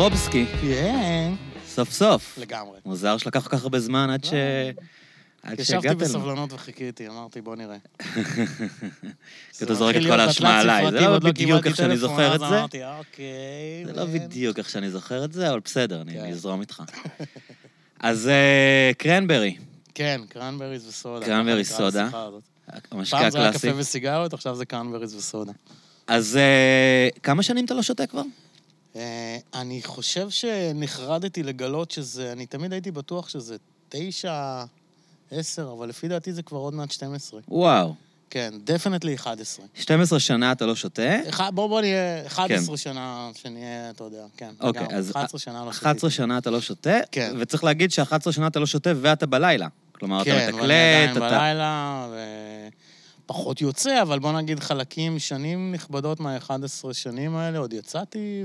טרובסקי, 0.00 0.46
כן. 0.60 1.32
סוף 1.66 1.92
סוף. 1.92 2.38
לגמרי. 2.38 2.78
מוזר 2.84 3.16
שלקח 3.18 3.42
כל 3.42 3.56
כך 3.56 3.62
הרבה 3.62 3.80
זמן 3.80 4.10
עד 4.10 4.24
ש... 4.24 4.32
עד 5.42 5.60
ישבתי 5.60 5.64
שהגעת 5.64 5.84
אלינו. 5.84 6.18
בסבלנות 6.18 6.52
וחיכיתי, 6.52 7.08
אמרתי, 7.08 7.40
בוא 7.40 7.56
נראה. 7.56 7.76
כי 9.58 9.64
אתה 9.64 9.74
זורק 9.74 9.96
את 9.96 10.02
כל 10.02 10.20
האשמה 10.20 10.60
עליי, 10.60 10.90
זה 10.90 11.00
לא 11.00 11.18
בדיוק 11.18 11.66
איך 11.66 11.76
שאני 11.76 11.96
זוכר 11.96 12.34
את 12.34 12.40
זה. 12.40 12.62
אוקיי. 12.98 13.84
זה 13.86 13.92
לא 13.92 14.06
מן." 14.06 14.12
בדיוק 14.12 14.58
איך 14.58 14.70
שאני 14.70 14.90
זוכר 14.90 15.24
את 15.24 15.32
זה, 15.32 15.50
אבל 15.50 15.60
בסדר, 15.64 16.00
אני 16.00 16.12
כן. 16.12 16.26
אזרום 16.26 16.60
איתך. 16.60 16.82
אז 18.00 18.28
אה, 18.28 18.90
קרנברי, 18.98 19.56
כן, 19.94 20.20
קרנבריז 20.28 20.86
וסודה. 20.86 21.26
קרנברי 21.26 21.64
ככה 21.64 21.74
נקרא 21.74 21.90
סודה. 21.90 22.08
המשקה 22.90 23.18
פעם 23.18 23.30
זה 23.30 23.38
היה 23.38 23.48
הקלאסי. 23.48 23.68
קפה 23.68 23.78
וסיגריות, 23.78 24.32
עכשיו 24.32 24.56
זה 24.56 24.64
קרנבריז 24.64 25.14
וסודה. 25.14 25.52
אז 26.06 26.36
אה, 26.36 27.08
כמה 27.22 27.42
שנים 27.42 27.64
אתה 27.64 27.74
לא 27.74 27.82
שותה 27.82 28.06
כבר? 28.06 28.22
אה, 28.96 29.38
אני 29.54 29.82
חושב 29.82 30.30
שנחרדתי 30.30 31.42
לגלות 31.42 31.90
שזה, 31.90 32.32
אני 32.32 32.46
תמיד 32.46 32.72
הייתי 32.72 32.90
בטוח 32.90 33.28
שזה 33.28 33.56
תשע, 33.88 34.64
עשר, 35.30 35.72
אבל 35.78 35.88
לפי 35.88 36.08
דעתי 36.08 36.32
זה 36.32 36.42
כבר 36.42 36.58
עוד 36.58 36.74
מעט 36.74 36.90
12. 36.90 37.40
וואו. 37.48 37.94
כן, 38.30 38.54
דפנטלי 38.64 39.14
11. 39.14 39.66
12 39.74 40.20
שנה 40.20 40.52
אתה 40.52 40.66
לא 40.66 40.74
שותה? 40.74 41.16
בוא 41.54 41.66
בוא 41.66 41.80
נהיה 41.80 42.26
11 42.26 42.76
שנה, 42.76 43.30
שנהיה, 43.34 43.90
אתה 43.90 44.04
יודע, 44.04 44.24
כן. 44.36 44.52
כן. 44.60 44.66
אוקיי, 44.66 44.82
לגמרי. 44.82 44.98
אז 44.98 45.10
11 45.10 45.40
שנה 45.40 45.64
לא 45.64 45.70
11 45.70 46.10
שנה 46.10 46.38
אתה 46.38 46.50
לא 46.50 46.60
שותה, 46.60 46.98
כן. 47.12 47.34
וצריך 47.38 47.64
להגיד 47.64 47.90
ש-11 47.90 48.32
שנה 48.32 48.46
אתה 48.46 48.60
לא 48.60 48.66
שותה 48.66 48.90
ואתה 49.00 49.26
בלילה. 49.26 49.68
כלומר, 49.92 50.22
אתה 50.22 50.30
כן, 50.30 50.36
ואני 50.36 50.46
מתקלט, 50.46 50.64
עדיין 50.64 51.10
אתה... 51.10 51.20
בלילה, 51.20 52.08
ופחות 53.30 53.60
יוצא, 53.60 54.02
אבל 54.02 54.18
בוא 54.18 54.32
נגיד 54.32 54.60
חלקים, 54.60 55.18
שנים 55.18 55.72
נכבדות 55.72 56.20
מה-11 56.20 56.92
שנים 56.92 57.36
האלה, 57.36 57.58
עוד 57.58 57.72
יצאתי, 57.72 58.44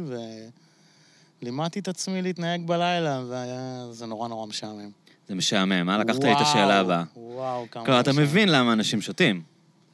ולימדתי 1.42 1.80
את 1.80 1.88
עצמי 1.88 2.22
להתנהג 2.22 2.68
בלילה, 2.68 3.22
וזה 3.90 4.06
נורא 4.06 4.28
נורא 4.28 4.48
משעמם. 4.48 4.90
זה 5.28 5.36
משעמם, 5.36 5.90
אה? 5.90 5.98
לקחת 5.98 6.24
לי 6.24 6.32
את 6.32 6.38
השאלה 6.42 6.80
הבאה. 6.80 7.04
וואו, 7.16 7.66
כמה... 7.72 7.86
כלומר, 7.86 8.00
אתה. 8.00 8.14
מבין 8.14 8.50
למה 8.50 8.74
אנשים 8.74 9.02
שותים. 9.02 9.42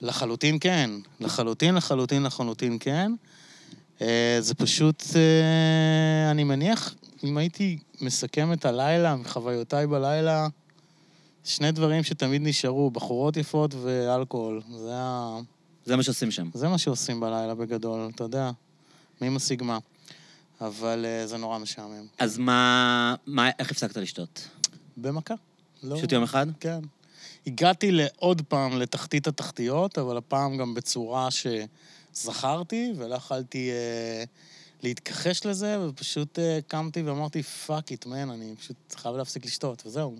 לחלוטין 0.01 0.57
כן. 0.59 0.89
לחלוטין, 1.19 1.75
לחלוטין, 1.75 2.23
לחלוטין 2.23 2.77
כן. 2.79 3.11
אה, 4.01 4.37
זה 4.39 4.55
פשוט, 4.55 5.03
אה, 5.15 6.31
אני 6.31 6.43
מניח, 6.43 6.95
אם 7.23 7.37
הייתי 7.37 7.77
מסכם 8.01 8.53
את 8.53 8.65
הלילה, 8.65 9.15
מחוויותיי 9.15 9.87
בלילה, 9.87 10.47
שני 11.43 11.71
דברים 11.71 12.03
שתמיד 12.03 12.41
נשארו, 12.41 12.91
בחורות 12.91 13.37
יפות 13.37 13.73
ואלכוהול. 13.81 14.61
זה, 14.77 14.91
ה... 14.93 15.39
זה 15.85 15.95
מה 15.95 16.03
שעושים 16.03 16.31
שם. 16.31 16.49
זה 16.53 16.67
מה 16.67 16.77
שעושים 16.77 17.19
בלילה 17.19 17.55
בגדול, 17.55 18.09
אתה 18.15 18.23
יודע. 18.23 18.51
מי 19.21 19.29
משיג 19.29 19.63
מה. 19.63 19.77
אבל 20.61 21.05
אה, 21.05 21.27
זה 21.27 21.37
נורא 21.37 21.57
משעמם. 21.57 22.05
אז 22.19 22.37
מה... 22.37 23.15
מה- 23.25 23.49
איך 23.59 23.71
הפסקת 23.71 23.97
לשתות? 23.97 24.47
במכה. 24.97 25.33
לא... 25.83 25.95
פשוט 25.97 26.11
יום 26.11 26.23
אחד? 26.23 26.47
כן. 26.59 26.79
הגעתי 27.47 27.91
לעוד 27.91 28.41
פעם 28.47 28.79
לתחתית 28.79 29.27
התחתיות, 29.27 29.97
אבל 29.97 30.17
הפעם 30.17 30.57
גם 30.57 30.73
בצורה 30.73 31.27
שזכרתי, 32.13 32.93
ולא 32.97 33.15
יכלתי 33.15 33.71
אה, 33.71 34.23
להתכחש 34.83 35.45
לזה, 35.45 35.87
ופשוט 35.89 36.39
אה, 36.39 36.59
קמתי 36.67 37.01
ואמרתי, 37.01 37.43
fuck 37.43 37.91
it, 37.91 38.05
man, 38.05 38.29
אני 38.29 38.55
פשוט 38.59 38.95
חייב 38.95 39.15
להפסיק 39.15 39.45
לשתות, 39.45 39.83
וזהו. 39.85 40.15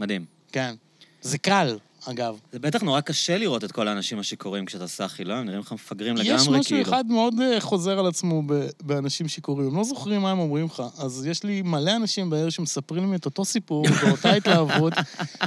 מדהים. 0.00 0.24
כן. 0.52 0.74
זה 1.22 1.38
קל, 1.38 1.78
אגב. 2.06 2.38
זה 2.52 2.58
בטח 2.58 2.82
נורא 2.82 3.00
קשה 3.00 3.38
לראות 3.38 3.64
את 3.64 3.72
כל 3.72 3.88
האנשים 3.88 4.18
השיכורים 4.18 4.64
כשאתה 4.64 4.86
סאחי, 4.86 5.24
לא? 5.24 5.34
הם 5.34 5.44
נראים 5.46 5.60
לך 5.60 5.72
מפגרים 5.72 6.16
לגמרי, 6.16 6.34
יש 6.34 6.42
כאילו. 6.42 6.58
משהו 6.58 6.82
אחד 6.82 7.06
מאוד 7.06 7.34
אה, 7.40 7.60
חוזר 7.60 7.98
על 7.98 8.06
עצמו 8.06 8.42
באנשים 8.82 9.28
שיכורים. 9.28 9.68
הם 9.68 9.76
לא 9.76 9.84
זוכרים 9.84 10.20
מה 10.20 10.30
הם 10.30 10.38
אומרים 10.38 10.66
לך. 10.66 10.82
אז 10.98 11.26
יש 11.26 11.44
לי 11.44 11.62
מלא 11.62 11.96
אנשים 11.96 12.30
בעיר 12.30 12.50
שמספרים 12.50 13.10
לי 13.10 13.16
את 13.16 13.24
אותו 13.24 13.44
סיפור, 13.44 13.84
באותה 14.02 14.32
התלהבות, 14.32 14.92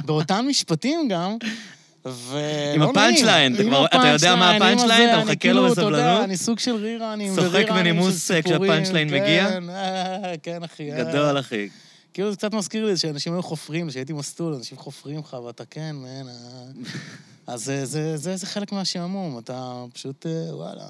באותם 0.04 0.44
משפטים 0.48 1.08
גם. 1.08 1.36
ולא 2.04 2.40
עם. 2.74 2.82
הפאנץ' 2.82 3.22
ליין, 3.22 3.54
אתה 3.54 3.62
יודע 3.62 4.36
מה 4.36 4.50
הפאנץ' 4.50 4.62
הפאנץ' 4.62 4.82
עם 4.82 4.88
ליין? 4.88 5.08
הזה, 5.08 5.18
אתה 5.18 5.24
מחכה 5.24 5.36
כאילו, 5.36 5.66
לו 5.66 5.72
אתה 5.72 5.80
יודע, 5.80 5.96
בסבלנות? 5.96 6.24
אני 6.24 6.36
סוג 6.36 6.58
של 6.58 6.74
ריראנים. 6.74 7.34
צוחק 7.34 7.48
וריראנים 7.48 7.74
בנימוס, 7.74 8.26
של 8.26 8.34
אה, 8.34 8.42
סיפורים, 8.42 8.82
ליין 8.92 9.08
מגיע? 9.08 9.50
כן, 9.50 9.70
אה, 9.70 10.34
כן, 10.42 10.62
אחי. 10.62 10.90
גדול, 10.90 11.38
אחי. 11.38 11.68
כאילו 12.14 12.30
זה 12.30 12.36
קצת 12.36 12.54
מזכיר 12.54 12.86
לי 12.86 12.96
שאנשים 12.96 13.32
היו 13.32 13.42
חופרים, 13.42 13.90
שהייתי 13.90 14.12
מסטול, 14.12 14.54
אנשים 14.54 14.78
חופרים 14.78 15.18
לך, 15.18 15.32
ואתה 15.32 15.64
כן, 15.64 15.96
מן, 15.96 16.28
אה. 16.28 16.64
אז 17.52 17.64
זה- 17.64 17.86
זה- 17.86 18.16
זה 18.16 18.36
זה 18.36 18.46
חלק 18.46 18.72
מהשעמום, 18.72 19.38
אתה 19.38 19.84
פשוט, 19.92 20.26
אה, 20.26 20.56
וואלה. 20.56 20.88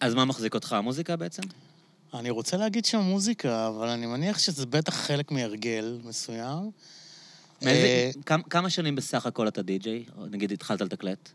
אז 0.00 0.14
מה 0.14 0.24
מחזיק 0.24 0.54
אותך, 0.54 0.72
המוזיקה 0.72 1.16
בעצם? 1.16 1.42
אני 2.14 2.30
רוצה 2.30 2.56
להגיד 2.56 2.84
שהמוזיקה, 2.84 3.68
אבל 3.68 3.88
אני 3.88 4.06
מניח 4.06 4.38
שזה 4.38 4.66
בטח 4.66 4.94
חלק 4.94 5.30
מהרגל 5.30 6.00
מסוים. 6.04 6.70
מאיזה- 7.62 7.80
אה, 7.86 8.10
כמה- 8.26 8.42
כמה 8.42 8.70
שנים 8.70 8.94
בסך 8.96 9.26
הכל 9.26 9.48
אתה 9.48 9.62
די-ג'יי? 9.62 10.04
נגיד 10.30 10.52
התחלת 10.52 10.80
לתקלט? 10.80 11.28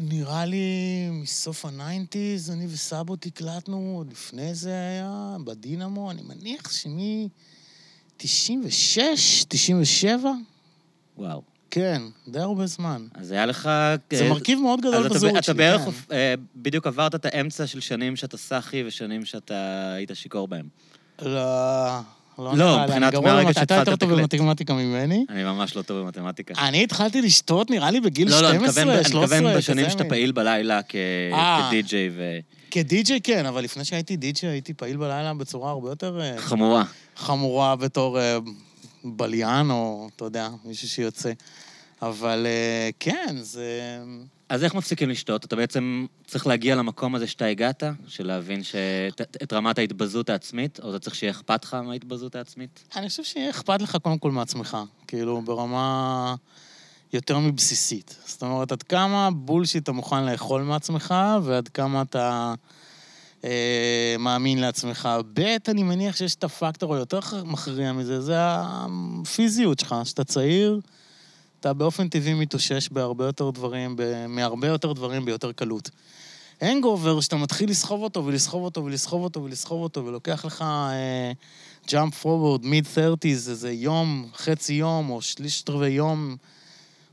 נראה 0.00 0.44
לי 0.46 0.64
מסוף 1.12 1.64
ה 1.64 1.73
nineties, 1.73 2.50
אני 2.50 2.66
וסבו 2.70 3.16
תקלטנו, 3.16 3.94
עוד 3.96 4.10
לפני 4.12 4.54
זה 4.54 4.70
היה, 4.70 5.36
בדינמו, 5.44 6.10
אני 6.10 6.22
מניח 6.22 6.72
שמ... 6.72 6.98
96, 8.18 9.44
97? 9.48 10.30
וואו. 11.18 11.42
כן, 11.70 12.02
די 12.28 12.38
הרבה 12.38 12.66
זמן. 12.66 13.06
אז 13.14 13.30
היה 13.30 13.46
לך... 13.46 13.70
זה 14.12 14.24
אה, 14.24 14.28
מרכיב 14.30 14.58
מאוד 14.60 14.78
אז 14.84 14.90
גדול 14.92 15.06
אתה- 15.06 15.14
בזהות 15.14 15.32
אתה 15.34 15.42
שלי, 15.42 15.54
בערך 15.54 15.80
כן. 15.80 15.90
אה, 16.14 16.34
בדיוק 16.56 16.86
עברת 16.86 17.14
את 17.14 17.24
האמצע 17.26 17.66
של 17.66 17.80
שנים 17.80 18.16
שאתה 18.16 18.36
סאחי 18.36 18.82
ושנים 18.86 19.24
שאתה 19.24 19.54
היית 19.96 20.10
שיכור 20.14 20.48
בהם. 20.48 20.66
לא, 21.22 21.28
לא 22.38 22.56
לא, 22.56 22.78
מבחינת 22.84 23.14
מהרגע 23.14 23.20
במתמטיקה. 23.20 23.50
אתה 23.50 23.60
שהתחלת 23.60 23.88
יותר 23.88 24.06
טוב. 24.06 24.18
במתמטיקה 24.20 24.74
ממני. 24.74 25.24
אני 25.28 25.44
ממש 25.44 25.76
לא 25.76 25.82
טוב 25.82 25.98
במתמטיקה. 25.98 26.54
אני 26.68 26.84
התחלתי 26.84 27.22
לשתות, 27.22 27.70
נראה 27.70 27.90
לי, 27.90 28.00
בגיל 28.00 28.30
לא, 28.30 28.40
לא, 28.42 28.50
אני 28.50 28.58
12, 28.58 28.84
מתכוון- 28.84 29.04
13, 29.04 29.38
אני 29.38 29.46
מתכוון 29.46 29.58
בשנים 29.58 29.84
כזה 29.84 29.92
שאתה. 29.92 30.04
פעיל 30.04 30.32
בלילה 30.32 30.80
אה. 31.32 31.68
כדי-ג'יי 31.70 32.10
ו... 32.16 32.38
כדי-ג'יי 32.70 33.20
כן, 33.20 33.46
אבל 33.46 33.64
לפני 33.64 33.84
שהייתי 33.84 34.16
די-ג'יי 34.16 34.50
הייתי 34.50 34.74
פעיל 34.74 34.96
בלילה 34.96 35.34
בצורה 35.34 35.70
הרבה 35.70 35.88
יותר 35.88 36.20
אה, 36.20 36.38
חמורה. 36.38 36.84
חמורה 37.16 37.76
בתור 37.76 38.20
אה, 38.20 38.38
בליין, 39.04 39.70
או, 39.70 40.08
אתה 40.16 40.24
יודע, 40.24 40.48
מישהו 40.64 40.88
שיוצא. 40.88 41.32
אבל 42.02 42.46
אה, 42.46 42.90
כן, 43.00 43.36
זה... 43.40 43.98
אז 44.48 44.64
איך 44.64 44.74
מפסיקים 44.74 45.08
לשתות? 45.10 45.44
אתה 45.44 45.56
בעצם 45.56 46.06
צריך 46.26 46.46
להגיע 46.46 46.74
למקום 46.74 47.14
הזה 47.14 47.26
שאתה 47.26 47.44
הגעת, 47.44 47.82
של 48.06 48.26
להבין 48.26 48.62
שאת 48.62 49.20
את 49.42 49.52
רמת 49.52 49.78
ההתבזות 49.78 50.30
העצמית, 50.30 50.80
או 50.82 50.90
אתה 50.90 50.98
צריך 50.98 51.16
שיהיה 51.16 51.30
אכפת 51.30 51.64
לך 51.64 51.74
מההתבזות 51.74 52.34
העצמית? 52.34 52.84
אני 52.96 53.08
חושב 53.08 53.24
שיהיה 53.24 53.50
אכפת 53.50 53.82
לך 53.82 53.96
קודם 54.02 54.18
כל 54.18 54.30
מעצמך, 54.30 54.76
כאילו, 55.06 55.42
ברמה 55.42 56.34
יותר 57.12 57.38
מבסיסית. 57.38 58.16
זאת 58.26 58.42
אומרת, 58.42 58.72
עד 58.72 58.82
כמה 58.82 59.30
bullshit 59.30 59.82
אתה 59.82 59.92
מוכן 59.92 60.24
לאכול 60.24 60.62
מעצמך, 60.62 61.14
ועד 61.42 61.68
כמה 61.68 62.02
אתה 62.02 62.54
אה, 63.44 64.16
מאמין 64.18 64.58
לעצמך. 64.60 65.08
ב', 65.34 65.56
אני 65.68 65.82
מניח 65.82 66.16
שיש 66.16 66.34
את 66.34 66.44
הפקטור 66.44 66.94
היותר 66.94 67.18
מכריע 67.44 67.92
מזה, 67.92 68.20
זה 68.20 68.34
הפיזיות 68.38 69.78
שלך, 69.78 69.94
שאתה 70.04 70.24
צעיר, 70.24 70.80
אתה 71.60 71.72
באופן 71.72 72.08
טבעי 72.08 72.34
מתאושש 72.34 72.88
בהרבה 72.88 73.24
יותר 73.24 73.50
דברים, 73.50 73.96
ב- 73.96 74.26
מהרבה 74.26 74.68
יותר 74.68 74.92
דברים 74.92 75.24
ביותר 75.24 75.52
קלות. 75.52 75.90
hangover, 76.60 77.20
שאתה 77.20 77.36
מתחיל 77.36 77.70
לסחוב 77.70 78.02
אותו 78.02 78.26
ולסחוב 78.26 78.62
אותו 78.62 78.84
ולסחוב 78.84 79.22
אותו 79.22 79.44
ולסחוב 79.44 79.82
אותו, 79.82 80.06
ולוקח 80.06 80.44
לך 80.44 80.64
jump 81.90 82.14
forward, 82.14 82.64
mid 82.64 82.86
30's, 82.86 83.26
איזה 83.26 83.72
יום, 83.72 84.28
חצי 84.34 84.72
יום, 84.72 85.10
או 85.10 85.22
שליש 85.22 85.64
רבעי 85.68 85.90
יום, 85.90 86.36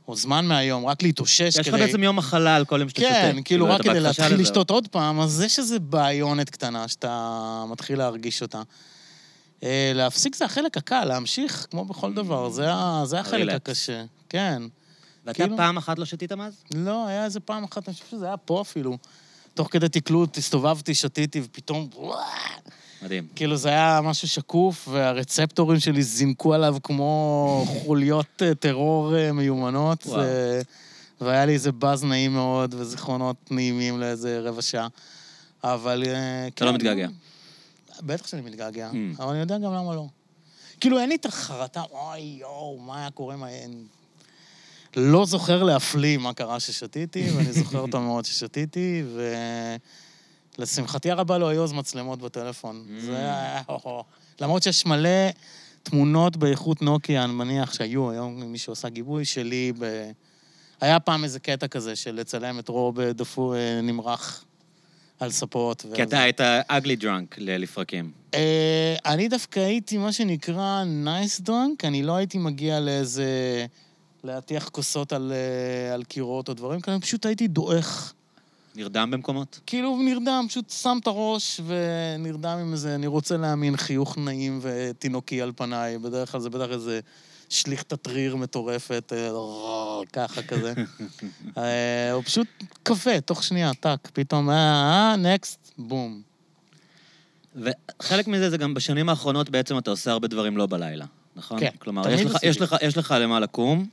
או 0.07 0.15
זמן 0.15 0.45
מהיום, 0.45 0.85
רק 0.85 1.03
להתאושש 1.03 1.41
יש 1.41 1.57
לך 1.57 1.65
כדי... 1.75 1.85
בעצם 1.85 2.03
יום 2.03 2.15
מחלה 2.15 2.55
על 2.55 2.65
כל 2.65 2.79
יום 2.79 2.89
שאתה 2.89 3.01
שותה. 3.01 3.13
כן, 3.13 3.37
כאילו, 3.45 3.69
רק 3.69 3.81
כדי 3.81 3.99
להתחיל. 3.99 4.39
לשתות 4.41 4.69
עוד 4.69 4.87
פעם, 4.87 5.19
אז 5.19 5.41
יש 5.41 5.59
איזו 5.59 5.79
בעיונת 5.79 6.49
קטנה 6.49 6.87
שאתה 6.87 7.63
מתחיל 7.69 7.97
להרגיש 7.97 8.41
אותה. 8.41 8.61
אה, 9.63 9.91
להפסיק 9.95 10.35
זה 10.35 10.45
החלק 10.45 10.77
הקל, 10.77 11.05
להמשיך, 11.05 11.67
כמו 11.71 11.85
בכל 11.85 12.13
דבר, 12.13 12.49
זה 12.49 12.67
זה 13.03 13.19
החלק. 13.19 13.55
הקשה. 13.55 14.03
כן. 14.29 14.63
ואתה 15.25 15.43
כאילו- 15.43 15.57
פעם 15.57 15.77
אחת 15.77 15.99
לא 15.99 16.05
שתית 16.05 16.31
מאז? 16.31 16.63
לא, 16.73 17.07
היה 17.07 17.25
איזה 17.25 17.39
פעם 17.39 17.63
אחת, 17.63 17.87
אני 17.87 17.93
חושב 17.93 18.05
שזה 18.11 18.25
היה 18.25 18.37
פה 18.37 18.61
אפילו. 18.61 18.97
תוך 19.53 19.67
כדי 19.71 19.89
תקלוט, 19.89 20.37
הסתובבתי, 20.37 20.95
שתיתי, 20.95 21.41
ופתאום... 21.43 21.89
מדהים. 23.05 23.27
כאילו 23.35 23.57
זה 23.57 23.69
היה 23.69 23.99
משהו 24.03 24.27
שקוף, 24.27 24.87
והרצפטורים 24.91 25.79
שלי 25.79 26.03
זינקו 26.03 26.53
עליו 26.53 26.77
כמו 26.83 27.65
חוליות 27.67 28.41
אה, 28.41 28.55
טרור 28.55 29.15
אה, 29.15 29.31
מיומנות. 29.31 30.05
וואו. 30.05 30.21
והיה 31.21 31.45
לי 31.45 31.53
איזה 31.53 31.71
באז 31.71 32.03
נעים 32.03 32.33
מאוד, 32.33 32.75
וזיכרונות 32.77 33.51
נעימים 33.51 33.99
לאיזה 33.99 34.39
רבע 34.39 34.61
שעה. 34.61 34.87
אבל 35.63 36.03
אה, 36.07 36.47
אתה 36.47 36.65
לא 36.65 36.73
מתגעגע. 36.73 37.07
בטח 38.01 38.27
שאני 38.27 38.41
מתגעגע, 38.41 38.89
Mm. 38.91 39.21
אבל 39.21 39.29
אני 39.29 39.39
יודע 39.39 39.57
גם 39.57 39.73
למה 39.73 39.95
לא. 39.95 40.05
כאילו, 40.79 40.99
אין 40.99 41.09
לי 41.09 41.15
את 41.15 41.25
החרטה, 41.25 41.83
אוי, 41.91 42.19
יואו, 42.19 42.79
מה 42.79 42.99
היה 42.99 43.11
קורה, 43.11 43.35
מה... 43.35 43.49
אין... 43.49 43.83
לא 44.95 45.25
זוכר 45.25 45.63
להפליא 45.63 46.17
מה 46.17 46.33
קרה 46.33 46.59
ששתיתי, 46.59 47.29
ואני 47.35 47.53
זוכר 47.53 47.79
אותו 47.79 48.01
מאוד 48.01 48.25
ששתיתי, 48.25 49.03
ו... 49.05 49.35
לשמחתי 50.59 51.11
הרבה 51.11 51.37
לא 51.37 51.47
היו 51.47 51.63
אז 51.63 51.73
מצלמות 51.73 52.21
בטלפון. 52.21 52.85
Mm. 52.87 53.01
זה 53.01 53.17
היה... 53.17 53.61
למרות 54.41 54.63
שיש 54.63 54.85
מלא 54.85 55.29
תמונות 55.83 56.37
באיכות 56.37 56.81
נוקיה, 56.81 57.23
אני 57.23 57.33
מניח 57.33 57.73
שהיו, 57.73 58.11
היום 58.11 58.43
מישהו 58.43 58.73
עשה 58.73 58.89
גיבוי 58.89 59.25
שלי 59.25 59.73
ב... 59.79 60.11
היה 60.81 60.99
פעם 60.99 61.23
איזה 61.23 61.39
קטע 61.39 61.67
כזה 61.67 61.95
של 61.95 62.15
לצלם 62.15 62.59
את 62.59 62.69
רוב 62.69 63.01
the 63.01 63.24
poor 63.24 63.55
אה, 63.55 63.81
נמרח 63.81 64.45
על 65.19 65.31
ספות. 65.31 65.85
כי 65.95 66.03
אתה 66.03 66.19
היית 66.19 66.41
ugly 66.69 67.01
drunk 67.01 67.35
ל- 67.37 67.57
לפרקים. 67.57 68.11
אני 69.05 69.27
דווקא 69.27 69.59
הייתי 69.59 69.97
מה 69.97 70.13
שנקרא 70.13 70.83
nice 70.83 71.41
drunk, 71.41 71.85
אני 71.85 72.03
לא 72.03 72.15
הייתי 72.15 72.37
מגיע 72.37 72.79
לאיזה... 72.79 73.65
להטיח 74.25 74.69
כוסות 74.69 75.13
על, 75.13 75.33
אה, 75.35 75.93
על 75.93 76.03
קירות 76.03 76.49
או 76.49 76.53
דברים 76.53 76.81
כאלה, 76.81 76.99
פשוט 76.99 77.25
הייתי 77.25 77.47
דועך. 77.47 78.13
נרדם 78.75 79.11
במקומות? 79.11 79.59
כאילו 79.65 80.01
נרדם, 80.01 80.45
פשוט 80.49 80.69
שם 80.69 80.97
את 81.01 81.07
הראש 81.07 81.61
ונרדם 81.65 82.57
עם 82.61 82.71
איזה, 82.71 82.95
אני 82.95 83.07
רוצה 83.07 83.37
להאמין, 83.37 83.77
חיוך 83.77 84.17
נעים 84.17 84.59
ותינוקי 84.61 85.41
על 85.41 85.51
פניי. 85.55 85.97
בדרך 85.97 86.31
כלל 86.31 86.41
זה 86.41 86.49
בטח 86.49 86.71
איזה 86.71 86.99
שליכת 87.49 87.93
טריר 87.93 88.35
מטורפת, 88.35 89.13
אה, 89.15 90.01
ככה 90.13 90.41
כזה. 90.41 90.73
אה, 91.57 92.11
הוא 92.11 92.23
פשוט 92.23 92.47
קפה, 92.83 93.21
תוך 93.21 93.43
שנייה, 93.43 93.73
טאק, 93.73 94.09
פתאום, 94.13 94.49
אה, 94.49 94.55
אה, 94.55 95.15
נקסט, 95.15 95.71
בום. 95.77 96.21
וחלק 97.55 98.27
מזה 98.27 98.49
זה 98.49 98.57
גם 98.57 98.73
בשנים 98.73 99.09
האחרונות 99.09 99.49
בעצם 99.49 99.77
אתה 99.77 99.91
עושה 99.91 100.11
הרבה 100.11 100.27
דברים 100.27 100.57
לא 100.57 100.65
בלילה, 100.65 101.05
נכון? 101.35 101.59
כן, 101.59 101.71
כלומר, 101.79 102.09
יש 102.09 102.21
לך. 102.21 102.37
יש, 102.43 102.61
לך, 102.61 102.75
יש 102.81 102.97
לך 102.97 103.15
למה 103.19 103.39
לקום. 103.39 103.87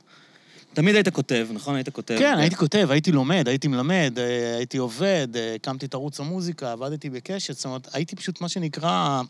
תמיד 0.73 0.95
היית 0.95 1.09
כותב, 1.09 1.47
נכון? 1.53 1.75
היית 1.75 1.89
כותב. 1.89 2.15
כן, 2.19 2.37
הייתי 2.37 2.55
כותב, 2.55 2.87
הייתי 2.91 3.11
לומד, 3.11 3.47
הייתי 3.47 3.67
מלמד, 3.67 4.13
אה, 4.17 4.55
הייתי 4.57 4.77
עובד, 4.77 5.27
אה, 5.35 5.55
הקמתי 5.55 5.85
את 5.85 5.93
ערוץ 5.93 6.19
המוזיקה, 6.19 6.71
עבדתי 6.71 7.09
בקשת, 7.09 7.53
זאת 7.55 7.65
אומרת, 7.65 7.95
הייתי 7.95 8.15
פשוט 8.15 8.41
מה 8.41 8.49
שנקרא, 8.49 9.21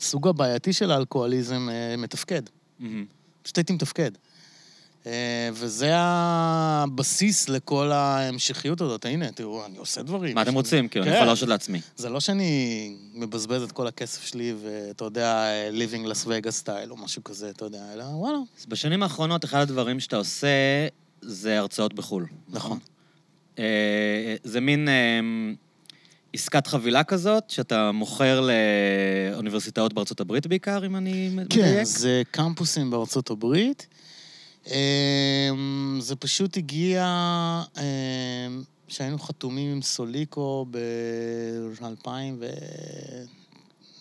סוג 0.00 0.28
הבעייתי 0.28 0.72
של 0.72 0.90
האלכוהוליזם 0.90 1.68
אה, 1.70 1.96
מתפקד. 1.96 2.42
פשוט 3.42 3.58
הייתי 3.58 3.72
מתפקד. 3.72 4.10
אה, 5.06 5.50
וזה 5.52 5.90
הבסיס 5.94 7.48
לכל 7.48 7.92
ההמשכיות 7.92 8.80
הזאת. 8.80 9.04
הנה, 9.04 9.32
תראו, 9.32 9.66
אני 9.66 9.78
עושה 9.78 10.02
דברים. 10.02 10.34
מה 10.34 10.42
אתם 10.42 10.54
רוצים? 10.54 10.88
כאילו, 10.88 11.04
אני 11.04 11.10
כן. 11.10 11.16
יכול 11.16 11.26
להרשות 11.26 11.48
לעצמי. 11.48 11.80
זה 11.96 12.08
לא 12.08 12.20
שאני 12.20 12.96
מבזבז 13.14 13.62
את 13.62 13.72
כל 13.72 13.86
הכסף 13.86 14.24
שלי 14.24 14.54
ואתה 14.62 15.04
יודע, 15.04 15.46
living 15.72 16.06
Las 16.06 16.26
Vegas 16.26 16.64
style 16.64 16.90
או 16.90 16.96
משהו 16.96 17.24
כזה, 17.24 17.50
אתה 17.50 17.64
יודע, 17.64 17.82
אלא 17.92 18.04
וואלה. 18.04 18.38
אז 18.60 18.66
בשנים 18.66 19.02
האחרונות, 19.02 19.44
אחד 19.44 19.60
הדברים 19.60 20.00
שאתה 20.00 20.16
עושה 20.16 20.48
זה 21.20 21.58
הרצאות 21.58 21.94
בחו"ל. 21.94 22.26
נכון. 22.48 22.78
אה, 23.58 24.34
זה 24.44 24.60
מין 24.60 24.88
אה, 24.88 25.20
עסקת 26.32 26.66
חבילה 26.66 27.04
כזאת, 27.04 27.50
שאתה 27.50 27.92
מוכר 27.92 28.48
לאוניברסיטאות 29.32 29.92
בארצות 29.92 30.20
הברית 30.20 30.46
בעיקר, 30.46 30.86
אם 30.86 30.96
אני 30.96 31.28
מדייק? 31.28 31.64
כן, 31.64 31.84
זה 31.84 32.22
קמפוסים 32.30 32.90
בארצות 32.90 33.30
הברית. 33.30 33.86
אמ, 34.66 35.98
זה 36.00 36.16
פשוט 36.16 36.56
הגיע, 36.56 37.04
אמ, 37.76 38.62
שהיינו 38.88 39.18
חתומים 39.18 39.72
עם 39.72 39.82
סוליקו 39.82 40.66
ב-2000 40.70 42.08
ו... 42.38 42.46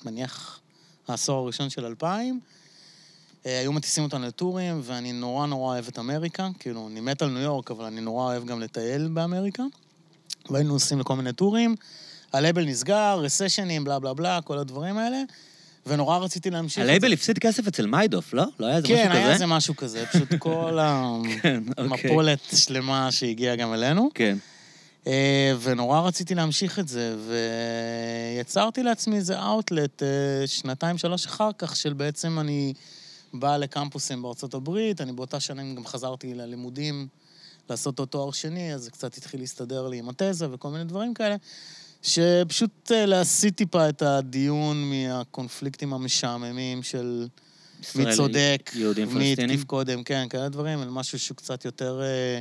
מניח 0.05 0.59
העשור 1.07 1.43
הראשון 1.43 1.69
של 1.69 1.85
2000. 1.85 2.39
אה, 3.45 3.59
היו 3.59 3.73
מטיסים 3.73 4.03
אותנו 4.03 4.27
לטורים, 4.27 4.81
ואני 4.83 5.11
נורא 5.11 5.45
נורא 5.45 5.73
אוהב 5.73 5.87
את 5.87 5.99
אמריקה. 5.99 6.49
כאילו, 6.59 6.87
אני 6.87 6.99
מת 6.99 7.21
על 7.21 7.29
ניו 7.29 7.41
יורק, 7.41 7.71
אבל 7.71 7.85
אני 7.85 8.01
נורא 8.01 8.23
אוהב 8.23 8.45
גם 8.45 8.59
לטייל 8.59 9.07
באמריקה. 9.07 9.63
והיינו 10.49 10.73
נוסעים 10.73 10.99
לכל 10.99 11.15
מיני 11.15 11.33
טורים. 11.33 11.75
הלייבל 12.33 12.65
נסגר, 12.65 13.19
recessions, 13.19 13.83
בלה 13.83 13.99
בלה 13.99 14.13
בלה, 14.13 14.41
כל 14.41 14.57
הדברים 14.57 14.97
האלה. 14.97 15.23
ונורא 15.85 16.17
רציתי 16.17 16.49
להמשיך. 16.49 16.83
הלייבל 16.83 17.13
הפסיד 17.13 17.39
כסף 17.39 17.67
אצל 17.67 17.85
מיידוף, 17.85 18.33
לא? 18.33 18.45
לא 18.59 18.65
היה 18.65 18.77
איזה 18.77 18.87
משהו 18.87 18.95
כן, 18.95 19.09
כזה? 19.09 19.17
היה 19.17 19.33
איזה 19.33 19.45
משהו 19.45 19.75
כזה, 19.75 20.05
פשוט 20.05 20.33
כל 20.39 20.77
כן, 21.41 21.63
אוקיי. 21.77 21.83
המפולת 21.85 22.39
שלמה 22.55 23.11
שהגיעה 23.11 23.55
גם 23.55 23.73
אלינו. 23.73 24.09
כן. 24.13 24.37
אה, 25.07 25.53
ונורא 25.61 25.99
רציתי 25.99 26.35
להמשיך 26.35 26.79
את 26.79 26.87
זה, 26.87 27.15
ויצרתי 28.37 28.83
לעצמי 28.83 29.15
איזה 29.15 29.39
אאוטלט 29.39 30.03
אה, 30.03 30.47
שנתיים, 30.47 30.97
שלוש 30.97 31.25
אחר 31.25 31.49
כך, 31.57 31.75
של 31.75 31.93
בעצם 31.93 32.39
אני 32.39 32.73
בא 33.33 33.57
לקמפוסים 33.57 34.21
בארצות 34.21 34.53
הברית, 34.53 35.01
אני 35.01 35.11
באותה 35.11 35.39
שנים 35.39 35.75
גם 35.75 35.85
חזרתי 35.85 36.33
ללימודים 36.33 37.07
לעשות 37.69 37.99
אותו 37.99 38.05
תואר 38.05 38.31
שני, 38.31 38.73
אז 38.73 38.81
זה 38.81 38.91
קצת 38.91 39.17
התחיל 39.17 39.39
להסתדר 39.39 39.87
לי 39.87 39.97
עם 39.97 40.09
התזה 40.09 40.53
וכל 40.53 40.69
מיני 40.69 40.83
דברים 40.83 41.13
כאלה, 41.13 41.35
שפשוט 42.01 42.92
אה, 42.92 43.06
להסיט 43.06 43.57
טיפה 43.57 43.89
את 43.89 44.01
הדיון 44.01 44.89
מהקונפליקטים 44.89 45.94
המשעממים 45.94 46.83
של 46.83 47.27
מי 47.95 48.06
צודק, 48.15 48.71
יהודים 48.75 49.18
מי. 49.18 49.33
התקיף 49.33 49.63
קודם, 49.63 50.03
כן, 50.03 50.25
כאלה 50.30 50.50
דברים, 50.50 50.81
אל 50.81 50.89
משהו 50.89 51.19
שהוא 51.19 51.38
קצת 51.38 51.65
יותר 51.65 52.01
אה, 52.01 52.39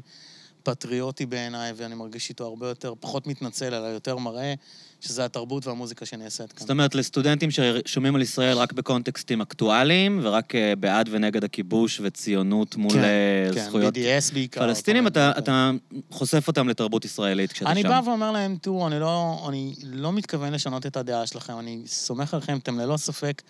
פטריוטי 0.62 1.26
בעיניי, 1.26 1.72
ואני 1.76 1.94
מרגיש 1.94 2.28
איתו 2.28 2.44
הרבה 2.44 2.68
יותר, 2.68 2.94
פחות 3.00 3.26
מתנצל, 3.26 3.74
אלא 3.74 3.86
יותר 3.86 4.16
מראה 4.16 4.54
שזה 5.00 5.24
התרבות 5.24 5.66
והמוזיקה 5.66 6.06
שנעשית 6.06 6.52
כאן. 6.52 6.60
זאת 6.60 6.70
אומרת, 6.70 6.94
לסטודנטים 6.94 7.50
ששומעים 7.50 8.14
על 8.14 8.22
ישראל 8.22 8.56
רק 8.56 8.72
בקונטקסטים 8.72 9.40
אקטואליים, 9.40 10.20
ורק 10.22 10.54
אה, 10.54 10.76
בעד 10.76 11.08
ונגד 11.12 11.44
הכיבוש 11.44 12.00
וציונות 12.04 12.76
מול 12.76 12.92
כן, 12.92 13.04
אה, 13.04 13.50
כן, 13.54 13.64
זכויות 13.64 13.94
BDS 13.94 14.32
בעיקר. 14.32 14.60
פלסטינים, 14.60 15.06
אתה. 15.06 15.32
אתה 15.38 15.70
חושף 16.10 16.48
אותם 16.48 16.68
לתרבות 16.68 17.04
ישראלית 17.04 17.52
כשאתה 17.52 17.70
אני 17.70 17.82
שם. 17.82 17.88
בא 17.88 18.00
ואומר 18.04 18.32
להם, 18.32 18.56
תראו, 18.60 18.86
אני 18.86 19.00
לא, 19.00 19.44
אני 19.48 19.74
לא 19.82 20.12
מתכוון 20.12 20.52
לשנות 20.52 20.86
את 20.86 20.96
הדעה 20.96 21.26
שלכם, 21.26 21.58
אני 21.58 21.82
סומך 21.86 22.34
עליכם, 22.34 22.58
אתם 22.58 22.78
ללא 22.78 22.96
ספק 22.96 23.42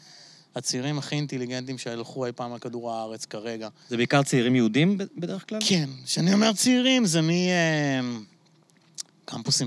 הצעירים 0.56 0.98
הכי 0.98 1.16
אינטליגנטים 1.16 1.78
שהלכו 1.78 2.26
אי 2.26 2.32
פעם 2.32 2.52
על 2.52 2.58
כדור 2.58 2.92
הארץ 2.92 3.24
כרגע. 3.24 3.68
זה 3.88 3.96
בעיקר 3.96 4.22
צעירים 4.22 4.56
יהודים 4.56 4.98
בדרך 5.16 5.48
כלל? 5.48 5.58
כן, 5.68 5.88
כשאני 6.04 6.32
אומר 6.32 6.52
צעירים, 6.52 7.06
זה 7.06 7.22
מ... 7.22 7.30
אה, 7.30 8.00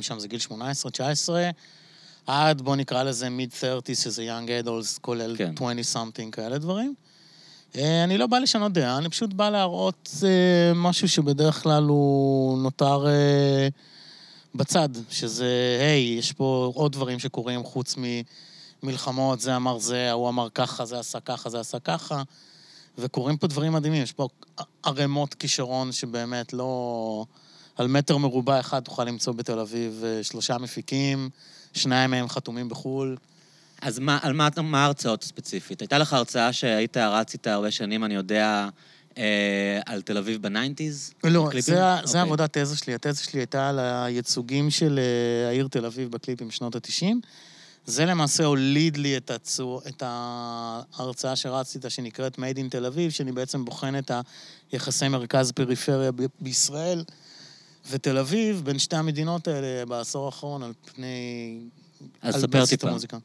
שם 0.02 0.20
זה 0.20 0.28
גיל 0.28 0.40
18-19, 0.50 0.52
עד, 2.28 2.62
בוא 2.62 2.76
נקרא 2.76 3.04
לזה 3.04 3.28
mid-30's, 3.28 3.96
שזה 3.96 4.24
young 4.24 4.66
adults, 4.66 5.00
כולל 5.02 5.36
כן. 5.38 5.54
20-something, 5.58 6.32
כאלה 6.32 6.58
דברים. 6.58 6.94
אה, 7.78 8.04
אני 8.04 8.18
לא 8.18 8.28
בא 8.28 8.40
לשנות 8.40 8.74
דעה, 8.74 8.98
אני 8.98 9.10
פשוט 9.10 9.34
בא 9.34 9.50
להראות 9.50 10.10
אה, 10.24 10.74
משהו 10.76 11.10
שבדרך 11.10 11.64
כלל 11.64 11.84
הוא 11.84 12.58
נותר 12.58 13.06
בצד, 14.56 14.90
שזה, 15.10 15.78
היי, 15.80 16.16
יש 16.20 16.32
פה 16.32 16.72
עוד 16.76 16.92
דברים 16.92 17.20
שקורים 17.20 17.64
חוץ 17.64 17.96
ממלחמות, 18.84 19.40
זה 19.40 19.56
אמר 19.56 19.80
זה, 19.80 20.10
ההוא 20.10 20.30
אמר 20.30 20.48
ככה, 20.56 20.86
זה 20.86 21.00
עשה 21.00 21.20
ככה, 21.20 21.50
זה 21.50 21.60
עשה 21.60 21.80
ככה. 21.80 22.24
וקורים 22.98 23.38
פה 23.38 23.48
דברים 23.48 23.74
מדהימים, 23.74 24.04
יש 24.04 24.12
פה 24.12 24.28
ערימות 24.84 25.34
כישרון 25.34 25.92
שבאמת 25.92 26.54
לא... 26.54 27.26
על 27.76 27.88
מטר 27.88 28.18
מרובע 28.18 28.60
אחד 28.60 28.80
תוכל 28.80 29.04
למצוא 29.04 29.34
בתל 29.34 29.60
אביב 29.60 30.04
אה, 30.06 30.24
שלושה 30.24 30.58
מפיקים, 30.58 31.30
שניים 31.74 32.12
מהם 32.12 32.30
חתומים 32.30 32.70
בחו"ל. 32.70 33.18
אז 33.82 34.00
מה, 34.00 34.20
על 34.22 34.34
מה, 34.34 34.50
מה 34.64 34.84
ההרצאות 34.84 35.24
הספציפית? 35.24 35.82
הייתה 35.82 35.98
לך 35.98 36.14
הרצאה 36.14 36.54
שהיית 36.54 36.98
רץ 36.98 37.34
איתה 37.34 37.54
הרבה 37.54 37.72
שנים, 37.72 38.04
אני 38.04 38.14
יודע, 38.14 38.70
אה, 39.18 39.80
על 39.86 40.02
תל 40.02 40.18
אביב 40.18 40.42
בניינטיז? 40.42 41.14
לא, 41.24 41.46
בקליפים? 41.46 41.76
זה, 41.76 41.82
זה 42.04 42.08
אוקיי. 42.08 42.22
עבודת 42.22 42.58
תזה 42.58 42.78
שלי. 42.78 42.94
התזה 42.94 43.24
שלי 43.24 43.40
הייתה 43.40 43.70
על 43.70 43.80
הייצוגים 43.80 44.70
של 44.70 45.00
אה, 45.00 45.50
העיר 45.50 45.68
תל 45.68 45.86
אביב 45.86 46.12
בקליפים 46.12 46.48
בשנות 46.48 46.76
ה-90. 46.76 47.16
זה 47.86 48.06
למעשה 48.06 48.46
הוליד 48.46 48.98
לי 48.98 49.18
את, 49.18 49.32
הצור, 49.32 49.82
את 49.88 50.04
ההרצאה 50.06 51.36
שרצתי 51.36 51.90
שנקראת 51.90 52.36
Made 52.36 52.58
in 52.58 52.70
תל 52.70 52.86
אביב, 52.86 53.12
שאני 53.12 53.32
בעצם 53.32 53.66
בוחן 53.66 53.98
את 53.98 54.12
היחסי 54.72 55.08
מרכז-פריפריה 55.08 56.12
ב- 56.12 56.22
בישראל 56.42 57.04
ותל 57.90 58.18
אביב, 58.18 58.62
בין 58.66 58.80
שתי 58.80 58.96
המדינות 58.96 59.48
האלה 59.48 59.86
בעשור 59.86 60.26
האחרון, 60.26 60.64
על 60.64 60.74
פני... 60.96 61.60
אז 62.22 62.36
ספר 62.42 62.66
טיפה. 62.66 62.90
המוזיקה. 62.90 63.18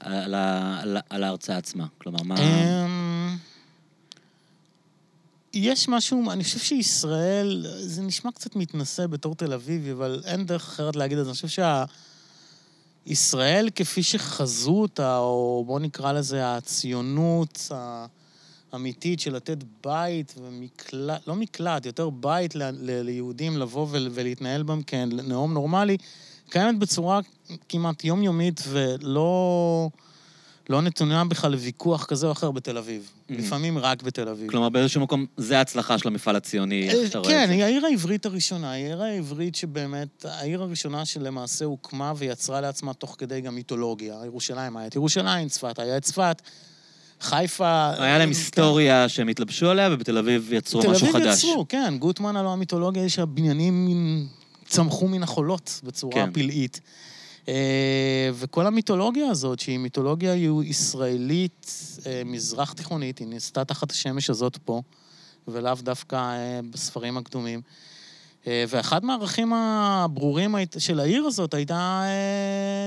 על, 0.00 0.34
ה- 0.34 0.80
על, 0.80 0.96
על 1.10 1.24
ההרצאה 1.24 1.56
עצמה. 1.56 1.86
כלומר, 1.98 2.22
מה... 2.22 2.34
אמ, 2.38 3.36
יש 5.54 5.88
משהו, 5.88 6.30
אני 6.30 6.44
חושב 6.44 6.58
שישראל, 6.58 7.66
זה 7.80 8.02
נשמע 8.02 8.32
קצת 8.32 8.56
מתנשא 8.56 9.06
בתור 9.06 9.34
תל 9.34 9.52
אביבי, 9.52 9.92
אבל 9.92 10.22
אין 10.24 10.46
דרך 10.46 10.62
אחרת 10.68 10.96
להגיד 10.96 11.18
את 11.18 11.24
זה. 11.24 11.30
אני 11.30 11.34
חושב 11.34 11.48
שישראל, 13.08 13.68
כפי 13.74 14.02
שחזו 14.02 14.70
אותה, 14.70 15.18
או 15.18 15.62
בואו 15.66 15.78
נקרא 15.78 16.12
לזה 16.12 16.56
הציונות 16.56 17.68
האמיתית 18.72 19.20
של 19.20 19.36
לתת 19.36 19.58
בית 19.84 20.34
ומקלט, 20.38 21.26
לא 21.26 21.36
מקלט, 21.36 21.86
יותר 21.86 22.10
בית 22.10 22.54
ל- 22.54 22.62
ל- 22.70 23.02
ליהודים 23.02 23.56
לבוא 23.56 23.86
ול- 23.90 24.10
ולהתנהל 24.14 24.62
בהם 24.62 24.82
כנאום 24.82 25.54
נורמלי, 25.54 25.96
קיימת 26.50 26.78
בצורה 26.78 27.20
כמעט 27.68 28.04
יומיומית 28.04 28.60
ולא... 28.68 29.90
לא 30.68 30.82
נתונה 30.82 31.24
בכלל 31.24 31.52
לוויכוח 31.52 32.04
כזה 32.04 32.26
או 32.26 32.32
אחר 32.32 32.50
בתל 32.50 32.78
אביב. 32.78 33.10
Mhm. 33.10 33.32
לפעמים 33.32 33.78
רק 33.78 34.02
בתל 34.02 34.28
אביב. 34.28 34.50
כלומר, 34.50 34.68
באיזשהו 34.68 35.00
מקום, 35.00 35.26
זה 35.36 35.58
ההצלחה 35.58 35.98
של 35.98 36.08
המפעל 36.08 36.36
הציוני, 36.36 36.88
איך 36.88 37.06
שאתה 37.06 37.18
רואה 37.18 37.30
כן, 37.30 37.42
את 37.42 37.48
זה. 37.48 37.54
היא 37.54 37.64
העיר 37.64 37.86
העברית 37.86 38.26
הראשונה, 38.26 38.72
העיר 38.72 39.02
העברית 39.02 39.54
שבאמת, 39.54 40.24
העיר 40.24 40.62
הראשונה 40.62 41.04
שלמעשה 41.04 41.64
הוקמה 41.64 42.12
ויצרה 42.16 42.60
לעצמה 42.60 42.94
תוך 42.94 43.16
כדי 43.18 43.40
גם 43.40 43.54
מיתולוגיה. 43.54 44.14
ירושלים, 44.24 44.76
היה 44.76 44.86
את 44.86 44.96
ירושלים, 44.96 45.48
צפת, 45.48 45.78
היה 45.78 45.96
את 45.96 46.02
צפת, 46.02 46.42
חיפה... 47.20 47.90
היה 47.98 48.18
להם 48.18 48.32
כן. 48.32 48.36
היסטוריה 48.38 49.08
שהם 49.08 49.28
התלבשו 49.28 49.70
עליה, 49.70 49.88
ובתל 49.92 50.18
אביב 50.18 50.52
יצרו 50.52 50.80
משהו 50.80 50.92
תל 50.92 51.04
אביב 51.04 51.12
חדש. 51.12 51.44
יצרו, 51.44 51.66
כן. 51.68 51.94
גוטמן 51.98 52.36
הלוא 52.36 52.52
המיתולוגיה 52.52 53.02
היא 53.02 53.10
שהבניינים 53.10 54.26
צמחו 54.66 55.08
מן 55.08 55.22
החולות 55.22 55.80
בצורה 55.84 56.14
כן. 56.14 56.32
פלאית. 56.32 56.80
אה, 57.48 58.30
וכל 58.34 58.66
המיתולוגיה 58.66 59.30
הזאת, 59.30 59.60
שהיא 59.60 59.78
מיתולוגיה 59.78 60.34
ישראלית, 60.64 61.72
אה, 62.06 62.22
מזרח 62.24 62.72
תיכונית, 62.72 63.18
היא 63.18 63.28
נעשתה 63.28 63.64
תחת 63.64 63.90
השמש 63.90 64.30
הזאת 64.30 64.56
פה, 64.64 64.82
ולאו 65.48 65.74
דווקא 65.82 66.16
אה, 66.16 66.60
בספרים 66.70 67.16
הקדומים. 67.16 67.60
ואחד 68.68 69.04
מהערכים 69.04 69.52
הברורים 69.52 70.54
של 70.78 71.00
העיר 71.00 71.24
הזאת 71.24 71.54
הייתה 71.54 72.04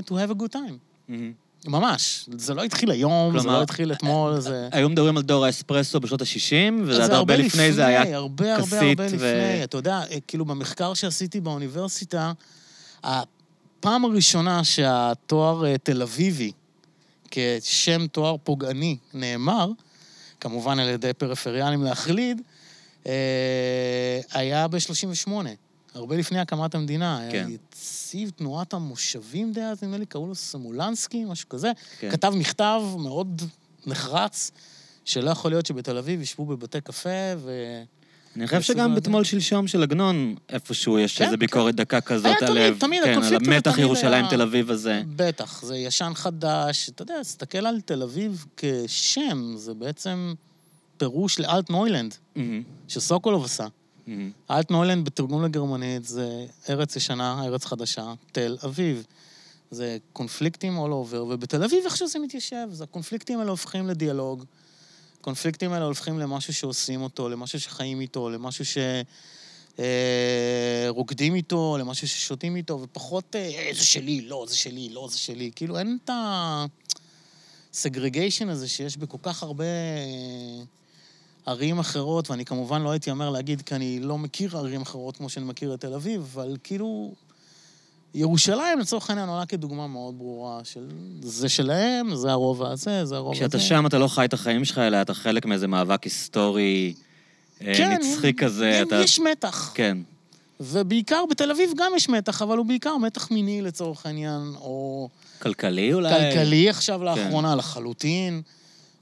to 0.08 0.12
have 0.12 0.32
a 0.32 0.42
good 0.42 0.54
time. 0.54 0.74
מהמם. 1.08 1.32
ממש. 1.68 2.30
זה 2.38 2.54
לא 2.54 2.64
התחיל 2.64 2.92
היום, 2.92 3.38
זה 3.38 3.44
כלומר, 3.44 3.58
לא 3.58 3.64
התחיל 3.64 3.92
אתמול, 3.92 4.40
זה... 4.40 4.70
היו 4.72 4.90
מדברים 4.90 5.18
על 5.18 5.24
דור 5.24 5.46
האספרסו 5.46 6.00
בשנות 6.00 6.22
ה-60, 6.22 6.74
וזה 6.84 7.04
עד 7.04 7.12
הרבה 7.12 7.36
לפני 7.36 7.74
זה 7.74 7.86
היה 7.86 8.18
הרבה, 8.18 8.56
הרבה, 8.56 8.66
כסית 8.66 9.00
הרבה 9.00 9.04
ו- 9.04 9.16
לפני. 9.16 9.64
אתה 9.64 9.78
יודע, 9.78 10.02
כאילו 10.28 10.46
במחקר 10.46 10.94
שעשיתי 10.94 11.42
באוניברסיטה, 11.42 12.32
הפעם 13.82 14.06
הראשונה 14.06 14.64
שהתואר 14.64 15.66
אה, 15.66 15.78
תל 15.78 16.02
אביבי, 16.02 16.52
כשם 17.32 18.08
תואר 18.08 18.36
פוגעני, 18.44 18.98
נאמר, 19.14 19.72
כמובן 20.40 20.80
על 20.80 20.90
ידי 20.90 21.14
פריפריאלים 21.14 21.84
להחליד, 21.84 22.42
אה, 23.08 24.20
היה 24.32 24.68
ב-38, 24.68 25.32
הרבה 25.94 26.16
לפני 26.16 26.40
הקמת 26.40 26.76
המדינה. 26.76 27.28
כן. 27.32 27.38
היה 27.38 27.48
נציב 27.48 28.30
תנועת 28.30 28.74
המושבים 28.74 29.54
דאז, 29.54 29.84
נדמה 29.84 29.98
לי, 29.98 30.06
קראו 30.06 30.28
לו 30.28 30.36
סמולנסקי, 30.36 31.26
משהו 31.26 31.50
כזה. 31.50 31.72
כן. 32.00 32.12
כתב 32.12 32.34
מכתב 32.36 32.82
מאוד 33.00 33.42
נחרץ, 33.86 34.52
שלא 35.06 35.30
יכול 35.30 35.52
להיות 35.52 35.66
שבתל 35.66 35.98
אביב 35.98 36.22
ישבו 36.22 36.46
בבתי 36.46 36.82
קפה 36.82 37.10
ו... 37.38 37.52
אני 38.36 38.48
חושב 38.48 38.62
שגם 38.62 38.96
בתמול 38.96 39.24
שלשום 39.24 39.68
של 39.68 39.84
עגנון, 39.84 40.36
איפשהו 40.50 41.00
יש 41.00 41.18
כן, 41.18 41.26
איזו 41.26 41.38
ביקורת 41.38 41.76
דקה 41.76 42.02
כזאת 42.02 42.26
היה 42.42 42.68
על... 42.68 42.76
תמיד, 42.80 43.04
כן, 43.04 43.24
על 43.24 43.36
המתח 43.36 43.78
ירושלים 43.78 44.26
תל 44.30 44.42
אביב 44.42 44.72
הזה. 44.72 45.02
בטח, 45.16 45.64
זה 45.64 45.78
ישן 45.78 46.12
חדש. 46.16 46.90
אתה 46.90 47.02
יודע, 47.02 47.22
תסתכל 47.22 47.66
על 47.66 47.82
תל 47.82 48.04
אביב 48.04 48.46
כשם, 48.58 49.54
זה 49.56 49.74
בעצם 49.74 50.34
פירוש 50.98 51.40
לאלט 51.40 51.70
נוילנד, 51.70 52.16
שסוקולוב 52.88 53.46
עשה. 53.46 53.68
אלט 54.52 54.72
נוילנד 54.72 55.06
בתרגום 55.06 55.46
לגרמנית 55.46 56.06
זה 56.06 56.46
ארץ 56.70 56.96
ישנה, 56.96 57.44
ארץ 57.44 57.66
חדשה, 57.66 58.14
תל 58.32 58.58
אביב. 58.66 59.06
זה 59.72 59.98
קונפליקטים 60.14 60.78
all 60.78 60.90
over, 60.90 61.16
ובתל 61.16 61.64
אביב 61.64 61.86
איכשהו 61.86 62.08
זה 62.08 62.20
מתיישב, 62.20 62.68
אז 62.72 62.82
הקונפליקטים 62.82 63.40
האלה 63.40 63.52
הופכים 63.52 63.88
לדיאלוג. 63.88 64.46
הקונפליקטים 65.22 65.74
האלה 65.74 65.86
הופכים 65.86 66.20
למשהו 66.20 66.54
שעושים 66.54 67.02
אותו, 67.02 67.30
למשהו 67.30 67.60
שחיים 67.60 68.02
איתו, 68.02 68.30
למשהו 68.30 68.66
ש... 68.66 68.78
אה, 69.80 70.86
רוקדים 70.90 71.36
איתו, 71.36 71.78
למשהו 71.80 72.08
ששותים 72.08 72.56
איתו, 72.56 72.80
ופחות, 72.82 73.36
אה, 73.36 73.40
"אה, 73.40 73.70
זה 73.74 73.86
שלי, 73.86 74.22
לא, 74.22 74.46
זה 74.50 74.58
שלי, 74.58 74.90
לא, 74.90 75.08
זה 75.12 75.18
שלי. 75.18 75.52
כאילו, 75.56 75.80
אין 75.80 75.98
את 76.06 76.10
הסגרגיישן 77.74 78.50
הזה 78.50 78.68
שיש 78.68 78.98
בכל 78.98 79.18
כך 79.24 79.44
הרבה 79.44 79.64
אה, 79.64 80.64
ערים 81.46 81.80
אחרות, 81.80 82.30
ואני 82.30 82.46
כמובן 82.46 82.82
לא 82.82 82.92
הייתי 82.92 83.12
אומר 83.12 83.30
להגיד, 83.30 83.62
כי 83.62 83.76
אני 83.76 84.00
לא 84.00 84.18
מכיר 84.18 84.58
ערים 84.58 84.82
אחרות 84.82 85.18
כמו 85.18 85.30
שאני 85.30 85.46
מכיר 85.46 85.74
את 85.74 85.82
תל 85.82 85.94
אביב, 85.94 86.22
אבל 86.22 86.58
כאילו, 86.64 87.14
ירושלים 88.16 88.80
לצורך 88.80 89.10
העניין 89.10 89.30
עולה 89.30 89.46
כדוגמה 89.46 89.88
מאוד 89.88 90.18
ברורה 90.18 90.60
של 90.64 90.88
זה 91.22 91.50
שלהם, 91.50 92.16
זה 92.16 92.32
הרובע 92.32 92.72
הזה, 92.72 93.06
זה 93.06 93.16
הרובע 93.16 93.32
הזה. 93.38 93.46
כשאתה 93.46 93.60
שם, 93.60 93.86
אתה 93.86 93.98
לא 93.98 94.08
חי 94.08 94.26
את 94.26 94.34
החיים 94.34 94.66
שלך, 94.66 94.78
אלא 94.78 95.02
אתה 95.02 95.14
חלק 95.14 95.46
מאיזה 95.46 95.68
מאבק 95.68 96.04
היסטורי 96.04 96.94
אה, 97.62 97.74
כן, 97.78 97.92
נצחי 97.92 98.34
כזה. 98.34 98.70
יש- 98.70 98.88
אתה... 98.88 98.96
יש 98.96 99.20
מתח. 99.20 99.72
כן. 99.76 99.98
ובעיקר 100.60 101.24
בתל 101.30 101.52
אביב 101.52 101.72
גם 101.78 101.92
יש 101.96 102.10
מתח, 102.10 102.42
אבל 102.42 102.58
הוא 102.58 102.66
בעיקר 102.66 102.98
מתח 102.98 103.32
מיני 103.32 103.62
לצורך 103.62 104.06
העניין, 104.06 104.42
או 104.56 105.10
כלכלי 105.40 105.94
אולי? 105.94 106.10
כלכלי 106.32 106.70
עכשיו 106.70 107.04
לאחרונה 107.04 107.56
לחלוטין. 107.56 108.42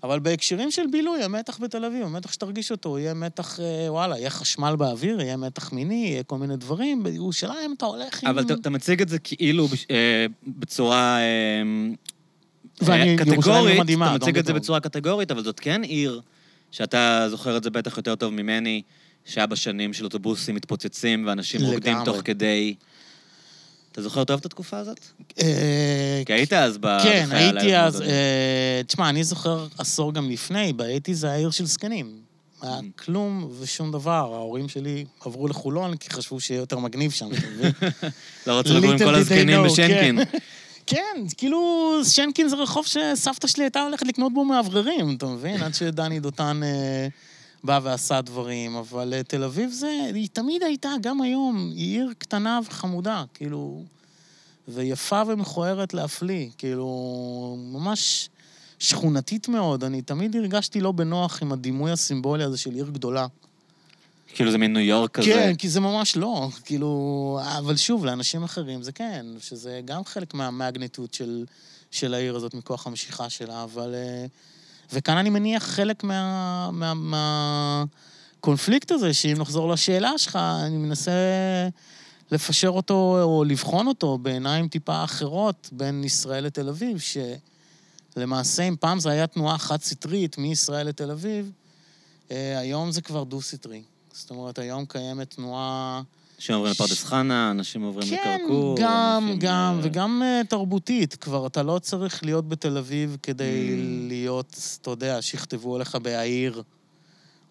אבל 0.04 0.20
בהקשרים 0.20 0.72
של 0.72 0.82
בילוי, 0.92 1.24
המתח 1.24 1.60
בתל 1.62 1.86
אביב, 1.86 2.06
המתח 2.06 2.32
שתרגיש 2.32 2.72
אותו, 2.72 3.00
יהיה 3.00 3.14
מתח, 3.14 3.60
אה, 3.60 3.86
וואלה, 3.90 4.18
יהיה 4.18 4.30
חשמל 4.30 4.76
באוויר, 4.76 5.22
יהיה 5.22 5.38
מתח 5.38 5.72
מיני, 5.74 6.06
יהיה 6.08 6.24
כל 6.24 6.38
מיני 6.38 6.58
דברים. 6.58 7.04
בירושלים 7.04 7.74
אתה 7.78 7.86
הולך 7.86 8.24
עם... 8.24 8.30
אבל 8.30 8.44
אתה, 8.46 8.54
אתה 8.54 8.70
מציג 8.70 9.02
את 9.02 9.10
זה 9.10 9.20
כאילו 9.20 9.68
אה, 9.92 10.26
בצורה 10.48 11.18
אה, 11.20 11.62
ואני- 12.82 13.18
קטגורית, 13.18 13.76
לא 13.76 13.82
מדהימה, 13.84 14.16
אתה 14.16 14.26
מציג 14.26 14.38
את 14.38 14.46
זה. 14.46 14.54
בצורה 14.54 14.80
קטגורית, 14.80 15.32
אבל 15.32 15.44
זאת 15.44 15.60
כן 15.60 15.84
עיר 15.84 16.22
שאתה 16.72 17.26
זוכר 17.30 17.58
את 17.58 17.64
זה 17.64 17.70
בטח 17.70 17.98
יותר 17.98 18.16
טוב 18.16 18.34
ממני, 18.34 18.82
שהיה 19.26 19.48
בשנים 19.48 19.94
של 19.94 20.04
אוטובוסים 20.04 20.56
מתפוצצים 20.56 21.28
ואנשים 21.28 21.62
רוקדים. 21.62 21.98
תוך 22.06 22.18
כדי... 22.26 22.76
אתה 23.92 24.02
זוכר 24.02 24.24
טוב 24.24 24.40
את 24.40 24.46
התקופה 24.46 24.78
הזאת? 24.78 25.00
אה, 25.42 26.22
כי 26.26 26.34
היית 26.34 26.54
אז 26.54 26.78
ב... 26.82 26.98
כן, 27.04 27.28
הייתי 27.32 27.78
אז... 27.78 28.02
אה, 28.02 28.82
תשמע, 28.88 29.10
אני 29.10 29.24
זוכר 29.24 29.68
עשור 29.78 30.14
גם 30.14 30.30
לפני, 30.30 30.74
באייטי 30.74 31.16
זה 31.16 31.32
העיר 31.32 31.52
של 31.52 31.66
זקנים. 31.66 32.30
היה 32.62 32.80
Mm. 32.80 33.04
כלום 33.06 33.52
ושום 33.60 33.92
דבר. 33.92 34.12
ההורים 34.12 34.70
שלי 34.70 35.06
עברו 35.26 35.48
לחולון 35.48 35.98
כי 35.98 36.10
חשבו 36.10 36.40
שיהיה 36.40 36.60
יותר 36.60 36.80
מגניב 36.80 37.12
שם, 37.12 37.28
אתה 37.32 37.48
מבין? 37.48 37.72
לא 38.48 38.60
רצו 38.60 38.74
לגור 38.74 38.92
עם 38.92 38.98
כל 38.98 39.16
הזקנים 39.16 39.64
בשנקין. 39.64 40.20
כן, 40.86 41.24
כאילו, 41.38 42.00
שנקין 42.04 42.50
זה 42.50 42.56
רחוב 42.56 42.86
שסבתא 42.86 43.48
שלי 43.48 43.64
הייתה 43.64 43.82
הולכת 43.82 44.08
לקנות 44.08 44.34
בו 44.34 44.46
מאווררים, 44.46 45.16
אתה 45.18 45.26
מבין? 45.26 45.64
עד 45.64 45.74
שדני 45.74 46.20
דותן 46.20 46.62
אה, 46.64 47.08
בא 47.64 47.80
ועשה 47.84 48.22
דברים. 48.22 48.76
אבל 48.76 49.14
אה, 49.14 49.24
תל 49.24 49.44
אביב 49.44 49.72
זה, 49.72 50.10
היא 50.14 50.28
תמיד 50.34 50.64
הייתה, 50.64 50.90
גם 51.02 51.22
היום, 51.22 51.72
היא 51.76 51.98
עיר 51.98 52.14
קטנה 52.18 52.60
וחמודה, 52.66 53.24
כאילו, 53.34 53.84
ויפה 54.68 55.22
ומכוערת 55.28 55.94
להפליא, 55.94 56.50
כאילו, 56.58 57.58
ממש 57.60 58.30
שכונתית 58.80 59.48
מאוד. 59.48 59.84
אני 59.84 60.02
תמיד 60.02 60.36
הרגשתי 60.36 60.82
לא 60.82 60.92
בנוח 60.92 61.42
עם 61.42 61.52
הדימוי 61.52 61.92
הסימבולי 61.92 62.44
הזה 62.44 62.58
של 62.58 62.74
עיר 62.74 62.90
גדולה. 62.90 63.28
כאילו 64.36 64.52
זה 64.52 64.58
מין 64.58 64.74
ניו 64.74 64.82
יורק 64.82 65.12
כזה. 65.12 65.26
כן, 65.26 65.56
כי 65.56 65.70
זה 65.70 65.80
ממש 65.80 66.18
לא, 66.18 66.50
כאילו... 66.66 67.40
אבל 67.58 67.76
שוב, 67.76 68.06
לאנשים 68.06 68.44
אחרים 68.44 68.84
זה 68.84 68.92
כן, 68.92 69.26
שזה 69.40 69.82
גם 69.86 70.06
חלק 70.06 70.34
מהמגניטוד 70.34 71.14
של, 71.14 71.46
של 71.92 72.14
העיר 72.14 72.36
הזאת 72.36 72.54
מכוח 72.54 72.88
המשיכה 72.88 73.30
שלה, 73.30 73.64
אבל... 73.64 73.96
אה, 73.96 74.26
וכאן 74.94 75.18
אני 75.18 75.30
מניח 75.30 75.64
חלק 75.64 76.04
מה... 76.04 76.70
מה, 76.72 76.94
מה 76.94 77.84
קונפליקט 78.40 78.92
הזה, 78.92 79.14
שאם 79.14 79.36
נחזור 79.38 79.70
לשאלה 79.70 80.18
שלך, 80.18 80.36
אני 80.36 80.78
מנסה 80.78 81.12
לפשר 82.32 82.68
אותו 82.70 83.22
או 83.22 83.44
לבחון 83.44 83.88
אותו 83.88 84.18
בעיניים 84.18 84.68
טיפה 84.68 85.04
אחרות 85.04 85.70
בין 85.72 86.04
ישראל 86.04 86.46
לתל 86.46 86.70
אביב, 86.70 86.98
שלמעשה, 88.16 88.64
אם 88.64 88.76
פעם 88.80 89.00
זו 89.00 89.10
הייתה 89.10 89.28
תנועה 89.28 89.58
חד-סטרית 89.58 90.38
מישראל 90.38 90.88
לתל 90.88 91.12
אביב, 91.12 91.52
אה, 92.32 92.60
היום 92.60 92.92
זה 92.92 93.02
כבר 93.02 93.24
דו-סטרי. 93.24 93.84
זאת 94.14 94.30
אומרת, 94.30 94.60
היום 94.60 94.86
קיימת 94.86 95.30
תנועה... 95.36 96.02
אנשים 96.40 96.56
עוברים 96.56 96.72
לפרדס 96.72 97.04
חנה, 97.04 97.52
אנשים 97.52 97.82
עוברים 97.82 98.08
כן, 98.10 98.38
לכרכור. 98.38 98.78
גם, 98.80 99.24
אנשים, 99.24 99.40
גם, 99.40 99.80
אה, 99.80 99.88
וגם 99.88 100.22
אה, 100.24 100.42
תרבותית. 100.50 101.16
כבר 101.16 101.48
אתה 101.48 101.64
לא 101.64 101.80
צריך 101.80 102.24
להיות 102.24 102.50
בתל 102.50 102.78
אביב 102.78 103.18
כדי 103.24 103.70
Mm. 103.70 104.08
להיות, 104.08 104.58
אתה 104.82 104.90
יודע, 104.90 105.22
שיכתבו 105.22 105.76
עליך 105.76 105.96
בהעיר, 105.96 106.62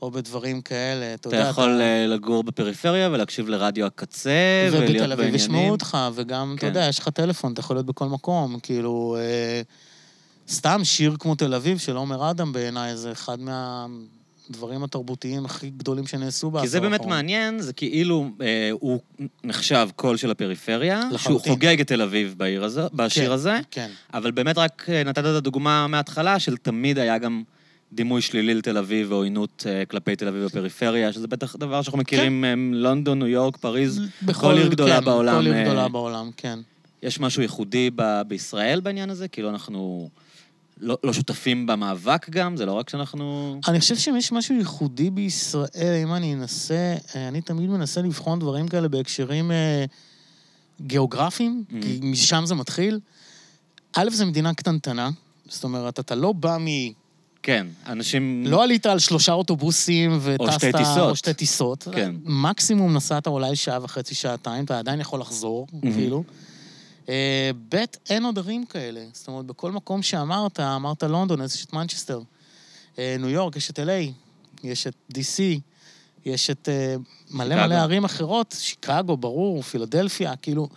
או 0.03 0.11
בדברים 0.11 0.61
כאלה. 0.61 1.15
אתה 1.15 1.29
אתה 1.29 1.37
יודע, 1.37 1.49
יכול 1.49 1.81
אה, 1.81 2.07
לגור 2.07 2.43
בפריפריה 2.43 3.09
ולהקשיב 3.13 3.49
לרדיו 3.49 3.87
הקצה, 3.87 4.31
ולהיות 4.73 4.91
ובתל 4.91 5.13
אביב 5.13 5.35
ישמעו 5.35 5.53
בעניינים. 5.53 5.73
אותך, 5.73 5.99
וגם, 6.15 6.53
אתה 6.55 6.61
כן. 6.61 6.67
יודע, 6.67 6.87
יש 6.89 6.99
לך 6.99 7.09
טלפון, 7.09 7.53
אתה 7.53 7.61
יכול 7.61 7.77
להיות 7.77 7.87
בכל 7.87 8.07
מקום. 8.07 8.59
כאילו, 8.63 9.17
אה, 9.19 9.63
סתם 10.49 10.81
שיר 10.85 11.17
כמו 11.19 11.35
תל 11.35 11.55
אביב 11.55 11.79
של 11.79 11.97
עומר 11.97 12.31
אדם 12.31 12.53
בעיניי, 12.53 12.97
זה 12.97 13.13
אחד 13.13 13.39
מהדברים 14.49 14.85
התרבותיים 14.85 15.45
הכי 15.45 15.71
גדולים 15.71 16.07
שנעשו 16.07 16.51
בעשור 16.51 16.65
כי 16.65 16.69
זה 16.69 16.81
באמת 16.81 17.01
האחרון. 17.01 17.11
מעניין, 17.11 17.61
זה 17.61 17.73
כאילו 17.73 18.31
אה, 18.41 18.71
הוא 18.73 19.01
נחשב 19.45 19.89
קול 19.97 20.17
של 20.17 20.31
הפריפריה, 20.31 21.01
שהוא 21.01 21.13
לחלוטין. 21.13 21.53
חוגג 21.53 21.81
את 21.81 21.87
תל 21.87 22.03
אביב 22.03 22.35
בעיר 22.37 22.65
הזו, 22.65 22.83
בשיר 22.93 23.27
כן. 23.27 23.31
הזה, 23.31 23.59
כן. 23.71 23.91
אבל 24.15 24.31
באמת 24.31 24.59
רק 24.59 24.87
אה, 24.89 25.05
נתת 25.05 25.19
את 25.19 25.25
הדוגמה 25.25 25.87
מההתחלה, 25.87 26.39
של 26.39 26.57
תמיד 26.57 26.99
היה 26.99 27.19
גם 27.19 27.43
דימוי 27.93 28.23
שלילי 28.23 28.55
לתל 28.55 28.77
אביב 28.77 29.13
ועוינות 29.13 29.67
אה, 29.69 29.85
כלפי 29.85 30.17
תל 30.17 30.29
אביב 30.29 30.45
בפריפריה, 30.45 31.13
שזה 31.13 31.29
בטח 31.29 31.57
דבר 31.57 31.83
שאנחנו 31.83 31.99
מכירים 31.99 32.45
כן. 32.47 32.59
מלונדון, 32.59 33.19
ניו 33.19 33.29
יורק, 33.29 33.57
פריז. 33.57 34.01
בכל 34.23 34.55
עיר 34.57 34.69
גדולה 34.69 34.99
כן, 34.99 35.05
בעולם, 35.05 35.41
כל 35.41 35.47
עיר 35.47 35.55
אה, 35.55 35.65
גדולה 35.65 35.89
בעולם, 35.89 36.31
כן. 36.37 36.59
יש 37.03 37.21
משהו 37.21 37.43
ייחודי 37.43 37.91
ב- 37.95 38.23
בישראל 38.29 38.81
בעניין 38.81 39.11
הזה? 39.11 39.29
כאילו 39.29 39.51
אנחנו... 39.51 40.09
לא, 40.81 40.99
לא 41.05 41.13
שותפים 41.13 41.67
במאבק 41.67 42.31
גם? 42.31 42.57
זה 42.57 42.67
לא 42.67 42.73
רק 42.73 42.89
שאנחנו... 42.91 43.59
אני 43.69 43.81
חושב 43.81 43.97
שאם 43.97 44.17
יש 44.17 44.33
משהו 44.33 44.55
ייחודי 44.55 45.11
בישראל, 45.11 46.01
אם 46.03 46.15
אני 46.15 46.35
אנסה, 46.35 46.95
אה, 47.17 47.29
אני 47.29 47.41
תמיד 47.41 47.71
מנסה 47.71 48.03
לבחון 48.03 48.39
דברים 48.39 48.69
כאלה 48.69 48.89
בהקשרים 48.89 49.51
אה, 49.51 49.85
גיאוגרפיים, 50.81 51.65
Mm. 51.71 51.83
כי 51.83 52.01
משם 52.03 52.43
זה 52.47 52.55
מתחיל. 52.55 53.01
א', 53.97 54.11
זו 54.11 54.27
מדינה 54.27 54.55
קטנטנה, 54.55 55.11
זאת 55.49 55.65
אומרת, 55.65 56.01
אתה 56.01 56.15
לא 56.15 56.33
בא 56.33 56.57
מ... 56.61 56.67
כן, 57.43 57.67
אנשים... 57.87 58.45
לא 58.47 58.63
עלית 58.63 58.87
על 58.87 58.99
שלושה 58.99 59.33
אוטובוסים 59.33 60.19
וטסת... 60.23 60.53
שתי 60.53 60.73
טיסות. 60.73 61.11
או 61.11 61.17
שתי 61.17 61.35
טיסות. 61.35 61.89
כן. 61.93 62.15
מקסימום 62.25 62.97
נסעת 62.97 63.27
אולי 63.27 63.57
שעה 63.57 63.79
וחצי, 63.83 64.15
שעתיים, 64.15 64.65
אתה 64.65 64.79
עדיין 64.79 65.01
יכול 65.01 65.21
לחזור, 65.21 65.67
מהמם. 65.73 65.95
כאילו. 65.95 66.25
אה, 67.09 67.51
ב', 67.69 67.85
אין 68.11 68.25
עוד 68.25 68.39
ערים 68.39 68.67
כאלה. 68.67 69.05
זאת 69.13 69.29
אומרת, 69.29 69.45
בכל 69.45 69.73
מקום 69.73 70.03
שאמרת, 70.03 70.61
אמרת 70.61 71.03
לונדון, 71.03 71.41
אז 71.41 71.55
יש 71.55 71.65
את 71.65 71.73
מנצ'סטר. 71.73 72.21
אה, 72.99 73.17
ניו 73.19 73.29
יורק, 73.29 73.57
יש 73.57 73.71
את 73.71 73.79
LA, 73.79 74.13
יש 74.65 74.87
את 74.87 74.95
DC, 75.13 75.41
יש 76.25 76.51
את 76.51 76.69
אה, 76.69 76.95
מלא. 77.31 77.67
מלא 77.67 77.75
ערים 77.75 78.05
אחרות, 78.05 78.55
שיקגו, 78.59 79.17
ברור, 79.17 79.63
פילדלפיה, 79.63 80.37
כאילו, 80.37 80.69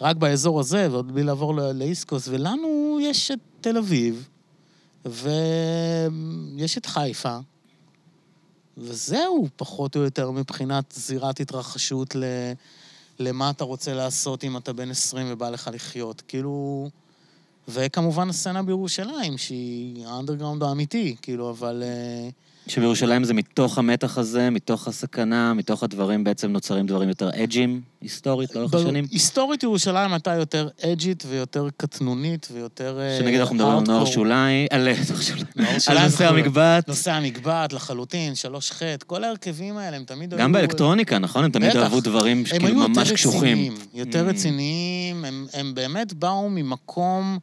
רק 0.00 0.16
באזור 0.16 0.60
הזה, 0.60 0.88
ועוד 0.90 1.12
בלי 1.14 1.22
לעבור 1.22 1.54
לאיסקוס. 1.54 2.28
ולנו 2.28 2.98
יש 3.02 3.30
את 3.30 3.38
תל 3.60 3.76
אביב, 3.76 4.28
ויש 5.04 6.78
את 6.78 6.86
חיפה, 6.86 7.38
וזהו, 8.76 9.48
פחות 9.56 9.96
או 9.96 10.00
יותר, 10.00 10.30
מבחינת 10.30 10.94
זירת 10.96 11.40
התרחשות 11.40 12.14
ל... 12.14 12.24
למה 13.18 13.50
אתה 13.50 13.64
רוצה 13.64 13.94
לעשות 13.94 14.44
אם 14.44 14.56
אתה 14.56 14.72
בן 14.72 14.90
20 14.90 15.26
ובא 15.30 15.50
לך 15.50 15.70
לחיות. 15.72 16.22
כאילו... 16.28 16.88
וכמובן 17.68 18.28
הסצנה 18.28 18.62
בירושלים, 18.62 19.38
שהיא 19.38 20.06
האנדרגראונד 20.06 20.62
האמיתי, 20.62 21.16
כאילו, 21.22 21.50
אבל... 21.50 21.82
אה, 21.86 22.28
שבירושלים 22.68 23.24
זה 23.24 23.34
מתוך 23.34 23.78
המתח 23.78 24.18
הזה, 24.18 24.50
מתוך 24.50 24.88
הסכנה, 24.88 25.54
מתוך 25.54 25.82
הדברים 25.82 26.24
בעצם 26.24 26.50
נוצרים 26.52 26.86
דברים 26.86 27.08
יותר 27.08 27.30
אג'ים, 27.34 27.80
היסטורית, 28.00 28.54
לאורך 28.56 28.74
השנים. 28.74 29.06
היסטורית 29.10 29.62
ירושלים 29.62 30.12
הייתה 30.12 30.34
יותר 30.34 30.68
אג'ית 30.84 31.24
ויותר 31.28 31.68
קטנונית 31.76 32.48
ויותר... 32.52 32.98
אה, 33.00 33.18
שנגיד 33.18 33.40
אנחנו 33.40 33.54
מדברים 33.54 33.78
על 33.78 33.84
נוער. 33.86 34.04
שוליים, 34.04 34.66
על 34.70 34.88
שוליים, 35.20 35.46
נוער 35.56 35.70
על 35.86 36.04
נושא. 36.04 36.28
המקבט. 36.28 36.88
נושא 36.88 37.12
המקבט 37.12 37.72
לחלוטין, 37.72 38.34
שלוש 38.34 38.70
חטא, 38.70 39.04
כל 39.06 39.24
ההרכבים 39.24 39.76
האלה, 39.76 39.96
הם 39.96 40.04
תמיד 40.04 40.34
גם 40.34 40.52
באלקטרוניקה, 40.52 41.18
נכון? 41.18 41.44
הם 41.44 41.50
תמיד. 41.50 41.76
אהבו 41.76 42.00
דברים 42.00 42.38
הם 42.38 42.46
שכאילו 42.46 42.66
היו 42.66 42.88
ממש 42.88 42.98
יותר 42.98 43.14
קשוחים. 43.14 43.40
רציניים, 43.58 43.74
יותר 43.94 44.26
Mm. 44.26 44.30
רציניים, 44.30 45.24
הם, 45.24 45.46
הם 45.52 45.74
באמת 45.74 46.12
באו 46.12 46.48
ממקום 46.50 47.38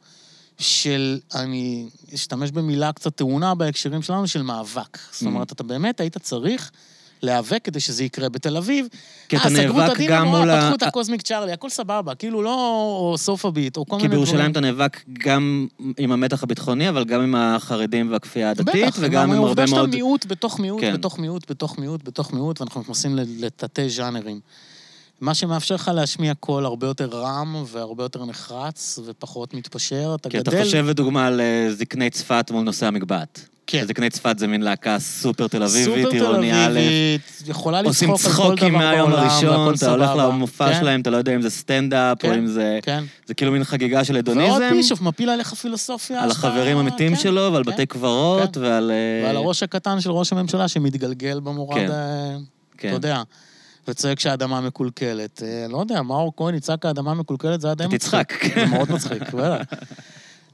של, 0.62 1.18
אני 1.34 1.86
אשתמש 2.14 2.50
במילה 2.50 2.92
קצת 2.92 3.16
טעונה 3.16 3.54
בהקשרים 3.54 4.02
שלנו, 4.02 4.28
של 4.28 4.42
מאבק. 4.42 4.98
זאת 5.12 5.22
Mm. 5.22 5.26
אומרת, 5.26 5.52
אתה 5.52 5.62
באמת 5.62 6.00
היית 6.00 6.18
צריך 6.18 6.70
להיאבק 7.22 7.60
כדי 7.64 7.80
שזה 7.80 8.04
יקרה 8.04 8.28
בתל 8.28 8.56
אביב. 8.56 8.86
כי 9.28 9.36
אתה 9.36 9.44
אה, 9.44 9.50
סגרו 9.50 9.80
את 9.80 9.84
נאבק 9.84 9.94
הדין 9.94 10.10
גם 10.10 10.22
המורה, 10.22 10.40
מול 10.40 10.50
ה... 10.50 10.60
פתחו 10.62 10.74
את 10.74 10.82
הקוסמיק 10.82 11.22
צ'ארלי, 11.22 11.52
הכל 11.52 11.70
סבבה, 11.70 12.14
כאילו 12.14 12.42
לא 12.42 12.54
או 13.00 13.14
סוף 13.18 13.44
הביט, 13.44 13.76
או 13.76 13.86
כל 13.86 13.90
כי 13.90 13.96
מיני 13.96 14.08
דברים. 14.08 14.24
בירושלים 14.24 14.52
אתה 14.52 14.60
נאבק 14.60 15.00
גם 15.24 15.66
עם 15.98 16.12
המתח 16.12 16.42
הביטחוני, 16.42 16.88
אבל 16.88 17.04
גם 17.04 17.20
עם 17.20 17.34
החרדים 17.34 18.12
והכפייה 18.12 18.50
הדתית, 18.50 18.86
בטח, 18.86 18.96
וגם 19.00 19.22
עם 19.22 19.30
הרבה 19.30 19.46
העובדה 19.46 19.66
שאתה 19.66 19.76
מאוד... 19.76 19.90
מיעוט 19.90 20.26
בתוך 20.26 20.60
מיעוט, 20.60 20.80
כן. 20.80 20.92
בתוך 20.94 21.18
מיעוט, 21.18 21.50
בתוך 21.50 21.78
מיעוט, 21.78 22.04
בתוך 22.04 22.32
מיעוט, 22.32 22.60
ואנחנו 22.60 22.80
נכנסים 22.80 23.16
לתתי 23.16 23.88
ז'אנרים. 23.88 24.40
מה 25.22 25.34
שמאפשר 25.34 25.74
לך 25.74 25.90
להשמיע 25.94 26.34
קול 26.34 26.64
הרבה 26.64 26.86
יותר 26.86 27.08
רם 27.12 27.64
והרבה 27.66 28.04
יותר 28.04 28.24
נחרץ 28.24 28.98
ופחות 29.04 29.54
מתפשר. 29.54 30.14
אתה 30.14 30.28
כי 30.28 30.38
אתה 30.38 30.50
גדל... 30.50 30.64
חושב, 30.64 30.86
לדוגמה, 30.86 31.26
על 31.26 31.40
אה, 31.40 31.68
זקני 31.72 32.10
צפת 32.10 32.50
מול 32.50 32.62
נושא 32.62 32.86
המקבט. 32.86 33.40
כן. 33.66 33.84
זקני 33.86 34.10
צפת 34.10 34.38
זה 34.38 34.46
מין 34.46 34.62
להקה 34.62 34.98
סופר 34.98 35.48
תל 35.48 35.62
אביבית, 35.62 36.06
עירוני 36.12 36.52
א', 36.52 36.80
יכולה 37.46 37.80
עושים 37.80 38.10
לצחוק 38.12 38.30
על 38.30 38.36
כל 38.36 38.42
דבר 38.42 38.56
צחוקים 38.56 38.74
מהיום 38.74 39.10
בעולם, 39.10 39.28
הראשון, 39.28 39.48
והכל 39.48 39.74
אתה 39.74 39.90
הולך. 39.90 40.10
למופע 40.16 40.72
כן, 40.72 40.80
שלהם, 40.80 41.00
אתה 41.00 41.10
לא 41.10 41.16
יודע 41.16 41.34
אם 41.34 41.42
זה 41.42 41.50
סטנדאפ, 41.50 42.24
או 42.24 42.28
כן, 42.30 42.38
אם 42.38 42.46
זה... 42.46 42.78
כן. 42.82 43.04
זה 43.26 43.34
כאילו 43.34 43.52
מין 43.52 43.64
חגיגה 43.64 44.04
של 44.04 44.12
ועוד 44.12 44.28
הדוניזם, 44.28 44.70
בישוף 44.72 45.00
מפיל 45.00 45.30
עליך 45.30 45.54
פילוסופיה. 45.54 46.22
על 46.22 46.30
החברים 46.30 46.76
האמיתיים 46.76 47.14
כן, 47.14 47.20
שלו, 47.20 47.50
ועל 47.52 47.64
כן. 47.64 47.70
בתי 47.72 47.86
קברות, 47.86 48.54
כן. 48.54 48.60
ועל... 48.60 48.90
אה, 48.90 49.26
ועל 49.26 49.36
הראש 49.36 49.62
הקטן 49.62 50.00
של 50.00 50.10
ראש 50.10 50.32
הממשלה 50.32 50.68
שמתגלגל 50.68 51.40
במורד, 51.40 51.78
כן. 51.78 51.90
אה, 51.90 52.36
כן. 52.78 52.88
אתה 52.88 52.96
יודע, 52.96 53.22
וצועק 53.88 54.20
שהאדמה 54.20 54.60
מקולקלת. 54.60 55.42
אה, 55.42 55.66
לא 55.68 55.78
יודע, 55.78 56.02
מאור 56.02 56.32
כהן 56.36 56.54
יצעק 56.54 56.86
האדמה 56.86 57.14
מקולקלת, 57.14 57.60
זה 57.60 57.68
היה 57.68 57.74
די 57.74 57.86
מצחיק. 57.86 58.32
תצחק. 58.32 58.54
זה 58.54 58.66
מאוד 58.66 58.92
מצחיק, 58.92 59.22
בטח. 59.34 59.78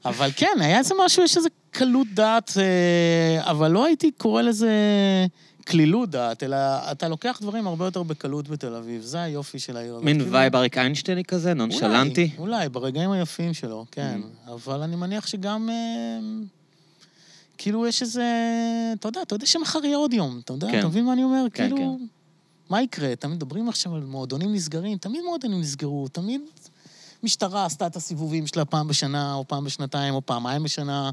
אבל 0.05 0.31
כן, 0.37 0.57
היה 0.61 0.79
איזה 0.79 0.95
משהו, 1.05 1.25
יש 1.25 1.37
איזה 1.37 1.49
קלות 1.71 2.07
דעת, 2.15 2.53
אה, 2.57 3.51
אבל 3.51 3.71
לא 3.71 3.85
הייתי 3.85 4.11
קורא 4.11 4.43
לזה 4.43 4.71
קלילות 5.65 6.11
דעת, 6.11 6.43
אלא 6.43 6.57
אתה 6.93 7.09
לוקח 7.09 7.39
דברים 7.43 7.67
הרבה 7.67 7.85
יותר 7.85 8.03
בקלות 8.03 8.49
בתל 8.49 8.75
אביב. 8.75 9.03
זה 9.03 9.23
היופי 9.23 9.59
של 9.59 9.77
העיר 9.77 9.93
הזאת. 9.93 10.05
מין 10.05 10.23
vibe 10.31 10.57
אריק 10.57 10.79
איינשטייני 10.79 11.25
כזה, 11.25 11.55
נונשלנטי. 11.55 12.31
אולי, 12.39 12.57
אולי, 12.57 12.69
ברגעים 12.69 13.11
היפים 13.11 13.55
שלו, 13.55 13.85
כן. 13.91 14.21
אבל 14.47 14.83
אני 14.83 14.97
מניח 14.97 15.27
שגם... 15.27 15.71
אה, 15.71 16.19
כאילו 17.59 17.87
יש 17.87 18.03
איזה... 18.03 18.25
אתה 18.99 19.09
יודע, 19.09 19.23
אתה 19.23 19.35
יודע 19.35 19.47
שמחר 19.47 19.85
יהיה 19.85 19.97
עוד 19.97 20.13
יום, 20.13 20.41
אתה 20.45 20.53
יודע? 20.53 20.71
כן. 20.71 20.79
אתה 20.79 20.89
מבין 20.89 21.05
מה 21.05 21.13
אני 21.13 21.25
אומר? 21.25 21.45
כן, 21.55 21.69
כאילו... 21.69 21.99
מה 22.71 22.83
יקרה? 22.83 23.17
תמיד 23.17 23.37
מדברים 23.37 23.69
עכשיו 23.69 23.95
על 23.95 24.03
מועדונים 24.03 24.55
נסגרים, 24.55 24.99
תמיד 24.99 25.21
מועדונים 25.29 25.61
נסגרו, 25.61 26.09
תמיד 26.09 26.41
משטרה 27.23 27.65
עשתה 27.65 27.87
את 27.87 27.97
הסיבובים 27.97 28.47
שלה 28.47 28.65
פעם 28.65 28.89
בשנה, 28.89 29.35
או 29.35 29.49
פעם 29.49 29.65
בשנתיים, 29.65 30.15
או 30.15 30.27
פעמיים 30.27 30.63
בשנה, 30.63 31.11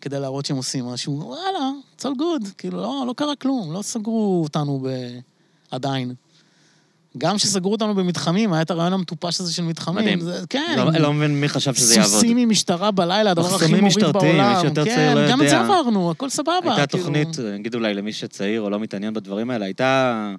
כדי 0.00 0.20
להראות 0.20 0.46
שהם 0.46 0.56
עושים 0.56 0.84
משהו. 0.84 1.20
וואלה, 1.26 1.70
it's 1.98 2.02
all 2.02 2.18
good. 2.18 2.52
כאילו, 2.58 2.80
לא, 2.80 3.04
לא 3.06 3.12
קרה 3.12 3.36
כלום, 3.36 3.72
לא 3.72 3.82
סגרו 3.82 4.40
אותנו 4.42 4.80
ב... 4.84 4.88
עדיין. 5.70 6.14
גם 7.18 7.36
כשסגרו 7.36 7.72
אותנו 7.72 7.94
במתחמים, 7.94 8.52
היה 8.52 8.62
את 8.62 8.70
הרעיון 8.70 8.92
המטופש 8.92 9.40
הזה 9.40 9.52
של 9.52 9.62
מתחמים. 9.62 10.04
מדהים. 10.04 10.20
זה, 10.20 10.44
כן. 10.48 10.74
לא 10.76 10.90
לא 10.92 11.12
מבין 11.12 11.40
מי 11.40 11.48
חשב 11.48 11.74
שזה 11.74 11.94
יעבוד. 11.94 12.12
סוסים 12.12 12.36
עם 12.36 12.48
משטרה 12.48 12.90
בלילה, 12.90 13.30
הדבר 13.30 13.46
הכי 13.46 13.54
מחסומים 13.54 13.84
מוריד 13.84 13.96
משטרתיים, 13.96 14.36
בעולם. 14.36 14.54
מי 14.54 14.60
שיותר 14.60 14.84
כן, 14.84 15.14
לא 15.16 15.30
גם 15.30 15.42
את 15.42 15.48
זה. 15.48 15.60
עברנו, 15.60 16.10
הכל 16.10 16.28
סבבה. 16.28 16.52
הייתה 16.64 16.86
כאילו. 16.86 17.04
תוכנית, 17.04 17.38
נגיד 17.38 17.74
אולי 17.74 17.94
למי 17.94 18.12
שצעיר 18.12 18.60
או 18.60 18.70
לא 18.70 18.80
מתעניין 18.80 19.14
בדברים 19.14 19.50
האלה, 19.50 19.64
הייתה... 19.64 20.34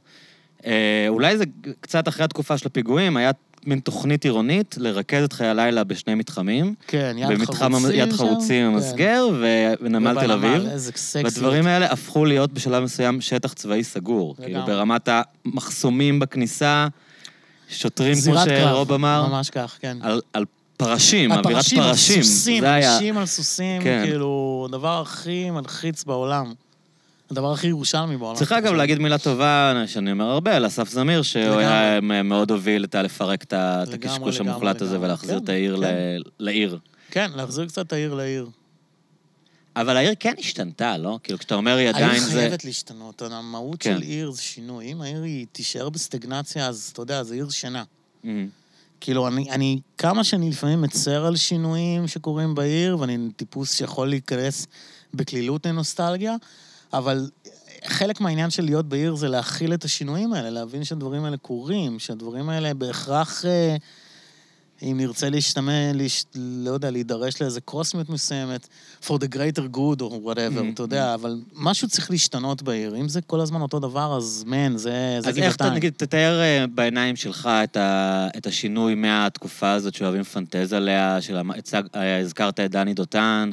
אה, 0.65 1.05
אולי 1.07 1.37
זה 1.37 1.43
קצת 1.81 2.07
אחרי 2.07 2.25
התקופה 2.25 2.57
של 2.57 2.67
הפיגועים, 2.67 3.17
היה 3.17 3.31
מין 3.65 3.79
תוכנית 3.79 4.23
עירונית 4.23 4.75
לרכז 4.77 5.23
את 5.23 5.33
חיי 5.33 5.47
הלילה 5.47 5.83
בשני 5.83 6.15
מתחמים. 6.15 6.75
כן, 6.87 7.15
יד 7.19 7.29
במתחם 7.29 7.73
חרוצים 7.73 7.99
יד. 7.99 8.13
חרוצים, 8.13 8.69
כן. 8.69 8.75
המסגר 8.75 9.27
ו- 9.33 9.73
ונמל 9.81 10.19
תל 10.19 10.31
אביב. 10.31 10.65
איזה. 10.65 10.91
והדברים 11.23 11.67
האלה 11.67 11.85
הפכו 11.85 12.25
להיות 12.25 12.53
בשלב 12.53 12.83
מסוים 12.83 13.21
שטח 13.21 13.53
צבאי 13.53 13.83
סגור. 13.83 14.35
לגמרי. 14.39 14.53
כאילו 14.53 14.65
ברמת 14.65 15.09
המחסומים 15.45 16.19
בכניסה, 16.19 16.87
שוטרים, 17.69 18.15
כמו 18.25 18.35
שרוב 18.45 18.93
אמר, 18.93 19.27
ממש 19.29 19.49
כך, 19.49 19.77
כן. 19.81 19.97
על, 20.01 20.21
על 20.33 20.45
פרשים, 20.77 21.31
אווירת 21.31 21.45
הפרשים 21.45 21.79
על 21.79 21.89
פרשים. 21.89 22.23
סוסים, 22.23 22.61
זה 22.61 22.73
היה... 22.73 22.95
אנשים 22.95 23.17
על 23.17 23.25
סוסים, 23.25 23.81
כן. 23.81 24.01
כאילו, 24.05 24.65
הדבר 24.69 25.01
הכי 25.01 25.49
מלחיץ 25.49 26.03
בעולם. 26.03 26.53
הדבר 27.31 27.53
הכי 27.53 27.67
ירושלמי 27.67 28.17
בעולם. 28.17 28.35
צריך 28.35 28.51
אגב 28.51 28.73
להגיד 28.73 28.99
מילה 28.99 29.17
טובה, 29.17 29.83
שאני 29.87 30.11
אומר 30.11 30.25
הרבה, 30.25 30.55
על 30.55 30.67
אסף 30.67 30.89
זמיר, 30.89 31.21
שהוא. 31.21 31.57
היה 31.57 32.01
מאוד 32.23 32.51
הוביל 32.51 32.83
את 32.83 32.95
ה- 32.95 33.01
לפרק 33.01 33.43
את 33.43 33.53
הקשקוש 33.93 34.39
המוחלט 34.39 34.81
הזה. 34.81 34.99
ולהחזיר 35.01 35.37
כן, 35.39 35.43
את 35.43 35.49
העיר 35.49 35.77
כן. 35.81 36.17
לעיר. 36.39 36.79
כן, 37.11 37.31
להחזיר 37.35 37.65
קצת 37.65 37.87
את 37.87 37.93
העיר 37.93 38.13
לעיר. 38.13 38.49
אבל 39.75 39.97
העיר 39.97 40.13
כן 40.19 40.33
השתנתה, 40.39 40.97
לא? 40.97 41.19
כאילו, 41.23 41.39
כשאתה 41.39 41.55
אומר 41.55 41.77
היא 41.77 41.89
עדיין 41.89 42.09
העיר 42.09 42.23
זה... 42.23 42.31
חייבת 42.31 42.65
להשתנות, 42.65 43.21
המהות 43.21 43.77
כן. 43.79 43.95
של 43.95 44.01
עיר 44.01 44.31
זה 44.31 44.41
שינוי. 44.41 44.91
אם 44.91 45.01
העיר 45.01 45.21
היא 45.23 45.45
תישאר 45.51 45.89
בסטגנציה, 45.89 46.67
אז 46.67 46.89
אתה 46.93 47.01
יודע, 47.01 47.23
זו 47.23 47.33
עיר 47.33 47.49
שינה. 47.49 47.83
כאילו, 49.01 49.27
אני, 49.27 49.51
אני, 49.51 49.79
כמה 49.97 50.23
שאני 50.23 50.49
לפעמים 50.49 50.81
מצר 50.81 51.25
על 51.25 51.35
שינויים 51.35 52.07
שקורים 52.07 52.55
בעיר, 52.55 52.99
ואני 52.99 53.17
טיפוס 53.35 53.73
שיכול 53.73 54.09
להיכנס 54.09 54.67
בקלילות 55.13 55.65
לנוסטלגיה, 55.65 56.35
אבל 56.93 57.29
חלק 57.85 58.21
מהעניין 58.21 58.49
של 58.49 58.63
להיות 58.65 58.85
בעיר 58.89 59.15
זה 59.15 59.27
להכיל 59.27 59.73
את 59.73 59.85
השינויים 59.85 60.33
האלה, 60.33 60.49
להבין 60.49 60.83
שהדברים 60.83 61.25
האלה 61.25 61.37
קורים, 61.37 61.99
שהדברים 61.99 62.49
האלה 62.49 62.73
בהכרח, 62.73 63.45
אה, 63.45 63.75
אם 64.81 64.97
נרצה 64.97 65.29
להשתמש, 65.29 65.71
להש, 65.93 66.25
לא 66.35 66.71
יודע, 66.71 66.91
להידרש 66.91 67.41
לאיזה 67.41 67.61
קוסמיות 67.61 68.09
מסוימת, 68.09 68.67
for 69.03 69.13
the 69.13 69.35
greater 69.35 69.75
good 69.75 70.01
או 70.01 70.31
whatever, 70.31 70.59
Mhm, 70.59 70.73
אתה 70.73 70.83
יודע, 70.83 71.13
אבל 71.13 71.41
משהו 71.53 71.87
צריך 71.87 72.11
להשתנות 72.11 72.61
בעיר. 72.61 72.95
אם 72.95 73.09
זה 73.09 73.21
כל 73.21 73.39
הזמן 73.39 73.61
אותו 73.61 73.79
דבר, 73.79 74.17
אז 74.17 74.43
מן, 74.47 74.77
זה, 74.77 75.17
זה 75.19 75.29
אז 75.29 75.37
איך 75.37 75.55
אתה, 75.55 75.63
גבעתיים. 75.63 75.73
נגיד, 75.73 75.93
תתאר 75.97 76.39
אה, 76.41 76.65
בעיניים 76.67 77.15
שלך 77.15 77.49
את, 77.63 77.77
ה, 77.77 78.27
את 78.37 78.47
השינוי 78.47 78.95
מהתקופה 78.95 79.71
הזאת 79.71 79.95
שאוהבים 79.95 80.21
לפנטז 80.21 80.73
עליה, 80.73 81.21
של, 81.21 81.37
אה, 81.95 82.19
הזכרת 82.19 82.59
את 82.59 82.71
דני 82.71 82.93
דותן, 82.93 83.51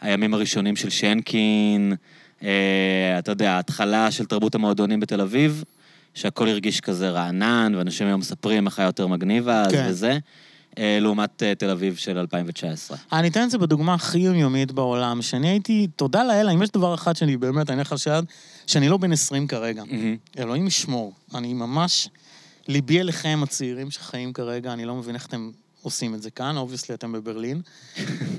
הימים 0.00 0.34
הראשונים 0.34 0.76
של 0.76 0.90
שנקין, 0.90 1.94
אתה 2.38 3.30
יודע, 3.30 3.52
ההתחלה 3.52 4.10
של 4.10 4.24
תרבות 4.24 4.54
המועדונים 4.54 5.00
בתל 5.00 5.20
אביב, 5.20 5.64
שהכל 6.14 6.48
הרגיש 6.48 6.80
כזה 6.80 7.10
רענן, 7.10 7.72
ואנשים 7.76 8.06
היום 8.06 8.20
מספרים 8.20 8.66
איך 8.66 8.78
היה 8.78 8.86
יותר 8.86 9.06
מגניב 9.06 9.48
אז 9.48 9.72
כן. 9.72 9.86
וזה. 9.88 10.18
אה, 10.78 10.98
לעומת 11.00 11.42
אה, 11.42 11.54
תל 11.54 11.70
אביב 11.70 11.96
של 11.96 12.18
2019. 12.18 12.96
אני 13.12 13.28
אתן 13.28 13.42
את 13.42 13.50
זה 13.50 13.58
בדוגמה 13.58 13.94
הכי 13.94 14.18
יומיומית 14.18 14.72
בעולם, 14.72 15.22
שאני 15.22 15.48
הייתי, 15.48 15.86
תודה 15.96 16.24
לאל, 16.24 16.48
אם 16.48 16.62
יש 16.62 16.70
דבר 16.70 16.94
אחד 16.94 17.16
שאני 17.16 17.36
באמת, 17.36 17.70
אני 17.70 17.78
אלך 17.78 17.92
על 17.92 17.98
שיד, 17.98 18.24
שאני 18.66 18.88
לא 18.88 18.96
בן 18.96 19.12
20 19.12 19.46
כרגע. 19.46 19.82
מהמם. 19.84 20.16
אלוהים 20.38 20.66
ישמור. 20.66 21.12
אני 21.34 21.54
ממש, 21.54 22.08
ליבי 22.68 23.00
אליכם, 23.00 23.40
הצעירים 23.42 23.90
שחיים 23.90 24.32
כרגע, 24.32 24.72
אני 24.72 24.84
לא 24.84 24.94
מבין 24.94 25.14
איך 25.14 25.26
אתם 25.26 25.50
עושים 25.86 26.14
את 26.14 26.22
זה 26.22 26.30
כאן, 26.30 26.56
obviously 26.56 26.94
אתם 26.94 27.12
בברלין. 27.12 27.62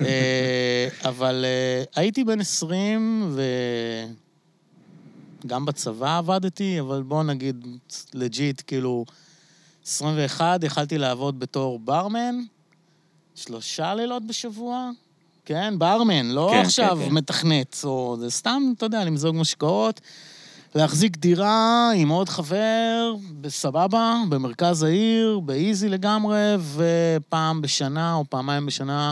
אה, 0.01 0.87
אבל 1.05 1.45
אה, 1.45 1.83
הייתי 1.95 2.23
בן 2.23 2.39
20 2.39 3.37
וגם 5.43 5.65
בצבא 5.65 6.17
עבדתי, 6.17 6.79
אבל 6.79 7.01
בואו 7.01 7.23
נגיד 7.23 7.65
legit, 8.13 8.61
כאילו, 8.67 9.05
21, 9.85 10.63
יכלתי 10.63 10.97
לעבוד 10.97 11.39
בתור 11.39 11.79
ברמן, 11.79 12.35
שלושה 13.35 13.95
לילות 13.95 14.27
בשבוע. 14.27 14.89
כן, 15.45 15.73
ברמן, 15.79 16.25
לא 16.25 16.49
כן, 16.53 16.61
עכשיו 16.61 16.97
כן, 17.01 17.09
כן. 17.09 17.13
מתכנת, 17.13 17.77
או 17.83 18.17
זה 18.19 18.29
סתם, 18.29 18.61
אתה 18.77 18.85
יודע, 18.85 19.05
למזוג 19.05 19.35
משקאות. 19.35 20.01
להחזיק 20.77 21.17
דירה 21.17 21.91
עם 21.95 22.09
עוד 22.09 22.29
חבר, 22.29 23.15
בסבבה, 23.41 24.15
במרכז 24.29 24.83
העיר, 24.83 25.39
באיזי 25.39 25.89
לגמרי, 25.89 26.55
ופעם 26.75 27.61
בשנה 27.61 28.13
או 28.13 28.25
פעמיים 28.29 28.65
בשנה 28.65 29.11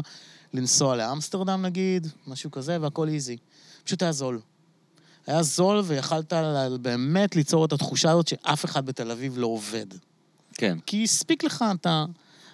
לנסוע 0.53 0.95
לאמסטרדם 0.95 1.61
נגיד, 1.61 2.07
משהו 2.27 2.51
כזה, 2.51 2.77
והכל 2.81 3.07
איזי. 3.07 3.37
פשוט 3.83 4.01
היה 4.01 4.11
זול. 4.11 4.39
היה 5.27 5.43
זול 5.43 5.81
ויכלת 5.85 6.33
באמת 6.81 7.35
ליצור 7.35 7.65
את 7.65 7.73
התחושה 7.73 8.11
הזאת 8.11 8.27
שאף 8.27 8.65
אחד 8.65 8.85
בתל 8.85 9.11
אביב 9.11 9.37
לא 9.37 9.47
עובד. 9.47 9.87
כן. 10.53 10.77
כי 10.85 11.03
הספיק 11.03 11.43
לך, 11.43 11.65
אתה... 11.79 12.05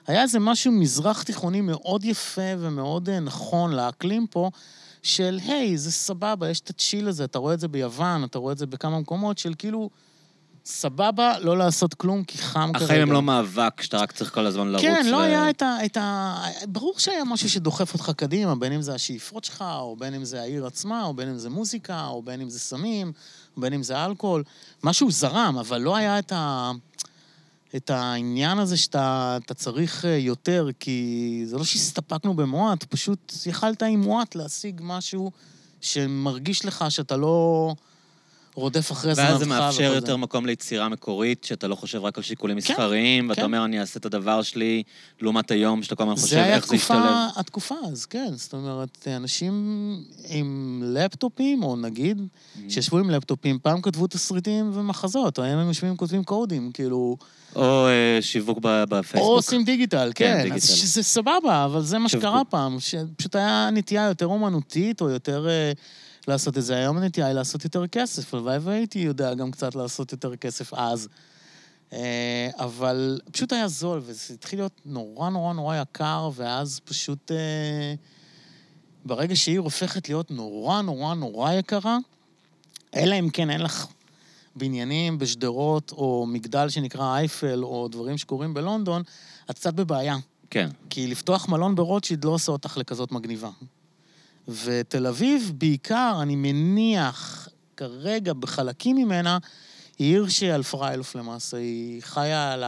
היה 0.07 0.21
איזה 0.21 0.39
משהו 0.39 0.71
מזרח 0.71 1.23
תיכוני 1.23 1.61
מאוד 1.61 2.05
יפה 2.05 2.51
ומאוד 2.59 3.09
אה, 3.09 3.19
נכון 3.19 3.71
לאקלים 3.71 4.27
פה, 4.27 4.51
של 5.03 5.39
היי, 5.47 5.77
זה 5.77 5.91
סבבה, 5.91 6.49
יש 6.49 6.59
את 6.59 6.69
הצ'יל 6.69 7.07
הזה, 7.07 7.23
אתה 7.23 7.39
רואה 7.39 7.53
את 7.53 7.59
זה 7.59 7.67
ביוון, 7.67 8.23
אתה 8.23 8.39
רואה 8.39 8.53
את 8.53 8.57
זה 8.57 8.65
בכמה 8.65 8.99
מקומות, 8.99 9.37
של 9.37 9.53
כאילו, 9.57 9.89
סבבה, 10.65 11.39
לא 11.39 11.57
לעשות 11.57 11.93
כלום, 11.93 12.23
כי 12.23 12.37
חם 12.37 12.71
כרגע. 12.73 12.85
החיים 12.85 13.01
הם 13.01 13.11
לא 13.11 13.21
מאבק 13.21 13.81
שאתה 13.81 13.97
רק 13.97 14.11
צריך 14.11 14.33
כל 14.33 14.45
הזמן 14.45 14.67
לרוץ. 14.67 14.81
כן, 14.81 15.05
לא 15.11 15.17
ו- 15.17 15.21
היה 15.21 15.49
את 15.49 15.61
ה, 15.61 15.85
את 15.85 15.97
ה... 15.97 16.35
ברור 16.67 16.93
שהיה 16.97 17.23
משהו 17.23 17.49
שדוחף 17.49 17.93
אותך 17.93 18.11
קדימה, 18.15 18.55
בין 18.55 18.73
אם 18.73 18.81
זה 18.81 18.93
השאיפות 18.93 19.43
שלך, 19.43 19.65
או 19.79 19.95
בין 19.95 20.13
אם 20.13 20.23
זה 20.23 20.41
העיר 20.41 20.65
עצמה, 20.65 21.03
או 21.03 21.13
בין 21.13 21.29
אם 21.29 21.37
זה 21.37 21.49
מוזיקה, 21.49 22.05
או 22.07 22.21
בין 22.21 22.41
אם 22.41 22.49
זה 22.49 22.59
סמים, 22.59 23.11
או 23.55 23.61
בין 23.61 23.73
אם 23.73 23.83
זה 23.83 24.05
אלכוהול. 24.05 24.43
משהו 24.83 25.11
זרם, 25.11 25.57
אבל 25.59 25.81
לא 25.81 25.95
היה 25.95 26.19
את 26.19 26.31
ה... 26.31 26.71
את 27.75 27.89
העניין 27.89 28.57
הזה 28.57 28.77
שאתה 28.77 29.37
אתה 29.45 29.53
צריך 29.53 30.05
אה, 30.05 30.17
יותר, 30.17 30.67
כי 30.79 31.43
זה 31.45 31.57
לא 31.57 31.63
שהסתפקנו 31.63 32.33
במועט, 32.33 32.83
פשוט 32.83 33.33
יכלת 33.45 33.83
עם 33.83 34.01
מועט 34.01 34.35
להשיג 34.35 34.81
משהו 34.83 35.31
שמרגיש 35.81 36.65
לך 36.65 36.85
שאתה 36.89 37.17
לא 37.17 37.75
רודף 38.55 38.91
אחרי 38.91 39.15
זמנך. 39.15 39.29
ואז 39.29 39.39
זה 39.39 39.45
מאפשר 39.45 39.93
יותר 39.95 40.17
מקום 40.17 40.45
ליצירה 40.45 40.89
מקורית, 40.89 41.43
שאתה 41.43 41.67
לא 41.67 41.75
חושב 41.75 42.03
רק 42.03 42.17
על 42.17 42.23
שיקולים 42.23 42.61
כן, 42.61 42.73
מסחריים, 42.73 43.29
ואתה 43.29 43.41
כן. 43.41 43.45
אומר, 43.45 43.65
אני 43.65 43.79
אעשה 43.79 43.99
את 43.99 44.05
הדבר 44.05 44.41
שלי, 44.41 44.83
לעומת 45.21 45.51
היום, 45.51 45.83
שאתה 45.83 45.95
כל 45.95 46.03
הזמן 46.03 46.15
חושב 46.15 46.27
זה 46.35 46.43
היה 46.43 46.55
איך 46.55 46.67
זה 46.67 46.75
התקופה, 46.75 46.93
ישתלב. 46.93 47.39
התקופה 47.39 47.75
אז, 47.91 48.05
כן. 48.05 48.29
זאת 48.35 48.53
אומרת, 48.53 49.07
אנשים 49.07 49.53
עם 50.29 50.81
לפטופים, 50.85 51.63
או 51.63 51.75
נגיד, 51.75 52.17
Mm-hmm. 52.21 52.59
שישבו 52.69 52.99
עם 52.99 53.09
לפטופים, 53.09 53.59
פעם 53.61 53.81
כתבו 53.81 54.07
תסריטים 54.07 54.71
ומחזות, 54.73 55.37
או 55.37 55.43
היום 55.43 55.59
הם 55.59 55.67
יושבים 55.67 55.93
וכותבים 55.93 56.23
קודים, 56.23 56.71
כאילו... 56.71 57.17
או 57.55 57.87
אה, 57.87 58.17
שיווק 58.21 58.59
ב- 58.61 58.83
בפייסבוק. 58.89 59.29
או 59.29 59.35
עושים 59.35 59.63
דיגיטל, 59.63 60.11
כן, 60.15 60.25
כן. 60.37 60.37
דיגיטל. 60.43 60.55
אז 60.55 60.69
שזה 60.69 61.03
סבבה, 61.03 61.65
אבל 61.65 61.81
זה 61.81 61.97
מה. 61.97 62.09
שקרה 62.09 62.41
פעם, 62.45 62.79
שפשוט 62.79 63.35
היה 63.35 63.69
נטייה 63.73 64.07
יותר 64.07 64.25
אומנותית, 64.25 65.01
או 65.01 65.09
יותר 65.09 65.47
אה, 65.49 65.71
לעשות 66.27 66.57
את 66.57 66.63
זה. 66.63 66.75
היום 66.75 66.97
הנטייה 66.97 67.27
היא 67.27 67.33
לעשות 67.35 67.63
יותר 67.63 67.87
כסף, 67.87 68.33
הלוואי 68.33 68.57
והייתי 68.57 68.99
יודע 68.99 69.33
גם 69.33 69.51
קצת 69.51 69.75
לעשות 69.75 70.11
יותר 70.11 70.35
כסף 70.35 70.73
אז. 70.73 71.07
אה, 71.93 72.49
אבל 72.59 73.19
פשוט 73.31 73.53
היה 73.53 73.67
זול, 73.67 74.01
וזה 74.03 74.33
התחיל 74.33 74.59
להיות 74.59 74.81
נורא 74.85 75.29
נורא 75.29 75.53
נורא 75.53 75.75
יקר, 75.81 76.29
ואז 76.35 76.79
פשוט... 76.85 77.31
אה, 77.31 77.95
ברגע 79.05 79.35
שעיר 79.35 79.61
הופכת 79.61 80.09
להיות 80.09 80.31
נורא 80.31 80.81
נורא 80.81 81.13
נורא 81.13 81.53
יקרה, 81.53 81.97
אלא 82.95 83.19
אם 83.19 83.29
כן 83.29 83.49
אין 83.49 83.61
לך 83.61 83.87
בניינים 84.55 85.17
בשדרות, 85.17 85.91
או 85.91 86.25
מגדל 86.27 86.69
שנקרא 86.69 87.15
אייפל, 87.15 87.63
או 87.63 87.87
דברים 87.87 88.17
שקורים 88.17 88.53
בלונדון, 88.53 89.03
את 89.49 89.55
קצת 89.55 89.73
בבעיה. 89.73 90.17
כן. 90.49 90.69
כי 90.89 91.07
לפתוח 91.07 91.49
מלון 91.49 91.75
ברוטשילד 91.75 92.25
לא 92.25 92.31
עושה 92.31 92.51
אותך 92.51 92.77
לכזאת 92.77 93.11
מגניבה. 93.11 93.49
ותל 94.65 95.07
אביב, 95.07 95.51
בעיקר, 95.57 96.19
אני 96.21 96.35
מניח, 96.35 97.47
כרגע, 97.77 98.33
בחלקים 98.33 98.95
ממנה, 98.95 99.37
היא 99.99 100.13
עיר 100.13 100.27
שעל 100.27 100.63
פריילוף 100.63 101.15
למעשה. 101.15 101.57
היא 101.57 102.01
חיה 102.01 102.53
על 102.53 102.63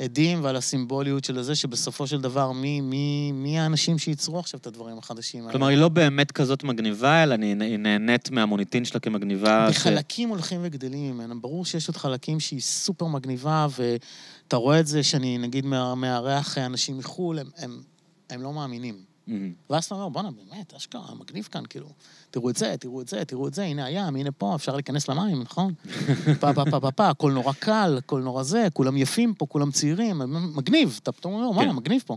העדים 0.00 0.44
ועל 0.44 0.56
הסימבוליות 0.56 1.24
של 1.24 1.42
זה, 1.42 1.54
שבסופו 1.54 2.06
של 2.06 2.20
דבר, 2.20 2.52
מי, 2.52 2.80
מי, 2.80 3.32
מי 3.32 3.58
האנשים 3.58 3.98
שייצרו 3.98 4.38
עכשיו 4.38 4.60
את 4.60 4.66
הדברים 4.66 4.98
החדשים 4.98 5.40
האלה? 5.40 5.52
כלומר, 5.52 5.66
היא 5.66 5.78
לא 5.78 5.88
באמת 5.88 6.32
כזאת 6.32 6.64
מגניבה, 6.64 7.22
אלא 7.22 7.34
היא 7.40 7.76
נהנית 7.78 8.30
מהמוניטין 8.30 8.84
שלה 8.84 9.00
כמגניבה. 9.00 9.68
ש- 9.72 9.76
בחלקים 9.76 10.28
הולכים 10.28 10.60
וגדלים 10.62 11.14
ממנה. 11.14 11.34
ברור 11.34 11.64
שיש 11.64 11.88
עוד 11.88 11.96
חלקים 11.96 12.40
שהיא 12.40 12.60
סופר 12.60 13.06
מגניבה, 13.06 13.66
ואתה 13.78 14.56
רואה 14.56 14.80
את 14.80 14.86
זה 14.86 15.02
שאני, 15.02 15.38
נגיד, 15.38 15.66
מא- 15.66 15.94
מארח 15.94 16.58
אנשים 16.58 16.98
מחו"ל, 16.98 17.38
הם, 17.38 17.50
הם, 17.56 17.82
הם 18.30 18.42
לא 18.42 18.52
מאמינים. 18.52 19.11
מהמם. 19.26 19.52
ואז 19.70 19.84
אתה 19.84 19.94
אומר, 19.94 20.08
בואנה, 20.08 20.30
באמת, 20.30 20.74
אשכרה, 20.74 21.14
מגניב 21.14 21.48
כאן, 21.52 21.62
כאילו. 21.68 21.88
תראו 22.30 22.50
את 22.50 22.56
זה, 22.56 22.74
תראו 22.80 23.00
את 23.00 23.08
זה, 23.08 23.24
תראו 23.24 23.48
את 23.48 23.54
זה, 23.54 23.62
הנה 23.62 23.84
הים, 23.84 24.16
הנה 24.16 24.32
פה, 24.32 24.54
אפשר 24.54 24.74
להיכנס 24.74 25.08
למים, 25.08 25.42
נכון? 25.42 25.74
פה, 26.40 26.54
פה, 26.54 26.64
פה, 26.70 26.80
פה, 26.80 26.90
פה, 26.90 27.08
הכל 27.08 27.32
נורא 27.32 27.52
קל, 27.52 27.94
הכל 27.98 28.20
נורא 28.20 28.42
זה, 28.42 28.68
כולם 28.72 28.96
יפים 28.96 29.34
פה, 29.34 29.46
כולם 29.46 29.70
צעירים, 29.70 30.22
מגניב, 30.56 31.00
אתה 31.02 31.12
פתאום 31.12 31.34
אומר, 31.34 31.50
וואלה, 31.50 31.70
כן. 31.70 31.76
מגניב 31.76 32.02
פה. 32.06 32.16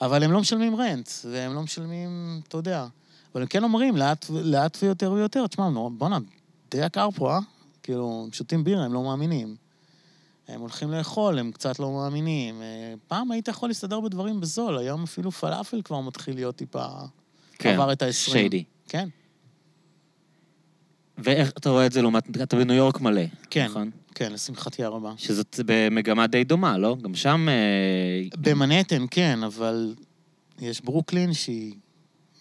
אבל 0.00 0.22
הם 0.22 0.32
לא 0.32 0.40
משלמים 0.40 0.76
רנט, 0.76 1.10
והם 1.30 1.54
לא 1.54 1.62
משלמים, 1.62 2.40
אתה 2.48 2.56
יודע. 2.56 2.86
אבל 3.32 3.42
הם 3.42 3.48
כן 3.48 3.64
אומרים, 3.64 3.96
לאט, 3.96 4.26
לאט 4.30 4.78
ויותר 4.82 5.12
ויותר, 5.12 5.46
תשמע, 5.46 5.68
בואנה, 5.98 6.18
די 6.70 6.86
יקר 6.86 7.08
פה, 7.10 7.34
אה? 7.34 7.38
כאילו, 7.82 8.22
הם 8.24 8.32
שותים 8.32 8.64
בירה, 8.64 8.84
הם 8.84 8.92
לא 8.92 9.02
מאמינים. 9.02 9.56
הם 10.52 10.60
הולכים 10.60 10.90
לאכול, 10.90 11.38
הם 11.38 11.52
קצת 11.52 11.78
לא 11.78 11.92
מאמינים. 11.92 12.62
אה, 12.62 12.94
פעם 13.08 13.30
היית 13.30 13.48
יכול 13.48 13.68
להסתדר 13.68 14.00
בדברים 14.00 14.40
בזול, 14.40 14.78
היום 14.78 15.02
אפילו 15.02 15.32
פלאפל 15.32 15.82
כבר 15.82 16.00
מתחיל 16.00 16.34
להיות 16.34 16.56
טיפה... 16.56 16.86
כן, 17.58 17.74
עבר 17.74 17.92
את 17.92 18.02
ה-20. 18.02 18.12
שיידי. 18.12 18.64
כן, 18.88 19.08
ואיך 21.18 21.50
אתה 21.50 21.70
רואה 21.70 21.86
את 21.86 21.92
זה 21.92 22.02
לעומת... 22.02 22.42
אתה 22.42 22.56
בניו 22.56 22.76
יורק 22.76 23.00
מלא, 23.00 23.22
כן. 23.50 23.66
נכון? 23.66 23.90
כן, 24.14 24.32
לשמחתי 24.32 24.84
הרבה. 24.84 25.12
שזאת 25.16 25.60
במגמה 25.66 26.26
די 26.26 26.44
דומה, 26.44 26.78
לא? 26.78 26.96
גם 27.02 27.14
שם... 27.14 27.46
אה, 27.48 28.38
במנהטן, 28.38 29.04
כן, 29.10 29.42
אבל 29.42 29.94
יש 30.60 30.80
ברוקלין 30.80 31.32
שהיא 31.32 31.74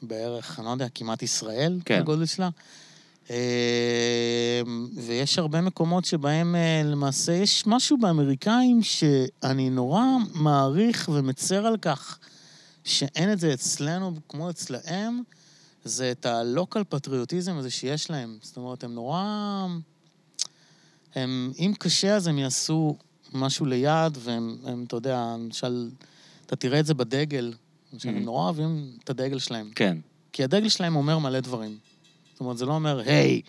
בערך, 0.01 0.59
אני 0.59 0.65
לא 0.65 0.71
יודע, 0.71 0.87
כמעט 0.95 1.23
ישראל, 1.23 1.79
כן. 1.85 1.99
הגודל 1.99 2.25
שלה. 2.25 2.49
אה, 3.29 4.61
ויש 4.95 5.39
הרבה 5.39 5.61
מקומות 5.61 6.05
שבהם 6.05 6.55
אה, 6.55 6.81
למעשה 6.85 7.33
יש 7.33 7.67
משהו 7.67 7.97
באמריקאים 7.97 8.83
שאני 8.83 9.69
נורא 9.69 10.03
מעריך 10.33 11.09
ומצר 11.13 11.65
על 11.65 11.77
כך 11.77 12.19
שאין 12.83 13.31
את 13.31 13.39
זה 13.39 13.53
אצלנו 13.53 14.13
כמו 14.29 14.49
אצלהם, 14.49 15.21
זה 15.83 16.11
את 16.11 16.25
הלוקל 16.25 16.83
פטריוטיזם 16.89 17.57
הזה 17.57 17.69
שיש 17.69 18.09
להם. 18.11 18.37
זאת 18.41 18.57
אומרת, 18.57 18.83
הם 18.83 18.93
נורא... 18.93 19.23
הם, 21.15 21.51
אם 21.59 21.73
קשה 21.79 22.15
אז 22.15 22.27
הם 22.27 22.39
יעשו 22.39 22.97
משהו 23.33 23.65
ליד, 23.65 24.17
והם, 24.19 24.57
הם, 24.65 24.83
אתה 24.87 24.95
יודע, 24.95 25.35
למשל, 25.39 25.89
אתה 26.45 26.55
תראה 26.55 26.79
את 26.79 26.85
זה 26.85 26.93
בדגל, 26.93 27.53
למשל, 27.93 28.09
הם 28.09 28.17
Mhm. 28.17 28.19
נורא 28.25 28.43
אוהבים 28.43 28.91
את 29.03 29.09
הדגל 29.09 29.39
שלהם. 29.39 29.69
כן. 29.75 29.97
כי 30.33 30.43
הדגל 30.43 30.69
שלהם 30.69 30.95
אומר 30.95 31.19
מלא 31.19 31.39
דברים. 31.39 31.77
אומרת, 32.43 32.57
זה 32.57 32.65
לא 32.65 32.73
אומר, 32.73 32.99
היי, 33.05 33.41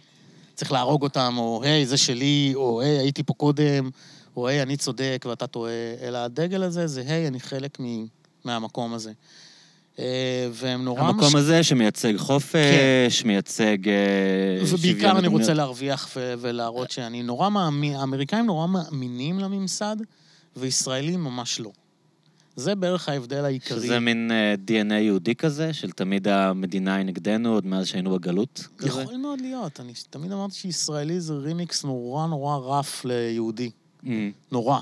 צריך 0.55 0.73
להרוג 0.73 1.03
אותם, 1.03 1.35
או 1.39 1.61
היי, 1.65 1.87
זה 1.87 1.97
שלי, 1.97 2.53
או 2.55 2.81
היי, 2.81 2.99
הייתי 2.99 3.23
פה 3.23 3.35
קודם, 3.35 3.91
או 4.37 4.49
היי, 4.49 4.63
אני 4.63 4.77
צודק 4.77 5.25
ואתה 5.29 5.47
טועה, 5.47 5.73
אלא 6.03 6.19
הדגל 6.19 6.63
הזה 6.63 6.87
זה, 6.87 7.03
היי, 7.07 7.29
אני 7.29 7.41
חלק 7.41 7.81
מ, 7.81 8.07
מהמקום 8.45 8.95
הזה. 8.95 9.13
אה, 9.99 10.49
והם 10.53 10.85
נורא... 10.85 11.01
המקום 11.03 11.37
הזה 11.37 11.63
שמייצג 11.63 12.17
חופש, 12.17 13.25
מייצג 13.25 13.89
אה, 13.89 14.67
שוויון... 14.67 14.95
ובעיקר 14.95 15.19
אני. 15.19 15.29
רוצה 15.29 15.55
להרוויח 15.55 16.09
ו- 16.17 16.35
ולהראות 16.39 16.91
שאני 16.91 17.23
נורא 17.23 17.49
מאמין, 17.49 17.95
האמריקאים 17.95 18.47
נורא 18.47 18.67
מאמינים 18.67 19.39
לממסד, 19.39 19.97
וישראלים 20.57 21.25
ממש 21.25 21.61
לא. 21.61 21.71
זה 22.57 22.75
בערך 22.75 23.09
ההבדל 23.09 23.45
העיקרי. 23.45 23.81
שזה 23.81 24.01
מין 24.01 24.31
אה, 24.31 24.55
DNA 24.69 24.95
יהודי 24.95 25.35
כזה, 25.35 25.73
של 25.73 25.91
תמיד 25.91 26.29
המדינה 26.29 26.95
היא 26.95 27.07
נגדנו, 27.07 27.55
עוד 27.55 27.67
מאז 27.67 27.87
שהיינו 27.87 28.11
בגלות 28.11 28.69
כזה? 28.79 29.03
יכול 29.03 29.17
מאוד 29.17 29.41
להיות. 29.41 29.81
אני 29.81 29.93
תמיד 30.11 30.33
אמרתי 30.33 30.55
שישראלי 30.55 31.21
זה 31.21 31.35
רימיקס 31.35 31.85
נורא 31.85 32.27
נורא 32.27 32.79
רף 32.79 33.05
ליהודי. 33.05 33.71
Mm, 34.05 34.09
נורא. 34.53 34.81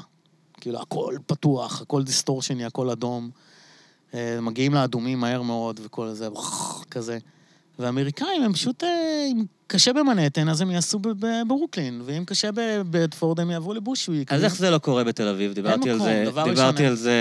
כאילו, 0.61 0.81
הכל 0.81 1.17
פתוח, 1.27 1.83
הכל 1.83 2.03
דיסטורשני, 2.03 2.65
הכל 2.65 2.91
אדום. 2.91 3.31
אה, 4.15 4.41
מגיעים 4.41 4.75
לאדומים 4.75 5.21
מהר 5.21 5.43
מאוד 5.43 5.81
וכל 5.85 6.13
זה, 6.13 6.29
כזה. 6.91 7.19
ואמריקאים 7.81 8.43
הם 8.43 8.53
פשוט, 8.53 8.85
אה, 8.85 8.89
אם 9.33 9.43
קשה 9.67 9.93
במנהטן, 9.93 10.49
אז 10.49 10.61
הם 10.61 10.71
יעשו 10.71 10.99
ב- 10.99 11.09
ב- 11.27 11.43
ברוקלין, 11.49 12.03
ואם 12.05 12.25
קשה 12.25 12.51
בבדפורד, 12.55 13.41
הם 13.41 13.51
יעברו 13.51 13.75
לבושוויק. 13.75 14.33
אז 14.33 14.45
איך 14.45 14.57
זה 14.57 14.71
לא 14.71 14.79
קורה 14.79 15.05
בתל 15.05 15.29
אביב? 15.29 15.53
דיברתי 15.53 15.91
על 15.91 15.99
זה, 15.99 16.23
דיברתי. 16.45 16.85
על 16.87 16.95
זה, 16.95 17.13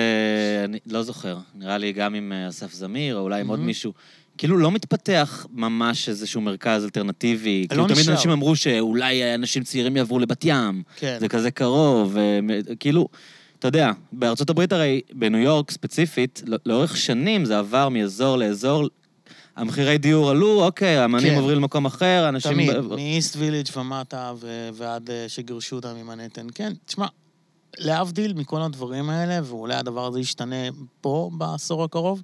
אני 0.65 0.77
לא 0.87 1.03
זוכר. 1.03 1.37
נראה 1.55 1.77
לי 1.77 1.91
גם 1.93 2.13
עם 2.15 2.31
אה, 2.31 2.49
אסף 2.49 2.73
זמיר, 2.73 3.15
או 3.15 3.21
אולי 3.21 3.41
עם 3.41 3.47
עוד 3.47 3.59
מהמם. 3.59 3.67
מישהו. 3.67 3.93
כאילו 4.37 4.57
לא 4.57 4.71
מתפתח 4.71 5.45
ממש 5.53 6.09
איזשהו 6.09 6.41
מרכז 6.41 6.83
אלטרנטיבי. 6.83 7.65
כאילו 7.69 7.87
תמיד. 7.87 8.09
אנשים 8.09 8.31
אמרו 8.31 8.55
שאולי 8.55 9.35
אנשים 9.35 9.63
צעירים 9.63 9.97
יעברו 9.97 10.19
לבת 10.19 10.41
ים. 10.45 10.83
כן. 10.95 11.17
זה 11.19 11.27
כזה 11.27 11.51
קרוב, 11.51 12.17
כאילו, 12.79 13.07
אתה 13.59 13.67
יודע, 13.67 13.91
בארצות 14.11 14.49
הברית 14.49 14.73
הרי, 14.73 15.01
בניו 15.13 15.39
יורק 15.41 15.71
ספציפית, 15.71 16.41
לא- 16.47 16.57
לאורך 16.65 16.97
שנים 16.97 17.45
זה 17.45 17.59
עבר 17.59 17.89
מאזור 17.89 18.37
לאזור, 18.37 18.87
המחירי 19.59 19.97
דיור 19.97 20.29
עלו, 20.29 20.65
אוקיי, 20.65 20.97
האמנים 20.97 21.29
כן. 21.29 21.37
עוברים 21.37 21.57
למקום 21.57 21.85
אחר, 21.85 22.29
אנשים... 22.29 22.51
תמיד, 22.51 22.75
ב- 22.77 22.95
מאיסט 22.95 23.35
ויליג' 23.35 23.67
ומטה 23.75 24.33
ו- 24.39 24.69
ועד 24.73 25.09
אה, 25.09 25.25
שגירשו 25.27 25.75
אותם 25.75 25.95
ממנהטן. 25.95 26.47
כן, 26.55 26.73
תשמע, 26.85 27.07
להבדיל 27.77 28.33
מכל 28.33 28.61
הדברים 28.61 29.09
האלה, 29.09 29.39
ואולי 29.43 29.75
הדבר 29.75 30.05
הזה 30.05 30.19
ישתנה 30.19 30.55
פה 31.01 31.29
בעשור 31.33 31.83
הקרוב, 31.83 32.21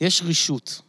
יש 0.00 0.22
רישות. 0.22 0.80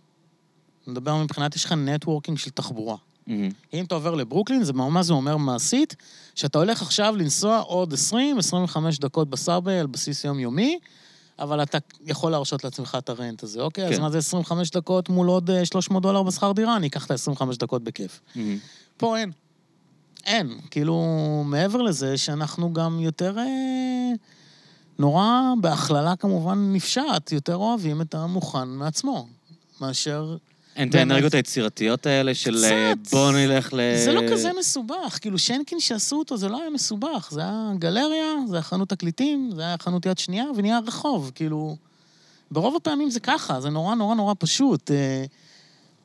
נדבר 0.87 1.15
מבחינת, 1.15 1.55
יש 1.55 1.65
לך 1.65 1.71
networking 1.71 2.37
של 2.37 2.51
תחבורה. 2.51 2.95
מהמם. 3.27 3.49
אם 3.73 3.85
אתה 3.85 3.95
עובר 3.95 4.15
לברוקלין, 4.15 4.63
זה 4.63 4.73
מה 4.73 5.03
זה 5.03 5.13
אומר 5.13 5.37
מעשית? 5.37 5.95
שאתה 6.35 6.57
הולך 6.57 6.81
עכשיו 6.81 7.15
לנסוע 7.17 7.59
עוד 7.59 7.93
20-25 7.93 8.77
דקות 8.99 9.29
ב 9.29 9.37
subway 9.37 9.79
על 9.79 9.87
בסיס 9.87 10.23
יומיומי, 10.23 10.79
אבל 11.39 11.63
אתה 11.63 11.77
יכול 12.05 12.31
להרשות 12.31 12.63
לעצמך 12.63 12.97
את 12.97 13.09
ה 13.09 13.16
rent 13.16 13.43
הזה, 13.43 13.61
אוקיי? 13.61 13.87
אז 13.87 13.95
כן. 13.95 14.01
מה 14.01 14.09
זה 14.09 14.17
25 14.17 14.71
דקות 14.71 15.09
מול 15.09 15.27
עוד 15.27 15.49
אה, 15.49 15.65
300 15.65 16.03
דולר 16.03 16.23
בשכר 16.23 16.51
דירה? 16.51 16.75
אני 16.75 16.87
אקח 16.87 17.05
את 17.05 17.11
ה-25 17.11 17.45
דקות 17.59 17.83
בכיף. 17.83 18.21
מהמם. 18.35 18.57
פה 18.97 19.17
אין. 19.17 19.31
אין. 20.25 20.59
כאילו, 20.71 21.03
מעבר 21.45 21.81
לזה 21.81 22.17
שאנחנו 22.17 22.73
גם 22.73 22.99
יותר... 22.99 23.37
אה, 23.37 24.11
נורא, 24.99 25.41
בהכללה 25.61 26.15
כמובן 26.15 26.73
נפשעת, 26.73 27.31
יותר 27.31 27.55
אוהבים 27.55 28.01
את 28.01 28.15
המוכן 28.15 28.67
מעצמו, 28.67 29.27
מאשר... 29.81 30.37
אין 30.79 30.89
את. 30.89 30.95
האנרגיות 30.95 31.33
היצירתיות 31.33 32.05
האלה 32.05 32.35
של 32.35 32.55
קצת. 32.57 32.71
אה, 32.71 32.93
בוא 33.11 33.31
נלך 33.31 33.73
ל... 33.73 33.79
זה 34.05 34.11
לא 34.11 34.21
כזה 34.31 34.51
מסובך, 34.59 35.17
כאילו 35.21 35.39
שנקין 35.39 35.79
שעשו 35.79 36.15
אותו 36.15 36.37
זה 36.37 36.49
לא 36.49 36.61
היה 36.61 36.69
מסובך, 36.69 37.29
זה 37.31 37.41
היה 37.41 37.71
גלריה, 37.79 38.33
זה 38.47 38.55
היה 38.55 38.63
חנות 38.63 38.89
תקליטים, 38.89 39.51
זה 39.55 39.61
היה 39.61 39.75
חנות 39.81 40.05
יד 40.05 40.17
שנייה 40.17 40.45
ונהיה 40.55 40.79
רחוב, 40.87 41.31
כאילו... 41.35 41.77
ברוב 42.51 42.75
הפעמים 42.75 43.09
זה 43.09 43.19
ככה, 43.19 43.61
זה 43.61 43.69
נורא 43.69 43.95
נורא 43.95 44.15
נורא 44.15 44.33
פשוט. 44.39 44.91
אה, 44.91 45.25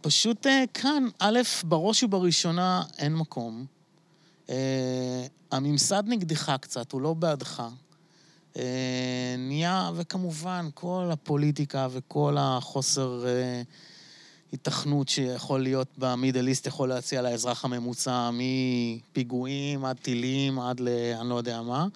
פשוט 0.00 0.46
אה, 0.46 0.64
כאן, 0.74 1.04
א', 1.18 1.40
בראש 1.64 2.02
ובראשונה 2.02 2.82
אין 2.98 3.14
מקום. 3.14 3.66
הממסד 5.52 6.02
נגדך 6.06 6.52
קצת, 6.60 6.92
הוא 6.92 7.00
לא 7.00 7.14
בעדך. 7.14 7.62
נהיה, 9.38 9.90
וכמובן, 9.94 10.68
כל 10.74 11.08
הפוליטיקה 11.12 11.88
וכל 11.90 12.36
החוסר 12.38 13.24
היתכנות 14.54 15.08
שיכול 15.08 15.62
להיות 15.62 15.88
במידל 15.98 16.48
איסט 16.48 16.66
יכול 16.66 16.88
להציע 16.88 17.22
לאזרח 17.22 17.64
הממוצע, 17.64 18.30
מפיגועים 18.32 19.84
עד 19.84 19.96
טילים 19.96 20.58
עד 20.58 20.80
ל... 20.80 20.88
אני 21.20 21.28
לא 21.28 21.34
יודע 21.34 21.62
מה, 21.62 21.86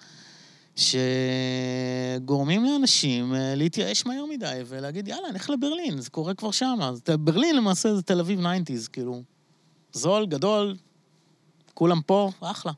שגורמים 0.75 2.65
לאנשים 2.65 3.35
אה, 3.35 3.55
להתייאש 3.55 4.05
מהר 4.05 4.25
מדי 4.25 4.61
ולהגיד, 4.65 5.07
יאללה, 5.07 5.31
נלך 5.31 5.49
לברלין, 5.49 6.01
זה 6.01 6.09
קורה 6.09 6.33
כבר 6.33 6.51
שם. 6.51 6.79
ברלין 7.19 7.55
למעשה 7.55 7.95
זה 7.95 8.01
תל 8.01 8.19
אביב 8.19 8.39
90's, 8.39 8.89
כאילו. 8.93 9.21
זול, 9.93 10.25
גדול, 10.25 10.75
כולם 11.73 12.01
פה, 12.01 12.31
אחלה. 12.39 12.71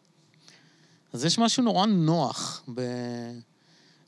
אז 1.13 1.25
יש 1.25 1.39
משהו 1.39 1.63
נורא 1.63 1.85
נוח 1.85 2.63
ב... 2.73 2.81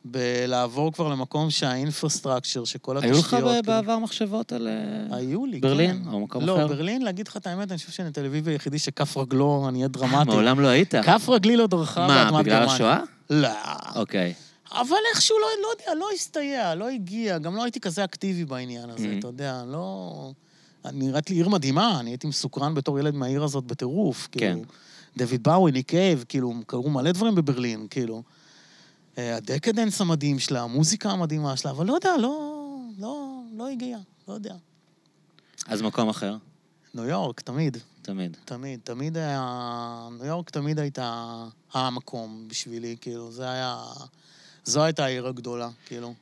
בלעבור 0.06 0.92
כבר 0.94 1.10
למקום 1.10 1.50
שהאינפרסטרקצ'ר, 1.50 2.66
שכל 2.66 2.98
היו 2.98 3.12
לך 3.12 3.20
התשתיות... 3.20 3.44
כאילו- 3.44 3.62
בעבר 3.63 4.00
מחשבות 4.00 4.52
על... 4.52 4.68
אה, 4.68 5.16
היו 5.18 5.46
לי, 5.46 5.60
ברלין 5.60 6.04
כן. 6.04 6.10
או 6.10 6.20
מקום 6.20 6.46
לא, 6.46 6.56
אחר? 6.56 6.68
ברלין, 6.68 7.02
להגיד 7.02 7.28
לך 7.28 7.38
את 7.38 7.48
האמת, 7.48 7.72
אני 7.72 7.78
חושב 7.78 7.92
שאני 7.92 8.12
תל 8.12 8.26
אביב 8.26 8.48
היחידי 8.48 8.80
שכף 8.80 9.18
רגלו, 9.18 9.66
אני 9.70 9.78
אהיה 9.78 9.88
דרמטי. 9.88 10.30
מעולם 10.30 10.60
לא 10.60 10.68
היית. 10.68 10.96
כף 10.96 11.30
רגלי 11.30 11.58
לא 11.58 11.68
דרכה 11.68 12.08
מה, 12.32 12.42
בגלל. 12.44 12.63
השואה? 12.63 13.00
לא. 13.30 13.50
אוקיי. 13.96 14.34
אבל 14.72 14.96
איכשהו, 15.13 15.36
לא, 15.39 15.48
לא 15.62 15.68
יודע, 15.68 16.00
לא 16.00 16.08
הסתייע, 16.16 16.76
לא 16.76 16.89
הגיע, 16.89 17.38
גם 17.38 17.56
לא 17.56 17.63
הייתי 17.63 17.80
כזה 17.80 18.04
אקטיבי 18.04 18.46
בעניין 18.46 18.89
הזה, 18.89 19.13
Mhm. 19.16 19.20
אתה 19.20 19.28
יודע, 19.28 19.63
לא... 19.68 20.32
נראית 20.94 21.30
לי 21.30 21.36
עיר 21.36 21.50
מדהימה, 21.50 22.00
אני 22.00 22.10
הייתי 22.10 22.28
מסוקרן 22.28 22.74
בתור 22.74 23.00
ילד 23.00 23.16
מהעיר 23.16 23.44
הזאת 23.44 23.63
בטירוף, 23.63 24.28
כאילו. 24.32 24.46
כן. 24.62 24.68
דיוויד 25.26 25.43
בואי, 25.43 25.72
ניק 25.72 25.88
קייב, 25.89 26.26
כאילו, 26.30 26.54
קרו 26.68 26.89
מלא 26.89 27.12
דברים 27.12 27.36
בברלין, 27.36 27.88
כאילו. 27.89 28.24
אה, 29.17 29.36
ה 29.36 29.42
decadence 29.42 30.02
המדהים 30.02 30.39
שלה, 30.39 30.62
המוזיקה 30.62 31.10
המדהימה 31.10 31.58
שלה, 31.58 31.71
אבל 31.71 31.86
לא 31.86 31.93
יודע, 31.93 32.17
לא, 32.17 32.63
לא, 32.99 33.41
לא 33.54 33.69
הגיע, 33.69 33.97
לא 34.28 34.34
יודע. 34.34 34.56
אז 35.67 35.82
מקום 35.82 36.10
אחר, 36.10 36.38
ניו 36.93 37.06
יורק, 37.06 37.41
תמיד, 37.41 37.78
תמיד. 38.02 38.38
תמיד, 38.45 38.80
תמיד 38.84 39.17
היה... 39.17 40.08
ניו 40.17 40.26
יורק 40.26 40.49
תמיד 40.49 40.80
הייתה 40.80 41.36
המקום 41.73 42.45
בשבילי, 42.47 42.95
כאילו, 43.02 43.32
זה 43.32 43.49
היה... 43.49 43.84
זו 44.63 44.84
הייתה 44.84 45.06
העיר 45.06 45.28
הגדולה, 45.28 45.69
כאילו. 45.86 46.13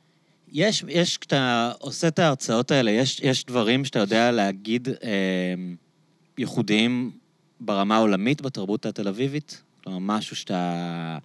יש, 0.52 0.84
יש, 0.88 1.18
כשאתה 1.18 1.72
עושה 1.78 2.08
את 2.08 2.18
ההרצאות 2.18 2.70
האלה, 2.70 2.90
יש, 2.90 3.20
יש 3.20 3.44
דברים 3.44 3.84
שאתה 3.84 3.98
יודע 3.98 4.30
להגיד 4.30 4.88
אה, 4.88 5.54
ייחודיים 6.38 7.10
ברמה 7.60 7.96
העולמית 7.96 8.42
בתרבות 8.42 8.86
התל 8.86 9.08
אביבית? 9.08 9.62
כלומר, 9.84 9.98
משהו 9.98 10.36
שאתה... 10.36 11.18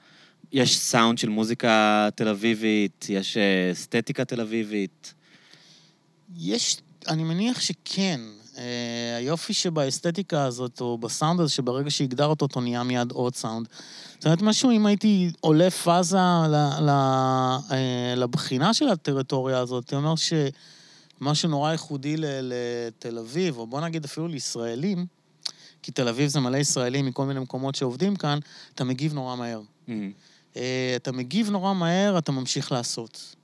יש 0.52 0.78
סאונד 0.78 1.18
של 1.18 1.30
מוזיקה 1.30 2.10
תל 2.16 2.28
אביבית, 2.28 3.06
יש 3.10 3.38
אה, 3.38 3.72
אסתטיקה 3.72 4.26
תל 4.26 4.42
אביבית. 4.42 5.14
יש, 6.38 6.78
אני 7.08 7.24
מניח 7.24 7.60
שכן. 7.60 8.22
אה, 8.58 9.16
היופי 9.18 9.54
שבאסתטיקה 9.54 10.44
הזאת, 10.44 10.82
או 10.82 10.98
בסאונד 10.98 11.40
הזה, 11.40 11.52
שברגע 11.52 11.90
שהגדרת 11.90 12.42
אותו 12.42 12.62
נהיה 12.62 12.84
מיד 12.84 13.12
עוד 13.12 13.36
סאונד. 13.36 13.68
זאת 14.14 14.26
אומרת, 14.26 14.42
משהו, 14.42 14.72
אם 14.72 14.86
הייתי 14.86 15.32
עולה 15.40 15.72
פאזה 15.72 16.18
ל, 16.50 16.56
ל, 16.82 16.90
אה, 16.90 18.14
לבחינה 18.16 18.74
של 18.74 18.90
הטריטוריה 18.90 19.60
הזאת, 19.60 19.84
הייתי 19.84 19.96
אומר 19.96 20.14
שמשהו 20.16 21.50
נורא 21.50 21.72
ייחודי 21.72 22.18
ל, 22.18 22.26
לתל 22.42 23.18
אביב, 23.18 23.58
או 23.58 23.68
בוא 23.68 23.82
נגיד 23.82 24.06
אפילו 24.06 24.28
לישראלים, 24.28 25.06
כי 25.82 25.92
תל 25.92 26.08
אביב 26.08 26.30
זה 26.30 26.40
מלא 26.40 26.58
ישראלים 26.58 27.06
מכל 27.06 27.26
מיני 27.26 27.40
מקומות 27.40 27.76
שעובדים 27.76 28.16
כאן, 28.16 28.40
אתה 28.76 28.84
מגיב 28.84 29.14
נורא 29.14 29.36
מהר. 29.36 29.62
אה, 29.90 30.10
אתה 30.96 31.12
מגיב 31.12 31.50
נורא 31.50 31.74
מהר, 31.74 32.18
אתה 32.18 32.32
ממשיך 32.32 32.72
לעשות. 32.72 33.36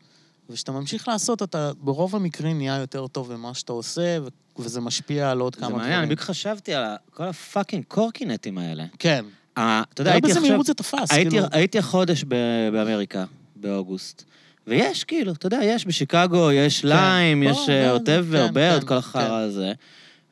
וכשאתה 0.50 0.72
ממשיך 0.72 1.08
לעשות, 1.08 1.44
אתה 1.44 1.72
ברוב 1.82 2.16
המקרים 2.16 2.58
נהיה 2.58 2.78
יותר 2.78 3.08
טוב 3.08 3.34
במה 3.34 3.54
שאתה 3.54 3.74
עושה, 3.74 4.18
ו- 4.22 4.28
וזה 4.62 4.82
משפיע 4.82 5.32
על 5.32 5.40
עוד 5.40 5.56
כמה 5.56 5.68
זה 5.68 5.70
דברים. 5.70 5.82
מעניין, 5.82 6.00
אני 6.00 6.06
בדיוק 6.06 6.20
חשבתי 6.20 6.74
על 6.74 6.84
כל 7.14 7.24
הפאקינג 7.24 7.84
קורקינטים 7.88 8.58
האלה. 8.58 8.86
כן. 9.00 9.26
אה, 9.58 9.84
אתה 9.94 10.02
יודע, 10.02 10.12
הייתי 10.12 10.22
באיזה 10.28 10.40
עכשיו... 10.40 10.50
מהירות 10.50 10.66
זה 10.66 10.74
תפס, 10.74 11.12
הייתי, 11.12 11.30
כאילו. 11.30 11.46
הייתי 11.52 11.80
החודש 11.80 12.24
ב- 12.28 12.70
באמריקה, 12.72 13.26
באוגוסט. 13.56 14.24
ויש, 14.68 15.04
כאילו, 15.04 15.32
אתה 15.32 15.48
יודע, 15.48 15.60
יש 15.64 15.88
בשיקגו, 15.88 16.52
יש 16.52 16.86
ליים, 16.86 17.44
פה, 17.44 17.50
יש 17.50 17.58
כן, 17.68 17.90
אוטבר, 17.90 18.48
כן, 18.48 18.54
בירד, 18.54 18.82
כן, 18.82 18.88
כל 18.88 18.94
החרא 18.94 19.38
הזה. 19.38 19.74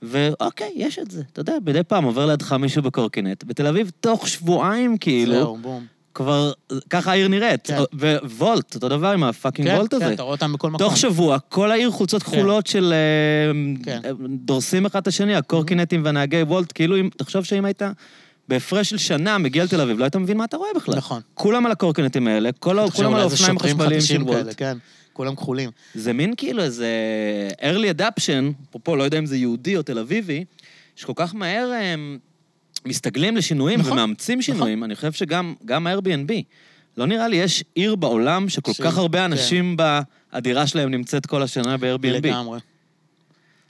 ואוקיי, 0.01 0.71
יש 0.75 0.99
את 0.99 1.11
זה. 1.11 1.21
אתה 1.33 1.41
יודע, 1.41 1.53
מדי 1.65 1.83
פעם 1.83 2.03
עובר 2.03 2.25
לידך 2.25 2.53
מישהו 2.53 2.81
בקורקינט. 2.81 3.43
בתל 3.43 3.67
אביב, 3.67 3.91
תוך 3.99 4.27
שבועיים, 4.27 4.97
כאילו, 4.97 5.33
זהו, 5.33 5.57
בום. 5.57 5.85
כבר, 6.13 6.51
ככה 6.89 7.11
העיר 7.11 7.27
נראית. 7.27 7.67
כן. 7.67 7.77
וולט, 8.23 8.75
אותו 8.75 8.89
דבר 8.89 9.07
עם 9.07 9.23
ה 9.23 9.29
fucking 9.29 9.67
כן, 9.67 9.75
וולט 9.75 9.93
כן, 9.93 10.01
הזה. 10.01 10.13
אתה 10.13 10.21
רואה 10.23 10.33
אותם 10.35 10.53
בכל 10.53 10.69
מקום. 10.69 10.87
תוך 10.87 10.97
שבוע, 10.97 11.37
כל 11.49 11.71
העיר 11.71 11.91
חולצות 11.91 12.23
כן. 12.23 12.31
כחולות 12.31 12.67
של... 12.67 12.93
אה, 12.93 13.83
כן. 13.83 13.99
אה, 14.05 14.11
דורסים 14.29 14.85
אחד 14.85 15.01
את 15.01 15.07
השני, 15.07 15.35
הקורקינטים 15.35 16.05
והנהגי 16.05 16.41
וולט, 16.41 16.71
כאילו, 16.75 16.99
אם- 16.99 17.09
תחשוב 17.17 17.43
שאם 17.45 17.65
היית 17.65 17.81
בהפרש 18.47 18.89
של 18.89 18.97
שנה 18.97 19.37
מגיע 19.37 19.63
לתל 19.63 19.81
אביב, 19.81 19.99
לא 19.99 20.03
היית 20.03 20.15
מבין 20.15 20.37
מה 20.37 20.43
אתה 20.45 20.57
רואה 20.57 20.69
בכלל. 20.75 20.95
נכון. 20.95 21.21
כולם 21.33 21.65
על 21.65 21.71
הקורקינטים 21.71 22.27
האלה, 22.27 22.49
כל 22.59 22.77
כולם 22.95 23.13
על 23.13 23.21
האופניים 23.21 23.57
החשמליים 23.57 24.01
של 24.01 24.21
וולט. 24.21 24.53
כן. 24.57 24.77
כולם 25.13 25.35
כחולים. 25.35 25.69
זה 25.95 26.13
מין 26.13 26.33
כאילו 26.37 26.63
איזה 26.63 26.87
early 27.61 27.99
adaption, 27.99 28.67
אפרופו, 28.69 28.95
לא 28.95 29.03
יודע 29.03 29.19
אם 29.19 29.25
זה 29.25 29.37
יהודי 29.37 29.77
או 29.77 29.81
תל 29.81 29.99
אביבי, 29.99 30.45
שכל 30.95 31.13
כך 31.15 31.35
מהר 31.35 31.71
הם 31.81 32.17
מסתגלים 32.85 33.37
לשינויים 33.37 33.79
נכון, 33.79 33.91
ומאמצים 33.91 34.41
שינויים. 34.41 34.83
אני 34.83 34.95
חושב 34.95 35.11
שגם 35.11 35.53
גם 35.65 35.87
ה-Airbnb, 35.87 36.31
לא 36.97 37.05
נראה 37.05 37.27
לי, 37.27 37.37
יש 37.37 37.63
עיר 37.75 37.95
בעולם 37.95 38.49
שכל 38.49 38.73
ש- 38.73 38.81
כך 38.81 38.97
הרבה 38.97 39.17
כן. 39.17 39.23
אנשים 39.23 39.77
בדירה 40.33 40.67
שלהם 40.67 40.91
נמצאת 40.91 41.25
כל 41.25 41.43
השנה 41.43 41.77
ב-Airbnb. 41.77 42.07
לגמרי. 42.07 42.59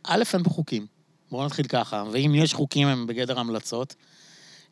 א', 0.03 0.23
אין 0.33 0.43
פה 0.43 0.49
חוקים. 0.49 0.85
בואו 1.31 1.45
נתחיל 1.45 1.67
ככה. 1.67 2.03
ואם 2.11 2.35
יש 2.35 2.53
חוקים, 2.53 2.87
הם 2.87 3.07
בגדר 3.07 3.39
המלצות. 3.39 3.95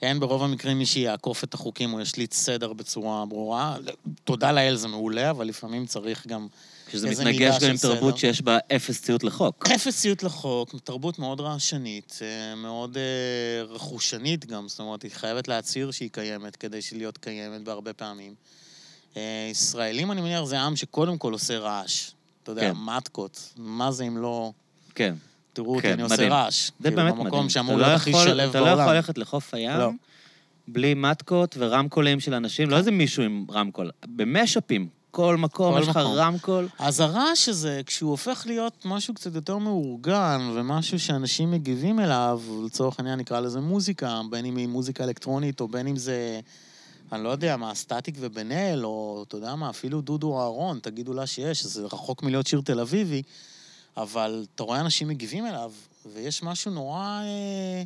אין 0.02 0.20
ברוב 0.20 0.44
המקרים 0.44 0.78
מי 0.78 0.86
שיעקוף 0.86 1.44
את 1.44 1.54
החוקים 1.54 1.94
או 1.94 2.02
ישליט 2.02 2.34
סדר 2.34 2.74
בצורה 2.74 3.26
ברורה. 3.26 3.78
תודה 4.24 4.52
לאל 4.52 4.76
זה 4.76 4.88
מעולה, 4.88 5.30
אבל 5.30 5.48
לפעמים 5.48 5.86
צריך 5.86 6.28
גם 6.28 6.48
איזה 6.94 7.10
מתנגש 7.10 7.64
גם 7.64 7.70
עם 7.70 7.78
תרבות. 7.78 8.18
שיש 8.18 8.42
בה 8.42 8.58
אפס 8.76 9.02
ציות 9.02 9.24
לחוק. 9.24 9.68
אפס 9.76 10.02
ציות 10.02 10.24
לחוק, 10.24 10.76
תרבות 10.84 11.20
מאוד 11.20 11.42
רעשנית, 11.42 12.20
אה, 12.22 12.56
מאוד 12.56 12.98
אה, 12.98 13.64
רכושנית 13.74 14.46
גם, 14.46 14.68
זאת 14.68 14.80
אומרת, 14.80 15.04
היא 15.04 15.12
חייבת 15.12 15.48
להצהיר 15.48 15.92
שהיא 15.92 16.10
קיימת 16.12 16.56
כדי 16.56 16.80
להיות 16.92 17.18
קיימת 17.18 17.62
בהרבה 17.64 17.94
פעמים. 17.94 18.34
אה, 19.18 19.48
ישראלים, 19.52 20.12
אני 20.12 20.22
מניח, 20.22 20.44
זה 20.44 20.60
עם 20.60 20.76
שקודם 20.76 21.18
כל 21.18 21.34
עושה 21.34 21.58
רעש. 21.60 22.10
אתה 22.44 22.52
יודע, 22.52 22.62
כן. 22.62 22.78
מתקות, 22.78 23.54
מה 23.58 23.92
זה 23.92 24.04
אם 24.04 24.18
לא... 24.18 24.52
כן. 24.96 25.16
תראו 25.54 25.76
אותי, 25.76 25.82
כן, 25.82 25.94
אני 25.94 26.02
עושה 26.02 26.16
מדהים. 26.16 26.34
רעש. 26.34 26.68
זה 26.68 26.72
כאילו, 26.84 26.96
באמת 26.96 27.12
מדהים. 27.14 27.26
במקום 27.26 27.50
שאמור 27.50 27.76
לא 27.76 27.82
להיות 27.82 27.96
הכי 27.96 28.10
יכול- 28.10 28.24
שלו 28.24 28.50
אתה 28.50 28.60
לא 28.60 28.66
בעולם. 28.66 28.82
יכול 28.82 28.94
ללכת 28.96 29.18
לחוף 29.18 29.54
הים 29.54 29.78
לא. 29.78 29.90
בלי 30.68 30.94
מתקות 30.94 31.56
ורמקולים 31.60 32.20
של 32.20 32.34
אנשים, 32.34 32.70
לא 32.70 32.78
איזה 32.78 32.92
מישהו 32.92 33.24
עם 33.24 33.46
רמקול, 33.52 33.92
במשאפים. 34.06 34.88
כל 35.20 35.38
מקום, 35.38 35.78
יש 35.78 35.88
לך. 35.88 35.98
רמקול. 35.98 36.68
אז 36.80 37.00
הרעש 37.00 37.50
הזה, 37.50 37.82
כשהוא 37.86 38.12
הופך 38.12 38.44
להיות 38.46 38.86
משהו 38.86 39.14
קצת 39.14 39.36
יותר 39.36 39.58
מאורגן, 39.58 40.52
ומשהו 40.56 41.00
שאנשים 41.00 41.52
מגיבים 41.52 42.00
אליו, 42.00 42.42
לצורך 42.66 43.00
העניין 43.00 43.20
נקרא 43.20 43.40
לזה 43.40 43.60
מוזיקה, 43.60 44.22
בין 44.30 44.46
אם 44.46 44.58
היא 44.58 44.68
מוזיקה 44.68 45.04
אלקטרונית, 45.04 45.62
או 45.62 45.68
בין 45.68 45.88
אם 45.88 45.96
זה, 45.96 46.40
אני 47.12 47.24
לא 47.24 47.30
יודע 47.30 47.58
מה, 47.58 47.76
סטטיק 47.76 48.16
ובן 48.20 48.52
אל, 48.52 48.86
או 48.86 49.24
אתה 49.28 49.38
יודע 49.38 49.56
מה, 49.56 49.70
אפילו 49.70 50.02
דודו 50.02 50.40
אהרון, 50.40 50.80
תגידו 50.82 51.14
לה 51.14 51.28
שיש, 51.28 51.66
זה 51.66 51.86
רחוק 51.86 52.24
מלהיות 52.24 52.48
שיר 52.48 52.62
תל 52.66 52.80
אביבי, 52.80 53.22
אבל 53.98 54.46
אתה 54.56 54.64
רואה 54.64 54.80
אנשים 54.80 55.08
מגיבים 55.08 55.46
אליו, 55.46 55.72
ויש 56.14 56.44
משהו 56.44 56.72
נורא... 56.72 57.22
אה, 57.24 57.84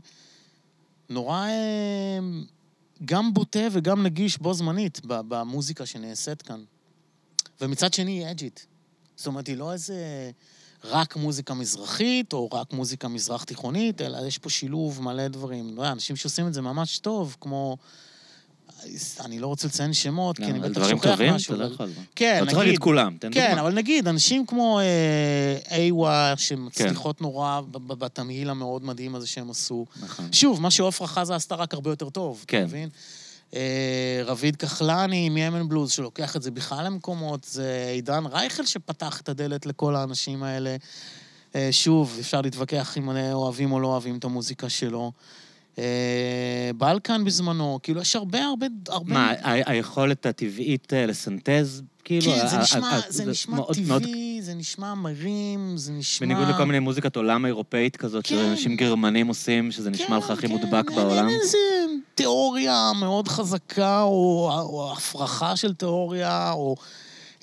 נורא... 1.09 1.47
אה, 1.47 2.19
גם 3.05 3.33
בוטה 3.33 3.67
וגם 3.71 4.03
נגיש 4.03 4.37
בו 4.37 4.53
זמנית 4.53 5.01
במוזיקה 5.05 5.85
שנעשית 5.85 6.41
כאן. 6.41 6.63
ומצד 7.63 7.93
שני 7.93 8.11
היא 8.11 8.31
אג'ית. 8.31 8.65
זאת 9.15 9.27
אומרת, 9.27 9.47
היא 9.47 9.57
לא 9.57 9.73
איזה 9.73 10.31
רק 10.83 11.15
מוזיקה 11.15 11.53
מזרחית, 11.53 12.33
או 12.33 12.49
רק 12.53 12.73
מוזיקה 12.73 13.07
מזרח 13.07 13.43
תיכונית, 13.43 14.01
אלא 14.01 14.27
יש 14.27 14.37
פה 14.37 14.49
שילוב 14.49 15.01
מלא 15.01 15.27
דברים. 15.27 15.75
לא 15.75 15.91
אנשים 15.91 16.15
שעושים 16.15 16.47
את 16.47 16.53
זה 16.53 16.61
ממש 16.61 16.99
טוב, 16.99 17.37
כמו... 17.41 17.77
אני 19.19 19.39
לא 19.39 19.47
רוצה 19.47 19.67
לציין 19.67 19.93
שמות, 19.93 20.37
כי 20.37 20.43
אני 20.43 20.53
על 20.53 20.59
בטח 20.59 20.79
דברים 20.79 20.97
שוכח 20.97 21.09
טובים? 21.11 21.33
משהו. 21.33 21.55
אתה 21.55 21.63
לא 21.63 21.73
יכול. 21.73 21.89
כן, 22.15 22.37
אתה 22.37 22.45
צריך 22.45 22.57
להגיד 22.57 22.79
כולם, 22.79 23.17
תן 23.19 23.33
כן, 23.33 23.47
דוגמה. 23.47 23.61
אבל 23.61 23.73
נגיד, 23.73 24.07
אנשים 24.07 24.45
כמו 24.45 24.79
איווה, 25.71 26.33
שמצליחות 26.37 27.17
כן. 27.17 27.23
נורא 27.23 27.61
בתמהיל 27.71 28.49
המאוד 28.49 28.85
מדהים 28.85 29.15
הזה 29.15 29.27
שהם 29.27 29.51
עשו. 29.51 29.85
נכון. 30.01 30.33
שוב, 30.33 30.61
מה 30.61 30.71
שעופרה 30.71 31.07
חזה 31.07 31.35
עשתה 31.35 31.55
רק 31.55 31.73
הרבה 31.73 31.89
יותר 31.89 32.09
טוב, 32.09 32.45
כן. 32.47 32.57
אתה 32.57 32.65
מבין? 32.65 32.89
אה, 33.55 34.21
רביד 34.25 34.55
כחלני 34.55 35.29
מ-אמן 35.29 35.69
בלוז, 35.69 35.91
שלוקח 35.91 36.35
את 36.35 36.41
זה 36.41 36.51
בכלל 36.51 36.85
למקומות, 36.85 37.43
זה 37.43 37.89
עידן 37.93 38.25
רייכל 38.25 38.65
שפתח 38.65 39.21
את 39.21 39.29
הדלת 39.29 39.65
לכל 39.65 39.95
האנשים 39.95 40.43
האלה. 40.43 40.75
אה, 41.55 41.67
שוב, 41.71 42.17
אפשר 42.19 42.41
להתווכח 42.41 42.97
אם 42.97 43.09
אוהבים 43.33 43.71
או 43.71 43.79
לא 43.79 43.87
אוהבים 43.87 44.17
את 44.17 44.23
המוזיקה 44.23 44.69
שלו. 44.69 45.11
אה, 45.77 46.71
בלקן 46.77 47.25
בזמנו, 47.25 47.79
כאילו, 47.83 48.01
יש 48.01 48.15
הרבה, 48.15 48.43
הרבה... 48.43 48.65
הרבה... 48.87 49.13
מה, 49.13 49.33
היכולת 49.43 50.25
הטבעית 50.25 50.93
אה, 50.93 51.05
לסנטז, 51.05 51.83
כאילו... 52.03 52.31
כן, 52.31 52.47
זה 52.47 52.57
נשמע, 52.57 52.99
זה 53.09 53.25
נשמע 53.25 53.57
טבעי, 53.73 54.39
זה 54.41 54.53
נשמע 54.53 54.93
מרים, 54.93 55.77
זה 55.77 55.91
נשמע... 55.91 56.27
בניגוד 56.27 56.47
לכל 56.47 56.63
מיני 56.63 56.79
מוזיקת 56.79 57.15
עולם 57.15 57.45
אירופאית 57.45 57.95
כזאת, 57.95 58.27
כן. 58.27 58.35
שאנשים 58.35 58.75
גרמנים 58.75 59.27
עושים, 59.27 59.71
שזה 59.71 59.89
נשמע 59.89 60.17
לך 60.17 60.29
הכי 60.29 60.47
כן, 60.47 60.53
מודבק 60.53 60.91
בעולם. 60.91 61.27
אין 61.27 61.39
איזה 61.41 61.57
תיאוריה 62.15 62.91
מאוד 62.99 63.27
חזקה, 63.27 64.01
או, 64.01 64.49
או 64.63 64.93
הפרחה 64.97 65.55
של 65.55 65.73
תיאוריה, 65.73 66.51
או 66.51 66.75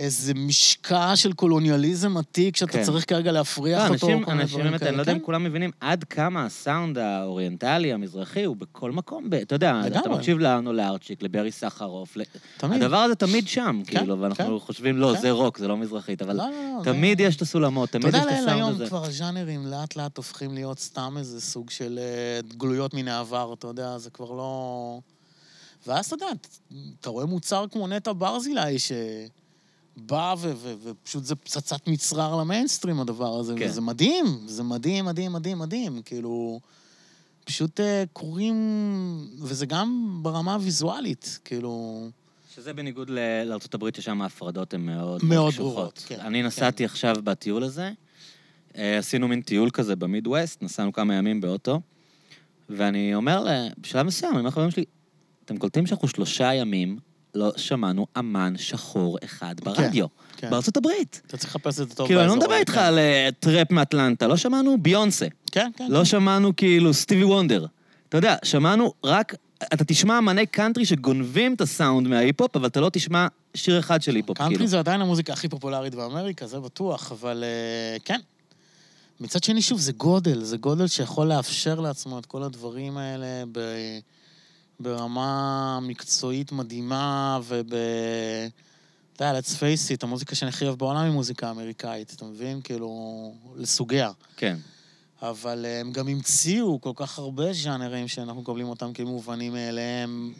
איזה 0.00 0.34
משקע 0.34 1.16
של 1.16 1.32
קולוניאליזם 1.32 2.16
עתיק, 2.16 2.56
שאתה 2.56 2.72
כן. 2.72 2.82
צריך 2.82 3.08
כרגע 3.08 3.32
להפריח 3.32 3.78
לא, 3.88 3.94
אותו, 3.94 4.06
אנשים, 4.08 4.24
אנשים 4.30 4.58
באמת. 4.58 4.82
אני 4.82 4.96
לא 4.96 5.02
יודע 5.02 5.12
אם 5.12 5.18
כן. 5.18 5.24
כולם 5.24 5.44
מבינים 5.44 5.70
עד 5.80 6.04
כמה 6.04 6.44
הסאונד 6.46 6.98
האוריינטלי, 6.98 7.92
המזרחי, 7.92 8.44
הוא 8.44 8.56
בכל 8.56 8.90
מקום, 8.92 9.30
ב- 9.30 9.34
אתה 9.34 9.54
יודע, 9.54 9.80
אתה. 9.86 10.08
מקשיב 10.08 10.38
לנו 10.38 10.72
לארצ'יק, 10.72 11.22
לברי 11.22 11.52
סחרוף, 11.52 12.16
תמיד. 12.56 12.82
הדבר 12.82 12.96
הזה 12.96 13.14
תמיד 13.14 13.48
שם, 13.48 13.82
כאילו, 13.86 14.18
ואנחנו 14.20 14.60
חושבים, 14.60 14.96
לא, 14.96 15.12
כן. 15.14 15.20
זה 15.20 15.30
רוק, 15.30 15.58
זה 15.58 15.68
לא 15.68 15.76
מזרחית, 15.76 16.22
אבל 16.22 16.36
לא, 16.36 16.44
לא, 16.44 16.50
לא, 16.78 16.84
תמיד 16.84 17.18
זה- 17.18 17.24
יש 17.24 17.36
את 17.36 17.42
הסולמות, 17.42 17.90
תמיד 17.90 18.06
אתה 18.06 18.16
יש 18.18 18.22
את 18.24 18.28
יודע, 18.28 18.40
לאל, 18.40 18.44
הסאונד 18.48 18.58
היום 18.62 18.70
הזה. 18.74 18.86
כבר 18.86 19.04
הז'אנרים 19.04 19.66
לאט 19.66 19.96
לאט 19.96 20.16
הופכים 20.16 20.54
להיות 20.54 20.78
סתם 20.78 21.14
איזה 21.18 21.40
סוג 21.40 21.70
של 21.70 21.98
אה, 22.02 22.40
גלויות 22.56 22.94
מן 22.94 23.08
העבר, 23.08 23.52
אתה 23.58 23.66
יודע, 23.66 23.98
זה 23.98 24.10
כבר 24.10 24.30
לא... 24.30 24.98
ואז 25.86 26.06
אתה 26.06 26.14
יודע, 26.14 26.26
אתה 27.00 27.10
רואה 27.10 27.26
מוצר 27.26 27.64
כמו 27.72 27.86
נטע 27.88 28.12
ברזילי, 28.18 28.60
שבא 29.98 30.34
ו- 30.38 30.52
ו- 30.56 30.74
ופשוט 30.82 31.24
זה 31.24 31.34
פצצת 31.34 31.88
מצרר 31.88 32.36
למיינסטרים, 32.36 33.00
הדבר 33.00 33.38
הזה, 33.38 33.54
כן. 33.58 33.66
וזה 33.68 33.80
מדהים, 33.80 34.24
זה 34.46 34.62
מדהים, 34.62 35.04
מדהים, 35.04 35.32
מדהים, 35.32 35.58
מדהים, 35.58 36.02
כאילו... 36.04 36.60
פשוט 37.44 37.80
אה, 37.80 38.04
קוראים, 38.12 38.54
וזה 39.40 39.66
גם 39.66 40.18
ברמה 40.22 40.54
הוויזואלית, 40.54 41.38
כאילו... 41.44 42.02
שזה 42.54 42.72
בניגוד 42.72 43.10
ל- 43.10 43.18
לארה"ב, 43.44 43.96
ששם 43.96 44.22
ההפרדות 44.22 44.74
הן 44.74 44.80
מאוד 44.80 45.24
מאוד. 45.24 45.54
ברורות, 45.54 46.04
כן, 46.06 46.20
אני 46.20 46.42
נסעתי 46.42 46.84
עכשיו 46.84 47.16
בטיול 47.24 47.62
הזה, 47.62 47.90
אה, 48.76 48.98
עשינו 48.98 49.28
מין 49.28 49.42
טיול 49.42 49.70
כזה 49.70 49.96
במידווסט, 49.96 50.62
נסענו 50.62 50.92
כמה 50.92 51.14
ימים 51.14 51.40
באוטו, 51.40 51.80
ואני 52.68 53.14
אומר, 53.14 53.40
לה- 53.40 53.68
בשלב 53.78 54.06
מסוים, 54.06 54.32
אני 54.32 54.38
אומר 54.38 54.48
לחברים 54.48 54.70
שלי, 54.70 54.84
אתם 55.44 55.56
קולטים 55.58 55.86
שאנחנו 55.86 56.08
שלושה 56.08 56.54
ימים 56.54 56.98
לא 57.34 57.52
שמענו 57.56 58.06
אמן 58.18 58.54
שחור 58.56 59.18
אחד 59.24 59.54
ברדיו, 59.64 60.06
כן. 60.36 60.50
בארצות 60.50 60.76
הברית. 60.76 61.22
אתה 61.26 61.36
צריך 61.36 61.50
לחפש 61.50 61.80
את 61.80 61.88
זה 61.88 61.94
טוב 61.94 62.06
כאילו, 62.06 62.20
אני 62.20 62.28
לא 62.28 62.34
באזור 62.34 62.48
מדבר 62.48 62.60
איתך 62.60 62.72
כן. 62.72 62.78
על 62.78 62.98
אה, 62.98 63.28
טראפ 63.40 63.70
מאטלנטה, 63.70 64.26
לא 64.26 64.36
שמענו 64.36 64.78
ביונסה. 64.82 65.26
כן, 65.52 65.70
כן. 65.76 65.86
לא 65.90 65.98
כן. 65.98 66.04
שמענו 66.04 66.56
כאילו 66.56 66.94
סטיבי 66.94 67.24
וונדר. 67.24 67.66
אתה 68.08 68.18
יודע, 68.18 68.36
שמענו 68.44 68.92
רק... 69.04 69.34
אתה 69.74 69.84
תשמע 69.84 70.18
אמני 70.18 70.46
קאנטרי 70.46 70.84
שגונבים 70.86 71.54
את 71.54 71.60
הסאונד 71.60 72.08
מההיפ-הופ, 72.08 72.56
אבל 72.56 72.66
אתה 72.66 72.80
לא 72.80 72.90
תשמע 72.92 73.26
שיר 73.54 73.78
אחד 73.78 74.02
של 74.02 74.14
היפ-הופ, 74.14 74.38
כאילו. 74.38 74.50
קאנטרי 74.50 74.68
זה 74.68 74.78
עדיין 74.78 75.00
המוזיקה 75.00 75.32
הכי 75.32 75.48
פופולרית 75.48 75.94
באמריקה, 75.94 76.46
זה 76.46 76.60
בטוח, 76.60 77.12
אבל 77.12 77.44
אה, 77.44 77.98
כן. 78.04 78.20
מצד 79.20 79.44
שני, 79.44 79.62
שוב, 79.62 79.78
זה 79.78 79.92
גודל, 79.92 80.42
זה 80.42 80.56
גודל 80.56 80.86
שיכול 80.86 81.26
לאפשר 81.26 81.80
לעצמו 81.80 82.18
את 82.18 82.26
כל 82.26 82.42
הדברים 82.42 82.96
האלה 82.96 83.26
ב... 83.52 83.60
ברמה 84.80 85.78
מקצועית 85.82 86.52
מדהימה 86.52 87.38
וב... 87.42 87.74
אתה 89.16 89.24
יודע, 89.24 89.40
let's 89.40 89.52
face 89.52 89.96
it, 89.96 89.98
המוזיקה 90.02 90.34
שאני 90.34 90.48
הכי 90.48 90.64
אוהב 90.64 90.78
בעולם 90.78 91.00
היא 91.00 91.12
מוזיקה 91.12 91.50
אמריקאית, 91.50 92.12
אתה 92.16 92.24
מבין? 92.24 92.60
כאילו, 92.60 93.32
לסוגיה. 93.56 94.10
כן. 94.36 94.56
אבל 95.22 95.66
אה, 95.66 95.80
הם 95.80 95.92
גם 95.92 96.08
המציאו 96.08 96.80
כל 96.80 96.92
כך 96.96 97.18
הרבה 97.18 97.52
ז'אנרים 97.52 98.08
שאנחנו 98.08 98.40
מקבלים 98.40 98.68
אותם 98.68 98.92
כמובנים 98.92 99.52
מאליהם, 99.52 100.32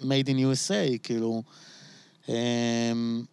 made 0.00 0.26
in 0.26 0.38
USA, 0.38 0.98
כאילו. 1.02 1.42
אמ, 2.28 3.24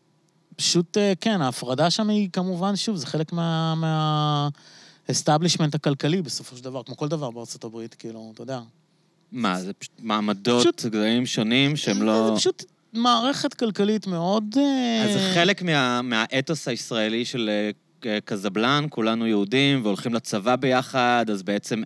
פשוט, 0.56 0.98
אה, 0.98 1.14
כן, 1.22 1.42
ההפרדה 1.42 1.90
שם 1.90 2.10
היא 2.10 2.30
כמובן, 2.34 2.76
שוב, 2.76 2.96
זה 2.96 3.08
חלק 3.08 3.34
מה... 3.34 3.76
מה... 3.76 4.50
establishment 5.12 5.70
הכלכלי 5.74 6.22
בסופו 6.22 6.58
של 6.58 6.64
דבר, 6.64 6.84
כמו 6.84 6.98
כל 6.98 7.08
דבר 7.08 7.32
בארצות 7.32 7.64
הברית, 7.64 7.94
כאילו, 7.94 8.32
אתה 8.34 8.42
יודע. 8.42 8.60
מה, 9.36 9.60
זה 9.62 9.74
פשוט 9.74 9.92
מעמדות, 10.04 10.62
פשוט- 10.62 10.86
גדולים 10.86 11.26
שונים 11.26 11.76
שהם 11.76 12.02
לא... 12.04 12.28
זה 12.30 12.40
פשוט 12.40 12.64
מערכת 12.94 13.54
כלכלית 13.54 14.08
מאוד... 14.08 14.56
אה, 14.58 15.04
אז 15.06 15.14
זה 15.14 15.32
חלק 15.34 15.62
מה- 15.62 16.02
מהאתוס 16.02 16.68
הישראלי 16.68 17.26
של 17.26 17.50
אה, 17.50 17.70
ק- 18.00 18.26
קזבלן, 18.26 18.86
כולנו 18.90 19.28
יהודים 19.28 19.80
והולכים 19.84 20.14
לצבא 20.14 20.56
ביחד, 20.56 21.26
אז 21.32 21.44
בעצם, 21.44 21.82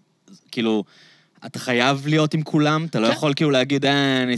כאילו, 0.51 0.83
אתה 1.45 1.59
חייב 1.59 2.07
להיות 2.07 2.33
עם 2.33 2.41
כולם, 2.41 2.85
אתה 2.89 2.99
לא 2.99 3.07
כן. 3.07 3.13
יכול 3.13 3.33
כאילו 3.35 3.51
להגיד, 3.51 3.85
אה, 3.85 4.23
אני. 4.23 4.35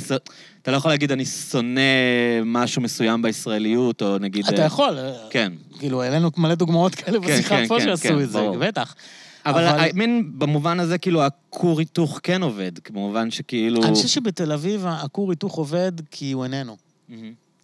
אתה 0.61 0.71
לא 0.71 0.77
יכול 0.77 0.91
להגיד, 0.91 1.11
אני 1.11 1.25
שונא 1.25 1.81
משהו 2.45 2.81
מסוים 2.81 3.21
בישראליות, 3.21 4.01
או 4.01 4.17
נגיד... 4.17 4.45
אתה 4.47 4.61
אה, 4.61 4.65
יכול, 4.67 4.97
אה, 4.97 5.13
כן. 5.29 5.53
כאילו, 5.79 6.01
העלינו 6.03 6.31
מלא 6.37 6.55
דוגמאות 6.55 6.95
כאלה 6.95 7.19
כן, 7.21 7.27
בשיחה 7.27 7.57
כן, 7.57 7.67
פה 7.67 7.77
כן, 7.79 7.85
שעשו 7.85 8.03
כן, 8.03 8.19
את 8.21 8.29
זה, 8.31 8.39
ברור. 8.39 8.57
בטח. 8.57 8.95
אבל 9.45 9.89
mean, 9.89 10.23
במובן 10.37 10.79
הזה, 10.79 10.97
כאילו, 10.97 11.23
הכור 11.23 11.79
היתוך 11.79 12.19
כן 12.23 12.43
עובד, 12.43 12.71
במובן 12.89 13.31
שכאילו... 13.31 13.83
אני 13.83 13.95
חושב 13.95 14.07
שבתל 14.07 14.51
אביב 14.51 14.85
הכור 14.87 15.31
היתוך 15.31 15.55
עובד 15.55 15.91
כי 16.11 16.31
הוא 16.31 16.43
איננו. 16.43 16.77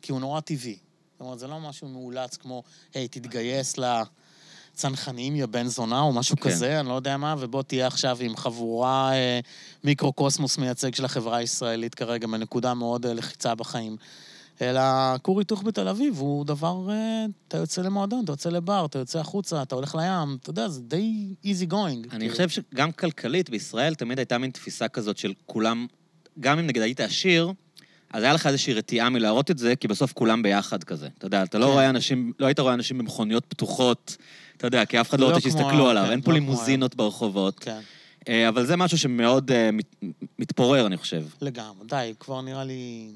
כי 0.02 0.12
הוא 0.12 0.20
נורא 0.20 0.40
טבעי. 0.40 0.78
זאת 1.18 1.22
אומרת, 1.22 1.40
זה 1.40 1.48
לא 1.48 1.60
משהו 1.60 1.88
מאולץ 1.88 2.36
כמו, 2.38 2.64
היי, 2.94 3.08
תתגייס 3.08 3.76
לצנחנים, 3.78 5.36
יא 5.36 5.46
בן 5.46 5.68
זונה, 5.68 6.02
או 6.02 6.14
משהו 6.14 6.38
כן. 6.38 6.50
כזה, 6.50 6.80
אני 6.80 6.88
לא 6.88 6.94
יודע 6.94 7.18
מה, 7.18 7.36
ובוא 7.40 7.64
תהיה 7.64 7.88
עכשיו 7.88 8.18
עם 8.22 8.36
חבורה 8.36 9.14
אה, 9.14 9.40
מיקרוקוסמוס 9.84 10.58
מייצג 10.58 10.96
של 10.96 11.06
החברה 11.06 11.38
הישראלית 11.38 11.96
כרגע, 11.96 12.28
בנקודה 12.28 12.74
מאוד 12.74 13.06
אה, 13.06 13.14
לחיצה 13.14 13.56
בחיים. 13.56 13.98
אלא 14.62 14.82
כור 15.22 15.40
היתוך 15.40 15.64
בתל 15.64 15.88
אביב 15.88 16.20
הוא 16.20 16.46
דבר, 16.46 16.90
אה, 16.90 17.26
אתה 17.48 17.58
יוצא 17.58 17.82
למועדון, 17.82 18.24
אתה 18.24 18.32
יוצא 18.32 18.50
לבר, 18.50 18.86
אתה 18.86 19.00
יוצא 19.00 19.20
החוצה, 19.20 19.62
אתה 19.62 19.76
הולך 19.76 19.96
לים, 19.96 20.38
אתה 20.42 20.50
יודע, 20.50 20.68
זה 20.68 20.82
די 20.82 21.34
easy 21.44 21.72
going. 21.72 21.74
אני 22.12 22.20
כאילו. 22.20 22.32
חושב 22.32 22.50
שגם 22.50 22.92
כלכלית 22.92 23.50
בישראל 23.50 23.96
תמיד 23.96 24.20
הייתה 24.20 24.38
מין 24.38 24.52
תפיסה 24.52 24.88
כזאת 24.88 25.18
של 25.18 25.34
כולם 25.46 25.88
גם 26.40 26.60
אם 26.60 26.68
נגיד 26.68 26.82
היית 26.82 27.00
עשיר, 27.00 27.52
אז 28.14 28.24
היה 28.24 28.34
לך 28.34 28.48
איזושהי 28.48 28.74
רתיעה 28.74 29.10
מלהראות 29.10 29.52
את 29.52 29.58
זה, 29.58 29.76
כי 29.76 29.88
בסוף 29.88 30.14
כולם 30.14 30.42
ביחד 30.42 30.84
כזה. 30.84 31.08
אתה 31.18 31.26
יודע, 31.26 31.44
אתה 31.44 31.58
לא 31.60 31.66
כן. 31.66 31.72
רואה 31.72 31.90
אנשים, 31.90 32.34
לא 32.40 32.46
היית 32.46 32.60
רואה 32.60 32.74
אנשים 32.74 32.98
במכוניות 32.98 33.46
פתוחות, 33.46 34.18
אתה 34.58 34.68
יודע, 34.68 34.86
כי 34.86 35.02
אף 35.02 35.10
אחד 35.10 35.20
לא 35.20 35.28
לא 35.30 35.36
רוצה 35.36 35.42
שיסתכלו 35.50 35.90
עליו, 35.90 36.04
כן, 36.06 36.12
אין 36.12 36.22
פה 36.22 36.32
לא 36.32 36.38
לימוזינות 36.38 36.96
ברחובות. 36.96 37.60
כן, 37.60 37.80
אה, 38.28 38.50
אבל 38.50 38.66
זה 38.66 38.76
משהו 38.76 38.98
שמאוד 38.98 39.52
אה, 39.52 39.72
מת- 39.72 39.96
מתפורר, 40.40 40.86
אני 40.88 40.98
חושב. 40.98 41.24
לגמרי. 41.42 41.88
די, 41.88 42.14
כבר 42.20 42.42
נראה 42.42 42.64
לי... 42.64 43.10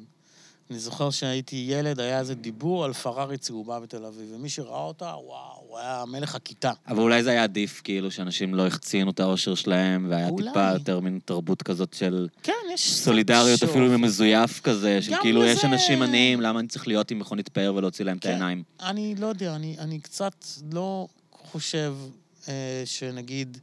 אני 0.71 0.79
זוכר 0.79 1.09
שהייתי 1.09 1.65
ילד, 1.69 1.99
היה 1.99 2.19
איזה 2.19 2.35
דיבור 2.35 2.85
על 2.85 2.93
פרארי 2.93 3.37
צהובה 3.37 3.79
בתל 3.79 4.05
אביב, 4.05 4.29
ומי 4.35 4.49
שראה 4.49 4.79
אותה, 4.83 5.05
וואו, 5.05 5.63
הוא 5.67 5.77
היה 5.79 6.03
מלך 6.07 6.35
הכיתה. 6.35 6.71
אבל 6.87 6.99
אולי 6.99 7.23
זה 7.23 7.29
היה 7.29 7.43
עדיף, 7.43 7.81
כאילו, 7.83 8.11
שאנשים 8.11 8.55
לא 8.55 8.67
החצינו 8.67 9.11
את 9.11 9.19
האושר 9.19 9.55
שלהם, 9.55 10.07
והיה 10.09 10.29
אולי. 10.29 10.47
טיפה 10.47 10.69
יותר 10.73 10.99
מין 10.99 11.19
תרבות 11.25 11.63
כזאת 11.63 11.93
של 11.93 12.27
כן, 12.43 12.53
יש... 12.73 12.93
סולידריות, 12.93 13.59
שוב. 13.59 13.69
אפילו 13.69 13.99
מזויף 13.99 14.59
כזה, 14.61 15.01
של 15.01 15.13
כאילו, 15.21 15.43
יש 15.45 15.57
לזה- 15.57 15.67
אנשים 15.67 16.01
עניים, 16.01 16.41
למה 16.41 16.59
אני 16.59 16.67
צריך 16.67 16.87
להיות 16.87 17.11
עם 17.11 17.19
מכונית 17.19 17.49
פאר 17.49 17.73
ולהוציא 17.75 18.05
להם 18.05 18.17
את 18.17 18.23
כן. 18.23 18.29
העיניים? 18.29 18.63
אני 18.81 19.15
לא 19.15 19.27
יודע, 19.27 19.55
אני, 19.55 19.75
אני 19.79 19.99
קצת 19.99 20.45
לא 20.71 21.07
חושב 21.51 21.95
אה, 22.47 22.53
שנגיד 22.85 23.57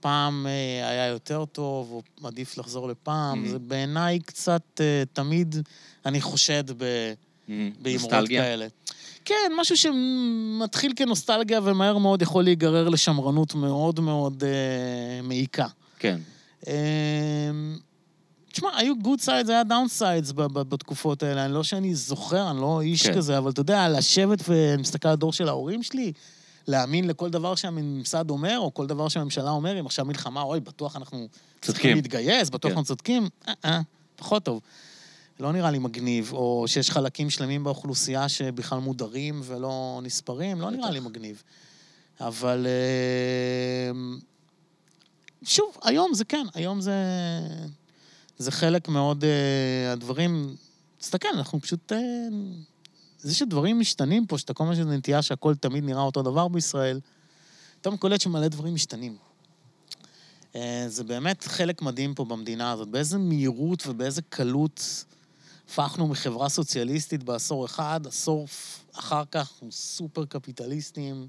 פעם 0.00 0.46
אה, 0.46 0.88
היה 0.88 1.06
יותר 1.06 1.44
טוב, 1.44 1.90
או 1.90 2.02
עדיף 2.28 2.58
לחזור 2.58 2.88
לפעם. 2.88 3.44
אהם. 3.44 3.48
זה 3.48 3.58
בעיניי 3.58 4.20
קצת 4.20 4.62
אה, 4.80 5.02
תמיד, 5.12 5.56
אני 6.06 6.20
חושד 6.20 6.64
ב... 6.70 7.12
באמרות 7.48 8.02
נוסטלגיה? 8.02 8.42
כאלה. 8.42 8.66
כן, 9.24 9.52
משהו 9.60 9.76
שמתחיל 9.76 10.92
כנוסטלגיה 10.96 11.60
ומהר 11.62 11.98
מאוד 11.98 12.22
יכול 12.22 12.44
להיגרר 12.44 12.88
לשמרנות 12.88 13.54
מאוד 13.54 14.00
מאוד 14.00 14.44
אה, 14.44 15.22
מעיקה. 15.22 15.66
כן. 15.98 16.18
אה, 16.68 16.72
תשמע, 18.52 18.68
היו 18.76 18.98
good 18.98 19.20
sides, 19.20 19.48
היה 19.50 19.64
down 19.64 19.88
sides 19.88 20.32
בתקופות 20.36 21.22
האלה. 21.22 21.44
אני 21.44 21.54
לא 21.54 21.62
שאני 21.62 21.94
זוכר, 21.94 22.50
אני 22.50 22.60
לא 22.60 22.80
איש 22.80 23.06
כן. 23.06 23.14
כזה, 23.14 23.38
אבל 23.38 23.50
אתה 23.50 23.60
יודע, 23.60 23.88
לשבת 23.88 24.38
ומסתכל 24.48 25.08
על 25.08 25.12
הדור 25.12 25.32
של 25.32 25.48
ההורים 25.48 25.82
שלי, 25.82 26.12
להאמין 26.68 27.08
לכל 27.08 27.30
דבר 27.30 27.54
שהממסד 27.54 28.30
אומר, 28.30 28.58
או 28.58 28.74
כל 28.74 28.86
דבר 28.86 29.08
שהממשלה 29.08 29.50
אומר, 29.50 29.80
אם 29.80 29.86
עכשיו 29.86 30.04
מלחמה, 30.04 30.42
אוי, 30.42 30.60
בטוח 30.60 30.96
אנחנו 30.96 31.18
צריכים 31.60 31.60
צודקים. 31.60 31.96
להתגייס, 31.96 32.50
בטוח 32.50 32.70
כן. 32.70 32.76
אנחנו 32.76 32.84
צודקים. 32.84 33.28
אה, 33.48 33.54
אה, 33.64 33.80
פחות 34.16 34.44
טוב. 34.44 34.60
לא 35.40 35.52
נראה 35.52 35.70
לי 35.70 35.78
מגניב, 35.78 36.32
או 36.32 36.64
שיש 36.66 36.90
חלקים 36.90 37.30
שלמים 37.30 37.64
באוכלוסייה 37.64 38.28
שבכלל 38.28 38.78
מודרים 38.78 39.40
ולא 39.44 40.00
נספרים, 40.02 40.60
לא 40.60 40.70
נראה. 40.70 40.90
לי 40.90 41.00
מגניב. 41.00 41.42
אבל 42.20 42.66
אה, 42.66 43.90
שוב, 45.42 45.76
היום 45.84 46.14
זה 46.14 46.24
כן, 46.24 46.46
היום 46.54 46.80
זה, 46.80 46.94
זה 48.38 48.50
חלק 48.50 48.88
מאוד, 48.88 49.24
אה, 49.24 49.92
הדברים, 49.92 50.56
תסתכל, 50.98 51.28
אנחנו 51.34 51.60
פשוט, 51.60 51.92
אה, 51.92 51.98
זה 53.18 53.34
שדברים 53.34 53.80
משתנים 53.80 54.26
פה, 54.26 54.38
שאתה 54.38 54.54
כל 54.54 54.64
הזמן 54.64 54.74
יש 54.74 54.98
נטייה 54.98 55.22
שהכל 55.22 55.54
תמיד 55.54 55.84
נראה 55.84 56.02
אותו 56.02 56.22
דבר 56.22 56.48
בישראל, 56.48 57.00
פתאום 57.80 57.96
קולט 57.96 58.20
שמלא 58.20 58.48
דברים 58.48 58.74
משתנים. 58.74 59.16
זה 60.86 61.04
באמת 61.04 61.44
חלק 61.44 61.82
מדהים 61.82 62.14
פה 62.14 62.24
במדינה 62.24 62.72
הזאת, 62.72 62.88
באיזה 62.88 63.18
מהירות 63.18 63.86
ובאיזה 63.86 64.22
קלות 64.22 65.04
הפכנו 65.68 66.08
מחברה 66.08 66.48
סוציאליסטית 66.48 67.22
בעשור 67.22 67.64
אחד, 67.64 68.00
עשור 68.06 68.46
אחר 68.94 69.22
כך 69.30 69.50
אנחנו 69.52 69.72
סופר 69.72 70.24
קפיטליסטים, 70.24 71.26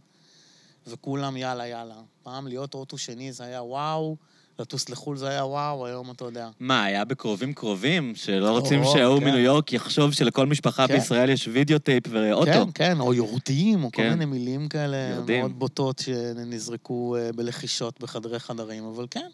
וכולם 0.88 1.38
יאללה 1.38 1.68
יאללה. 1.68 2.02
פעם 2.24 2.48
להיות 2.48 2.74
אוטו 2.74 2.98
שני 2.98 3.32
זה 3.32 3.44
היה 3.44 3.64
וואו, 3.64 4.18
לטוס 4.60 4.90
לחו"ל 4.90 5.18
זה 5.18 5.30
היה 5.30 5.46
וואו, 5.46 5.86
היום 5.86 6.12
אתה 6.12 6.26
יודע. 6.26 6.50
מה, 6.60 6.84
היה 6.84 7.06
בקרובים 7.06 7.54
קרובים, 7.54 8.16
שלא 8.16 8.50
רוצים 8.50 8.84
שההוא 8.94 9.20
כן. 9.20 9.26
מניו 9.26 9.40
יורק 9.40 9.74
יחשוב 9.74 10.14
שלכל 10.14 10.46
משפחה 10.46 10.88
כן. 10.88 10.94
בישראל 10.94 11.30
יש 11.30 11.48
video 11.48 11.80
tape 11.80 12.04
ואוטו. 12.10 12.52
כן, 12.52 12.72
כן, 12.74 13.00
או 13.00 13.14
יורדים, 13.14 13.84
או 13.84 13.92
כל 13.92 14.02
כן. 14.02 14.10
מיני 14.10 14.26
מילים 14.26 14.70
כאלה. 14.70 15.20
מאוד 15.28 15.60
בוטות 15.60 16.00
שנזרקו 16.00 17.16
אה, 17.16 17.32
בלחישות 17.32 18.00
בחדרי 18.00 18.40
חדרים, 18.40 18.84
אבל 18.84 19.08
כן. 19.12 19.28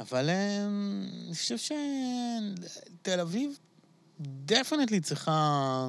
אבל 0.00 0.30
אה, 0.30 0.66
אני 1.26 1.34
חושב 1.34 1.56
שתל 1.58 3.20
אביב 3.20 3.58
definitely 4.20 5.00
צריכה... 5.00 5.88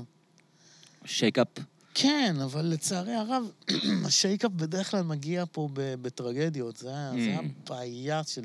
shake-up. 1.05 1.47
כן, 1.93 2.35
אבל 2.43 2.65
לצערי 2.65 3.13
הרב, 3.13 3.43
ה 4.05 4.10
shake-up 4.10 4.51
בדרך 4.51 4.91
כלל 4.91 5.01
מגיע 5.01 5.43
פה 5.51 5.69
בטרגדיות. 5.73 6.77
זה, 6.77 6.95
ה- 6.95 7.11
זה 7.11 7.37
Mm. 7.39 7.43
הבעיה 7.65 8.21
של... 8.23 8.41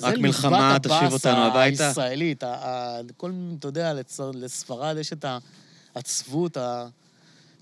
רק 0.00 0.18
מלחמה 0.18 0.76
תשיב 0.82 1.12
אותנו 1.12 1.36
הביתה? 1.44 1.88
הישראלית. 1.88 2.42
ה- 2.42 2.54
ה- 2.54 3.00
כל, 3.16 3.32
אתה 3.58 3.68
יודע, 3.68 3.92
לספרד 4.34 4.96
יש 5.00 5.12
את 5.12 5.24
העצבות, 5.94 6.56
ה- 6.56 6.88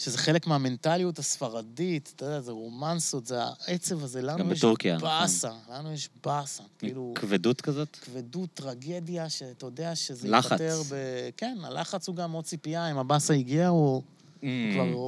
שזה 0.01 0.19
חלק 0.19 0.47
מהמנטליות 0.47 1.19
הספרדית, 1.19 2.13
אתה 2.17 2.25
יודע, 2.25 2.41
זה 2.41 2.53
רומנסות, 2.53 3.27
זה 3.27 3.37
העצב 3.67 4.05
הזה. 4.05 4.23
לנו 4.23 4.53
יש 4.53 4.59
בטורקיה, 4.59 4.97
נכון. 4.97 5.09
באסה, 5.09 5.51
לנו 5.75 5.93
יש 5.93 6.09
באסה. 6.25 6.63
כאילו, 6.79 7.13
כבדות 7.17 7.61
כזאת? 7.61 7.97
כבדות, 7.97 8.49
טרגדיה, 8.55 9.29
שאתה 9.29 9.67
יודע 9.67 9.95
שזה. 9.97 10.29
ייפתר 10.29 10.83
ב... 10.91 10.95
כן, 11.37 11.59
הלחץ 11.65 12.09
הוא 12.09 12.17
גם 12.17 12.33
עוד 12.33 12.45
ציפייה, 12.45 12.91
אם 12.91 12.99
הבאסה 12.99 13.35
הגיע, 13.35 13.69
הוא... 13.69 14.03
כבר- 14.41 14.47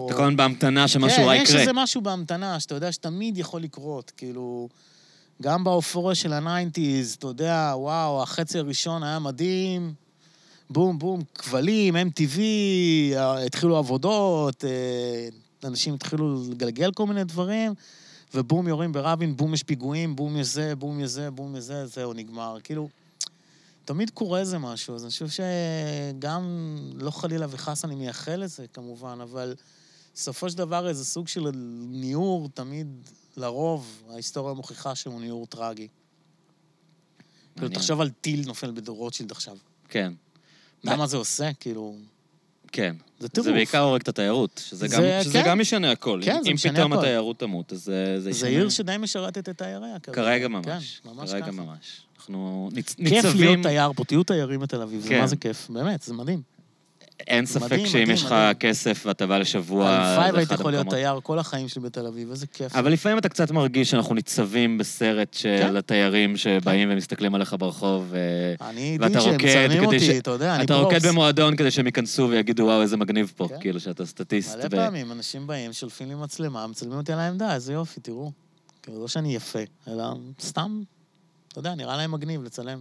אתה 0.07 0.15
כל 0.17 0.23
הזמן 0.23 0.37
בהמתנה 0.37 0.89
שמשהו 0.89 1.27
רע 1.27 1.35
כן, 1.37 1.43
יש 1.43 1.49
יקרה. 1.49 1.61
איזה 1.61 1.73
משהו 1.75 2.01
בהמתנה, 2.01 2.61
שאתה 2.61 2.75
יודע 2.75 2.93
שתמיד 2.93 3.39
יכול 3.39 3.63
לקרות, 3.63 4.13
כאילו... 4.17 4.69
גם 5.43 5.65
באופוריה 5.65 6.15
של 6.15 6.33
ה 6.33 6.41
nineties, 6.41 7.15
אתה 7.15 7.27
יודע, 7.27 7.73
וואו, 7.77 8.23
החצי 8.23 8.59
הראשון 8.59 9.03
היה 9.03 9.19
מדהים, 9.19 9.95
בום, 10.71 10.99
בום, 10.99 11.21
כבלים, 11.35 11.97
MTV, 11.97 12.41
התחילו 13.17 13.77
עבודות, 13.77 14.65
אה, 14.65 15.29
אנשים 15.65 15.95
התחילו 15.95 16.43
לגלגל 16.51 16.93
כל 16.93 17.07
מיני 17.07 17.25
דברים, 17.25 17.75
ובום, 18.35 18.69
יורים 18.69 18.93
ברבין, 18.93 19.37
בום, 19.37 19.55
יש 19.55 19.63
פיגועים, 19.63 20.17
בום, 20.17 20.37
יש 20.37 20.47
זה, 20.47 20.75
בום, 20.77 21.01
יש 21.01 21.11
זה, 21.11 21.31
בום, 21.31 21.57
יש 21.57 21.65
זה, 21.65 21.87
זהו, 21.87 22.13
נגמר. 22.13 22.59
כאילו, 22.65 22.89
תמיד 23.85 24.11
קורה 24.11 24.41
איזה 24.41 24.59
משהו, 24.59 24.95
אז 24.95 25.03
אני 25.05 25.11
חושב 25.11 25.27
שגם, 25.29 26.77
לא 26.95 27.11
חלילה 27.11 27.47
וחס 27.51 27.85
אני 27.85 27.95
מייחל 27.95 28.37
לזה, 28.37 28.67
כמובן, 28.73 29.19
אבל 29.23 29.55
בסופו 30.15 30.51
של 30.51 30.59
דבר 30.59 30.89
איזה 30.89 31.05
סוג 31.05 31.29
של 31.29 31.51
ניעור, 31.89 32.49
תמיד, 32.55 32.87
לרוב, 33.37 34.03
ההיסטוריה 34.11 34.55
מוכיחה 34.55 34.95
שהוא 34.95 35.21
ניעור 35.21 35.47
טרגי. 35.47 35.89
כאילו. 37.57 37.69
תחשוב 37.69 38.01
על 38.01 38.11
טיל 38.11 38.47
נופל 38.47 38.71
ברוטשילד 38.71 39.31
עכשיו. 39.31 39.57
כן, 39.89 40.13
למה 40.85 41.07
זה 41.07 41.17
עושה? 41.17 41.51
כאילו, 41.61 41.95
כן. 42.73 42.97
זה 43.21 43.29
טירוף. 43.29 43.47
זה 43.47 43.53
בעיקר 43.53 43.79
הורג 43.81 44.01
את 44.01 44.09
התיירות, 44.09 44.63
שזה 44.69 44.77
זה- 44.89 44.97
גם- 44.97 45.03
שזה 45.23 45.33
כן. 45.33 45.49
גם 45.49 45.59
משנה 45.59 45.91
הכל. 45.91 46.21
כן, 46.25 46.37
אם- 46.37 46.43
זה 46.43 46.49
אם 46.51 46.55
משנה 46.55 46.73
פתאום 46.73 46.93
הכל. 46.93 47.01
התיירות 47.03 47.39
תמות, 47.39 47.73
אז 47.73 47.79
זה 47.85 47.93
זה 48.15 48.21
זה 48.21 48.31
ישנה. 48.31 48.49
עיר 48.49 48.69
שדי 48.69 48.97
משרתת 48.99 49.49
את 49.49 49.59
תייריה. 49.59 49.99
כרגע. 49.99 50.49
ממש. 50.49 51.01
כן, 51.05 51.09
ממש 51.11 51.31
כרגע 51.31 51.43
ככה. 51.47 51.53
ממש. 51.53 52.01
אנחנו 52.19 52.69
ניצ- 52.73 52.95
כיף 52.95 52.99
להיות 53.11 53.25
ניצבים... 53.25 53.63
תייר 53.63 53.93
פה, 53.93 54.05
תהיו 54.05 54.23
תיירים 54.25 54.61
בתל 54.61 54.83
אביב, 54.83 55.01
זה 55.01 55.09
כן. 55.09 55.21
מה 55.21 55.27
זה 55.27 55.37
כיף, 55.37 55.69
באמת, 55.71 56.03
זה 56.03 56.15
מדהים. 56.15 56.43
אין 57.21 57.47
ספק 57.47 57.63
מדהים, 57.63 57.87
שאם 57.87 58.01
מדהים, 58.01 58.11
יש 58.15 58.23
לך 58.23 58.33
מדהים. 58.33 58.55
כסף 58.55 59.03
ואתה 59.07 59.27
בא 59.27 59.39
לשבוע, 59.39 59.89
הלוואי 59.91 60.31
והייתי 60.33 60.55
אחד 60.55 60.61
יכול 60.61 60.71
להיות. 60.73 60.89
תייר 60.91 61.21
כל 61.23 61.39
החיים 61.39 61.69
שלי 61.69 61.83
בתל 61.83 62.07
אביב, 62.07 62.31
איזה 62.31 62.47
כיף. 62.47 62.75
אבל 62.77 62.93
לפעמים 62.93 63.19
אתה 63.19 63.29
קצת 63.29 63.51
מרגיש 63.51 63.91
שאנחנו 63.91 64.15
ניצבים 64.15 64.79
בסרט 64.79 65.35
של 65.35 65.57
כן. 65.63 65.77
התיירים 65.77 66.37
שבאים 66.37 66.89
ומסתכלים 66.93 67.35
עליך 67.35 67.55
ברחוב, 67.59 68.13
אני 68.61 68.99
ואתה 69.01 69.19
רוקד 69.21 69.39
כדי 69.87 70.01
ש- 70.01 70.11
אתה. 70.65 70.75
רוקד 70.75 71.07
במועדון 71.07 71.57
כדי 71.57 71.71
שהם 71.71 71.87
ייכנסו 71.87 72.29
ויגידו, 72.31 72.63
וואו, 72.65 72.83
איזה 72.83 72.97
מגניב 72.97 73.33
פה, 73.37 73.49
כן. 73.49 73.61
כאילו 73.61 73.81
שאתה 73.81 74.07
סטטיסט. 74.07 74.57
מלא 74.57 74.69
פעמים 74.69 75.13
אנשים 75.13 75.47
באים, 75.47 75.73
שולפים 75.73 76.09
לי 76.09 76.15
מצלמה, 76.15 76.67
מצלמים 76.67 76.99
אותי 76.99 77.13
על 77.13 77.19
העמדה, 77.19 77.55
איזה 77.55 77.73
יופי, 77.73 78.01
תראו. 78.01 78.33
כאילו, 78.83 79.01
לא 79.01 79.09
שאני 79.09 79.35
יפה, 79.35 79.59
אלא 79.89 80.05
סתם, 80.41 80.83
אתה 81.49 81.59
יודע, 81.59 81.75
נראה 81.75 81.97
להם 81.97 82.13
מגניב 82.13 82.43
לצלם, 82.43 82.81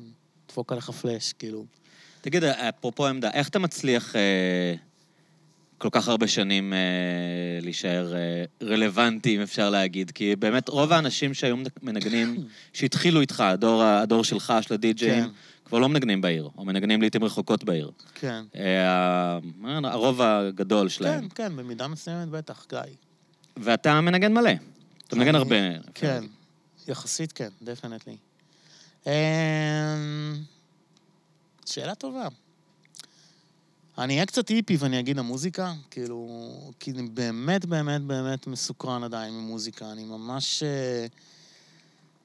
דפוק 0.50 0.72
עליך 0.72 0.90
פלאש, 0.90 1.34
כאילו. 1.34 1.66
תגיד, 2.22 2.43
אפרופו 2.43 3.07
עמדה, 3.07 3.30
איך 3.32 3.49
אתה 3.49 3.59
מצליח 3.59 4.15
אה, 4.15 4.76
כל 5.78 5.89
כך 5.91 6.07
הרבה 6.07 6.28
שנים 6.28 6.74
אה, 6.74 6.80
להישאר 7.61 8.13
אה, 8.15 8.43
רלוונטי, 8.63 9.36
אם 9.36 9.41
אפשר 9.41 9.69
להגיד? 9.69 10.11
כי 10.11 10.36
באמת, 10.36 10.69
רוב 10.69 10.91
האנשים 10.91 11.34
שהיו 11.34 11.55
מנגנים, 11.82 12.36
שהתחילו 12.74 13.22
איתך, 13.22 13.39
הדור, 13.39 13.84
הדור 13.84 14.24
שלך, 14.24 14.53
של 14.61 14.74
הדי-ג'אים, 14.74 15.24
כן. 15.24 15.30
כבר 15.65 15.80
לא 15.80 15.89
מנגנים 15.89 16.22
בעיר, 16.22 16.49
או 16.57 16.65
מנגנים 16.65 17.01
לעיתים 17.01 17.24
רחוקות 17.24 17.63
בעיר. 17.63 17.91
כן. 18.15 18.43
אה, 18.55 19.39
הרוב 19.84 20.22
הגדול 20.22 20.89
שלהם. 20.89 21.30
כן, 21.30 21.49
כן, 21.49 21.55
במידה 21.55 21.88
מסוימת 21.88 22.28
בטח, 22.28 22.65
גיא. 22.69 22.80
ואתה 23.57 24.01
מנגן 24.01 24.34
מלא. 24.34 24.51
אתה 25.07 25.15
מנגן 25.15 25.36
הרבה. 25.36 25.55
כן, 25.93 26.24
יחסית 26.88 27.32
כן, 27.32 27.49
definitely. 27.62 28.18
שאלה 31.72 31.95
טובה. 31.95 32.28
אני 33.97 34.13
אהיה 34.13 34.26
קצת 34.26 34.47
היפי 34.47 34.78
ואני 34.80 34.99
אגיד 34.99 35.19
המוזיקה, 35.19 35.74
כאילו, 35.91 36.28
כי 36.80 36.91
אני 36.91 37.09
באמת 37.09 37.65
באמת 37.65 38.01
באמת 38.01 38.47
מסוקרן 38.47 39.03
עדיין 39.03 39.34
ממוזיקה. 39.34 39.91
אני 39.91 40.03
ממש... 40.03 40.63
אה, 40.63 41.05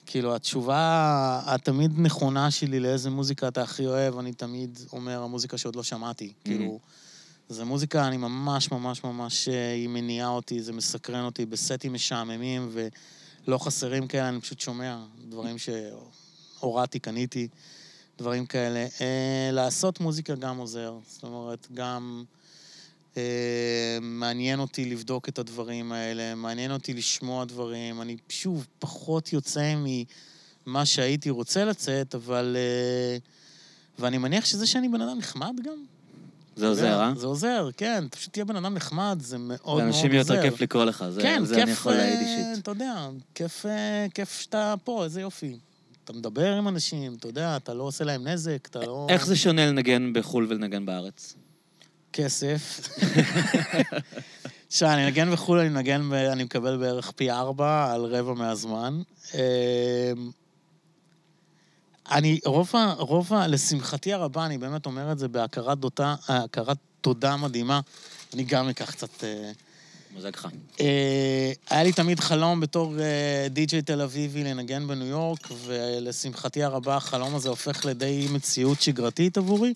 כאילו, 0.07 0.35
התשובה 0.35 1.43
התמיד 1.47 1.91
נכונה 1.99 2.51
שלי 2.51 2.81
לאיזה 2.81 3.11
מוזיקה 3.11 3.49
אתה 3.49 3.63
הכי 3.63 3.87
אוהב, 3.87 4.19
אני 4.19 4.33
תמיד 4.33 4.79
אומר, 4.93 5.23
המוזיקה 5.23 5.59
שעוד 5.59 5.77
לא 5.77 5.83
שמעתי. 5.83 6.33
כאילו, 6.45 6.79
זו 7.49 7.67
מוזיקה, 7.67 8.07
אני 8.07 8.17
ממש 8.17 8.71
ממש 8.71 9.05
ממש, 9.05 9.49
אה, 9.49 9.73
היא 9.73 9.89
מניעה 9.89 10.29
אותי, 10.29 10.63
זה 10.63 10.73
מסקרן 10.73 11.25
אותי 11.25 11.47
בסטים 11.47 11.93
משעממים, 11.93 12.71
ולא 12.73 13.59
חסרים 13.59 14.07
כאלה, 14.07 14.29
אני 14.29 14.41
פשוט 14.41 14.61
שומע 14.61 14.99
דברים 15.29 15.57
שהורדתי, 15.59 16.99
קניתי, 16.99 17.49
דברים 18.19 18.47
כאלה. 18.47 18.87
אה, 19.01 19.51
לעשות 19.53 20.01
מוזיקה 20.01 20.35
גם 20.35 20.59
עוזר, 20.59 20.95
זאת 21.07 21.23
אומרת, 21.23 21.67
גם... 21.75 22.25
אה, 23.17 23.99
מעניין 24.01 24.61
אותי 24.61 24.85
לבדוק 24.85 25.29
את 25.29 25.39
הדברים 25.39 25.93
האלה, 25.93 26.35
מעניין 26.35 26.73
אותי 26.73 26.95
לשמוע 26.95 27.45
דברים. 27.45 28.03
אני, 28.03 28.17
שוב, 28.29 28.67
פחות 28.79 29.33
יוצא 29.33 29.75
ממה 30.67 30.87
שהייתי 30.87 31.31
רוצה 31.31 31.65
לצאת, 31.65 32.15
אבל... 32.15 32.57
אה, 32.59 33.19
ואני 33.99 34.19
מניח 34.19 34.45
שזה 34.45 34.67
שאני 34.67 34.89
בן 34.89 35.01
אדם 35.01 35.19
נחמד 35.19 35.55
גם. 35.65 35.85
זה 36.57 36.69
עוזר, 36.69 37.01
אה? 37.01 37.13
זה 37.17 37.27
עוזר, 37.27 37.69
כן. 37.77 38.05
אתה 38.09 38.17
פשוט 38.17 38.33
תהיה 38.33 38.45
בן 38.45 38.57
אדם 38.57 38.75
נחמד, 38.75 39.19
זה 39.21 39.39
מאוד 39.39 39.49
מאוד 39.49 39.73
עוזר. 39.73 39.85
לאנשים 39.85 40.13
יותר 40.13 40.43
כיף 40.43 40.61
לקרוא 40.61 40.85
לך, 40.85 41.05
זה, 41.11 41.23
כן, 41.23 41.45
זה 41.45 41.55
כיף, 41.55 41.65
אני 41.65 41.73
יכול 41.73 41.93
להעיד 41.93 42.19
אה, 42.19 42.49
אישית. 42.51 42.63
אתה 42.63 42.71
יודע, 42.71 43.09
כיף, 43.35 43.67
אה, 43.67 44.07
כיף 44.15 44.41
שאתה 44.41 44.75
פה, 44.85 45.05
איזה 45.05 45.21
יופי. 45.21 45.59
אתה 46.07 46.15
מדבר 46.15 46.53
עם 46.53 46.69
אנשים, 46.69 47.15
אתה 47.15 47.29
יודע, 47.29 47.57
אתה 47.57 47.75
לא 47.75 47.83
עושה 47.83 48.05
להם 48.05 48.29
נזק, 48.29 48.69
אתה 48.71 48.81
לא... 48.81 49.07
איך 49.11 49.27
זה 49.27 49.37
שונה 49.37 49.67
לנגן 49.67 50.13
בחו"ל 50.13 50.47
ולנגן 50.49 50.87
בארץ? 50.87 51.35
כסף. 52.13 52.89
עכשיו, 54.69 54.93
אני 54.93 55.05
מנגן 55.05 55.33
בחו"ל, 55.33 55.59
אני 55.59 55.69
מנגן, 55.69 56.13
אני 56.13 56.45
מקבל 56.45 56.77
בערך 56.77 57.11
פי 57.11 57.31
ארבע 57.31 57.93
על 57.93 58.05
רבע 58.05 58.35
מהזמן. 58.35 59.03
אמ, 59.35 59.41
אני, 62.11 62.41
רוב 62.45 62.71
ה... 62.75 62.93
רוב 62.93 63.33
ה... 63.33 63.47
לשמחתי 63.47 64.13
הרבה, 64.13 64.47
אני 64.47 64.59
באמת 64.59 64.87
אומר 64.87 65.13
את 65.13 65.19
זה 65.19 65.29
בהכרת 65.29 65.79
דותה, 65.79 66.15
הכרת 66.29 66.79
תודה 67.01 67.37
מדהימה. 67.37 67.81
אני 68.35 68.45
גם 68.45 68.69
אקח 68.69 68.91
קצת... 68.91 69.25
מוזג 70.17 70.31
לך. 70.35 70.49
אה, 70.81 71.53
היה 71.71 71.83
לי 71.85 71.93
תמיד 71.93 72.21
חלום 72.21 72.61
בתור 72.61 73.01
אה, 73.01 73.47
די.ג'יי 73.51 73.83
תל 73.83 74.01
אביבי 74.01 74.45
לנגן 74.45 74.87
בניו 74.87 75.07
יורק, 75.07 75.49
ולשמחתי 75.65 76.63
הרבה 76.63 76.97
החלום 76.97 77.35
הזה 77.35 77.49
הופך 77.49 77.85
לדי 77.85 78.27
מציאות 78.33 78.81
שגרתית 78.81 79.39
עבורי. 79.39 79.75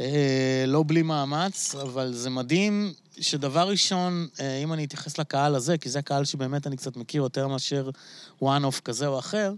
אה, 0.00 0.64
לא 0.66 0.84
בלי 0.86 1.02
מאמץ, 1.02 1.74
אבל 1.74 2.12
זה 2.12 2.30
מדהים 2.30 2.92
שדבר 3.20 3.68
ראשון, 3.68 4.28
אם 4.62 4.72
אני 4.72 4.84
אתייחס 4.84 5.18
לקהל 5.18 5.54
הזה, 5.54 5.78
כי 5.78 5.90
זה 5.90 5.98
הקהל 5.98 6.24
שבאמת 6.24 6.66
אני 6.66 6.76
קצת 6.76 6.96
מכיר 6.96 7.22
יותר 7.22 7.48
מאשר 7.48 7.90
one-off 8.42 8.80
כזה 8.84 9.06
או 9.06 9.18
אחר, 9.18 9.52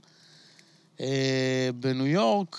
בניו 1.80 2.06
יורק, 2.06 2.56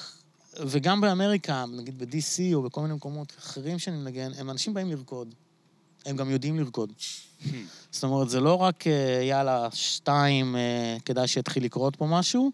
וגם 0.60 1.02
באמריקה, 1.02 1.66
נגיד 1.78 2.00
ב-DC 2.00 2.54
או 2.54 2.62
בכל 2.62 2.82
מיני 2.82 2.94
מקומות 2.94 3.34
אחרים 3.40 3.80
שאני 3.80 3.98
מנגן, 3.98 4.32
הם 4.38 4.50
אנשים 4.50 4.74
באים 4.74 4.92
לרקוד. 4.92 5.34
הם 6.06 6.16
גם 6.16 6.30
יודעים 6.30 6.60
לרקוד. 6.60 6.94
זאת 7.92 8.04
אומרת, 8.04 8.30
זה 8.30 8.40
לא 8.40 8.54
רק, 8.62 8.88
אה, 8.88 9.24
יאללה, 9.24 9.68
שתיים, 9.74 10.56
אה, 10.56 10.98
כדאי 11.06 11.28
שיתחיל 11.28 11.64
לקרות 11.64 11.96
פה 11.96 12.06
משהו, 12.06 12.52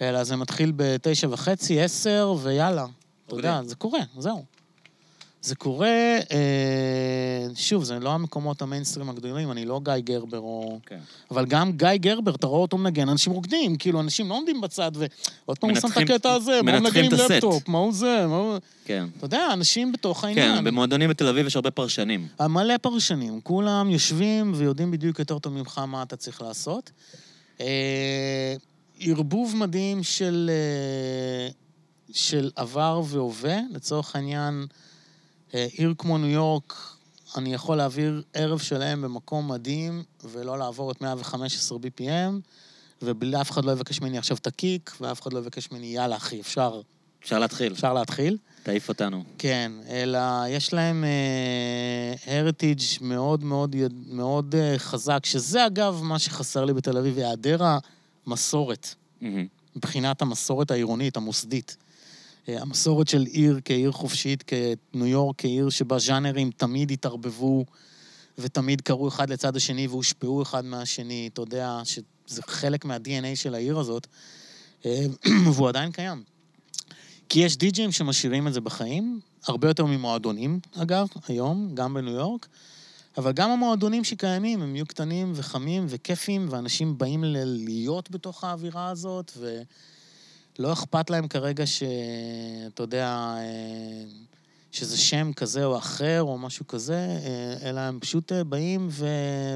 אלא 0.00 0.24
זה 0.24 0.36
מתחיל 0.36 0.72
בתשע 0.76 1.28
וחצי, 1.30 1.80
עשר, 1.80 2.34
ויאללה. 2.42 2.86
אתה 3.26 3.34
יודע, 3.34 3.60
זה 3.64 3.74
קורה, 3.74 4.00
זהו. 4.18 4.44
זה 5.46 5.54
קורה, 5.54 6.18
אה, 6.32 7.46
שוב, 7.54 7.84
זה 7.84 7.98
לא 7.98 8.10
המקומות 8.10 8.62
המיינסטרים 8.62 9.10
הגדולים, 9.10 9.50
אני 9.50 9.64
לא 9.64 9.80
גיא 9.84 9.94
גרבר 9.98 10.38
או... 10.38 10.78
כן. 10.86 10.98
אבל 11.30 11.46
גם 11.46 11.72
גיא 11.72 11.96
גרבר, 11.96 12.34
אתה 12.34 12.46
רואה 12.46 12.60
אותו 12.60 12.78
מנגן, 12.78 13.08
אנשים 13.08 13.32
רוקדים, 13.32 13.76
כאילו, 13.76 14.00
אנשים 14.00 14.28
לא 14.28 14.34
עומדים 14.34 14.60
בצד, 14.60 14.92
ועוד 14.94 15.58
פעם 15.58 15.70
הוא 15.70 15.80
שם 15.80 15.88
את 15.88 15.96
הקטע 15.96 16.32
הזה, 16.32 16.60
מה 16.62 16.72
הוא 16.72 16.80
מנתחים 16.80 17.04
מנגן 17.04 17.14
עם 17.14 17.20
את 17.20 17.20
הסט. 17.20 17.30
לפטופ, 17.30 17.68
מה 17.68 17.78
הוא 17.78 17.92
זה, 17.92 18.26
מה 18.28 18.36
הוא... 18.36 18.58
כן. 18.84 19.06
אתה 19.16 19.24
יודע, 19.24 19.48
אנשים 19.52 19.92
בתוך 19.92 20.24
העניין. 20.24 20.56
כן, 20.56 20.64
במועדונים 20.64 21.10
בתל 21.10 21.28
אביב 21.28 21.46
יש 21.46 21.56
הרבה 21.56 21.70
פרשנים. 21.70 22.28
מלא 22.40 22.76
פרשנים, 22.76 23.40
כולם 23.40 23.90
יושבים 23.90 24.52
ויודעים 24.56 24.90
בדיוק 24.90 25.18
יותר 25.18 25.38
טוב 25.38 25.52
ממך 25.52 25.78
מה 25.78 26.02
אתה 26.02 26.16
צריך 26.16 26.42
לעשות. 26.42 26.90
אה, 27.60 28.54
ערבוב 29.00 29.56
מדהים 29.56 30.02
של, 30.02 30.50
אה, 30.52 31.48
של 32.12 32.50
עבר 32.56 33.02
והווה, 33.04 33.56
לצורך 33.70 34.16
העניין, 34.16 34.66
עיר 35.72 35.94
כמו 35.98 36.18
ניו 36.18 36.28
יורק, 36.30 36.74
אני 37.36 37.54
יכול 37.54 37.76
להעביר 37.76 38.22
ערב 38.34 38.58
שלם 38.58 39.02
במקום 39.02 39.52
מדהים 39.52 40.02
ולא 40.24 40.58
לעבור 40.58 40.90
את 40.90 41.00
115 41.00 41.78
BPM, 41.78 42.32
ואף 43.02 43.50
אחד 43.50 43.64
לא 43.64 43.72
יבקש 43.72 44.00
ממני 44.00 44.18
עכשיו 44.18 44.36
את 44.36 44.46
הקיק, 44.46 44.92
ואף 45.00 45.22
אחד 45.22 45.32
לא 45.32 45.38
יבקש 45.38 45.70
ממני, 45.72 45.86
יאללה 45.86 46.16
אחי, 46.16 46.40
אפשר, 46.40 46.80
אפשר 47.22 47.38
להתחיל, 47.38 47.72
אפשר 47.72 47.92
להתחיל. 47.94 48.36
תעיף 48.62 48.88
אותנו. 48.88 49.24
כן, 49.38 49.72
אלא 49.88 50.18
יש 50.48 50.72
להם 50.72 51.04
הריטיג' 52.26 52.80
מאוד 53.00 53.44
מאוד, 53.44 53.74
יד- 53.74 54.04
מאוד 54.08 54.54
אה, 54.54 54.74
חזק, 54.78 55.24
שזה 55.26 55.66
אגב 55.66 56.00
מה 56.02 56.18
שחסר 56.18 56.64
לי 56.64 56.72
בתל 56.72 56.98
אביב, 56.98 57.18
היעדר 57.18 57.60
המסורת, 58.26 58.94
מהמם. 59.20 59.46
מבחינת 59.76 60.22
המסורת 60.22 60.70
העירונית, 60.70 61.16
המוסדית. 61.16 61.76
אה, 62.48 62.62
המסורת 62.62 63.08
של 63.08 63.22
עיר 63.22 63.60
כעיר 63.64 63.92
חופשית, 63.92 64.42
כניו 64.42 65.06
יורק, 65.06 65.34
כעיר 65.38 65.70
שבה 65.70 65.98
ז'אנרים 65.98 66.50
תמיד 66.50 66.90
התערבבו 66.90 67.64
ותמיד 68.38 68.80
קרו 68.80 69.08
אחד 69.08 69.30
לצד 69.30 69.56
השני 69.56 69.86
והושפעו 69.86 70.42
אחד 70.42 70.64
מהשני, 70.64 71.28
אתה 71.32 71.42
יודע, 71.42 71.80
שזה 71.84 72.42
חלק 72.42 72.84
מה-DNA 72.84 73.36
של 73.36 73.54
העיר 73.54 73.78
הזאת, 73.78 74.06
אה, 74.86 75.06
והוא 75.54 75.68
עדיין 75.68 75.92
קיים. 75.92 76.22
כי 77.28 77.40
יש 77.40 77.56
די-ג'ים 77.56 77.92
שמשאירים 77.92 78.48
את 78.48 78.52
זה 78.52 78.60
בחיים, 78.60 79.20
הרבה 79.46 79.68
יותר 79.68 79.84
ממועדונים, 79.84 80.60
אגב, 80.76 81.06
היום, 81.28 81.70
גם 81.74 81.94
בניו 81.94 82.14
יורק, 82.14 82.48
אבל 83.16 83.32
גם 83.32 83.50
המועדונים 83.50 84.04
שקיימים, 84.04 84.62
הם 84.62 84.76
יהיו 84.76 84.86
קטנים 84.86 85.32
וחמים 85.34 85.86
וכיפים, 85.88 86.46
ואנשים 86.50 86.98
באים 86.98 87.24
להיות 87.24 88.10
בתוך 88.10 88.44
האווירה 88.44 88.88
הזאת, 88.88 89.32
ולא 90.58 90.72
אכפת 90.72 91.10
להם 91.10 91.28
כרגע 91.28 91.66
ש... 91.66 91.82
אתה 92.74 92.82
יודע, 92.82 93.06
אה, 93.38 94.04
שזה 94.72 94.96
שם 94.98 95.32
כזה 95.36 95.64
או 95.64 95.78
אחר, 95.78 96.22
או 96.22 96.38
משהו 96.38 96.66
כזה, 96.66 96.94
אה, 97.24 97.68
אלא 97.70 97.80
הם 97.80 97.98
פשוט 98.00 98.32
אה, 98.32 98.44
באים, 98.44 98.88
ו... 98.90 99.06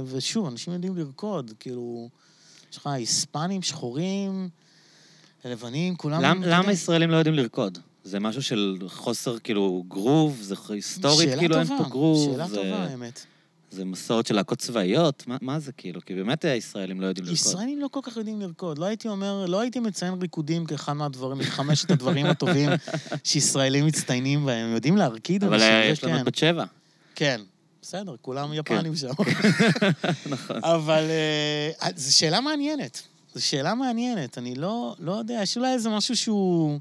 ושוב, 0.07 0.47
אנשים 0.47 0.73
יודעים 0.73 0.97
לרקוד, 0.97 1.51
כאילו, 1.61 2.09
יש 2.73 2.77
לך 2.77 2.87
היספנים, 2.87 3.63
שחורים, 3.63 4.49
לבנים, 5.45 5.97
כולם... 5.97 6.23
למ- 6.23 6.43
למה 6.43 6.73
ישראלים 6.73 7.11
לא 7.11 7.17
יודעים 7.17 7.35
לרקוד? 7.37 7.79
זה 8.05 8.21
משהו 8.21 8.43
של 8.43 8.79
חוסר, 8.87 9.39
כאילו, 9.39 9.85
גרוב? 9.89 10.39
זה 10.43 10.55
היסטורית, 10.69 11.29
כאילו, 11.39 11.59
אין 11.59 11.67
טובה, 11.67 11.85
פה 11.85 11.91
גרוב? 11.91 12.33
שאלה 12.33 12.49
זה- 12.49 12.55
טובה, 12.57 12.85
האמת. 12.85 13.27
זה 13.71 13.85
מסורת 13.85 14.27
של 14.27 14.35
להקות 14.35 14.59
צבאיות? 14.59 15.25
מה- 15.27 15.37
מה 15.41 15.59
זה, 15.59 15.73
כאילו? 15.73 16.01
כי 16.07 16.15
באמת 16.15 16.45
הישראלים 16.45 17.01
לא 17.01 17.07
יודעים 17.07 17.27
לרקוד. 17.27 17.47
ישראלים 17.47 17.81
לא 17.81 17.89
כל 17.89 18.01
כך 18.03 18.17
יודעים 18.17 18.41
לרקוד. 18.41 18.79
לא 18.79 18.85
הייתי 18.85 19.09
אומר, 19.09 19.47
לא 19.47 19.61
הייתי 19.61 19.81
מציין 19.81 20.15
ריקודים 20.21 20.67
כאחד 20.67 20.93
מהדברים, 20.93 21.39
מחמשת 21.39 21.91
הדברים 21.91 22.27
הטובים 22.27 22.71
שישראלים 23.25 23.87
מצטיינים 23.87 24.45
בהם. 24.47 24.67
הם 24.69 24.75
יודעים 24.75 24.97
להרקיד 24.97 25.45
אבל 25.45 25.61
אה, 25.61 25.85
יש 25.85 26.05
לנו 26.05 26.13
כן. 26.15 26.21
את 26.21 26.25
בת 26.25 26.35
שבע. 26.35 26.65
כן, 27.15 27.41
בסדר, 27.83 28.15
כולם 28.23 28.53
יפנים 28.53 28.97
שם. 28.97 29.09
נכון. 30.27 30.57
אבל 30.65 31.05
אה, 31.83 31.89
זו 31.97 32.17
שאלה 32.17 32.41
מעניינת. 32.41 33.03
זו 33.35 33.47
שאלה 33.47 33.75
מעניינת. 33.75 34.39
אני 34.39 34.55
לא, 34.55 34.95
לא 34.99 35.13
יודע, 35.13 35.41
יש 35.43 35.57
אולי 35.57 35.73
איזה 35.73 35.89
משהו 35.91 36.17
שהוא... 36.17 36.79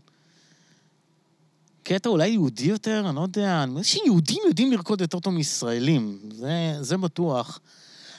קטע 1.83 2.09
אולי 2.09 2.27
יהודי 2.27 2.63
יותר, 2.63 3.05
אני 3.07 3.15
לא 3.15 3.21
יודע. 3.21 3.63
אני 3.63 3.83
חושב 3.83 3.99
שיהודים 3.99 4.41
יודעים 4.47 4.71
לרקוד 4.71 5.01
יותר 5.01 5.19
טוב 5.19 5.33
מישראלים, 5.33 6.19
זה, 6.31 6.77
זה 6.81 6.97
בטוח. 6.97 7.59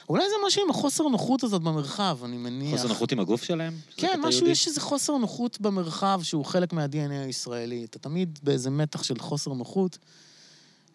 אולי 0.09 0.23
זה 0.29 0.35
משהו 0.47 0.63
עם 0.63 0.69
החוסר 0.69 1.03
נוחות 1.03 1.43
הזאת 1.43 1.61
במרחב, 1.61 2.17
אני 2.23 2.37
מניח. 2.37 2.75
חוסר 2.75 2.87
נוחות 2.87 3.11
עם 3.11 3.19
הגוף 3.19 3.43
שלהם? 3.43 3.73
כן, 3.97 4.19
משהו, 4.23 4.39
יהודי? 4.39 4.51
יש 4.51 4.67
איזה 4.67 4.81
חוסר 4.81 5.17
נוחות 5.17 5.61
במרחב 5.61 6.19
שהוא 6.23 6.45
חלק 6.45 6.73
מה-DNA 6.73 7.25
הישראלי. 7.25 7.83
אתה 7.83 7.99
תמיד 7.99 8.39
באיזה 8.43 8.69
מתח 8.69 9.03
של 9.03 9.19
חוסר 9.19 9.53
נוחות. 9.53 9.97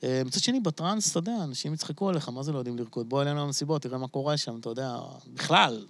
אה, 0.05 0.23
מצד 0.27 0.41
שני, 0.41 0.61
בטראנס, 0.61 1.11
אתה 1.11 1.19
יודע, 1.19 1.37
אנשים 1.45 1.75
יצחקו 1.75 2.09
עליך, 2.09 2.29
מה 2.29 2.43
זה 2.43 2.53
לא 2.53 2.59
יודעים 2.59 2.79
לרקוד? 2.79 3.09
בוא 3.09 3.23
אלינו 3.23 3.45
למסיבות, 3.47 3.83
תראה 3.83 3.99
מה 3.99 4.09
קורה 4.09 4.37
שם, 4.37 4.59
אתה 4.61 4.69
יודע. 4.69 4.97
בכלל, 5.35 5.87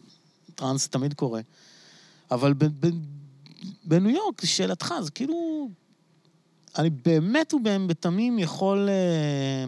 טראנס 0.54 0.88
תמיד 0.88 1.14
קורה. 1.14 1.40
אבל 2.30 2.54
בניו 3.84 4.10
יורק, 4.10 4.42
לשאלתך, 4.42 4.94
זה 5.02 5.10
כאילו... 5.10 5.68
אני 6.78 6.90
באמת 6.90 7.54
ובתמים 7.54 8.38
יכול 8.38 8.88
אה, 8.88 9.64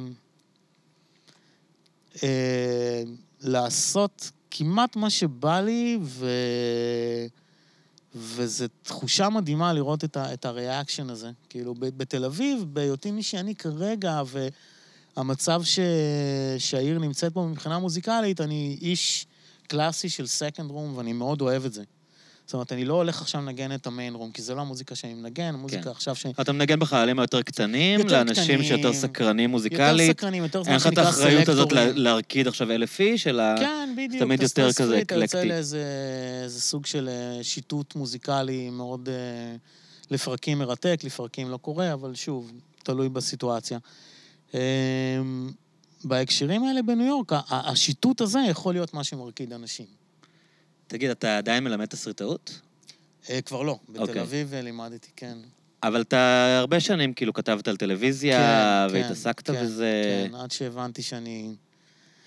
אה, 2.22 3.02
לעשות 3.40 4.30
כמעט 4.50 4.96
מה 4.96 5.10
שבא 5.10 5.60
לי, 5.60 5.98
ו... 6.02 6.30
וזו 8.14 8.64
תחושה 8.82 9.28
מדהימה 9.28 9.72
לראות 9.72 10.04
את, 10.04 10.16
ה, 10.16 10.34
את 10.34 10.44
הריאקשן 10.44 11.10
הזה. 11.10 11.30
כאילו, 11.48 11.74
בתל 11.74 12.24
אביב, 12.24 12.64
בהיותי 12.72 13.10
מי 13.10 13.22
שאני 13.22 13.54
כרגע, 13.54 14.22
והמצב 15.16 15.62
ש, 15.64 15.78
שהעיר 16.58 16.98
נמצאת 16.98 17.32
בו 17.32 17.48
מבחינה 17.48 17.78
מוזיקלית, 17.78 18.40
אני 18.40 18.78
איש 18.80 19.26
קלאסי 19.66 20.08
של 20.08 20.26
second 20.26 20.70
room, 20.70 20.96
ואני 20.96 21.12
מאוד 21.12 21.40
אוהב 21.40 21.64
את 21.64 21.72
זה. 21.72 21.82
זאת 22.48 22.54
אומרת, 22.54 22.72
אני 22.72 22.84
לא 22.84 22.94
הולך 22.94 23.20
עכשיו 23.20 23.40
לנגן 23.40 23.74
את 23.74 23.86
ה 23.86 23.92
main 23.92 24.14
room, 24.14 24.32
כי 24.32 24.42
זה 24.42 24.54
לא 24.54 24.60
המוזיקה 24.60 24.94
שאני 24.94 25.14
מנגן, 25.14 25.54
המוזיקה 25.54 25.82
כן. 25.82 25.90
עכשיו 25.90 26.16
שאני... 26.16 26.34
אתה 26.40 26.52
מנגן 26.52 26.78
בחללים 26.78 27.18
היותר 27.18 27.42
קטנים, 27.42 28.00
יותר 28.00 28.12
לאנשים 28.12 28.44
קטנים, 28.44 28.62
שיותר 28.62 28.92
סקרנים 28.92 29.44
יותר 29.44 29.52
מוזיקלית. 29.52 30.10
סקרנים, 30.16 30.42
יותר 30.42 30.58
אין 30.58 30.70
מה 30.70 30.76
לך 30.76 30.86
את 30.86 30.92
שנקרא 30.92 31.04
האחריות 31.04 31.48
הזאת 31.48 31.68
סלקטורים. 31.68 31.96
לה- 31.96 32.02
להרקיד 32.02 32.48
עכשיו 32.48 32.70
אלף 32.70 33.00
איש, 33.00 33.26
אלא... 33.26 33.42
כן, 33.58 33.94
בדיוק. 33.96 34.22
תמיד 34.22 34.42
יותר 34.42 34.68
כזה 34.68 34.84
free, 34.84 35.02
אתה 35.02 35.14
יוצא 35.14 35.24
אקלקטי. 35.26 35.48
לאיזה 35.48 35.84
איזה 36.44 36.60
סוג 36.60 36.86
של 36.86 37.08
אה, 37.08 37.44
שיטוט 37.44 37.94
מוזיקלי 37.94 38.70
מאוד... 38.70 39.08
אה, 39.08 39.56
לפרקים 40.10 40.58
מרתק, 40.58 41.00
לפרקים 41.04 41.50
לא 41.50 41.56
קורה, 41.56 41.92
אבל 41.92 42.14
שוב, 42.14 42.52
תלוי 42.82 43.08
בסיטואציה. 43.08 43.78
אה, 44.54 44.60
בהקשרים 46.04 46.64
האלה 46.64 46.82
בניו 46.82 47.06
יורק, 47.06 47.32
השיטוט 47.50 48.20
הזה 48.20 48.38
יכול 48.50 48.74
להיות 48.74 48.94
מה 48.94 49.04
שמרקיד 49.04 49.52
אנשים. 49.52 49.97
תגיד, 50.88 51.10
אתה 51.10 51.38
עדיין 51.38 51.64
מלמד 51.64 51.86
תסריטאות? 51.86 52.60
אה, 53.30 53.40
כבר 53.40 53.62
לא, 53.62 53.78
בתל 53.88 54.00
אוקיי. 54.00 54.22
אביב 54.22 54.54
אה, 54.54 54.62
לימדתי, 54.62 55.08
כן. 55.16 55.38
אבל 55.82 56.00
אתה 56.00 56.56
הרבה 56.58 56.80
שנים 56.80 57.12
כאילו 57.12 57.32
כתבת 57.32 57.68
על 57.68 57.76
טלוויזיה, 57.76 58.38
כן, 58.38 58.94
כן, 58.94 58.94
והתעסקת 58.94 59.50
כן, 59.50 59.62
בזה... 59.62 60.26
כן, 60.30 60.34
עד 60.34 60.50
שהבנתי 60.50 61.02
שאני 61.02 61.54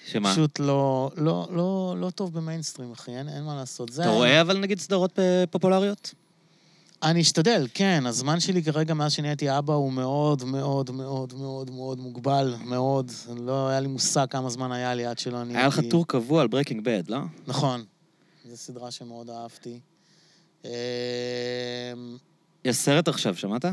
שמה? 0.07 0.31
פשוט 0.31 0.59
לא, 0.59 1.11
לא, 1.17 1.47
לא, 1.51 1.95
לא 1.99 2.09
טוב 2.09 2.33
במיינסטרים, 2.33 2.91
אחי, 2.91 3.11
אין, 3.11 3.29
אין 3.29 3.43
מה 3.43 3.55
לעשות. 3.55 3.89
אתה 3.89 4.09
רואה 4.09 4.41
אבל 4.41 4.57
נגיד 4.57 4.79
סדרות 4.79 5.19
אה, 5.19 5.43
פופולריות? 5.51 6.13
אני 7.03 7.21
אשתדל, 7.21 7.67
כן. 7.73 8.03
הזמן 8.05 8.39
שלי 8.39 8.63
כרגע, 8.63 8.93
מאז 8.93 9.11
שנהייתי 9.11 9.57
אבא, 9.57 9.73
הוא 9.73 9.93
מאוד 9.93 10.43
מאוד 10.43 10.91
מאוד 10.91 11.33
מאוד 11.33 11.71
מאוד 11.71 11.99
מוגבל, 11.99 12.55
מאוד. 12.65 13.11
לא 13.37 13.69
היה 13.69 13.79
לי 13.79 13.87
מושג 13.87 14.25
כמה 14.29 14.49
זמן 14.49 14.71
היה 14.71 14.93
לי 14.95 15.05
עד 15.05 15.19
שלא 15.19 15.41
אני... 15.41 15.57
היה 15.57 15.67
לך 15.67 15.79
טור 15.89 16.07
קבוע 16.07 16.41
על 16.41 16.47
Breaking 16.47 16.83
Bad, 16.83 17.03
לא? 17.07 17.19
נכון. 17.47 17.83
זו 18.49 18.57
סדרה 18.57 18.91
שמאוד 18.91 19.29
אהבתי. 19.29 19.79
אמ, 20.65 20.69
יש 22.65 22.75
סרט 22.75 23.07
עכשיו, 23.07 23.35
שמעת? 23.35 23.65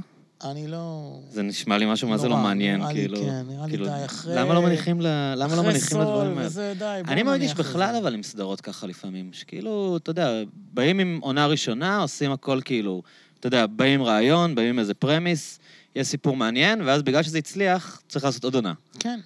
אני 0.45 0.69
לא... 0.69 1.19
זה 1.31 1.43
נשמע 1.43 1.79
לי 1.79 1.87
משהו 1.93 2.09
מה 2.09 2.19
זה 2.19 2.29
לא 2.29 2.37
מעניין, 2.37 2.81
נראה 2.81 2.93
לי 2.93 3.01
כאילו... 3.01 3.16
כן, 3.21 3.43
נראה 3.49 3.64
לי 3.66 3.71
כאילו, 3.71 3.87
די, 3.87 4.05
אחרי- 4.05 4.35
למה 4.37 4.55
לא 4.55 4.62
מניחים 4.62 5.01
למה 5.01 5.57
לא 5.57 5.62
מניחים 5.62 6.01
לדברים 6.01 6.33
אחרי 6.33 6.39
האלה? 6.39 6.51
Saul 6.51 6.62
וזה, 6.62 6.75
די, 6.79 7.01
בוא 7.05 7.12
אני 7.12 7.23
מרגיש 7.23 7.51
נניח 7.51 7.61
בכלל 7.61 7.89
לזה. 7.91 7.99
אבל 7.99 8.14
עם 8.14 8.23
סדרות 8.23 8.61
ככה 8.61 8.87
לפעמים, 8.87 9.33
שכאילו, 9.33 9.97
אתה 9.97 10.11
יודע, 10.11 10.43
באים 10.75 10.99
עם 10.99 11.19
עונה 11.23 11.47
ראשונה, 11.47 12.03
עושים 12.03 12.33
הכל 12.33 12.61
כאילו, 12.64 13.03
אתה 13.41 13.47
יודע, 13.47 13.66
באים 13.66 14.01
עם 14.01 14.07
רעיון, 14.07 14.55
באים 14.55 14.69
עם 14.69 14.79
איזה 14.79 14.95
premise, 14.95 15.59
יש 15.97 16.07
סיפור 16.07 16.37
מעניין, 16.37 16.81
ואז 16.83 17.03
בגלל 17.03 17.23
שזה 17.23 17.39
הצליח, 17.39 18.03
צריך 18.09 18.25
לעשות 18.25 18.45
עוד 18.45 18.55
עונה. 18.55 18.73
כן. 18.99 19.21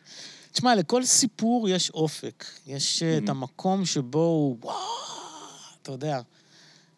תשמע, 0.53 0.75
לכל 0.75 1.05
סיפור 1.05 1.69
יש 1.69 1.91
אופק. 1.91 2.45
יש 2.67 3.03
אה, 3.03 3.19
את. 3.19 3.29
המקום 3.29 3.85
שבו 3.85 4.19
הוא, 4.19 4.57
וואו, 4.61 4.77
אתה 5.83 5.93
יודע. 5.93 6.21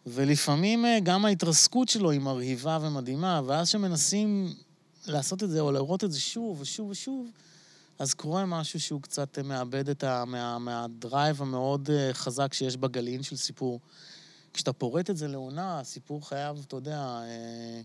ולפעמים 0.06 0.86
אה, 0.86 0.98
גם 1.02 1.24
ההתרסקות 1.24 1.88
שלו 1.88 2.10
היא 2.10 2.20
מרהיבה 2.20 2.78
ומדהימה, 2.82 3.40
ואז 3.46 3.68
שמנסים 3.68 4.54
לעשות 5.06 5.42
את 5.42 5.50
זה 5.50 5.60
או 5.60 5.72
לראות 5.72 6.04
את 6.04 6.12
זה 6.12 6.20
שוב 6.20 6.60
ושוב 6.60 6.90
ושוב, 6.90 7.26
אז 7.98 8.14
קורה 8.14 8.46
משהו 8.46 8.80
שהוא 8.80 9.02
קצת 9.02 9.38
אה, 9.38 9.42
מאבד 9.42 9.88
את 9.88 10.04
ה... 10.04 10.24
מה, 10.24 10.58
מה 10.58 10.82
drive 10.82 11.42
המאוד 11.42 11.90
אה, 11.90 12.10
חזק 12.12 12.52
שיש 12.52 12.76
בגרעין 12.76 13.22
של 13.22 13.36
סיפור. 13.36 13.80
כשאתה 14.54 14.72
פורט 14.72 15.10
את 15.10 15.16
זה 15.16 15.28
לעונה, 15.28 15.80
הסיפור 15.80 16.28
חייב, 16.28 16.64
אתה 16.66 16.76
יודע, 16.76 16.98
אה, 16.98 17.80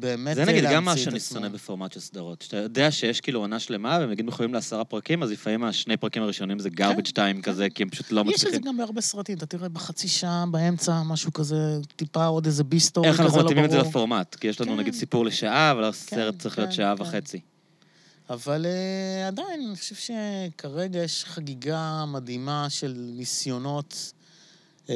באמת 0.00 0.34
זה 0.34 0.44
נגיד 0.44 0.64
גם 0.72 0.84
מה 0.84 0.96
שאני. 0.96 1.20
שונא 1.20 1.48
בפורמט 1.48 1.92
של 1.92 2.00
סדרות. 2.00 2.42
שאתה 2.42 2.56
יודע 2.56 2.90
שיש 2.90 3.20
כאילו 3.20 3.40
עונה 3.40 3.58
שלמה, 3.58 3.98
והם 4.00 4.10
נגיד 4.10 4.26
מחויבים 4.26 4.54
לעשרה 4.54 4.84
פרקים, 4.84 5.22
אז 5.22 5.30
לפעמים 5.30 5.64
השני 5.64 5.96
פרקים 5.96 6.22
הראשונים 6.22 6.58
זה 6.58 6.68
garbage 6.68 7.12
time 7.12 7.42
כזה, 7.42 7.70
כי 7.70 7.82
הם 7.82 7.90
פשוט 7.90 8.12
לא 8.12 8.20
יש 8.20 8.34
את 8.34 8.38
זה 8.38 8.46
מצליחים. 8.46 8.68
גם 8.68 8.76
בהרבה 8.76 9.00
סרטים, 9.00 9.36
אתה 9.36 9.46
תראה 9.46 9.68
בחצי 9.68 10.08
שעה, 10.08 10.44
באמצע, 10.50 11.02
משהו 11.02 11.32
כזה, 11.32 11.56
טיפה 11.96 12.26
עוד 12.26 12.46
איזה 12.46 12.64
ביסטורי 12.64 13.08
איך 13.08 13.14
כזה 13.14 13.22
לא 13.22 13.28
אנחנו 13.28 13.38
ברור. 13.38 13.50
מתאימים 13.50 13.64
את 13.64 13.70
זה 13.70 13.78
לפורמט? 13.88 14.34
כי 14.34 14.48
יש 14.48 14.60
לנו 14.60 14.72
כן. 14.72 14.80
נגיד 14.80 14.94
סיפור 14.94 15.24
לשעה, 15.24 15.70
אבל 15.70 15.84
הסרט 15.84 16.34
כן, 16.34 16.38
צריך 16.38 16.58
להיות 16.58 16.70
כן, 16.70 16.76
שעה 16.76 16.96
כן. 16.96 17.02
וחצי. 17.02 17.40
אבל 18.30 18.66
uh, 18.66 19.28
עדיין, 19.28 19.62
אני 19.68 19.76
חושב 19.76 19.94
שכרגע 19.94 21.02
יש 21.02 21.24
חגיגה 21.24 22.04
מדהימה 22.08 22.66
של 22.70 22.94
ניסיונות 22.96 24.12
uh, 24.86 24.90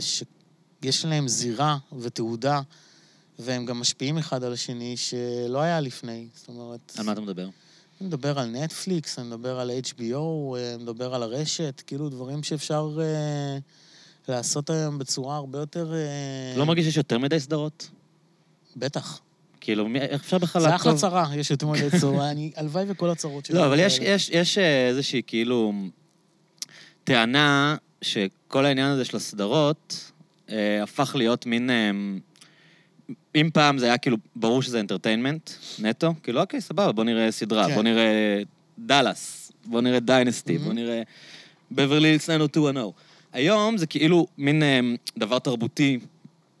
שיש 0.00 1.04
להם 1.04 1.28
זירה 1.28 1.76
ותעודה, 2.00 2.60
והם 3.38 3.66
גם 3.66 3.80
משפיעים 3.80 4.18
אחד 4.18 4.44
על 4.44 4.52
השני, 4.52 4.96
שלא 4.96 5.60
היה 5.60 5.80
לפני. 5.80 6.26
זאת 6.34 6.48
אומרת... 6.48 6.92
על 6.98 7.04
מה 7.04 7.12
אתה 7.12 7.20
מדבר? 7.20 7.48
אני 8.00 8.08
מדבר 8.08 8.38
על 8.38 8.48
נטפליקס, 8.48 9.18
אני 9.18 9.26
מדבר 9.26 9.60
על 9.60 9.70
HBO, 9.70 10.56
אה, 10.56 10.74
אני 10.74 10.82
מדבר 10.82 11.14
על 11.14 11.22
הרשת, 11.22 11.82
כאילו 11.86 12.08
דברים 12.08 12.42
שאפשר 12.42 12.98
אה, 13.00 13.58
לעשות 14.28 14.70
היום 14.70 14.98
בצורה 14.98 15.36
הרבה 15.36 15.58
יותר... 15.58 15.94
אה, 15.94 16.54
לא 16.56 16.66
מרגיש 16.66 16.84
שיש 16.84 16.96
יותר 16.96 17.18
מדי 17.18 17.40
סדרות? 17.40 17.88
בטח. 18.76 19.20
כאילו, 19.60 19.88
איך 20.00 20.22
אפשר 20.22 20.38
בכלל 20.38 20.62
זה 20.62 20.74
אחלה 20.76 20.92
לעקוב? 20.92 21.00
צרה, 21.00 21.26
יש 21.36 21.50
יותר 21.50 21.66
מדי 21.66 22.00
צורה. 22.00 22.30
אני, 22.30 22.52
הלוואי 22.56 22.84
וכל 22.88 23.10
הצרות 23.10 23.46
שלי. 23.46 23.56
לא, 23.56 23.66
אבל 23.66 23.78
יש. 23.80 23.98
יש, 23.98 24.30
יש 24.30 24.58
איזושהי 24.58 25.22
כאילו 25.26 25.72
טענה 27.04 27.76
שכל 28.02 28.66
העניין 28.66 28.90
הזה 28.90 29.04
של 29.04 29.16
הסדרות 29.16 30.12
אה, 30.50 30.82
הפך 30.82 31.14
להיות 31.14 31.46
מין... 31.46 31.70
אה, 31.70 31.90
אם 33.34 33.50
פעם 33.52 33.78
זה 33.78 33.86
היה 33.86 33.98
כאילו, 33.98 34.16
ברור 34.36 34.62
שזה 34.62 34.80
entertainment, 34.80 35.50
נטו, 35.78 36.14
כאילו, 36.22 36.40
אוקיי, 36.40 36.60
סבבה, 36.60 36.92
בוא 36.92 37.04
נראה 37.04 37.30
סדרה, 37.30 37.68
כן. 37.68 37.74
בוא 37.74 37.82
נראה 37.82 38.42
Dallas, 38.78 39.52
בוא 39.64 39.80
נראה 39.80 40.00
Dynasty, 40.00 40.56
Mhm. 40.56 40.60
בוא 40.60 40.72
נראה 40.72 41.02
Beverly 41.72 42.08
Hills 42.08 42.22
90210. 42.30 42.90
היום 43.32 43.76
זה 43.76 43.86
כאילו 43.86 44.26
מין 44.38 44.62
אה, 44.62 44.80
דבר 45.18 45.38
תרבותי, 45.38 45.98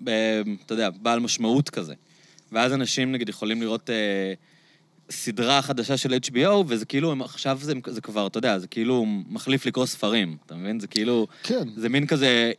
אה, 0.08 0.40
אתה 0.66 0.74
יודע, 0.74 0.90
בעל 0.90 1.20
משמעות 1.20 1.70
כזה. 1.70 1.94
ואז 2.52 2.72
אנשים, 2.72 3.12
נגיד, 3.12 3.28
יכולים 3.28 3.62
לראות 3.62 3.90
אה, 3.90 4.32
סדרה 5.10 5.62
חדשה 5.62 5.96
של 5.96 6.14
HBO, 6.26 6.48
וזה 6.66 6.84
כאילו, 6.84 7.12
הם, 7.12 7.22
עכשיו 7.22 7.58
זה, 7.62 7.72
זה 7.86 8.00
כבר, 8.00 8.26
אתה 8.26 8.38
יודע, 8.38 8.58
זה 8.58 8.66
כאילו 8.66 9.04
מחליף 9.28 9.66
לקרוא 9.66 9.86
ספרים, 9.86 10.36
אתה 10.46 10.54
מבין? 10.54 10.80
זה 10.80 10.86
כאילו, 10.86 11.26
כן. 11.42 11.68
זה 11.76 11.88
מין 11.88 12.06
כזה, 12.06 12.52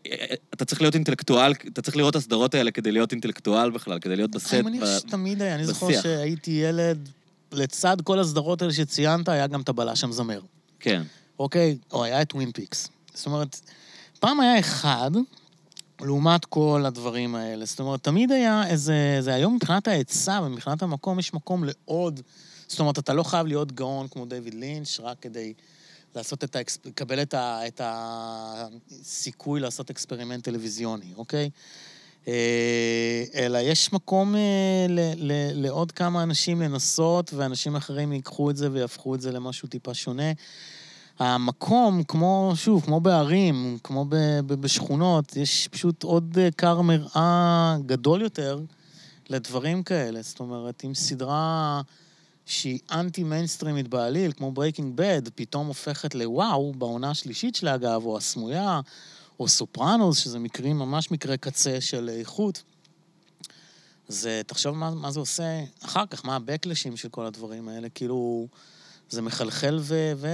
אתה 0.54 0.66
צריך 0.66 0.82
להיות 0.82 0.95
אינטלקטואל, 0.95 1.52
אתה 1.52 1.82
צריך 1.82 1.97
לראות 1.97 2.12
את 2.12 2.16
הסדרות 2.16 2.56
האלה 2.56 2.72
כדי 2.72 2.91
להיות 2.91 3.12
אינטלקטואל 3.12 3.70
בכלל, 3.70 4.00
כדי 4.00 4.16
להיות 4.16 4.32
בסט. 4.32 4.54
אני 4.54 4.62
מניח 4.62 4.84
ב- 4.84 5.00
שתמיד 5.00 5.41
היה, 5.41 5.56
אני 5.56 5.66
זוכר. 5.66 6.02
שהייתי 6.02 6.52
ילד, 6.52 7.10
לצד 7.52 7.97
כל 8.04 8.20
הסדרות 8.20 8.62
האלה 8.62 8.74
שציינת, 8.74 9.30
היה 9.30 9.47
גם 9.47 9.62
את 9.62 9.70
הבלש 9.70 10.04
המזמר. 10.04 10.41
כן. 10.80 11.02
אוקיי? 11.39 11.78
או 11.91 12.04
היה 12.04 12.22
את 12.22 12.30
Twin 12.30 12.51
Peaks. 12.51 12.89
זאת 13.14 13.26
אומרת, 13.26 13.60
פעם 14.20 14.39
היה 14.39 14.60
אחד, 14.60 15.12
לעומת 16.02 16.45
כל 16.45 16.84
הדברים 16.86 17.36
האלה. 17.36 17.66
זאת 17.66 17.80
אומרת, 17.80 18.04
תמיד 18.04 18.32
היה 18.32 18.68
איזה... 18.68 19.18
זה 19.20 19.34
היום 19.34 19.56
מבחינת 19.56 19.88
ההיצע 19.88 20.41
ומבחינת 20.43 20.84
המקום, 20.84 21.20
יש 21.20 21.34
מקום 21.34 21.64
לעוד... 21.64 22.22
זאת 22.68 22.80
אומרת, 22.80 23.00
אתה 23.00 23.14
לא 23.14 23.24
חייב 23.24 23.47
להיות 23.47 23.72
גאון 23.72 24.08
כמו 24.08 24.26
דיוויד 24.26 24.54
לינץ', 24.54 25.00
רק 25.00 25.18
כדי 25.22 25.54
לעשות 26.16 26.43
את 26.43 26.56
ה 26.55 26.60
exp... 26.60 26.86
לקבל 26.86 27.22
את, 27.22 27.34
ה... 27.34 27.68
את 27.68 27.82
הסיכוי 27.84 29.60
לעשות 29.60 29.89
experiment 29.89 30.43
טלוויזיוני, 30.43 31.14
אוקיי? 31.18 31.50
אה, 32.28 33.24
אלא 33.36 33.58
יש 33.58 33.93
מקום 33.93 34.36
אה, 34.36 34.86
ל... 34.89 35.00
ל... 35.16 35.32
לעוד 35.54 35.91
כמה 35.91 36.24
אנשים 36.24 36.62
לנסות, 36.62 37.34
ואנשים 37.34 37.76
אחרים 37.76 38.14
ייקחו 38.14 38.50
את 38.50 38.58
זה 38.58 38.72
ויהפכו 38.72 39.16
את 39.16 39.22
זה 39.22 39.32
למשהו 39.32 39.68
טיפה 39.68 39.93
שונה. 39.93 40.32
המקום, 41.20 42.03
כמו, 42.03 42.51
שוב, 42.55 42.86
כמו 42.86 42.99
בערים, 42.99 43.78
כמו 43.84 44.05
ב, 44.05 44.15
ב, 44.45 44.53
בשכונות, 44.53 45.36
יש 45.36 45.67
פשוט 45.67 46.03
עוד 46.03 46.38
אה, 46.41 46.51
כר 46.51 46.82
מרעה 46.82 47.78
גדול 47.86 48.22
יותר 48.22 48.59
לדברים 49.30 49.84
כאלה. 49.84 50.22
זאת 50.22 50.39
אומרת, 50.39 50.86
אם 50.86 50.93
סדרה 50.93 51.82
שהיא 52.45 52.80
אנטי 52.91 53.24
מיינסטרימית 53.24 53.88
בעליל, 53.88 54.32
כמו 54.32 54.51
Breaking 54.51 54.93
Bad, 54.95 55.22
פתאום 55.36 55.67
הופכת 55.67 56.15
לוואו, 56.15 56.74
בעונה 56.74 57.09
השלישית 57.09 57.55
שלה 57.55 57.76
אגב, 57.76 58.05
או 58.05 58.17
הסמויה, 58.17 58.82
או 59.39 59.47
Sopranos, 59.47 60.17
שזה 60.17 60.39
מקרים, 60.39 60.80
ממש 60.80 61.11
מקרי 61.11 61.38
קצה 61.38 61.82
של 61.82 62.09
איכות. 62.09 62.63
אז 64.09 64.30
תחשוב 64.47 64.76
מה, 64.76 64.91
מה 64.91 65.11
זה 65.11 65.20
עושה 65.20 65.63
אחר 65.82 66.05
כך, 66.05 66.26
מה 66.26 66.36
הבקלשים 66.36 66.97
של 66.97 67.09
כל 67.09 67.26
הדברים 67.26 67.70
האלה, 67.70 67.89
כאילו... 67.89 68.47
זה 69.10 69.22
מחלחל 69.22 69.78
ו... 69.82 70.12
ו... 70.16 70.28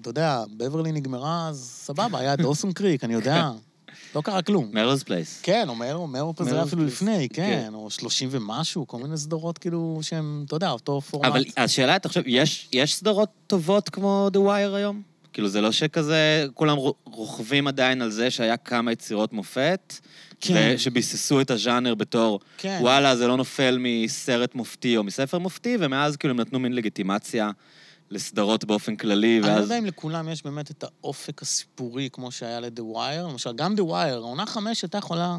אתה 0.00 0.10
יודע, 0.10 0.44
Beverly 0.56 0.92
נגמרה, 0.92 1.48
אז 1.48 1.70
סבבה, 1.84 2.18
היה 2.18 2.36
Dawson's 2.36 2.72
Creek, 2.72 3.04
אני 3.04 3.14
יודע. 3.14 3.50
לא 4.14 4.20
קרה 4.20 4.42
כלום. 4.42 4.70
Melrose 4.72 5.02
Place. 5.02 5.40
כן, 5.42 5.68
או 5.68 5.74
Melrose, 5.74 6.06
Melrose 6.06 6.34
זה 6.40 6.54
היה 6.54 6.62
אפילו. 6.62 6.84
לפני, 6.84 7.28
כן, 7.32 7.62
כן. 7.66 7.74
או 7.74 7.90
שלושים 7.90 8.28
ומשהו, 8.32 8.86
כל 8.86 8.98
מיני 8.98 9.16
סדרות 9.16 9.58
כאילו 9.58 9.98
שהם, 10.02 10.42
אתה 10.46 10.56
יודע, 10.56 10.70
אותו 10.70 11.00
פורמט. 11.00 11.26
אבל 11.28 11.44
השאלה, 11.56 11.96
אתה 11.96 12.08
חושב, 12.08 12.22
יש, 12.26 12.68
יש 12.72 12.94
סדרות 12.94 13.28
טובות 13.46 13.88
כמו 13.88 14.28
The 14.32 14.38
Wire 14.38 14.74
היום? 14.76 15.02
כאילו, 15.32 15.48
זה 15.48 15.60
לא 15.60 15.72
שכזה, 15.72 16.46
כולם 16.54 16.76
רו- 16.76 16.94
רוכבים 17.04 17.66
עדיין 17.66 18.02
על 18.02 18.10
זה 18.10 18.30
שהיה 18.30 18.56
כמה 18.56 18.92
יצירות 18.92 19.32
מופת, 19.32 19.94
כן. 20.40 20.74
שביססו 20.78 21.40
את 21.40 21.50
הז'אנר 21.50 21.94
בתור, 21.94 22.40
כן. 22.58 22.78
וואלה, 22.82 23.16
זה 23.16 23.26
לא 23.26 23.36
נופל 23.36 23.76
מסרט 23.80 24.54
מופתי 24.54 24.96
או 24.96 25.04
מספר 25.04 25.38
מופתי, 25.38 25.76
ומאז 25.80 26.16
כאילו 26.16 26.34
הם 26.34 26.40
נתנו 26.40 26.58
מין 26.58 26.72
לגיטימציה 26.72 27.50
לסדרות 28.10 28.64
באופן 28.64 28.96
כללי, 28.96 29.38
אני 29.38 29.46
לא 29.46 29.52
ואז... 29.52 29.62
יודע 29.62 29.78
אם 29.78 29.86
לכולם 29.86 30.28
יש 30.28 30.42
באמת 30.42 30.70
את 30.70 30.84
האופק 30.84 31.42
הסיפורי 31.42 32.08
כמו 32.12 32.30
שהיה 32.32 32.60
ל-The 32.60 32.96
Wire. 32.96 33.22
למשל, 33.30 33.52
גם 33.52 33.74
The 33.74 33.82
Wire, 33.82 34.14
העונה 34.14 34.46
חמש 34.46 34.82
הייתה 34.82 34.98
יכולה 34.98 35.38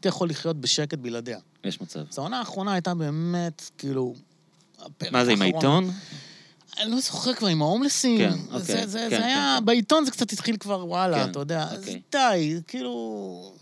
הייתי 0.00 0.08
יכול 0.08 0.30
לחיות 0.30 0.56
בשקט 0.56 0.98
בלעדיה. 0.98 1.38
יש 1.64 1.80
מצב. 1.80 2.00
אז 2.10 2.18
העונה 2.18 2.38
האחרונה 2.38 2.72
הייתה 2.72 2.94
באמת, 2.94 3.70
כאילו... 3.78 4.14
מה 5.10 5.24
זה, 5.24 5.32
עם 5.32 5.42
העיתון? 5.42 5.90
אני 6.80 6.90
לא 6.90 7.00
זוכר 7.00 7.34
כבר, 7.34 7.48
עם 7.48 7.62
ההומלסים. 7.62 8.18
כן, 8.18 8.38
אוקיי, 8.46 8.60
זה, 8.60 8.98
כן, 8.98 9.10
זה 9.10 9.24
היה, 9.26 9.56
כן. 9.58 9.64
בעיתון 9.64 10.04
זה 10.04 10.10
קצת 10.10 10.32
התחיל 10.32 10.56
כבר, 10.56 10.86
וואלה, 10.86 11.24
כן, 11.24 11.30
אתה 11.30 11.38
יודע. 11.38 11.62
אז 11.62 11.78
אוקיי. 11.78 12.00
די, 12.12 12.60
כאילו... 12.66 13.52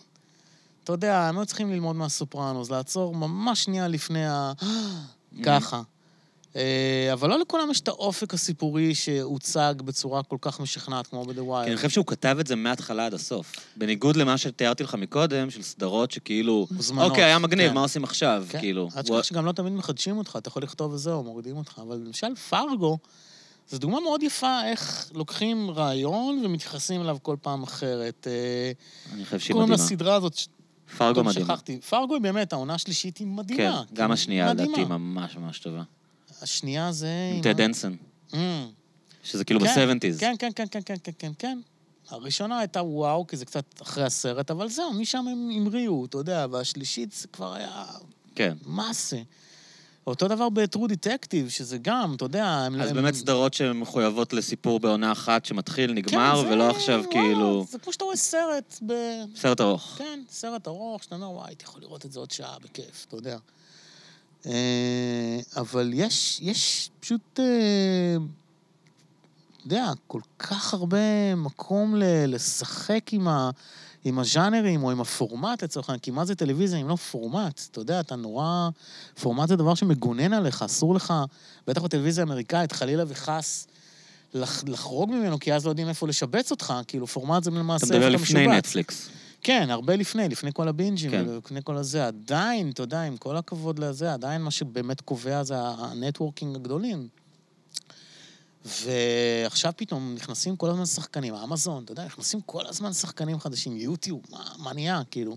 אתה 0.84 0.92
יודע, 0.92 1.28
הם 1.28 1.38
היו 1.38 1.46
צריכים 1.46 1.70
ללמוד 1.70 1.96
מהסופרנוס, 1.96 2.70
לעצור 2.70 3.14
ממש 3.14 3.64
שנייה 3.64 3.88
לפני 3.88 4.26
ה... 4.26 4.52
ככה. 5.42 5.82
אה, 6.58 7.12
אבל 7.12 7.28
לא 7.28 7.38
לכולם 7.38 7.70
יש 7.70 7.80
את 7.80 7.88
האופק 7.88 8.34
הסיפורי 8.34 8.94
שהוצג 8.94 9.74
בצורה 9.84 10.22
כל 10.22 10.36
כך 10.40 10.60
משכנעת 10.60 11.06
כמו 11.06 11.24
ב-The 11.24 11.34
כי 11.34 11.40
אני 11.40 11.72
Wild. 11.72 11.76
חושב 11.76 11.88
שהוא 11.90 12.06
כתב 12.06 12.36
את 12.40 12.46
זה 12.46 12.56
מההתחלה 12.56 13.06
עד 13.06 13.14
הסוף. 13.14 13.52
בניגוד 13.76 14.16
למה 14.16 14.38
שתיארתי 14.38 14.82
לך 14.82 14.94
מקודם, 14.94 15.50
של 15.50 15.62
סדרות 15.62 16.10
שכאילו, 16.10 16.66
מוזמנות, 16.70 17.10
אוקיי, 17.10 17.24
היה 17.24 17.38
מגניב, 17.38 17.68
כן. 17.68 17.74
מה 17.74 17.80
עושים 17.80 18.04
עכשיו? 18.04 18.44
כן, 18.48 18.58
כאילו, 18.60 18.82
הוא- 18.94 19.02
תשכח 19.02 19.22
שגם 19.22 19.44
לא 19.46 19.52
תמיד 19.52 19.72
מחדשים 19.72 20.18
אותך, 20.18 20.36
אתה 20.38 20.48
יכול 20.48 20.62
לכתוב 20.62 20.92
וזהו, 20.92 21.22
מורידים 21.24 21.56
אותך. 21.56 21.80
אבל 21.88 21.96
למשל 22.06 22.34
פרגו, 22.34 22.98
זו 23.70 23.78
דוגמה 23.78 24.00
מאוד 24.00 24.22
יפה 24.22 24.64
איך 24.64 25.10
לוקחים 25.14 25.70
רעיון 25.70 26.42
ומתייחסים 26.44 27.00
אליו 27.02 27.16
כל 27.22 27.36
פעם 27.42 27.62
אחרת. 27.62 28.26
אה, 28.30 28.72
אני 29.14 29.24
חושב 29.24 29.38
שהיא 29.38 29.52
קוראים 29.54 29.70
מדהימה. 29.70 29.84
לסדרה 29.86 30.14
הזאת, 30.14 30.38
פרגו 30.98 31.24
מדהימה. 31.24 31.46
שכחתי. 31.46 31.80
פרגו 31.80 32.14
היא 32.14 32.22
באמת, 32.22 32.52
העונה 32.52 32.74
השלישית 32.74 33.18
היא 33.18 33.26
כן, 33.26 33.32
מדהימה. 33.34 33.82
גם 33.92 33.96
כאילו, 33.96 34.12
השנייה 34.12 34.54
לדעתי. 34.54 34.84
ממש 34.84 35.36
ממש 35.36 35.58
טובה. 35.58 35.82
השנייה 36.42 36.92
זה... 36.92 37.08
עם 37.36 37.42
טד 37.42 37.60
הנסון, 37.60 37.96
Mm. 38.32 38.36
שזה 39.24 39.44
כאילו 39.44 39.60
כן, 39.60 39.66
ב-70's. 39.66 40.20
כן, 40.20 40.34
כן, 40.38 40.50
כן, 40.56 40.64
כן, 40.70 40.80
כן, 40.86 40.94
כן, 41.04 41.12
כן, 41.18 41.32
כן. 41.38 41.58
הראשונה 42.08 42.58
הייתה 42.58 42.82
וואו, 42.82 43.26
כי 43.26 43.36
זה 43.36 43.44
קצת 43.44 43.64
אחרי 43.82 44.04
הסרט, 44.04 44.50
אבל 44.50 44.68
זהו, 44.68 44.92
משם 44.92 45.18
הם 45.18 45.50
המריאו, 45.56 46.04
אתה 46.04 46.18
יודע, 46.18 46.46
והשלישית 46.50 47.12
זה 47.12 47.28
כבר 47.28 47.54
היה 47.54 47.84
כן. 48.34 48.56
מסה. 48.66 49.16
אותו 50.06 50.28
דבר 50.28 50.48
ב-True 50.48 50.78
Detective, 50.92 51.50
שזה 51.50 51.78
גם, 51.78 52.14
אתה 52.14 52.24
יודע... 52.24 52.44
הם- 52.46 52.80
אז 52.80 52.90
הם- 52.90 52.96
באמת 52.96 53.14
סדרות 53.14 53.54
שמחויבות 53.54 54.32
לסיפור 54.32 54.80
בעונה 54.80 55.12
אחת 55.12 55.44
שמתחיל, 55.44 55.92
נגמר, 55.92 56.42
כן, 56.44 56.52
ולא 56.52 56.64
זה- 56.72 56.76
עכשיו 56.78 56.98
וואלה, 57.00 57.12
כאילו... 57.12 57.66
זה 57.70 57.78
כמו 57.78 57.92
שאתה 57.92 58.04
רואה 58.04 58.16
סרט 58.16 58.78
ב... 58.86 58.92
סרט 59.36 59.60
ארוך. 59.60 59.94
כן, 59.98 60.20
סרט 60.30 60.68
ארוך, 60.68 61.02
שאתה 61.02 61.14
אומר, 61.14 61.30
וואי, 61.30 61.48
הייתי 61.48 61.64
יכול 61.64 61.82
לראות 61.82 62.06
את 62.06 62.12
זה 62.12 62.20
עוד 62.20 62.30
שעה 62.30 62.56
בכיף, 62.58 63.04
אתה 63.08 63.16
יודע. 63.16 63.38
אה, 64.46 64.52
אבל 65.56 65.90
יש, 65.94 66.38
יש 66.42 66.90
פשוט, 67.00 67.40
אה, 67.40 68.16
אתה 69.56 69.66
יודע, 69.66 69.92
כל 70.06 70.20
כך 70.38 70.74
הרבה 70.74 71.34
מקום 71.36 71.96
ל- 71.96 72.34
לשחק 72.34 73.12
עם, 73.12 73.28
ה, 73.28 73.50
עם 74.04 74.18
הז'אנרים 74.18 74.82
או 74.82 74.90
עם 74.90 75.00
הפורמט 75.00 75.62
לצורך 75.62 75.88
העניין, 75.88 76.00
כי 76.00 76.10
מה 76.10 76.24
זה 76.24 76.34
טלוויזיה 76.34 76.78
אם 76.78 76.88
לא 76.88 76.96
פורמט? 76.96 77.60
אתה 77.70 77.80
יודע, 77.80 78.00
אתה 78.00 78.16
נורא... 78.16 78.68
פורמט 79.20 79.48
זה 79.48 79.56
דבר 79.56 79.74
שמגונן 79.74 80.32
עליך, 80.32 80.62
אסור 80.62 80.94
לך, 80.94 81.14
בטח 81.66 81.82
בטלוויזיה 81.82 82.24
האמריקאית, 82.24 82.72
חלילה 82.72 83.04
וחס. 83.08 83.66
לח, 84.34 84.64
לחרוג 84.66 85.10
ממנו, 85.10 85.38
כי 85.38 85.54
אז 85.54 85.64
לא 85.64 85.70
יודעים 85.70 85.88
איפה 85.88 86.08
לשבץ 86.08 86.50
אותך, 86.50 86.74
כאילו 86.86 87.06
פורמט 87.06 87.44
זה 87.44 87.50
למעשה 87.50 87.86
אתה 87.86 87.94
מדבר 87.94 88.08
לפני 88.08 88.40
משובץ. 88.46 88.56
נטפליקס. 88.58 89.08
כן, 89.42 89.70
הרבה 89.70 89.96
לפני, 89.96 90.28
לפני 90.28 90.50
כל 90.54 90.68
הבינג'ים, 90.68 91.10
כן. 91.10 91.24
ולפני 91.28 91.60
כל 91.64 91.76
הזה. 91.76 92.06
עדיין, 92.06 92.70
אתה 92.70 92.82
יודע, 92.82 93.00
עם 93.00 93.16
כל 93.16 93.36
הכבוד 93.36 93.78
לזה, 93.78 94.12
עדיין 94.12 94.42
מה 94.42 94.50
שבאמת 94.50 95.00
קובע 95.00 95.42
זה 95.42 95.54
ה 95.58 95.67
networking 95.67 96.56
הגדולים. 96.56 97.08
ועכשיו 98.64 99.72
פתאום 99.76 100.14
נכנסים 100.14 100.56
כל 100.56 100.70
הזמן 100.70 100.86
שחקנים, 100.86 101.34
אמזון, 101.34 101.84
אתה 101.84 101.92
יודע, 101.92 102.04
נכנסים 102.04 102.40
כל 102.40 102.66
הזמן 102.66 102.92
שחקנים 102.92 103.40
חדשים, 103.40 103.76
יוטיוב, 103.76 104.22
מה, 104.30 104.44
מה 104.58 104.72
נהיה, 104.72 105.02
כאילו? 105.10 105.36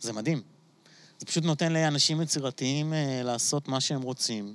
זה 0.00 0.12
מדהים. 0.12 0.42
זה 1.18 1.26
פשוט 1.26 1.44
נותן 1.44 1.72
לאנשים 1.72 2.20
יצירתיים 2.20 2.92
אה, 2.92 3.20
לעשות 3.24 3.68
מה 3.68 3.80
שהם 3.80 4.02
רוצים, 4.02 4.54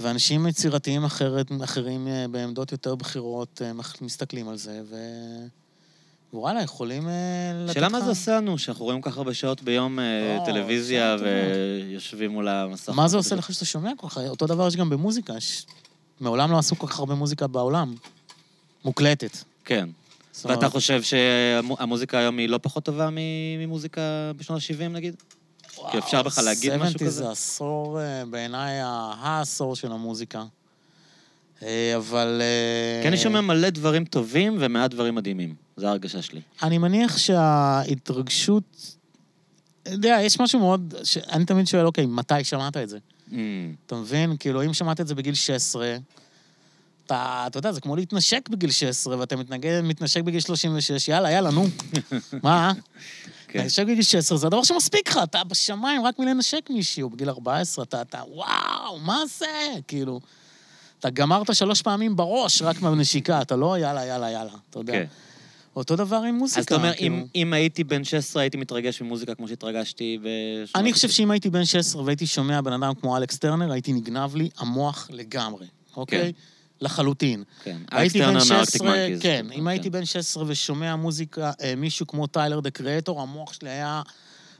ואנשים 0.00 0.46
יצירתיים 0.46 1.04
אחרת, 1.04 1.46
אחרים 1.64 2.08
אה, 2.08 2.28
בעמדות 2.30 2.72
יותר 2.72 2.94
בכירות 2.94 3.62
אה, 3.64 3.72
מסתכלים 4.00 4.48
על 4.48 4.56
זה, 4.56 4.82
ו... 4.90 4.96
וואלה, 6.32 6.62
יכולים 6.62 7.08
אה, 7.08 7.12
לתת 7.54 7.70
לך... 7.70 7.74
שאלה 7.74 7.88
מה 7.88 8.00
זה 8.00 8.10
עושה 8.10 8.36
לנו, 8.36 8.58
שאנחנו 8.58 8.84
רואים 8.84 9.00
כל 9.00 9.10
כך 9.10 9.16
הרבה 9.16 9.34
שעות 9.34 9.62
ביום 9.62 9.98
אה, 9.98 10.38
טלוויזיה. 10.44 11.16
ויושבים 11.20 12.30
מול 12.30 12.48
המסך. 12.48 12.92
מה 12.94 13.08
זה 13.08 13.16
עושה 13.16 13.34
לך 13.34 13.52
שאתה 13.52 13.64
שומע 13.64 13.90
כל 13.96 14.08
כך? 14.08 14.18
אותו 14.18 14.46
דבר 14.46 14.68
יש 14.68 14.76
גם 14.76 14.90
במוזיקה. 14.90 15.34
מעולם 16.20 16.52
לא 16.52 16.58
עשו 16.58 16.78
כל 16.78 16.86
כך 16.86 16.98
הרבה 16.98 17.14
מוזיקה 17.14 17.46
בעולם. 17.46 17.94
מוקלטת. 18.84 19.36
כן. 19.64 19.88
ואתה 20.44 20.68
חושב 20.68 21.02
שהמוזיקה 21.02 22.18
היום 22.18 22.38
היא 22.38 22.48
לא 22.48 22.58
פחות 22.62 22.84
טובה 22.84 23.08
ממוזיקה 23.58 24.00
בשנות 24.36 24.60
ה-70 24.60 24.88
נגיד? 24.88 25.14
וואו, 25.78 25.90
כי 25.90 25.98
אפשר 25.98 26.22
בכלל 26.22 26.44
להגיד 26.44 26.76
משהו 26.76 26.92
70 26.92 27.08
כזה? 27.08 27.10
זה 27.10 27.30
עשור, 27.30 28.00
אה, 28.00 28.24
בעיניי, 28.30 28.78
העשור 28.82 29.76
של 29.76 29.92
המוזיקה. 29.92 30.44
אה, 31.62 31.96
אבל... 31.96 32.42
אה, 32.42 33.02
כי 33.02 33.08
אני 33.08 33.16
שומע 33.16 33.40
מלא 33.40 33.70
דברים 33.70 34.04
טובים 34.04 34.56
ומעט 34.60 34.90
דברים 34.90 35.14
מדהימים. 35.14 35.54
זו 35.76 35.86
ההרגשה 35.86 36.22
שלי. 36.22 36.40
אני 36.62 36.78
מניח 36.78 37.18
שההתרגשות... 37.18 38.96
אתה 39.82 39.90
יודע, 39.90 40.18
יש 40.22 40.40
משהו 40.40 40.60
מאוד... 40.60 40.94
ש... 41.04 41.16
אני 41.18 41.44
תמיד 41.44 41.66
שואל, 41.66 41.86
אוקיי, 41.86 42.06
מתי 42.06 42.44
שמעת 42.44 42.76
את 42.76 42.88
זה? 42.88 42.98
Mm, 43.30 43.34
אתה 43.86 43.94
מבין? 43.94 44.36
כאילו, 44.36 44.64
אם 44.64 44.74
שמעת 44.74 45.00
את 45.00 45.06
זה 45.06 45.14
בגיל 45.14 45.34
16, 45.34 45.96
אתה, 47.06 47.44
אתה 47.46 47.58
יודע, 47.58 47.72
זה 47.72 47.80
כמו 47.80 47.96
להתנשק 47.96 48.48
בגיל 48.48 48.70
16, 48.70 49.18
ואתה 49.18 49.36
מתנגד, 49.36 49.80
מתנשק 49.84 50.22
בגיל 50.22 50.40
36, 50.40 51.08
יאללה, 51.08 51.30
יאללה, 51.30 51.50
נו. 51.50 51.66
מה? 52.42 52.72
כן. 53.48 53.58
להתנשק 53.58 53.82
בגיל 53.82 54.02
16 54.02 54.38
זה 54.38 54.46
הדבר 54.46 54.62
שמספיק 54.62 55.08
לך, 55.08 55.20
אתה 55.22 55.44
בשמיים 55.44 56.04
רק 56.04 56.18
מלנשק 56.18 56.70
מישהו. 56.70 57.10
בגיל 57.10 57.30
14, 57.30 57.84
אתה, 57.84 58.02
אתה, 58.02 58.22
וואו, 58.28 58.98
מה 58.98 59.22
זה? 59.38 59.46
כאילו, 59.88 60.20
אתה 61.00 61.10
גמרת 61.10 61.54
שלוש 61.54 61.82
פעמים 61.82 62.16
בראש 62.16 62.62
רק 62.62 62.82
מהנשיקה, 62.82 63.42
אתה 63.42 63.56
לא 63.56 63.78
יאללה, 63.78 64.06
יאללה, 64.06 64.30
יאללה, 64.30 64.50
אתה 64.70 64.78
יודע. 64.78 64.92
כן. 64.92 65.04
אותו 65.76 65.96
דבר 65.96 66.16
עם 66.16 66.34
מוזיקה. 66.34 66.60
אז 66.60 66.64
אתה 66.64 66.74
אומר, 66.74 66.94
כאילו. 66.94 67.16
אם- 67.16 67.24
אם 67.34 67.52
הייתי 67.52 67.84
בן 67.84 68.04
16, 68.04 68.42
הייתי 68.42 68.56
מתרגש 68.56 69.02
ממוזיקה 69.02 69.34
כמו 69.34 69.48
שהתרגשתי 69.48 70.18
בשנות 70.22 70.76
אני 70.82 70.92
חושב 70.92 71.08
ה-90. 71.08 71.12
שאם 71.14 71.30
הייתי 71.30 71.50
בן 71.50 71.64
16 71.64 72.02
והייתי 72.02 72.26
שומע 72.26 72.60
בן 72.60 72.72
אדם 72.72 72.94
כמו 73.00 73.16
אלכס 73.16 73.38
טרנר, 73.38 73.72
הייתי 73.72 73.92
נגנב 73.92 74.36
לי 74.36 74.48
המוח 74.58 75.08
לגמרי, 75.12 75.66
אוקיי? 75.96 76.32
לחלוטין. 76.80 77.44
כן. 77.64 77.76
אלכס 77.92 77.92
הייתי 78.00 78.18
בן 78.18 78.26
טרנר 78.26 78.40
16, 78.40 78.56
מארקטיק 78.86 79.02
מנקיז. 79.08 79.22
כן, 79.22 79.46
אם 79.52 79.68
הייתי 79.68 79.90
בן 79.90 80.04
16 80.04 80.44
ושומע 80.46 80.96
מוזיקה, 80.96 81.52
אה, 81.62 81.74
מישהו 81.76 82.06
כמו 82.06 82.26
טיילר 82.26 82.60
דה 82.60 82.70
קריאטור, 82.70 83.20
המוח 83.22 83.52
שלי 83.52 83.70
היה 83.70 84.02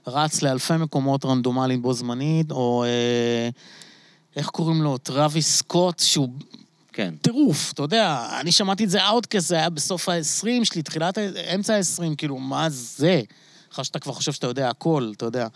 רץ 0.07 0.43
לאלפי 0.43 0.77
מקומות 0.77 1.25
רנדומליים 1.25 1.83
בו 1.83 1.93
זמנית, 1.93 2.51
או 2.51 2.85
אה, 2.85 3.49
איך 4.37 4.49
קוראים 4.49 4.83
לו? 4.83 4.99
טראביס 4.99 5.59
סקוט, 5.59 5.99
שהוא 5.99 6.29
כן. 6.93 7.15
טירוף, 7.23 7.73
אתה 7.73 7.83
יודע, 7.83 8.29
אני 8.41 8.53
שמעתי 8.53 8.85
את 8.85 8.91
זה 8.91 9.07
אאוטקאסט, 9.07 9.49
זה 9.49 9.57
היה 9.57 9.71
בסוף 9.71 10.09
ה-20 10.09 10.65
שלי, 10.65 10.83
תחילת, 10.83 11.19
אמצע 11.55 11.75
ה-20, 11.75 12.17
כאילו, 12.17 12.39
מה 12.39 12.71
זה? 12.71 13.23
אחרי 13.73 13.85
שאתה 13.85 13.99
כבר 13.99 14.13
חושב 14.13 14.33
שאתה 14.33 14.47
יודע 14.47 14.71
הכל, 14.71 15.13
אתה 15.17 15.25
יודע. 15.25 15.49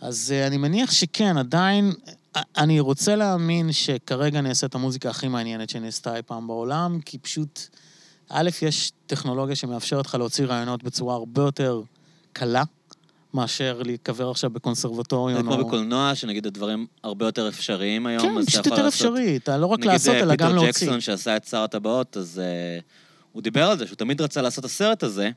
אז 0.00 0.32
אה, 0.36 0.46
אני 0.46 0.56
מניח 0.56 0.92
שכן, 0.92 1.36
עדיין, 1.36 1.92
אה, 2.36 2.42
אני 2.56 2.80
רוצה 2.80 3.16
להאמין 3.16 3.72
שכרגע 3.72 4.38
אני 4.38 4.48
אעשה 4.48 4.66
את 4.66 4.74
המוזיקה 4.74 5.10
הכי 5.10 5.28
מעניינת 5.28 5.70
שנעשתה 5.70 6.16
אי 6.16 6.22
פעם 6.22 6.46
בעולם, 6.46 7.00
כי 7.00 7.18
פשוט, 7.18 7.60
א', 8.28 8.50
יש 8.62 8.92
טכנולוגיה 9.06 9.56
שמאפשרת 9.56 10.06
לך 10.06 10.14
להוציא 10.14 10.46
רעיונות 10.46 10.82
בצורה 10.82 11.14
הרבה 11.14 11.42
יותר 11.42 11.82
קלה, 12.32 12.62
מאשר 13.34 13.80
להיקבר 13.84 14.30
עכשיו 14.30 14.50
בקונסרבטוריון. 14.50 15.38
זה 15.38 15.42
כמו 15.42 15.54
או- 15.54 15.66
בקולנוע, 15.66 16.14
שנגיד 16.14 16.46
הדברים 16.46 16.86
הרבה 17.04 17.26
יותר 17.26 17.48
אפשריים 17.48 18.06
היום, 18.06 18.22
כן, 18.22 18.44
פשוט 18.46 18.66
יותר. 18.66 18.88
אפשרי, 18.88 19.36
אתה 19.36 19.56
לא 19.56 19.66
רק 19.66 19.78
נגיד 19.78 19.90
לעשות, 19.92 20.14
אה, 20.14 20.20
אלא 20.20 20.34
גם 20.36 20.48
פיטר 20.48 20.62
להוציא. 20.62 20.86
ג'קסון 20.86 21.00
שעשה 21.00 21.36
את 21.36 21.46
שר 21.46 21.62
הטבעות, 21.62 22.16
אז 22.16 22.38
אה, 22.44 22.78
הוא 23.32 23.42
דיבר 23.42 23.70
על 23.70 23.78
זה, 23.78 23.86
שהוא 23.86 23.96
תמיד 23.96 24.20
רצה 24.20 24.42
לעשות 24.42 24.64
את 24.64 24.70
הסרט 24.70 25.02
הזה, 25.02 25.30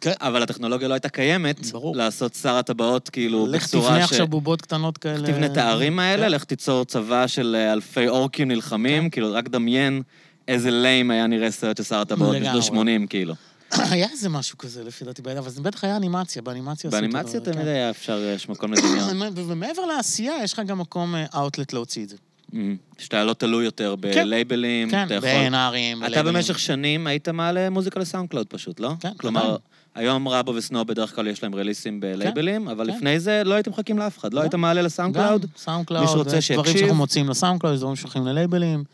כן. 0.00 0.12
אבל 0.20 0.42
הטכנולוגיה 0.42 0.88
לא 0.88 0.94
הייתה 0.94 1.08
קיימת, 1.08 1.66
ברור. 1.66 1.96
לעשות 1.96 2.34
שר 2.34 2.54
הטבעות 2.56 3.08
כאילו 3.10 3.46
לך 3.46 3.64
בצורה 3.64 3.88
תבנה 3.90 4.06
ש... 4.06 4.10
עכשיו 4.10 4.26
בובות 4.28 4.62
קטנות 4.62 4.98
כאלה. 4.98 5.18
לך 5.18 5.30
תבנה 5.30 5.46
את 5.46 5.56
הערים 5.56 5.98
האלה, 5.98 6.22
כן. 6.26 6.32
לך 6.32 6.44
תיצור 6.44 6.84
צבא 6.84 7.26
של 7.26 7.56
אה, 7.58 7.72
אלפי 7.72 8.08
אורקים 8.08 8.48
נלחמים, 8.48 9.10
כאילו, 9.10 9.32
רק 9.32 9.48
דמיין 9.48 10.02
איזה 10.48 10.70
lame 10.70 11.10
היה 11.10 11.26
נראה 11.26 11.50
סרט 11.50 11.76
של 11.76 11.82
שר 11.82 11.98
הטבעות. 12.00 12.36
בשנות 12.36 12.86
ה-80, 12.86 13.06
כאילו. 13.10 13.34
היה 13.92 14.08
איזה 14.10 14.28
משהו 14.28 14.58
כזה 14.58 14.84
לפי 14.84 15.04
דעתי, 15.04 15.22
בעיה, 15.22 15.38
אבל 15.38 15.50
זה 15.50 15.62
בטח 15.62 15.84
היה 15.84 15.96
אנימציה, 15.96 16.42
באנימציה 16.42 16.88
עשו 16.88 16.96
באנימציה 16.96 17.40
תמיד 17.40 17.56
כן. 17.56 17.66
היה 17.66 17.90
אפשר, 17.90 18.18
יש 18.34 18.48
מקום 18.48 18.72
לדמיון. 18.72 19.22
ומעבר 19.48 19.82
לעשייה, 19.82 20.34
יש 20.42 20.52
לך 20.52 20.60
גם 20.66 20.78
מקום 20.78 21.14
אאוטלט 21.34 21.72
להוציא 21.72 22.04
את 22.04 22.08
זה. 22.08 22.16
אמ, 22.54 22.76
שאתה 22.98 23.24
לא 23.24 23.32
תלוי 23.32 23.64
יותר 23.64 23.96
בלייבלים, 24.00 24.90
כן, 24.90 25.06
אתה 25.06 25.14
יכול... 25.14 25.28
בעינרים, 25.28 25.98
אתה 25.98 26.08
בלייבלים. 26.08 26.34
במשך 26.34 26.58
שנים 26.58 27.06
היית 27.06 27.28
מעלה 27.28 27.70
מוזיקה 27.70 28.00
לסאונד 28.00 28.28
קלאוד 28.28 28.46
פשוט, 28.46 28.80
לא? 28.80 28.92
כן, 29.00 29.14
כלומר. 29.16 29.56
היום 29.94 30.28
רבו 30.28 30.54
וסנואו 30.54 30.84
בדרך 30.84 31.14
כלל 31.14 31.26
יש 31.26 31.42
להם 31.42 31.54
release 31.54 31.90
ים 31.90 32.00
בלייבלים, 32.00 32.68
אבל 32.68 32.86
כן. 32.90 32.96
לפני 32.96 33.20
זה 33.20 33.42
לא 33.44 33.54
הייתם 33.54 33.70
מחכים 33.70 33.98
לאף 33.98 34.18
אחד. 34.18 34.34
לא. 34.34 34.40
היית 34.40 34.54
מעלה 34.54 34.82
לסאונד 34.82 35.14
קלאוד? 35.14 35.42
גם 35.42 35.48
סאונד 35.56 35.86
קלאוד, 35.86 36.02
מי 36.02 36.08
שרוצה 36.08 36.30
דברים 36.30 36.40
שיקשיב. 36.40 36.76
שאנחנו 36.76 36.94
מוציאים 36.94 37.28
לסאונד 37.28 37.60
קלאוד, 37.60 37.74
יש 37.74 37.80
דברים 37.80 37.96
שהולכים 37.96 38.26
ללייבלים. 38.26 38.84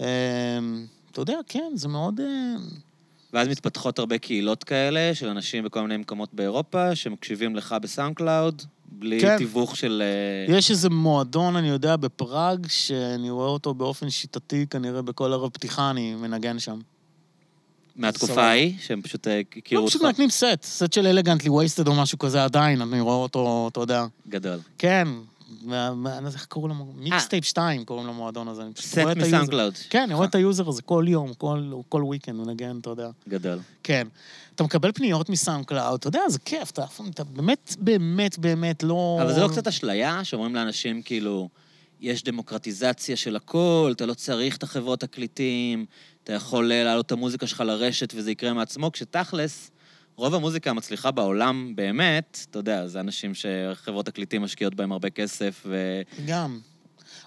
אמ, 0.00 0.06
אתה 1.12 1.20
יודע, 1.20 1.38
כן, 1.48 1.70
זה 1.74 1.88
מאוד... 1.88 2.20
ואז 3.32 3.48
מתפתחות 3.48 3.98
הרבה 3.98 4.18
קהילות 4.18 4.64
כאלה 4.64 5.14
של 5.14 5.28
אנשים 5.28 5.64
בכל 5.64 5.82
מיני 5.82 5.96
מקומות 5.96 6.34
באירופה, 6.34 6.94
שמקשיבים 6.94 7.56
לך 7.56 7.76
בסאונד 7.82 8.16
קלאוד, 8.16 8.62
בלי 8.92 9.20
כן. 9.20 9.38
תיווך 9.38 9.76
של... 9.76 10.02
אה, 10.48 10.54
יש 10.56 10.70
איזה 10.70 10.90
מועדון, 10.90 11.56
אני 11.56 11.68
יודע, 11.68 11.96
בפראג, 11.96 12.66
שאני 12.68 13.30
רואה 13.30 13.48
אותו 13.48 13.74
באופן 13.74 14.10
שיטתי, 14.10 14.66
כנראה 14.70 15.02
בכל 15.02 15.32
ערב 15.32 15.50
פתיחה 15.50 15.90
אני 15.90 16.14
מנגן 16.14 16.58
שם. 16.58 16.78
מהתקופה. 17.96 18.42
ההיא, 18.42 18.74
שהם 18.80 19.02
פשוט 19.02 19.28
אה, 19.28 19.40
הכירו 19.56 19.80
לא, 19.80 19.84
אותך. 19.84 19.94
פשוט 19.94 20.02
מנגנים 20.02 20.30
סט, 20.30 20.62
סט 20.62 20.92
של 20.92 21.06
Elegantly 21.06 21.50
Wasted 21.50 21.88
או 21.88 21.94
משהו 21.94 22.18
כזה 22.18 22.44
עדיין, 22.44 22.82
אני 22.82 23.00
רואה 23.00 23.16
אותו, 23.16 23.68
אתה 23.72 23.80
יודע. 23.80 24.06
גדול. 24.28 24.58
כן, 24.78 25.08
לא 25.66 25.94
איך 26.34 26.46
קוראים 26.46 26.78
לו, 26.78 26.84
Mixtape 26.96 27.44
2 27.44 27.84
קוראים 27.84 28.06
למועדון 28.06 28.48
הזה. 28.48 28.62
סט 28.80 28.98
רואה 28.98 29.12
את 29.12 29.16
מסאונד 29.16 29.34
היוזר. 29.34 29.50
קלאוד. 29.50 29.74
כן, 29.90 30.02
אני 30.02 30.14
רואה 30.14 30.26
את 30.26 30.34
היוזר 30.34 30.68
הזה 30.68 30.82
כל 30.82 31.04
יום, 31.08 31.34
כל- 31.88 32.02
weekend, 32.02 32.36
מנגן, 32.36 32.78
אתה 32.80 32.90
יודע. 32.90 33.10
גדול. 33.28 33.58
כן. 33.82 34.08
אתה 34.54 34.64
מקבל 34.64 34.92
פניות 34.92 35.28
מסאונד 35.28 35.64
קלאוד, 35.64 35.98
אתה 35.98 36.08
יודע, 36.08 36.20
זה 36.28 36.38
כיף, 36.38 36.70
אתה 36.70 36.84
באמת, 37.24 37.76
באמת, 37.78 38.38
באמת 38.38 38.82
לא... 38.82 39.18
אבל 39.22 39.32
זה 39.34 39.40
לא 39.40 39.48
קצת 39.48 39.66
אשליה 39.66 40.24
שאומרים 40.24 40.54
לאנשים, 40.54 41.02
כאילו, 41.02 41.48
יש 42.00 42.24
דמוקרטיזציה 42.24 43.16
של 43.16 43.36
הכל, 43.36 43.92
אתה 43.96 44.06
לא 44.06 44.14
צריך 44.14 44.56
את 44.56 44.62
החברות 44.62 45.00
תקליטים, 45.00 45.86
אתה 46.24 46.32
יכול 46.32 46.72
אה, 46.72 46.84
להעלות 46.84 47.06
את 47.06 47.12
המוזיקה 47.12 47.46
שלך 47.46 47.60
לרשת 47.60 48.12
וזה 48.16 48.30
יקרה 48.30 48.52
מעצמו, 48.52 48.92
כשתכלס, 48.92 49.70
רוב 50.18 50.34
המוזיקה 50.34 50.70
המצליחה 50.70 51.10
בעולם 51.10 51.72
באמת, 51.74 52.46
אתה 52.50 52.58
יודע, 52.58 52.86
זה 52.86 53.00
אנשים 53.00 53.32
שחברות 53.34 54.06
תקליטים 54.06 54.42
משקיעות 54.42 54.74
בהם 54.74 54.92
הרבה 54.92 55.10
כסף, 55.10 55.62
ו... 55.66 56.02
גם. 56.26 56.60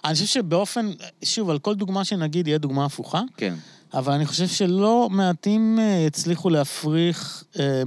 אני 0.04 0.14
חושב 0.14 0.26
שבאופן, 0.26 0.90
שוב, 1.24 1.50
על 1.50 1.58
כל 1.58 1.74
דוגמה 1.74 2.04
שנגיד 2.04 2.46
יהיה 2.46 2.58
דוגמה 2.58 2.84
הפוכה, 2.84 3.22
כן. 3.36 3.54
אבל 3.94 4.12
אני 4.12 4.26
חושב 4.26 4.46
שלא 4.46 5.08
מעטים 5.10 5.78
אה, 5.80 6.06
הצליחו 6.06 6.50
להפריך 6.50 7.44
אה, 7.58 7.82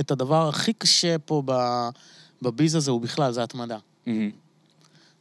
את 0.00 0.10
הדבר 0.10 0.48
הכי 0.48 0.72
קשה 0.72 1.18
פה 1.18 1.42
בביז 2.42 2.74
הזה, 2.74 2.90
הוא 2.90 3.00
בכלל, 3.00 3.32
זה 3.32 3.42
התמדה. 3.42 3.78
מהמם. 4.06 4.30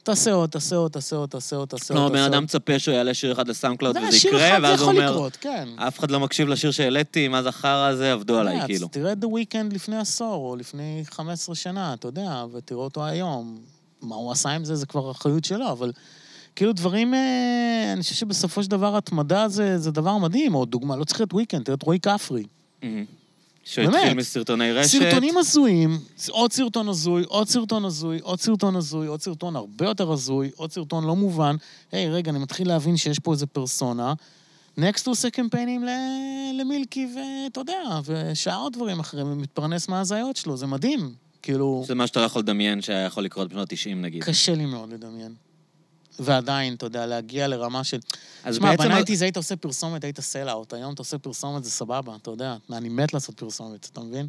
תעשה 0.09 0.33
עוד, 0.33 0.49
תעשה 0.49 0.75
עוד, 0.75 0.91
תעשה 0.91 1.15
עוד, 1.15 1.29
תעשה 1.29 1.55
עוד, 1.55 1.67
תעשה 1.67 1.93
עוד. 1.93 2.01
כלומר, 2.03 2.13
בן 2.13 2.33
אדם. 2.33 2.43
מצפה 2.43 2.79
שהוא 2.79 2.95
יעלה 2.95 3.13
שיר 3.13 3.31
אחד 3.31 3.47
לסאונד 3.47 3.77
קלאוד 3.77 3.97
אתה 3.97 4.05
יודע, 4.05 4.17
וזה 4.17 4.27
יקרה, 4.27 4.57
ואז 4.63 4.81
הוא 4.81 4.91
אומר, 4.91 5.27
כן. 5.41 5.69
אף 5.75 5.99
אחד 5.99 6.11
לא 6.11 6.19
מקשיב 6.19 6.47
לשיר 6.47 6.71
שהעליתי, 6.71 7.27
מה 7.27 7.43
זה 7.43 7.49
החרא 7.49 7.87
הזה, 7.87 8.11
עבדו 8.11 8.37
עליי, 8.37 8.65
כאילו. 8.65 8.87
תראה 8.87 9.11
את 9.11 9.17
The 9.23 9.27
Weeknd 9.27 9.73
לפני 9.73 9.97
עשור, 9.97 10.49
או 10.49 10.55
לפני 10.55 11.03
15 11.09 11.55
שנה, 11.55 11.93
אתה 11.93 12.07
יודע, 12.07 12.45
ותראה 12.53 12.81
אותו 12.81 13.05
היום. 13.05 13.57
מה 14.01 14.15
הוא 14.15 14.31
עשה 14.31 14.49
עם 14.49 14.65
זה, 14.65 14.75
זה 14.75 14.85
כבר 14.85 15.11
אחריות 15.11 15.45
שלו, 15.45 15.71
אבל 15.71 15.91
כאילו 16.55 16.73
דברים, 16.73 17.13
אה, 17.13 17.89
אני 17.93 18.01
חושב 18.01 18.15
שבסופו 18.15 18.63
של 18.63 18.69
דבר 18.69 18.97
התמדה 18.97 19.47
זה, 19.47 19.77
זה 19.77 19.91
דבר 19.91 20.17
מדהים, 20.17 20.55
או 20.55 20.65
דוגמה, 20.65 20.95
לא 20.95 21.03
צריך 21.03 21.19
להיות 21.19 21.33
Weeknd, 21.33 21.63
תראה 21.63 21.75
את 21.75 21.83
רועי 21.83 21.99
כפרי. 21.99 22.43
מהמם. 22.83 23.18
שהוא 23.69 23.85
התחיל 23.85 24.01
באמת. 24.03 24.15
מסרטוני 24.17 24.71
רשת. 24.71 24.89
סרטונים 24.99 25.37
הזויים, 25.37 25.99
עוד 26.29 26.51
סרטון 26.53 26.89
הזוי, 26.89 27.23
עוד 27.27 27.47
סרטון 27.49 27.85
הזוי, 27.85 28.19
עוד 28.21 28.39
סרטון 28.39 28.75
הזוי, 28.75 29.07
עוד 29.07 29.21
סרטון 29.21 29.55
הרבה 29.55 29.85
יותר 29.85 30.11
הזוי, 30.11 30.49
עוד 30.55 30.71
סרטון 30.71 31.05
לא 31.07 31.15
מובן. 31.15 31.55
היי, 31.91 32.09
רגע, 32.09 32.31
אני 32.31 32.39
מתחיל 32.39 32.67
להבין 32.67 32.97
שיש 32.97 33.19
פה 33.19 33.31
איזה 33.33 33.45
פרסונה. 33.45 34.13
next 34.77 35.07
הוא 35.07 35.11
עושה 35.11 35.29
קמפיינים 35.29 35.83
ל- 35.83 35.89
למילקי, 36.61 37.07
ואתה 37.15 37.59
יודע, 37.59 37.99
ושאר 38.05 38.67
דברים 38.73 38.99
אחרים, 38.99 39.31
ומתפרנס 39.31 39.89
מההזיות 39.89 40.35
שלו, 40.35 40.57
זה 40.57 40.67
מדהים. 40.67 41.13
כאילו, 41.41 41.83
זה 41.87 41.95
מה 41.95 42.07
שאתה 42.07 42.19
לא 42.19 42.25
יכול 42.25 42.41
לדמיין 42.41 42.81
שהיה 42.81 43.05
יכול 43.05 43.23
לקרות 43.23 43.49
בשנות 43.49 43.71
ה-90 43.71 43.95
נגיד. 43.95 44.23
קשה 44.23 44.55
לי 44.55 44.65
מאוד 44.65 44.93
לדמיין. 44.93 45.33
ועדיין, 46.23 46.73
אתה 46.73 46.85
יודע, 46.85 47.05
להגיע 47.05 47.47
לרמה 47.47 47.83
של... 47.83 47.97
אז 48.43 48.55
תשמע, 48.55 48.71
בעצם... 48.71 48.83
ב 48.89 48.93
nineties 48.93 49.21
היית 49.21 49.37
עושה 49.37 49.55
פרסומת, 49.55 50.03
היית 50.03 50.19
sell-out. 50.19 50.73
היום 50.73 50.93
אתה 50.93 51.01
עושה 51.01 51.17
פרסומת, 51.17 51.63
זה 51.63 51.71
סבבה, 51.71 52.15
אתה 52.15 52.31
יודע. 52.31 52.55
אני 52.73 52.89
מת 52.89 53.13
לעשות 53.13 53.35
פרסומת, 53.39 53.89
אתה 53.93 54.01
מבין? 54.01 54.27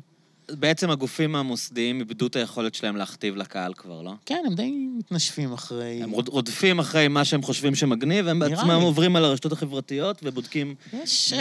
בעצם 0.52 0.90
הגופים 0.90 1.36
המוסדיים 1.36 2.00
איבדו 2.00 2.26
את 2.26 2.36
היכולת 2.36 2.74
שלהם 2.74 2.96
להכתיב 2.96 3.36
לקהל 3.36 3.74
כבר, 3.74 4.02
לא? 4.02 4.12
כן, 4.26 4.42
הם 4.46 4.54
די 4.54 4.88
מתנשפים 4.98 5.52
אחרי... 5.52 6.02
הם 6.02 6.10
רוד- 6.10 6.28
רודפים 6.28 6.78
אחרי 6.78 7.08
מה 7.08 7.24
שהם 7.24 7.42
חושבים 7.42 7.74
שמגניב, 7.74 8.28
הם 8.28 8.38
בעצמם 8.38 8.70
לי. 8.70 8.82
עוברים 8.82 9.16
על 9.16 9.24
הרשתות 9.24 9.52
החברתיות 9.52 10.20
ובודקים 10.22 10.74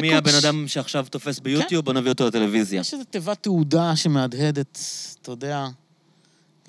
מי 0.01 0.15
הבן 0.15 0.35
אדם 0.43 0.67
שעכשיו 0.67 1.05
תופס 1.09 1.39
ביוטיוב, 1.39 1.85
בוא 1.85 1.93
נביא 1.93 2.11
אותו 2.11 2.27
לטלוויזיה. 2.27 2.81
יש 2.81 2.93
איזו 2.93 3.03
תיבת 3.03 3.43
תהודה 3.43 3.95
שמהדהדת, 3.95 4.79
אתה 5.21 5.31
יודע, 5.31 5.67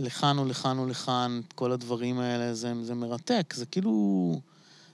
לכאן 0.01 0.38
ולכאן 0.38 0.78
ולכאן, 0.78 1.40
כל 1.55 1.72
הדברים 1.72 2.20
האלה, 2.20 2.55
זה, 2.55 2.72
זה 2.82 2.94
מרתק. 2.94 3.55
זה 3.57 3.66
כאילו... 3.66 4.40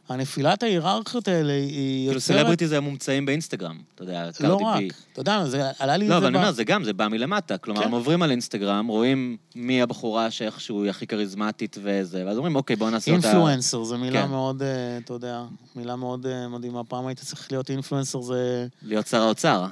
הנפילת 0.08 0.62
ההיררכיות 0.62 1.28
האלה 1.28 1.52
היא 1.52 2.06
כאילו 2.06 2.14
יוצרת... 2.14 2.36
סלבריטיז 2.38 2.72
הם 2.72 2.84
מומצאים 2.84 3.26
באינסטגרם, 3.26 3.78
אתה 3.94 4.02
יודע, 4.02 4.26
לא 4.40 4.58
קרדי 4.58 4.64
רק. 4.64 4.76
בי. 4.78 4.88
אתה 5.12 5.20
יודע, 5.20 5.44
זה 5.44 5.70
עלה 5.78 5.96
לי... 5.96 6.08
לא, 6.08 6.14
זה 6.14 6.18
אבל 6.18 6.26
אני 6.26 6.36
אומר, 6.36 6.52
זה 6.52 6.64
גם, 6.64 6.84
זה 6.84 6.92
בא 6.92 7.08
מלמטה. 7.08 7.58
כלומר, 7.58 7.80
כן. 7.80 7.86
הם 7.86 7.92
עוברים 7.92 8.22
על 8.22 8.30
אינסטגרם, 8.30 8.86
רואים 8.86 9.36
מי 9.54 9.82
הבחורה 9.82 10.30
שאיכשהו 10.30 10.82
היא 10.82 10.90
הכי 10.90 11.06
כריזמטית 11.06 11.76
וזה, 11.82 12.26
ואז 12.26 12.36
אומרים, 12.36 12.56
אוקיי, 12.56 12.76
בואו 12.76 12.90
נעשה 12.90 13.16
אותה... 13.16 13.28
אינפלואנסר, 13.28 13.84
זו 13.84 13.98
מילה 13.98 14.22
כן. 14.22 14.28
מאוד, 14.28 14.62
אה, 14.62 14.98
אתה 15.04 15.12
יודע, 15.12 15.42
מילה 15.76 15.96
מאוד 15.96 16.26
אה, 16.26 16.48
מדהימה. 16.48 16.84
פעם 16.84 17.06
היית 17.06 17.20
צריך 17.20 17.52
להיות 17.52 17.70
אינפלואנסר, 17.70 18.20
זה... 18.20 18.66
להיות 18.82 19.06
שר 19.06 19.22
האוצר. 19.22 19.66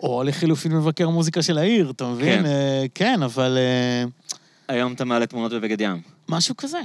או 0.00 0.22
לחילופין 0.22 0.72
מבקר 0.72 1.08
מוזיקה 1.08 1.42
של 1.42 1.58
העיר, 1.58 1.90
אתה 1.90 2.06
מבין? 2.06 2.42
כן. 2.42 2.46
אה, 2.46 2.84
כן, 2.94 3.22
אבל... 3.22 3.58
היום 4.68 4.92
אתה 4.92 5.04
מעלה 5.04 5.26
תמונות 5.26 5.52
בבגד 5.52 5.80
ים. 5.80 6.00
משהו 6.28 6.56
כזה. 6.56 6.78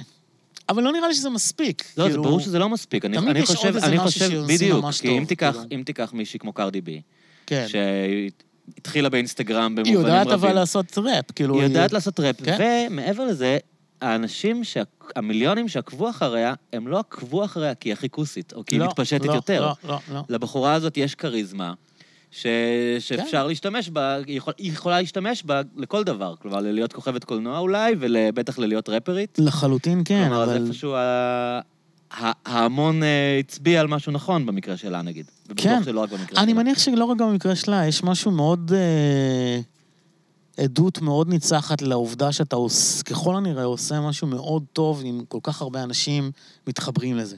אבל 0.69 0.84
לא 0.84 0.91
נראה 0.91 1.07
לי 1.07 1.13
שזה 1.13 1.29
מספיק. 1.29 1.84
לא, 1.97 2.03
זה 2.03 2.09
כאילו- 2.09 2.23
ברור 2.23 2.39
שזה 2.39 2.59
לא 2.59 2.69
מספיק. 2.69 3.05
אני, 3.05 3.17
אני 3.17 3.45
חושב, 3.45 3.77
אני 3.84 3.99
חושב, 3.99 4.41
בדיוק, 4.47 4.86
כי 5.01 5.07
טוב, 5.07 5.17
אם 5.17 5.25
תיקח, 5.25 5.51
כאילו. 5.51 5.65
אם 5.79 5.84
תיקח 5.86 6.13
מישהי 6.13 6.39
כמו 6.39 6.53
קרדי 6.53 6.81
בי, 6.81 7.01
כן. 7.45 7.65
שהתחילה 7.67 9.09
באינסטגרם 9.09 9.75
במובנים 9.75 9.86
היא 9.97 10.05
רבים. 10.05 10.13
יודעת 10.19 10.34
אבל 10.34 10.53
לעשות 10.53 10.97
ראפ, 10.97 11.31
כאילו... 11.36 11.55
היא 11.55 11.63
יודעת 11.63 11.93
לעשות 11.93 12.19
ראפ, 12.19 12.41
כן. 12.43 12.88
ומעבר 12.91 13.25
לזה, 13.25 13.57
האנשים, 14.01 14.63
שה- 14.63 14.81
המיליונים 15.15 15.67
שעקבו 15.67 16.09
אחריה, 16.09 16.53
הם 16.73 16.88
לא 16.88 16.99
עקבו 16.99 17.45
אחריה 17.45 17.75
כי 17.75 17.89
היא 17.89 17.93
הכי 17.93 18.09
כוסית, 18.09 18.53
או 18.53 18.65
כי 18.65 18.75
היא 18.75 18.79
לא, 18.79 18.88
מתפשטת 18.88 19.25
לא, 19.25 19.34
יותר. 19.34 19.61
לא, 19.61 19.73
לא, 19.89 19.99
לא. 20.13 20.21
לבחורה 20.29 20.73
הזאת 20.73 20.97
יש 20.97 21.15
כריזמה, 21.15 21.73
ש... 22.34 22.47
שאפשר 22.99 23.41
כן. 23.41 23.47
להשתמש 23.47 23.89
בה, 23.89 24.15
היא, 24.15 24.38
יכול... 24.38 24.53
היא 24.57 24.71
יכולה 24.71 24.99
להשתמש 25.01 25.43
בה 25.43 25.61
לכל 25.75 26.03
דבר. 26.03 26.36
כלומר, 26.41 26.59
להיות 26.59 26.93
כוכבת 26.93 27.23
קולנוע 27.23 27.59
אולי, 27.59 27.95
ובטח 27.99 28.59
ללהיות 28.59 28.89
רפרית. 28.89 29.38
לחלוטין 29.41 30.01
כן, 30.05 30.27
כלומר, 30.27 30.43
אבל... 30.43 30.65
איפשהו 30.65 30.95
ה... 30.95 31.59
ההמון 32.45 33.03
אה, 33.03 33.38
הצביע 33.39 33.81
על 33.81 33.88
משהו 33.88 34.11
נכון 34.11 34.45
במקרה 34.45 34.77
שלה, 34.77 35.01
נגיד. 35.01 35.25
ובטוח 35.49 35.65
כן. 35.65 35.84
שלא 35.84 35.99
רק 35.99 36.09
במקרה 36.09 36.43
אני 36.43 36.51
שלה. 36.51 36.63
מניח 36.63 36.79
שלא 36.79 37.05
רק 37.05 37.17
במקרה 37.17 37.55
שלה, 37.55 37.88
יש 37.88 38.03
משהו 38.03 38.31
מאוד... 38.31 38.71
אה, 38.75 39.59
עדות 40.57 41.01
מאוד 41.01 41.29
ניצחת 41.29 41.81
לעובדה 41.81 42.31
שאתה 42.31 42.55
עוש, 42.55 43.01
ככל 43.01 43.36
הנראה 43.36 43.63
עושה 43.63 44.01
משהו 44.01 44.27
מאוד 44.27 44.63
טוב 44.73 45.01
אם 45.05 45.21
כל 45.27 45.39
כך 45.43 45.61
הרבה 45.61 45.84
אנשים 45.84 46.31
מתחברים 46.67 47.17
לזה, 47.17 47.36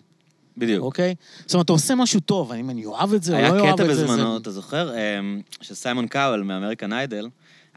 בדיוק. 0.57 0.83
אוקיי? 0.83 1.15
זאת 1.45 1.53
אומרת, 1.53 1.65
אתה 1.65 1.73
עושה 1.73 1.95
משהו 1.95 2.19
טוב, 2.19 2.51
האם 2.51 2.69
אני 2.69 2.85
אוהב 2.85 3.13
את 3.13 3.23
זה 3.23 3.31
או 3.35 3.37
לא 3.37 3.43
היה 3.43 3.53
אוהב 3.53 3.65
את 3.65 3.73
קטע 3.73 3.93
זה. 3.93 4.03
בזמנו, 4.03 4.31
זה... 4.31 4.37
אתה 4.41 4.51
זוכר? 4.51 4.93
אמ, 4.95 5.41
של 5.61 5.75
סיימון 5.75 6.07
קאוול 6.07 6.43
מאמריקן 6.43 6.93
איידל, 6.93 7.27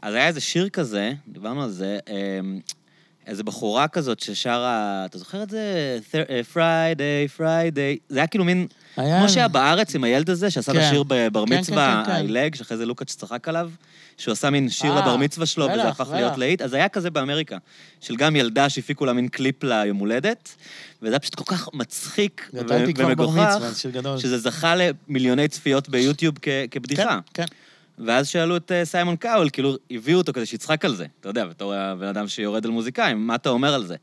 אז 0.01 0.13
היה 0.13 0.27
איזה 0.27 0.41
שיר 0.41 0.69
כזה, 0.69 1.13
דיברנו 1.27 1.63
על 1.63 1.69
זה, 1.69 1.99
אמ, 2.09 2.59
איזה 3.27 3.43
בחורה 3.43 3.87
כזאת 3.87 4.19
ששרה, 4.19 5.05
אתה 5.05 5.17
זוכר 5.17 5.43
את 5.43 5.49
זה? 5.49 5.99
Friday, 6.53 7.27
Friday. 7.27 7.97
זה 8.09 8.19
היה 8.19 8.27
כאילו 8.27 8.45
מין, 8.45 8.67
היה- 8.97 9.19
כמו 9.19 9.29
שהיה 9.29 9.47
בארץ 9.47 9.95
עם 9.95 10.03
הילד 10.03 10.29
הזה, 10.29 10.49
שעשה 10.51 10.71
את 10.71 10.77
כן. 10.77 10.83
השיר 10.83 11.03
בבר 11.07 11.45
כן, 11.47 11.59
מצווה, 11.59 11.93
כן, 12.05 12.05
כן, 12.05 12.11
כן. 12.11 12.15
העילג, 12.17 12.55
שאחרי 12.55 12.77
זה 12.77 12.85
לוקאץ' 12.85 13.15
צחק 13.15 13.47
עליו, 13.47 13.69
שהוא 14.17 14.31
עשה 14.31 14.49
מין 14.49 14.69
שיר 14.69 14.91
אה, 14.91 15.01
לבר 15.01 15.17
מצווה 15.17 15.45
שלו, 15.45 15.65
וזה 15.65 15.73
בטח, 15.73 15.85
הפך 15.89 16.05
בטח. 16.07 16.13
להיות 16.15 16.37
להיט. 16.37 16.61
אז 16.61 16.73
היה 16.73 16.89
כזה 16.89 17.09
באמריקה, 17.09 17.57
של 18.01 18.15
גם 18.15 18.35
ילדה 18.35 18.69
שהפיקו 18.69 19.05
לה 19.05 19.13
מין 19.13 19.27
קליפ 19.27 19.63
ליום 19.63 19.97
הולדת, 19.97 20.55
וזה 21.01 21.13
היה 21.13 21.19
פשוט 21.19 21.35
כל 21.35 21.43
כך 21.55 21.69
מצחיק 21.73 22.49
ו- 22.53 22.59
ומגוחך. 22.97 23.57
שזה 24.17 24.37
זכה 24.37 24.73
למיליוני 24.75 25.47
צפיות 25.47 25.89
ביוטיוב 25.89 26.35
כ- 26.41 26.47
כבדיחה. 26.71 27.19
כן, 27.33 27.43
כן. 27.43 28.05
ואז 28.05 28.27
שאלו 28.27 28.57
את 28.57 28.71
אה, 28.71 28.85
סיימון 28.85 29.15
קאול, 29.15 29.49
כאילו, 29.49 29.75
הביאו 29.91 30.17
אותו 30.17 30.33
כדי 30.33 30.45
שיצחק 30.45 30.85
על 30.85 30.95
זה. 30.95 31.05
אתה 31.19 31.29
יודע, 31.29 31.45
בתור 31.45 31.73
הבן 31.73 32.07
אדם 32.07 32.27
שיורד 32.27 32.65
על 32.65 32.71
מוזיקאים, 32.71 33.27
מה 33.27 33.35
אתה 33.35 33.49
אומר 33.49 33.73
על 33.73 33.85
זה? 33.85 33.95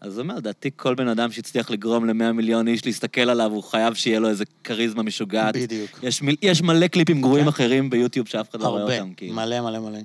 אז 0.00 0.18
הוא 0.18 0.22
אומר, 0.22 0.36
לדעתי 0.36 0.70
כל 0.76 0.94
בן 0.94 1.08
אדם 1.08 1.32
שהצליח 1.32 1.70
לגרום 1.70 2.06
ל-100 2.06 2.32
מיליון 2.32 2.68
איש 2.68 2.86
להסתכל 2.86 3.20
עליו, 3.20 3.52
הוא 3.52 3.62
חייב 3.62 3.94
שיהיה 3.94 4.20
לו 4.20 4.28
איזה 4.28 4.44
כריזמה 4.64 5.02
משוגעת. 5.02 5.56
בדיוק. 5.56 5.90
יש, 6.02 6.22
מיל, 6.22 6.36
יש 6.42 6.62
מלא 6.62 6.86
קליפים 6.86 7.20
גרועים 7.20 7.44
כן. 7.44 7.48
אחרים 7.48 7.90
ביוטיוב 7.90 8.28
שאף 8.28 8.50
אחד 8.50 8.60
לא 8.60 8.68
רואה 8.68 8.80
הרבה, 8.80 9.00
אותם, 9.00 9.14
כאילו. 9.14 9.34
מלא 9.34 9.60
מלא 9.60 9.78
מלא. 9.78 9.98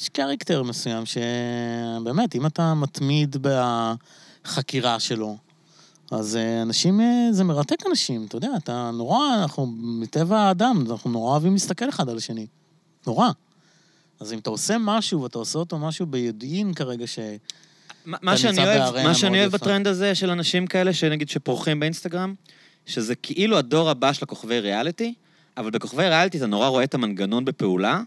יש 0.00 0.08
קרקטר 0.08 0.62
מסוים 0.62 1.02
שבאמת, 1.06 2.34
אם 2.34 2.46
אתה 2.46 2.74
מתמיד 2.74 3.36
בחקירה 4.44 5.00
שלו, 5.00 5.36
אז 6.10 6.36
אה, 6.36 6.62
אנשים, 6.62 7.00
אה, 7.00 7.28
זה 7.32 7.44
מרתק 7.44 7.86
אנשים, 7.90 8.24
אתה 8.28 8.36
יודע, 8.36 8.50
אתה 8.56 8.90
נורא, 8.94 9.34
אנחנו, 9.42 9.66
מטבע 9.76 10.38
האדם, 10.38 10.84
אנחנו 10.90 11.10
נורא 11.10 11.30
אוהבים 11.30 11.52
להסתכל 11.52 11.88
אחד 11.88 12.08
על 12.08 12.16
השני. 12.16 12.46
נורא. 13.06 13.30
אז 14.20 14.32
אם 14.32 14.38
אתה 14.38 14.50
עושה 14.50 14.76
משהו, 14.80 15.22
ואתה 15.22 15.38
עושה 15.38 15.58
אותו 15.58 15.78
משהו 15.78 16.06
ביודעין 16.06 16.74
כרגע, 16.74 17.06
ש... 17.06 17.18
מה- 18.04 18.36
שאני 18.36 18.58
אוהב, 18.64 18.94
מה 19.06 19.14
שאני 19.14 19.40
אוהב. 19.40 19.52
בטרנד 19.52 19.86
הזה 19.86 20.14
של 20.14 20.30
אנשים 20.30 20.66
כאלה, 20.66 20.92
שנגיד 20.92 21.28
שפורחים 21.28 21.80
באינסטגרם, 21.80 22.34
שזה 22.86 23.14
כאילו 23.14 23.58
הדור 23.58 23.90
הבא 23.90 24.12
של 24.12 24.24
הכוכבי 24.24 24.60
ריאליטי, 24.60 25.14
אבל 25.56 25.70
בכוכבי 25.70 26.08
ריאליטי 26.08 26.38
אתה 26.38 26.46
נורא 26.46 26.68
רואה 26.68 26.84
את 26.84 26.94
המנגנון 26.94 27.44
בפעולה, 27.44 28.00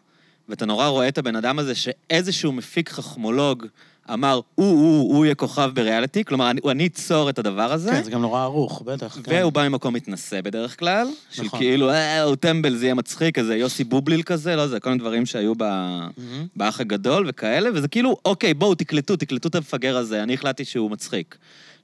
ואתה 0.50 0.66
נורא 0.66 0.88
רואה 0.88 1.08
את 1.08 1.18
הבן 1.18 1.36
אדם 1.36 1.60
הזה 1.60 1.76
שאיזשהו 1.76 2.52
מפיק 2.52 2.90
חכמולוג 2.90 3.66
אמר, 4.14 4.40
הוא, 4.56 4.72
הוא, 4.72 5.16
הוא 5.16 5.26
יהיה 5.26 5.36
כוכב 5.36 5.72
בריאליטי, 5.74 6.24
כלומר, 6.24 6.50
אני, 6.50 6.62
אני 6.72 6.88
אצור 6.88 7.30
את 7.30 7.40
הדבר 7.40 7.72
הזה. 7.74 7.92
כן, 7.92 8.04
זה 8.04 8.12
גם 8.12 8.22
נורא 8.22 8.42
ערוך, 8.42 8.82
בטח. 8.86 9.18
כן. 9.24 9.32
והוא 9.32 9.52
בא 9.54 9.68
ממקום 9.70 9.94
מתנשא 9.94 10.42
בדרך 10.42 10.80
כלל, 10.80 11.08
של 11.32 11.44
נכון. 11.44 11.60
כאילו, 11.60 11.90
אה, 11.90 12.24
הוא 12.24 12.36
טמבל, 12.36 12.76
זה 12.76 12.86
יהיה 12.86 12.94
מצחיק, 12.94 13.40
איזה 13.40 13.56
יוסי 13.56 13.84
בובליל 13.84 14.24
כזה, 14.24 14.56
לא 14.56 14.68
זה, 14.68 14.80
כל 14.80 14.90
מיני 14.90 15.00
דברים 15.00 15.26
שהיו 15.26 15.54
ב... 15.56 15.64
מהמם. 15.64 16.48
באח 16.56 16.82
הגדול 16.82 17.26
וכאלה, 17.28 17.70
וזה 17.74 17.88
כאילו, 17.88 18.18
אוקיי, 18.26 18.54
בואו, 18.54 18.76
תקלטו, 18.76 19.16
תקלטו 19.16 19.50
את 19.50 19.56
המפגר 19.56 19.98
הזה, 19.98 20.24
אני 20.24 20.34
החלטתי 20.34 20.66
שהוא 20.66 20.92
מצחיק. 20.92 21.38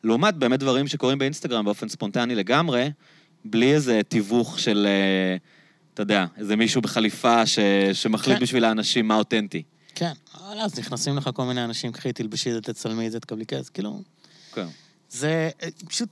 לעומת 0.04 0.36
באמת 0.36 0.60
דברים 0.60 0.88
שקורים 0.88 1.18
באינסטגרם 1.18 1.66
באופן 1.66 1.90
ספונטני 1.90 2.36
לגמרי, 2.36 2.90
בלי 3.46 3.74
איזה 3.74 4.02
תיווך 4.08 4.60
של, 4.60 4.88
אה, 4.90 5.38
אתה 5.94 6.02
יודע, 6.02 6.26
איזה 6.38 6.56
מישהו 6.56 6.82
בחליפה 6.82 7.46
ש... 7.46 7.60
שמחליט 7.94 8.38
כן. 8.38 8.44
בשביל 8.44 8.66
האנשים 8.66 9.08
מה 9.08 9.16
אותנטי. 9.16 9.64
כן, 9.96 10.12
אבל 10.34 10.60
אז 10.60 10.80
נכנסים 10.80 11.18
לך 11.18 11.30
כל 11.34 11.46
מיני 11.46 11.64
אנשים, 11.64 11.92
קחי, 11.92 12.14
תלבשי 12.14 12.50
את 12.50 12.54
זה, 12.56 12.62
תצלמי 12.62 13.08
את 13.08 13.12
זה, 13.12 13.20
תקבלי 13.20 13.46
כסף, 13.46 13.70
כאילו... 13.70 14.02
כן. 14.54 14.68
זה 15.10 15.50
אה, 15.64 15.68
פשוט... 15.88 16.10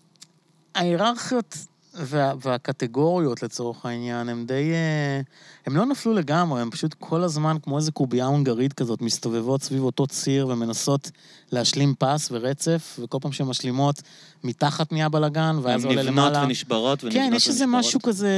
ההיררכיות 0.76 1.58
וה, 1.94 2.34
והקטגוריות, 2.42 3.44
לצורך 3.44 3.86
העניין, 3.86 4.30
הם 4.30 4.46
די... 4.46 4.72
אה, 4.72 5.22
הם 5.66 5.76
לא 5.76 5.86
נפלו 5.86 6.14
לגמרי, 6.14 6.62
הם 6.62 6.72
פשוט 6.72 6.96
כל 7.00 7.24
הזמן, 7.24 7.58
כמו 7.64 7.78
איזה 7.78 7.92
קובייה 7.92 8.26
הונגרית 8.26 8.74
כזאת, 8.74 9.02
מסתובבות 9.02 9.64
סביב 9.64 9.84
אותו 9.84 10.08
ציר 10.08 10.48
ומנסות 10.48 11.12
להשלים 11.52 11.94
פס 12.00 12.30
ורצף, 12.32 13.00
וכל 13.04 13.18
פעם 13.22 13.32
שהן 13.32 13.48
משלימות, 13.48 14.02
מתחת 14.44 14.92
נהיה 14.92 15.10
בלאגן, 15.10 15.60
ואז 15.62 15.82
זה 15.82 15.88
הן 15.88 15.98
עולה 15.98 16.12
נבנות 16.12 16.32
למעלה. 16.32 16.46
ונשברות 16.46 17.04
ונבנות 17.04 17.24
כן, 17.24 17.34
יש 17.36 17.48
איזה. 17.48 17.66
משהו 17.66 18.02
כזה 18.02 18.34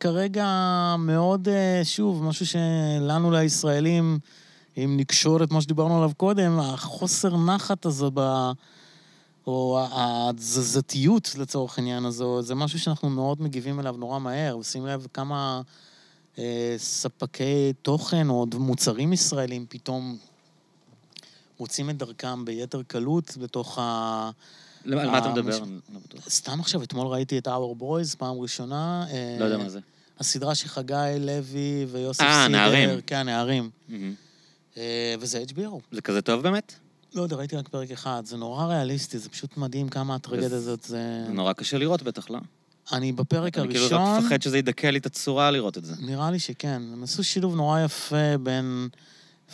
כרגע 0.00 0.46
מאוד, 0.98 1.48
אה, 1.48 1.80
שוב, 1.84 2.24
משהו 2.24 2.46
שלנו, 2.46 3.30
לישראלים, 3.30 4.18
אם 4.84 4.96
נקשור 4.96 5.42
את 5.42 5.50
מה 5.50 5.60
שדיברנו 5.60 5.96
עליו 5.96 6.10
קודם, 6.16 6.58
החוסר 6.60 7.36
נחת 7.36 7.86
הזו 7.86 8.10
ב... 8.14 8.50
או 9.46 9.84
התזזתיות 9.92 11.34
לצורך 11.38 11.78
העניין 11.78 12.04
הזו, 12.04 12.42
זה 12.42 12.54
משהו 12.54 12.78
שאנחנו 12.78 13.10
מאוד 13.10 13.42
מגיבים 13.42 13.80
אליו 13.80 13.94
נורא 13.98 14.18
מהר, 14.18 14.58
ושים 14.58 14.86
לב 14.86 15.06
כמה 15.14 15.60
אה, 16.38 16.74
ספקי 16.78 17.72
תוכן 17.82 18.28
או 18.28 18.46
מוצרים 18.58 19.12
ישראלים 19.12 19.66
פתאום 19.68 20.16
מוצאים 21.60 21.90
את 21.90 21.96
דרכם 21.96 22.44
ביתר 22.44 22.82
קלות 22.82 23.36
בתוך 23.40 23.78
ה... 23.78 24.30
למה- 24.84 25.02
על 25.02 25.10
מה 25.10 25.18
אתה 25.18 25.26
אה, 25.26 25.32
מדבר? 25.32 25.58
סתם 26.28 26.60
עכשיו, 26.60 26.82
אתמול 26.82 27.06
ראיתי 27.06 27.38
את 27.38 27.48
Our 27.48 27.80
Boys 27.82 28.16
פעם 28.18 28.38
ראשונה. 28.38 29.06
אה, 29.10 29.36
לא 29.40 29.44
יודע 29.44 29.58
מה 29.58 29.68
זה. 29.68 29.80
הסדרה 30.18 30.54
של 30.54 30.68
חגי 30.68 30.94
לוי 31.20 31.86
ויוסף 31.90 32.20
אה, 32.20 32.44
סידר. 32.46 32.58
נערים. 32.58 33.00
כן, 33.06 33.22
נערים. 33.26 33.70
מהמם. 33.88 34.14
אה, 34.78 35.14
וזה 35.20 35.44
HBO. 35.54 35.78
זה 35.92 36.00
כזה 36.02 36.22
טוב 36.22 36.42
באמת? 36.42 36.74
לא 37.14 37.22
יודע, 37.22 37.36
ראיתי 37.36 37.56
רק 37.56 37.68
פרק 37.68 37.90
אחד. 37.90 38.22
זה 38.24 38.36
נורא 38.36 38.66
ריאליסטי, 38.66 39.18
זה 39.18 39.28
פשוט 39.28 39.56
מדהים 39.56 39.88
כמה 39.88 40.14
הטרגדיה 40.14 40.46
הזאת 40.46 40.82
זה... 40.82 41.22
זה 41.26 41.32
נורא 41.32 41.52
קשה 41.52 41.78
לראות 41.78 42.02
בטח, 42.02 42.30
לא? 42.30 42.38
אני 42.92 43.12
בפרק 43.12 43.58
אני 43.58 43.68
כאילו 43.68 43.86
רק 43.86 43.92
הראשון, 43.92 44.24
מפחד 44.24 44.42
שזה 44.42 44.58
ידכא 44.58 44.86
לי 44.86 44.98
את 44.98 45.06
הצורה 45.06 45.50
לראות 45.50 45.78
את 45.78 45.84
זה. 45.84 45.94
נראה 46.00 46.30
לי 46.30 46.38
שכן. 46.38 46.82
הם 46.92 47.02
עשו 47.02 47.24
שילוב 47.24 47.56
נורא 47.56 47.80
יפה 47.80 48.38
בין 48.42 48.88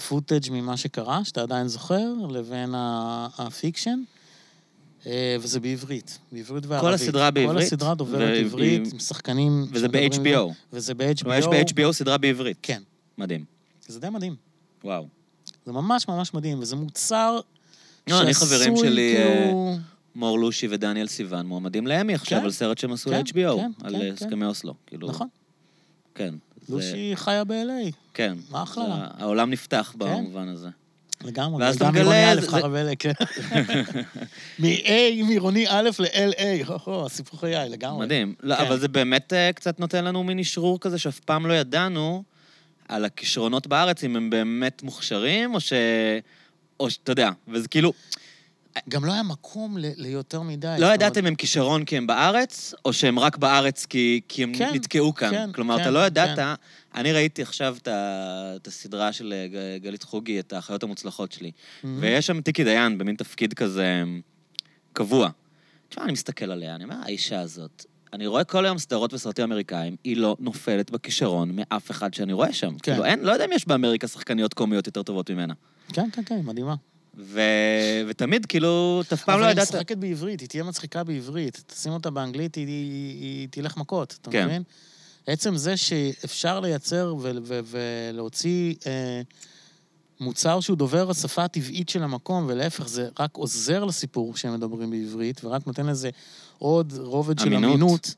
footage 0.08 0.46
ממה 0.50 0.76
שקרה, 0.76 1.24
שאתה 1.24 1.42
עדיין 1.42 1.68
זוכר, 1.68 2.04
לבין 2.30 2.74
ה 3.38 3.45
fiction. 3.45 4.02
אה, 5.06 5.36
וזה 5.40 5.60
בעברית, 5.60 6.18
בעברית 6.32 6.66
וערבית. 6.66 6.94
הסדרה 6.94 7.30
בעברית? 7.30 7.58
כל 7.58 7.62
הסדרה 7.62 7.94
דוברת 7.94 8.28
והיא- 8.28 8.44
עברית, 8.44 8.92
עם 8.92 8.98
שחקנים... 8.98 9.66
וזה 9.72 9.88
ב-HBO. 9.88 10.52
וזה 10.72 10.94
ב-HBO. 10.94 11.28
יש 11.34 11.44
ב-HBO 11.46 11.92
סדרה 11.92 12.18
בעברית. 12.18 12.58
כן. 12.62 12.82
מדהים. 13.18 13.44
זה 13.88 14.00
די 14.00 14.08
מדהים. 14.08 14.36
וואו. 14.84 15.06
זה 15.66 15.72
ממש 15.72 16.08
ממש 16.08 16.34
מדהים, 16.34 16.58
וזה 16.60 16.76
מוצר 16.76 17.40
לא, 18.08 18.22
אני 18.22 18.34
חברים 18.34 18.76
שלי, 18.76 19.14
כאילו... 19.16 19.76
מור 20.14 20.38
לושי 20.38 20.66
ודניאל 20.70 21.06
סיוון 21.06 21.46
מועמדים 21.46 21.86
לאמי 21.86 22.14
עכשיו 22.14 22.38
כן. 22.38 22.44
על 22.44 22.50
סרט 22.50 22.78
שהם 22.78 22.92
עשו 22.92 23.10
כן, 23.10 23.16
ל-HBO, 23.16 23.56
כן, 23.56 23.70
על 23.86 23.92
כן, 23.92 24.00
אה, 24.00 24.00
כן. 24.00 24.24
הסכמי 24.24 24.46
אוסלו. 24.46 24.74
כאילו, 24.86 25.08
נכון, 25.08 25.28
כן. 26.14 26.34
זה- 26.68 26.74
לושי 26.74 27.12
חיה 27.14 27.44
ב-LA, 27.44 27.92
כן. 28.14 28.34
מה 28.50 28.62
אחלה 28.62 28.88
לה? 28.88 29.08
העולם 29.18 29.50
נפתח. 29.50 29.94
במובן 29.98 30.48
הזה. 30.48 30.68
לגמרי. 31.24 31.64
ואז 31.64 31.76
אתה 31.76 31.90
מגלה 31.90 32.04
מעירוני 32.04 32.32
א' 32.32 32.40
זה- 32.40 32.68
ב-LA, 32.68 32.96
כן. 32.98 33.12
מ-A, 34.58 34.90
מעירוני 35.24 35.64
א' 35.68 35.90
ל-LA, 35.98 36.72
הו, 36.84 37.08
סיפור 37.08 37.40
חיי, 37.40 37.68
לגמרי. 37.68 38.06
מדהים. 38.06 38.34
לא. 38.42 38.54
אבל 38.54 38.78
זה 38.80 38.88
באמת 38.88 39.32
אה, 39.32 39.50
קצת 39.52 39.80
נותן 39.80 40.04
לנו 40.04 40.24
מין 40.24 40.38
אשרור 40.38 40.80
כזה 40.80 40.98
שאף 40.98 41.20
פעם 41.20 41.46
לא 41.46 41.52
ידענו 41.52 42.22
על 42.88 43.04
הכישרונות 43.04 43.66
בארץ, 43.66 44.04
אם 44.04 44.16
הם 44.16 44.30
באמת 44.30 44.82
מוכשרים, 44.82 45.54
או 45.54 45.60
ש... 45.60 45.72
או 46.80 46.90
שאתה 46.90 47.12
יודע, 47.12 47.30
וזה 47.48 47.68
כאילו, 47.68 47.92
גם 48.88 49.04
לא 49.04 49.12
היה 49.12 49.22
מקום 49.22 49.78
ל- 49.78 49.92
ליותר 49.96 50.42
מדי. 50.42 50.76
לא 50.78 50.94
ידעתם 50.94 51.26
הם 51.26 51.34
כישרון 51.34 51.84
כי 51.84 51.96
הם 51.96 52.06
בארץ, 52.06 52.74
או 52.84 52.92
שהם 52.92 53.18
רק 53.18 53.36
בארץ 53.36 53.86
כי, 53.86 54.20
כי 54.28 54.42
הם 54.42 54.54
כן, 54.54 54.70
נתקעו 54.74 55.14
כאן. 55.14 55.30
כן, 55.30 55.52
כלומר, 55.52 55.76
כן, 55.76 55.82
אתה 55.82 55.90
לא 55.90 56.06
ידעת, 56.06 56.36
כן. 56.38 56.54
אני 56.94 57.12
ראיתי 57.12 57.42
עכשיו 57.42 57.76
את, 57.82 58.66
הסדרה 58.66 59.12
של 59.12 59.34
אה, 59.36 59.78
גלית 59.78 60.02
חוגי, 60.02 60.40
את 60.40 60.52
האחיות 60.52 60.82
המוצלחות 60.82 61.32
שלי, 61.32 61.50
מהמם. 61.82 61.98
ויש 62.00 62.26
שם 62.26 62.40
טיקי 62.40 62.64
דיין 62.64 62.98
במין 62.98 63.16
תפקיד 63.16 63.54
כזה 63.54 64.02
קבוע. 64.92 65.30
תשמע, 65.88 66.04
אני 66.04 66.12
מסתכל 66.12 66.50
עליה, 66.50 66.74
אני 66.74 66.84
אומר, 66.84 66.96
האישה 67.02 67.40
הזאת, 67.40 67.84
אני 68.14 68.26
רואה 68.26 68.44
כל 68.44 68.64
היום 68.64 68.78
סדרות 68.78 69.14
וסרטים 69.14 69.44
אמריקאים, 69.44 69.96
היא 70.04 70.16
לא 70.16 70.36
נופלת 70.40 70.90
בכישרון 70.90 71.50
מאף 71.54 71.90
אחד 71.90 72.14
שאני 72.14 72.32
רואה 72.32 72.52
שם. 72.52 72.70
כן. 72.70 72.78
כאילו, 72.78 73.04
אין, 73.04 73.20
לא 73.20 73.32
יודע 73.32 73.44
אם 73.44 73.52
יש 73.52 73.68
באמריקה 73.68 74.08
שחקניות 74.08 74.54
קומיות 74.54 74.86
יותר 74.86 75.02
טובות 75.02 75.30
ממנה. 75.30 75.54
כן, 75.92 76.10
כן, 76.12 76.22
כן, 76.26 76.40
מדהימה. 76.44 76.74
ו... 77.18 77.40
ותמיד, 78.06 78.46
כאילו, 78.46 79.02
אתה 79.06 79.14
אף 79.14 79.24
פעם 79.24 79.34
לא 79.34 79.44
אבל 79.44 79.48
היא 79.48 79.52
ידעת... 79.52 79.68
משחקת 79.74 79.96
בעברית, 79.96 80.40
היא 80.40 80.48
תהיה 80.48 80.64
מצחיקה 80.64 81.04
בעברית. 81.04 81.62
תשים 81.66 81.92
אותה 81.92 82.10
באנגלית, 82.10 82.54
היא, 82.54 82.66
היא, 82.66 83.20
היא 83.20 83.48
תלך 83.50 83.76
מכות, 83.76 84.18
אתה 84.20 84.30
כן. 84.30 84.46
מבין? 84.46 84.62
עצם 85.26 85.56
זה 85.56 85.76
שאפשר 85.76 86.60
לייצר 86.60 87.14
ו- 87.20 87.30
ו- 87.44 87.60
ולהוציא 87.64 88.74
אה, 88.86 89.22
מוצר 90.20 90.60
שהוא 90.60 90.76
דובר 90.76 91.10
השפה 91.10 91.44
הטבעית 91.44 91.88
של 91.88 92.02
המקום, 92.02 92.44
ולהפך, 92.48 92.88
זה 92.88 93.08
רק 93.20 93.36
עוזר 93.36 93.84
לסיפור 93.84 94.36
שהם 94.36 94.54
מדברים 94.54 94.90
בעברית, 94.90 95.44
ורק 95.44 95.66
נותן 95.66 95.86
לזה 95.86 96.10
עוד 96.58 96.92
רובד 96.96 97.38
של 97.38 97.46
אמינות. 97.46 97.70
אמינות. 97.70 98.14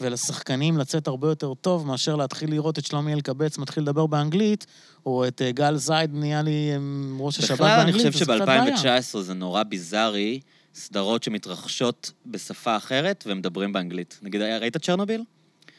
ולשחקנים 0.00 0.78
לצאת 0.78 1.06
הרבה 1.06 1.28
יותר 1.28 1.54
טוב 1.54 1.86
מאשר 1.86 2.16
להתחיל 2.16 2.50
לראות 2.50 2.78
את 2.78 2.86
שלומי 2.86 3.14
אלקבץ 3.14 3.58
מתחיל 3.58 3.82
לדבר 3.82 4.06
באנגלית, 4.06 4.66
או 5.06 5.28
את 5.28 5.42
אה, 5.42 5.52
גל 5.52 5.76
זייד 5.76 6.14
נהיה 6.14 6.42
לי 6.42 6.72
עם 6.74 7.16
ראש 7.20 7.38
השבת 7.38 7.58
בכלל, 7.58 7.76
באנגלית, 7.76 8.04
אני 8.04 8.12
חושב 8.12 8.24
וזה 8.24 8.34
קצת 8.34 8.46
בעיה. 8.46 8.76
שב-2019 8.76 9.20
זה 9.20 9.34
נורא 9.34 9.62
ביזארי, 9.62 10.40
סדרות 10.74 11.22
שמתרחשות 11.22 12.12
בשפה 12.26 12.76
אחרת 12.76 13.24
ומדברים 13.26 13.72
באנגלית. 13.72 14.18
נגיד, 14.22 14.40
ראית 14.42 14.76
צ'רנוביל? 14.76 15.24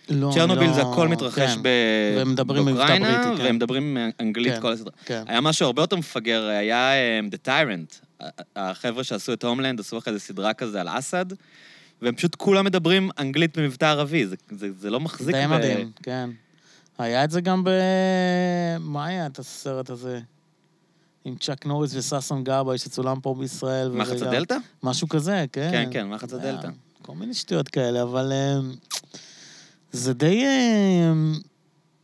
לא, 0.10 0.32
צ'רנוביל 0.34 0.68
לא, 0.68 0.74
זה 0.74 0.82
הכל 0.82 1.08
מתרחש 1.08 1.56
כן, 1.56 1.60
ב- 1.62 2.18
והם 2.18 2.36
באוקראינה, 2.36 3.22
בריטי, 3.22 3.38
כן. 3.38 3.44
והם 3.44 3.56
מדברים 3.56 3.98
אנגלית 4.20 4.54
כן. 4.54 4.62
כל 4.62 4.74
הסדרה. 4.74 4.94
כן. 5.06 5.24
היה 5.28 5.42
משהו 5.42 5.66
הרבה 5.66 5.82
יותר 5.82 5.96
מפגר, 5.96 6.44
היה 6.44 6.92
um, 7.20 7.34
The 7.34 7.48
Tyrant. 7.48 8.06
החבר'ה 8.56 9.04
שעשו 9.04 9.34
את 9.34 9.44
הומלנד 9.44 9.80
עשו 9.80 9.98
אחרי 9.98 10.14
זה 10.14 10.20
סדרה 10.20 10.54
כזה 10.54 10.82
על 10.82 10.88
אסד, 10.90 11.26
והם 12.02 12.16
פשוט 12.16 12.36
כולם 12.36 12.66
מדברים 12.66 13.10
אנגלית 13.20 13.58
במבטא 13.58 13.86
ערבי, 13.86 14.28
זה, 14.28 14.36
זה, 14.52 14.68
זה 14.80 14.90
לא 14.90 15.00
מחזיק. 15.00 15.36
די 15.36 15.44
ב- 15.48 15.50
מדהים, 15.50 15.92
כן. 16.04 16.30
היה 16.98 17.24
את 17.24 17.32
זה 17.32 17.42
גם 17.42 17.64
ב... 17.64 17.70
מה 18.80 19.06
היה 19.06 19.26
את 19.26 19.40
הסרט 19.40 19.90
הזה? 19.90 20.20
עם 21.26 21.36
צ'אק 21.36 21.66
נוריס 21.66 21.96
וששון 21.96 22.44
גבאי 22.44 22.78
שצולם 22.78 23.20
פה 23.20 23.36
בישראל. 23.40 23.90
מחץ 23.90 24.22
הדלתא? 24.22 24.58
משהו 24.84 25.10
כזה, 25.10 25.46
כן. 25.54 25.70
כן, 25.72 25.90
כן, 25.92 26.08
מחץ 26.08 26.34
היה 26.34 26.50
הדלתא. 26.50 26.68
כל 27.02 27.14
מיני 27.16 27.34
שטויות 27.34 27.68
כאלה, 27.68 28.02
אבל 28.04 28.32
אמ, 28.34 28.72
זה 29.92 30.14
די... 30.14 30.46
אמ, 30.46 31.34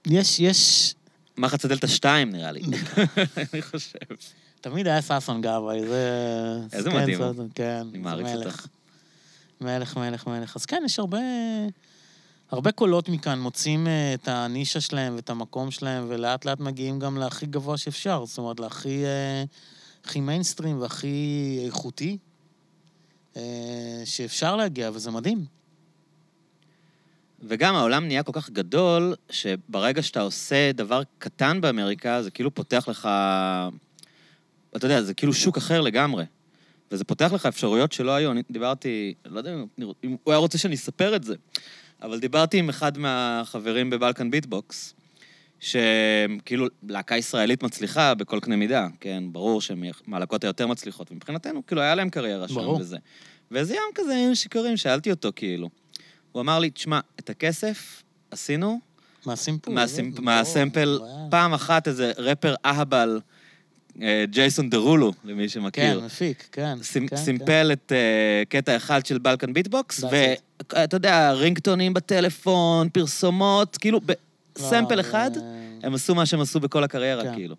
יש, 0.07 0.39
יש... 0.39 0.93
מחץ 1.37 1.65
הדלתא 1.65 1.87
2 1.87 2.31
נראה 2.31 2.51
לי. 2.51 2.61
אני 3.53 3.61
חושב. 3.61 3.99
תמיד 4.61 4.87
היה 4.87 5.01
ששון 5.01 5.41
גבאי, 5.41 5.87
זה... 5.87 6.09
איזה 6.73 6.91
כן, 6.91 7.01
מדהים 7.01 7.19
כן, 7.55 7.81
אני 7.89 7.97
מעריץ 7.97 8.27
מלך. 8.27 8.55
אותו. 8.61 8.67
מלך, 9.61 9.97
מלך, 9.97 10.27
מלך. 10.27 10.55
אז 10.55 10.65
כן, 10.65 10.81
יש 10.85 10.99
הרבה... 10.99 11.19
הרבה 12.51 12.71
קולות 12.71 13.09
מכאן 13.09 13.39
מוצאים 13.39 13.87
אה, 13.87 14.13
את 14.13 14.27
הנישה 14.27 14.81
שלהם 14.81 15.15
ואת 15.15 15.29
המקום 15.29 15.71
שלהם, 15.71 16.05
ולאט 16.09 16.45
לאט 16.45 16.59
מגיעים 16.59 16.99
גם 16.99 17.17
להכי 17.17 17.45
גבוה 17.45 17.77
שאפשר. 17.77 18.25
זאת 18.25 18.37
אומרת, 18.37 18.59
להכי 18.59 19.05
אה, 19.05 19.43
הכי 20.05 20.19
מיינסטרים 20.19 20.81
והכי 20.81 21.59
איכותי 21.65 22.17
אה, 23.37 24.01
שאפשר 24.05 24.55
להגיע, 24.55 24.89
וזה 24.93 25.11
מדהים. 25.11 25.56
וגם 27.41 27.75
העולם 27.75 28.05
נהיה 28.07 28.23
כל 28.23 28.31
כך 28.31 28.49
גדול, 28.49 29.15
שברגע 29.29 30.01
שאתה 30.01 30.21
עושה 30.21 30.71
דבר 30.71 31.01
קטן 31.17 31.61
באמריקה, 31.61 32.23
זה 32.23 32.31
כאילו 32.31 32.55
פותח 32.55 32.85
לך... 32.87 33.09
אתה 34.75 34.85
יודע, 34.85 35.01
זה 35.01 35.13
כאילו 35.13 35.33
שוק 35.33 35.57
אחר 35.57 35.81
לגמרי. 35.81 36.25
וזה 36.91 37.03
פותח 37.03 37.31
לך 37.33 37.45
אפשרויות 37.45 37.91
שלא 37.91 38.11
היו. 38.11 38.31
אני 38.31 38.41
דיברתי, 38.51 39.13
לא 39.25 39.37
יודע 39.37 39.53
אם 40.03 40.15
הוא 40.23 40.33
היה 40.33 40.37
רוצה 40.37 40.57
שאני 40.57 40.75
אספר 40.75 41.15
את 41.15 41.23
זה. 41.23 41.35
אבל 42.01 42.19
דיברתי 42.19 42.59
עם 42.59 42.69
אחד 42.69 42.97
מהחברים 42.97 43.89
בבלקן 43.89 44.31
ביטבוקס, 44.31 44.93
שכאילו 45.59 46.67
להקה 46.89 47.17
ישראלית 47.17 47.63
מצליחה 47.63 48.13
בכל 48.13 48.39
קנה 48.39 48.55
מידה, 48.55 48.87
כן, 48.99 49.23
ברור 49.31 49.61
שהן 49.61 49.83
מהלהקות 50.07 50.43
היותר 50.43 50.67
מצליחות, 50.67 51.11
ומבחינתנו, 51.11 51.65
כאילו, 51.65 51.81
היה 51.81 51.95
להם 51.95 52.09
קריירה 52.09 52.47
שם 52.47 52.55
ברור. 52.55 52.79
וזה. 52.79 52.97
ואיזה 53.51 53.75
יום 53.75 53.91
כזה 53.95 54.15
היינו 54.15 54.35
שיכורים, 54.35 54.77
שאלתי 54.77 55.11
אותו, 55.11 55.29
כאילו. 55.35 55.69
הוא 56.37 56.41
אמר 56.41 56.59
לי, 56.59 56.69
תשמע, 56.69 56.99
את 57.19 57.29
הכסף 57.29 58.03
עשינו 58.31 58.79
מהסימפול. 59.25 59.73
מהסימפ- 59.73 60.21
מהסמפל, 60.21 60.97
ברור. 60.99 61.27
פעם 61.31 61.53
אחת 61.53 61.87
איזה 61.87 62.11
רפר 62.17 62.55
אהבל, 62.65 63.19
אה, 64.01 64.23
ג'ייסון 64.29 64.69
דרולו, 64.69 65.13
למי 65.23 65.43
כן, 65.43 65.49
שמכיר. 65.49 65.99
מפיק, 66.05 66.47
כן. 66.51 66.77
סימ- 66.81 67.07
כן, 67.09 67.15
סימפל 67.17 67.69
את 67.73 67.91
אה, 67.91 68.43
קטע 68.49 68.75
אחד 68.75 69.05
של 69.05 69.17
בלקן 69.17 69.53
ביטבוקס, 69.53 70.03
ואתה 70.03 70.95
יודע, 70.97 71.31
רינגטונים 71.31 71.93
בטלפון, 71.93 72.89
פרסומות, 72.89 73.77
כאילו, 73.77 74.01
כן. 74.07 74.13
בסמפל 74.55 74.95
לא, 74.95 75.01
אחד, 75.01 75.31
הם 75.83 75.93
עשו 75.93 76.15
מה 76.15 76.25
שהם 76.25 76.41
עשו 76.41 76.59
בכל 76.59 76.83
הקריירה, 76.83 77.23
כן. 77.23 77.33
כאילו. 77.35 77.55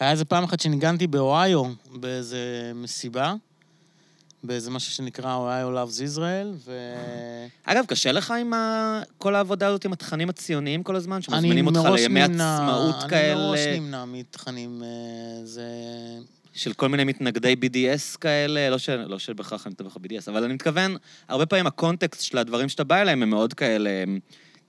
היה 0.00 0.10
איזה 0.10 0.24
פעם 0.24 0.44
אחת 0.44 0.60
שניגנתי 0.60 1.06
באוהיו, 1.06 1.64
באיזה 1.92 2.38
מסיבה, 2.74 3.34
באיזה 4.44 4.70
משהו 4.70 4.92
שנקרא 4.92 5.34
אוהיו 5.34 5.84
Loves 5.84 6.16
Israel, 6.16 6.46
ו... 6.64 6.72
אגב, 7.64 7.84
קשה 7.88 8.12
לך 8.12 8.30
עם 8.30 8.52
ה- 8.52 9.02
כל 9.18 9.34
העבודה 9.34 9.66
הזאת 9.66 9.84
עם 9.84 9.92
התכנים 9.92 10.28
הציוניים 10.28 10.82
כל 10.82 10.96
הזמן, 10.96 11.14
אני 11.16 11.22
שמזמינים 11.22 11.66
אותך 11.66 11.78
לימי 11.94 12.20
נמנע- 12.28 12.54
עצמאות 12.56 12.94
אני 13.02 13.10
כאלה, 13.10 13.34
מראש 13.46 13.58
נמנע 13.66 14.04
מתכנים, 14.04 14.82
אה, 14.82 14.88
זה... 15.44 15.62
של 16.54 16.72
כל 16.72 16.88
מיני 16.88 17.04
מתנגדי 17.04 17.56
BDS 17.64 18.18
כאלה, 18.18 18.70
לא, 18.70 18.78
ש... 18.78 18.88
לא 18.88 19.18
שבהכרח 19.18 19.66
אני 19.66 19.72
מתווך 19.72 19.96
ב-BDS, 19.96 20.24
אבל 20.30 20.44
אני 20.44 20.54
מתכוון, 20.54 20.96
הרבה 21.28 21.46
פעמים 21.46 21.66
הקונטקסט 21.66 22.22
של 22.22 22.38
הדברים 22.38 22.68
שאתה 22.68 22.84
בא 22.84 22.96
אליהם 23.02 23.22
הם 23.22 23.30
מאוד 23.30 23.54
כאלה 23.54 23.90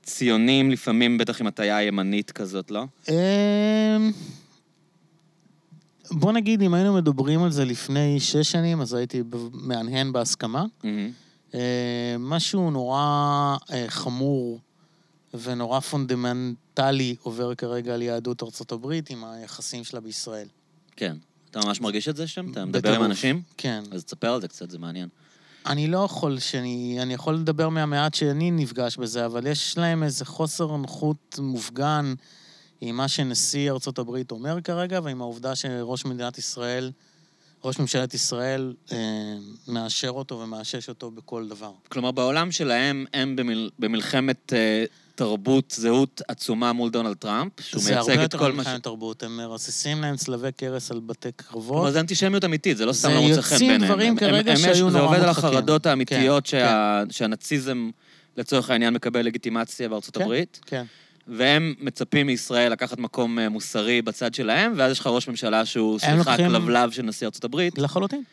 ציונים, 0.03 0.71
לפעמים 0.71 1.17
בטח 1.17 1.41
עם 1.41 1.47
הטיה 1.47 1.81
ימנית 1.83 2.31
כזאת, 2.31 2.71
לא? 2.71 2.83
בוא 6.11 6.31
נגיד, 6.31 6.61
אם 6.61 6.73
היינו 6.73 6.93
מדברים 6.93 7.43
על 7.43 7.51
זה 7.51 7.65
לפני 7.65 8.19
שש 8.19 8.51
שנים, 8.51 8.81
אז 8.81 8.93
הייתי 8.93 9.23
מהנהן 9.53 10.11
בהסכמה. 10.11 10.65
אה, 11.53 12.15
משהו 12.19 12.71
נורא 12.71 13.55
אה, 13.71 13.85
חמור 13.87 14.59
ונורא 15.33 15.79
פונדמנטלי 15.79 17.15
עובר 17.21 17.55
כרגע 17.55 17.93
על 17.93 18.01
יהדות 18.01 18.43
ארצות 18.43 18.71
הברית 18.71 19.09
עם 19.09 19.23
היחסים 19.23 19.83
שלה 19.83 19.99
בישראל. 19.99 20.47
כן. 20.95 21.15
אתה 21.51 21.59
ממש 21.65 21.81
מרגיש 21.81 22.09
את 22.09 22.15
זה 22.15 22.27
שם? 22.27 22.51
אתה 22.51 22.65
מדבר 22.65 22.79
בטירוף. 22.79 22.97
עם 22.97 23.05
אנשים? 23.05 23.41
כן. 23.57 23.83
אז 23.91 24.03
תספר 24.03 24.33
על 24.33 24.41
זה 24.41 24.47
קצת, 24.47 24.69
זה 24.69 24.79
מעניין. 24.79 25.09
אני 25.65 25.87
לא 25.87 26.05
יכול 26.05 26.39
שאני... 26.39 26.97
אני 27.01 27.13
יכול 27.13 27.35
לדבר 27.35 27.69
מהמעט 27.69 28.13
שאני 28.13 28.51
נפגש 28.51 28.97
בזה, 28.97 29.25
אבל 29.25 29.47
יש 29.47 29.77
להם 29.77 30.03
איזה 30.03 30.25
חוסר 30.25 30.77
נוחות 30.77 31.39
מופגן 31.41 32.13
עם 32.85 32.97
מה 32.97 33.07
שנשיא 33.07 33.71
ארצות 33.71 33.99
הברית 33.99 34.31
אומר 34.31 34.61
כרגע, 34.61 34.99
ועם 35.03 35.21
העובדה 35.21 35.55
שראש 35.55 36.05
מדינת 36.05 36.37
ישראל, 36.37 36.91
ראש 37.63 37.79
ממשלת 37.79 38.13
ישראל, 38.13 38.73
אה, 38.91 38.97
מאשר 39.67 40.09
אותו 40.09 40.39
ומאשש 40.39 40.89
אותו 40.89 41.11
בכל 41.11 41.47
דבר. 41.47 41.71
כלומר, 41.89 42.11
בעולם 42.11 42.51
שלהם, 42.51 43.05
הם 43.13 43.35
במל... 43.35 43.69
במלחמת 43.79 44.53
אה, 44.53 44.85
תרבות, 45.15 45.73
זהות 45.77 46.21
עצומה 46.27 46.73
מול 46.73 46.89
דונלד 46.89 47.17
טראמפ, 47.17 47.51
שהוא 47.61 47.81
זה 47.81 47.97
הרבה 47.97 48.07
מייצג 48.07 48.23
את 48.23 48.33
יותר 48.33 48.37
כל 48.37 48.51
מה 48.51 48.63
ש... 48.63 48.67
ממלחמת 48.67 48.83
תרבות, 48.83 49.23
הם 49.23 49.37
מרססים 49.37 50.01
להם 50.01 50.15
צלבי 50.15 50.51
קרס 50.51 50.91
על 50.91 50.99
בתי 50.99 51.29
קרבות. 51.35 51.67
כלומר, 51.77 51.91
זה 51.91 51.99
אנטישמיות 51.99 52.45
אמיתית, 52.45 52.77
זה 52.77 52.85
לא 52.85 52.93
סתם 52.93 53.09
זה 53.09 53.15
לא 53.15 53.21
מוצא 53.21 53.41
חן 53.41 53.53
יוצאים 53.53 53.71
ביניהם. 53.71 53.91
דברים 53.91 54.09
הם- 54.11 54.17
כרגע 54.17 54.51
הם- 54.51 54.57
שהיו 54.57 54.91
זה 54.91 54.97
נורא 54.97 55.07
עובד 55.09 55.19
על. 55.23 55.29
החרדות 55.29 55.85
האמיתיות 55.85 56.43
כן, 56.43 56.49
שה- 56.49 57.03
שהנאציזם, 57.11 57.89
לצורך 58.37 58.69
העניין, 58.69 58.93
מקבל 58.93 59.21
לגיטימציה 59.21 59.89
בארצות 59.89 60.17
כן. 60.17 60.23
הברית, 60.23 60.59
כן. 60.65 60.83
והם 61.27 61.73
מצפים 61.79 62.27
מישראל 62.27 62.71
לקחת 62.71 62.99
מקום 62.99 63.39
אה, 63.39 63.49
מוסרי 63.49 64.01
בצד 64.01 64.33
שלהם, 64.33 64.73
ואז 64.75 64.91
יש 64.91 64.99
לך 64.99 65.07
ראש 65.07 65.27
ממשלה 65.27 65.65
שהוא, 65.65 65.99
סליחה, 65.99 66.37
כלבלב 66.37 66.91
של 66.91 67.03
נשיא 67.03 67.27
ארצות 67.27 67.43
הברית, 67.43 67.77
לחלוטין. 67.77 68.23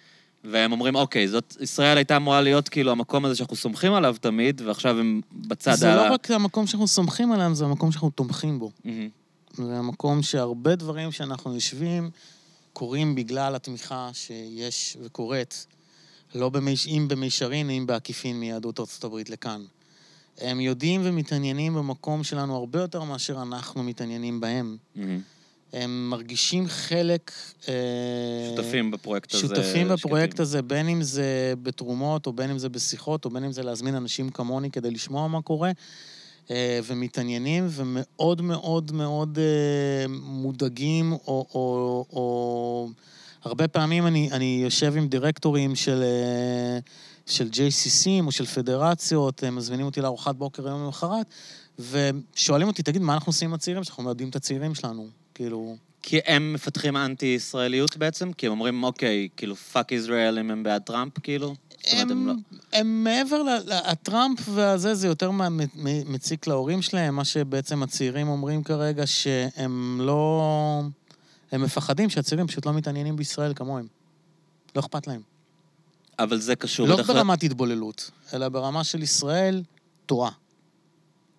והם 0.45 0.73
אומרים, 0.73 0.95
אוקיי, 0.95 1.29
זאת, 1.29 1.57
ישראל 1.61 1.97
הייתה 1.97 2.17
אמורה 2.17 2.41
להיות 2.41 2.69
כאילו 2.69 2.93
המקום 2.93 3.25
הזה 3.25 3.35
שאנחנו 3.37 3.57
סומכים 3.57 3.95
עליו 3.95 4.17
תמיד, 4.21 4.63
ועכשיו 4.65 4.99
הם 4.99 5.21
בצד 5.33 5.75
זה 5.75 5.93
ה... 5.93 5.97
לא 5.97 6.15
רק 6.15 6.31
המקום 6.31 6.67
שאנחנו 6.67 6.89
סומכים 6.89 7.33
עליהם, 7.33 7.55
זה 7.55 7.65
המקום 7.65 7.93
שאנחנו 7.93 8.11
תומכים 8.11 8.59
בו. 8.59 8.71
מהמם. 8.85 9.09
זה 9.53 9.77
המקום 9.77 10.23
שהרבה 10.23 10.77
דברים 10.77 11.13
שאנחנו 11.13 11.55
יושבים 11.55 12.11
קורים 12.73 13.15
בגלל 13.15 13.55
התמיכה 13.55 14.11
שיש 14.13 14.97
וקורית, 15.03 15.67
לא 16.35 16.49
במיש... 16.49 16.87
אם 16.87 17.07
במישרין, 17.09 17.71
אם 17.71 17.87
בעקיפין 17.87 18.41
מיהדות 18.41 18.81
ארצות 18.81 19.05
הברית 19.05 19.31
לכאן. 19.31 19.61
הם 20.41 20.61
יודעים 20.61 21.01
ומתעניינים 21.05 21.75
במקום 21.75 22.25
שלנו 22.25 22.57
הרבה 22.57 22.81
יותר 22.81 23.03
מאשר 23.03 23.43
אנחנו 23.43 23.83
מתעניינים 23.83 24.41
בהם. 24.41 24.77
מהמם. 24.97 25.21
הם 25.73 26.11
מרגישים 26.11 26.69
חלק... 26.69 27.33
אה, 27.69 27.75
שותפים 28.57 28.91
בפרויקט 28.91 29.35
הזה. 29.35 29.41
שותפים 29.41 29.89
בפרויקט 29.89 30.31
שקטים. 30.31 30.43
הזה, 30.43 30.63
בין 30.63 30.89
אם 30.89 31.03
זה 31.03 31.55
בתרומות, 31.63 32.27
או 32.27 32.33
בין 32.33 32.51
אם 32.51 32.59
זה 32.59 32.69
בשיחות, 32.69 33.25
או 33.25 33.31
בין 33.31 33.45
אם 33.45 33.53
זה 33.53 33.63
להזמין 33.63 33.95
אנשים 33.95 34.31
כמוני 34.31 34.71
כדי 34.71 34.91
לשמוע 34.91 35.29
מה 35.29 35.43
קורה, 35.43 35.71
אה, 36.51 36.81
ומתעניינים, 36.85 37.67
ומאוד 37.71 38.43
מאוד 38.43 38.93
מאוד 38.93 39.39
אה, 39.39 40.09
מודאגים, 40.23 41.13
או... 41.13 41.47
או, 41.55 42.05
או... 42.13 42.89
הרבה 43.45 43.69
פעמים 43.69 44.07
אני, 44.07 44.29
אני 44.33 44.61
יושב 44.65 44.97
עם 44.97 45.09
דירקטורים 45.09 45.75
של, 45.75 46.03
של 47.31 47.49
JCCים 47.53 48.27
או 48.27 48.33
של 48.33 48.47
פדרציות, 48.47 49.43
הם 49.43 49.57
מזמינים 49.57 49.87
אותי 49.87 50.01
לארוחת 50.01 50.35
בוקר 50.37 50.69
יום 50.69 50.85
למחרת, 50.85 51.27
ושואלים 51.79 52.69
אותי, 52.69 52.83
תגיד, 52.83 53.03
מה 53.03 53.15
אנחנו 53.15 53.31
עושים 53.31 53.49
עם 53.49 53.55
הצעירים 53.55 53.85
שלנו? 53.85 53.91
אנחנו 53.91 54.03
מאבדים 54.03 54.29
את 54.29 54.37
הצעירים 54.37 54.75
שלנו. 54.75 55.09
כאילו... 55.35 55.77
כי 56.03 56.19
הם 56.27 56.53
מפתחים 56.53 56.97
אנטי-ישראליות 56.97 57.97
בעצם? 57.97 58.33
כי 58.33 58.47
הם 58.47 58.53
אומרים, 58.53 58.83
אוקיי, 58.83 59.29
כאילו, 59.37 59.57
fuck 59.57 59.93
ישראל 59.93 60.39
אם 60.39 60.51
הם 60.51 60.63
בעד 60.63 60.83
טראמפ, 60.83 61.19
כאילו? 61.19 61.55
אומרת, 61.93 62.11
הם 62.11 62.27
לא... 62.27 62.33
הם, 62.33 62.39
הם 62.73 63.05
מעבר 63.05 63.43
ל... 63.43 63.49
הטראמפ 63.85 64.39
והזה, 64.49 64.95
זה 64.95 65.07
יותר 65.07 65.31
מציק 66.07 66.47
להורים 66.47 66.83
שלהם, 66.83 67.17
מה 67.17 67.25
שבעצם 67.25 67.83
הצעירים 67.83 68.29
אומרים 68.29 68.63
כרגע, 68.63 69.07
שהם 69.07 70.01
לא... 70.01 70.83
הם 71.53 71.63
מפחדים 71.63 72.11
שהצעירים 72.11 72.47
פשוט 72.47 72.67
לא 72.67 72.73
מתעניינים 72.73 73.17
בישראל 73.17 73.53
כמוהם. 73.55 73.87
לא 74.77 74.81
אכפת 74.81 75.07
להם. 75.07 75.30
אבל 76.23 76.39
זה 76.39 76.57
קשור 76.57 76.89
לא 76.89 76.95
בדרך. 76.95 77.11
ברמת 77.11 77.43
התבוללות, 77.43 78.11
אלא 78.35 78.49
ברמה 78.49 78.85
של 78.85 79.03
ישראל 79.03 79.63
טועה. 80.07 80.31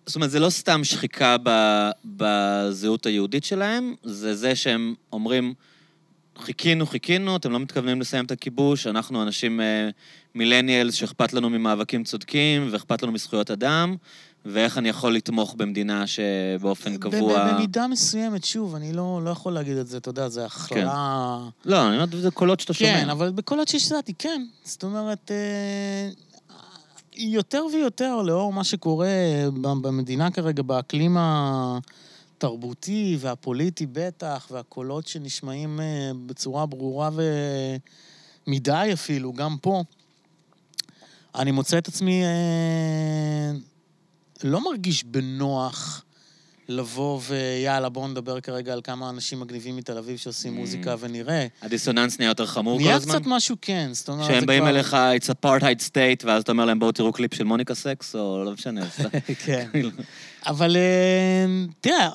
זאת 0.06 0.16
אומרת, 0.16 0.30
זה 0.30 0.40
לא 0.40 0.50
סתם 0.50 0.84
שחיקה 0.84 1.36
ב... 1.42 1.50
בזהות 2.04 3.06
היהודית 3.06 3.44
שלהם, 3.44 3.94
זה 4.02 4.34
זה 4.34 4.56
שהם 4.56 4.94
אומרים, 5.12 5.54
חיכינו, 6.38 6.86
חיכינו, 6.86 7.36
אתם 7.36 7.52
לא 7.52 7.60
מתכוונים 7.60 8.00
לסיים 8.00 8.24
את 8.24 8.30
הכיבוש, 8.30 8.86
אנחנו 8.86 9.22
אנשים 9.22 9.60
אה, 9.60 9.88
מילניאלס 10.34 10.94
שאכפת 10.94 11.32
לנו 11.32 11.50
ממאבקים 11.50 12.04
צודקים, 12.04 12.68
ואכפת 12.70 13.02
לנו 13.02 13.12
מזכויות 13.12 13.50
אדם, 13.50 13.96
ואיך 14.44 14.78
אני 14.78 14.88
יכול 14.88 15.14
לתמוך 15.14 15.54
במדינה 15.54 16.04
שבאופן 16.06 16.96
קבוע... 16.96 17.52
במידה 17.52 17.86
מסוימת, 17.86 18.44
שוב, 18.44 18.74
אני 18.74 18.92
לא, 18.92 19.20
לא 19.24 19.30
יכול 19.30 19.52
להגיד 19.52 19.76
את 19.76 19.86
זה, 19.86 19.96
אתה 19.96 20.08
יודע, 20.08 20.28
זה 20.28 20.44
הכללה... 20.46 21.38
לא, 21.64 21.88
אני 21.88 21.96
אומר, 21.96 22.06
זה 22.20 22.30
קולות 22.30 22.60
שאתה 22.60 22.74
שומע. 22.74 23.00
כן, 23.00 23.10
אבל 23.10 23.32
עוד 23.48 23.68
שהשתדעתי, 23.68 24.12
כן. 24.18 24.46
זאת 24.64 24.84
אומרת, 24.84 25.30
אה, 25.30 26.10
יותר 27.16 27.64
ויותר, 27.72 28.22
לאור 28.22 28.52
מה 28.52 28.64
שקורה 28.64 29.08
במדינה 29.62 30.30
כרגע, 30.30 30.62
באקלים 30.62 31.16
התרבותי 31.20 33.16
והפוליטי 33.20 33.86
בטח, 33.92 34.46
והקולות 34.50 35.06
שנשמעים 35.06 35.80
אה, 35.80 36.10
בצורה 36.26 36.66
ברורה 36.66 37.10
ומדי 38.46 38.90
אפילו, 38.92 39.32
גם 39.32 39.56
פה, 39.62 39.82
אני 41.34 41.50
מוצא 41.50 41.78
את 41.78 41.88
עצמי 41.88 42.22
אה, 42.24 43.52
לא 44.44 44.64
מרגיש 44.64 45.04
בנוח 45.04 46.04
לבוא 46.68 47.20
ויאללה, 47.28 47.88
בואו 47.88 48.08
נדבר 48.08 48.40
כרגע 48.40 48.72
על 48.72 48.80
כמה 48.84 49.10
אנשים 49.10 49.40
מגניבים 49.40 49.76
מתל 49.76 49.98
אביב 49.98 50.16
שעושים 50.16 50.54
Mm. 50.54 50.58
מוזיקה 50.58 50.94
ונראה. 51.00 51.46
הדיסוננס 51.62 52.18
נהיה 52.18 52.28
יותר 52.28 52.46
חמור 52.46 52.78
כל 52.78 52.84
נהיה 52.84 52.96
הזמן? 52.96 53.14
קצת 53.14 53.22
משהו 53.26 53.56
כן, 53.60 53.88
זאת 53.92 54.08
אומרת, 54.08 54.26
שהם 54.26 54.46
באים 54.46 54.62
כבר- 54.62 54.70
אליך, 54.70 54.96
it's 55.18 55.30
apartheid 55.30 55.88
state, 55.88 56.26
ואז 56.26 56.42
אתה 56.42 56.52
אומר 56.52 56.64
להם, 56.64 56.78
בואו 56.78 56.92
תראו 56.92 57.12
קליפ 57.12 57.34
של 57.34 57.44
מוניקה 57.44 57.74
סקס, 57.74 58.14
או 58.16 58.44
לא 58.44 58.52
משנה. 58.52 58.88
כן. 59.44 59.68
כאילו. 59.72 59.90
אבל 60.46 60.76
אה, 60.76 61.46
תראה, 61.80 62.10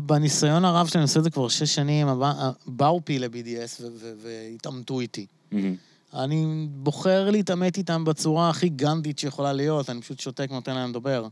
בניסיון 0.00 0.64
הרב 0.64 0.86
שלי, 0.86 0.98
אני 0.98 1.02
עושה 1.02 1.18
את 1.18 1.24
זה 1.24 1.30
כבר 1.30 1.48
שש 1.48 1.74
שנים, 1.74 2.08
הבא- 2.08 2.32
באו 2.66 3.00
פעילי 3.04 3.26
BDS 3.26 3.82
והתעמתו 4.22 5.00
איתי. 5.00 5.26
מהמם. 5.52 5.74
אני 6.14 6.46
בוחר 6.70 7.30
להתעמת 7.30 7.76
איתם 7.78 8.04
בצורה 8.04 8.50
הכי 8.50 8.68
גנדית 8.68 9.18
שיכולה 9.18 9.52
להיות, 9.52 9.90
אני 9.90 10.00
פשוט 10.02 10.20
שותק 10.20 10.46
ונותן 10.50 10.74
להם 10.74 10.90
לדבר. 10.90 11.26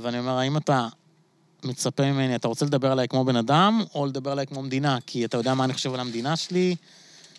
ואני 0.00 0.18
אומר, 0.18 0.38
האם 0.38 0.56
אתה 0.56 0.88
מצפה 1.64 2.12
ממני, 2.12 2.36
אתה 2.36 2.48
רוצה 2.48 2.64
לדבר 2.64 2.92
עליי 2.92 3.08
כמו 3.08 3.24
בן 3.24 3.36
אדם, 3.36 3.84
או 3.94 4.06
לדבר 4.06 4.32
עליי 4.32 4.46
כמו 4.46 4.62
מדינה? 4.62 4.98
כי 5.06 5.24
אתה 5.24 5.36
יודע 5.36 5.54
מה 5.54 5.64
אני 5.64 5.72
חושב 5.72 5.94
על 5.94 6.00
המדינה 6.00 6.36
שלי, 6.36 6.76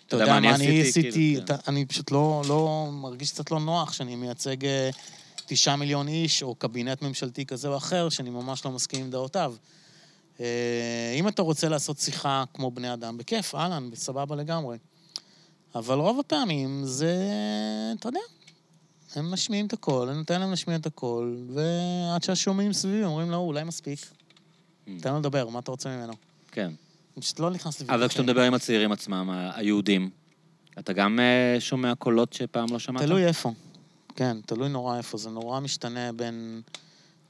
אתה 0.06 0.16
יודע 0.16 0.40
מה 0.40 0.54
אני 0.54 0.82
עשיתי, 0.82 1.12
כאילו, 1.12 1.46
כן. 1.46 1.54
אני 1.68 1.86
פשוט 1.86 2.10
לא, 2.10 2.42
לא, 2.48 2.88
מרגיש 2.92 3.32
קצת 3.32 3.50
לא 3.50 3.60
נוח 3.60 3.92
שאני 3.92 4.16
מייצג 4.16 4.64
אה, 4.64 4.90
תשעה 5.46 5.76
מיליון 5.76 6.08
איש, 6.08 6.42
או 6.42 6.54
קבינט 6.54 7.02
ממשלתי 7.02 7.46
כזה 7.46 7.68
או 7.68 7.76
אחר, 7.76 8.08
שאני 8.08 8.30
ממש 8.30 8.64
לא 8.64 8.70
מסכים 8.70 9.00
עם 9.00 9.10
דעותיו. 9.10 9.54
אה, 10.40 11.14
אם 11.16 11.28
אתה 11.28 11.42
רוצה 11.42 11.68
לעשות 11.68 11.98
שיחה 11.98 12.44
כמו 12.54 12.70
בני 12.70 12.92
אדם, 12.92 13.18
בכיף, 13.18 13.54
אהלן, 13.54 13.90
בסבבה 13.90 14.36
לגמרי. 14.36 14.78
אבל 15.74 15.98
רוב 15.98 16.20
הפעמים 16.20 16.84
זה, 16.84 17.16
אתה 17.98 18.08
יודע, 18.08 18.20
הם 19.16 19.30
משמיעים 19.30 19.66
את 19.66 19.72
הכל, 19.72 20.08
אני 20.08 20.18
נותן 20.18 20.40
להם 20.40 20.50
להשמיע 20.50 20.76
את 20.76 20.86
הכל, 20.86 21.36
ועד 21.54 22.22
שהשומעים 22.22 22.72
סביבי 22.72 23.04
אומרים 23.04 23.30
לו, 23.30 23.36
אולי 23.36 23.64
מספיק. 23.64 23.98
תן 25.00 25.12
לו 25.12 25.18
לדבר, 25.18 25.48
מה 25.48 25.58
אתה 25.58 25.70
רוצה 25.70 25.96
ממנו? 25.96 26.12
כן. 26.52 26.70
אני 27.16 27.22
פשוט 27.22 27.40
לא 27.40 27.50
נכנס 27.50 27.80
לוויכוחים. 27.80 28.00
אבל 28.00 28.08
כשאתה 28.08 28.22
מדבר 28.22 28.42
עם 28.42 28.54
הצעירים 28.54 28.92
עצמם, 28.92 29.30
היהודים, 29.54 30.10
אתה 30.78 30.92
גם 30.92 31.20
אה, 31.20 31.60
שומע 31.60 31.94
קולות 31.94 32.32
שפעם 32.32 32.72
לא 32.72 32.78
שמעת? 32.78 33.02
תלוי 33.02 33.26
איפה. 33.26 33.52
כן, 34.16 34.36
תלוי 34.46 34.68
נורא 34.68 34.96
איפה. 34.96 35.18
זה 35.18 35.30
נורא 35.30 35.60
משתנה 35.60 36.12
בין 36.12 36.62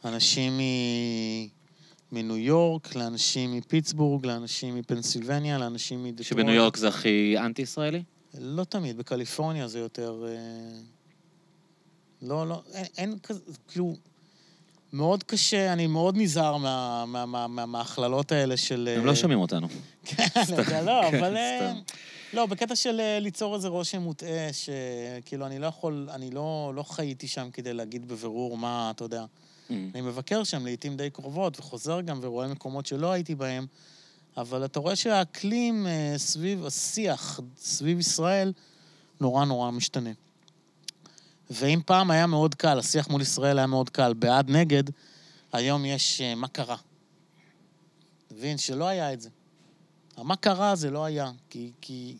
אנשים 0.04 0.58
מ... 0.58 0.62
מניו 2.12 2.36
יורק, 2.36 2.94
לאנשים 2.94 3.56
מפיטסבורג, 3.56 4.26
לאנשים 4.26 4.74
מפנסילבניה, 4.74 5.58
לאנשים 5.58 6.04
מדטרויט. 6.04 6.28
שבניו 6.28 6.54
יורק 6.54 6.76
זה 6.76 6.88
הכי 6.88 7.38
אנטי-ישראלי? 7.38 8.02
לא 8.40 8.64
תמיד, 8.64 8.98
בקליפורניה 8.98 9.68
זה 9.68 9.78
יותר... 9.78 10.24
אה, 12.22 12.28
לא, 12.28 12.48
לא, 12.48 12.62
אין, 12.74 12.84
אין 12.98 13.18
כזה, 13.22 13.40
כאילו, 13.68 13.94
מאוד 14.92 15.22
קשה, 15.22 15.72
אני 15.72 15.86
מאוד 15.86 16.14
נזהר 16.18 16.56
מה- 16.56 17.04
מה- 17.06 17.26
מה- 17.26 17.46
מה- 17.46 17.66
מההכללות 17.66 18.32
האלה 18.32 18.56
של... 18.56 18.88
הם 18.96 19.00
אה, 19.00 19.06
לא 19.06 19.14
שומעים 19.14 19.40
אותנו. 19.40 19.68
כן, 20.04 20.24
לא, 20.56 20.62
כן, 20.64 20.88
אבל... 21.18 21.36
אה, 21.36 21.72
סתם. 21.72 21.80
לא, 22.36 22.46
בקטע 22.46 22.76
של 22.76 23.00
אה, 23.00 23.18
ליצור 23.20 23.54
איזה 23.54 23.68
רושם 23.68 24.02
מוטעה, 24.02 24.48
שכאילו, 24.52 25.46
אני 25.46 25.58
לא 25.58 25.66
יכול, 25.66 26.08
אני 26.12 26.30
לא, 26.30 26.72
לא 26.74 26.82
חייתי 26.82 27.28
שם 27.28 27.48
כדי 27.52 27.72
להגיד 27.74 28.08
בבירור 28.08 28.56
מה, 28.58 28.90
אתה 28.94 29.04
יודע. 29.04 29.24
אני 29.70 30.00
מבקר 30.00 30.44
שם 30.44 30.64
לעיתים 30.64 30.96
די 30.96 31.10
קרובות, 31.10 31.60
וחוזר 31.60 32.00
גם 32.00 32.18
ורואה 32.22 32.46
מקומות 32.48 32.86
שלא 32.86 33.12
הייתי 33.12 33.34
בהם, 33.34 33.66
אבל 34.36 34.64
אתה 34.64 34.80
רואה 34.80 34.96
שהאקלים 34.96 35.86
אה, 35.86 36.14
סביב 36.16 36.66
השיח, 36.66 37.40
סביב 37.58 37.98
ישראל, 37.98 38.52
נורא 39.20 39.44
נורא 39.44 39.70
משתנה. 39.70 40.10
ואם 41.50 41.80
פעם 41.86 42.10
היה 42.10 42.26
מאוד 42.26 42.54
קל, 42.54 42.78
השיח 42.78 43.08
מול 43.08 43.22
ישראל 43.22 43.58
היה 43.58 43.66
מאוד 43.66 43.90
קל, 43.90 44.14
בעד 44.14 44.50
נגד, 44.50 44.84
היום 45.52 45.84
יש 45.84 46.20
אה, 46.20 46.34
מה 46.34 46.48
קרה. 46.48 46.76
מבין? 48.30 48.58
שלא 48.58 48.88
היה 48.88 49.12
את 49.12 49.20
זה. 49.20 49.28
המה 50.16 50.36
קרה 50.36 50.76
זה 50.76 50.90
לא 50.90 51.04
היה, 51.04 51.30
כי, 51.50 51.72
כי 51.80 52.16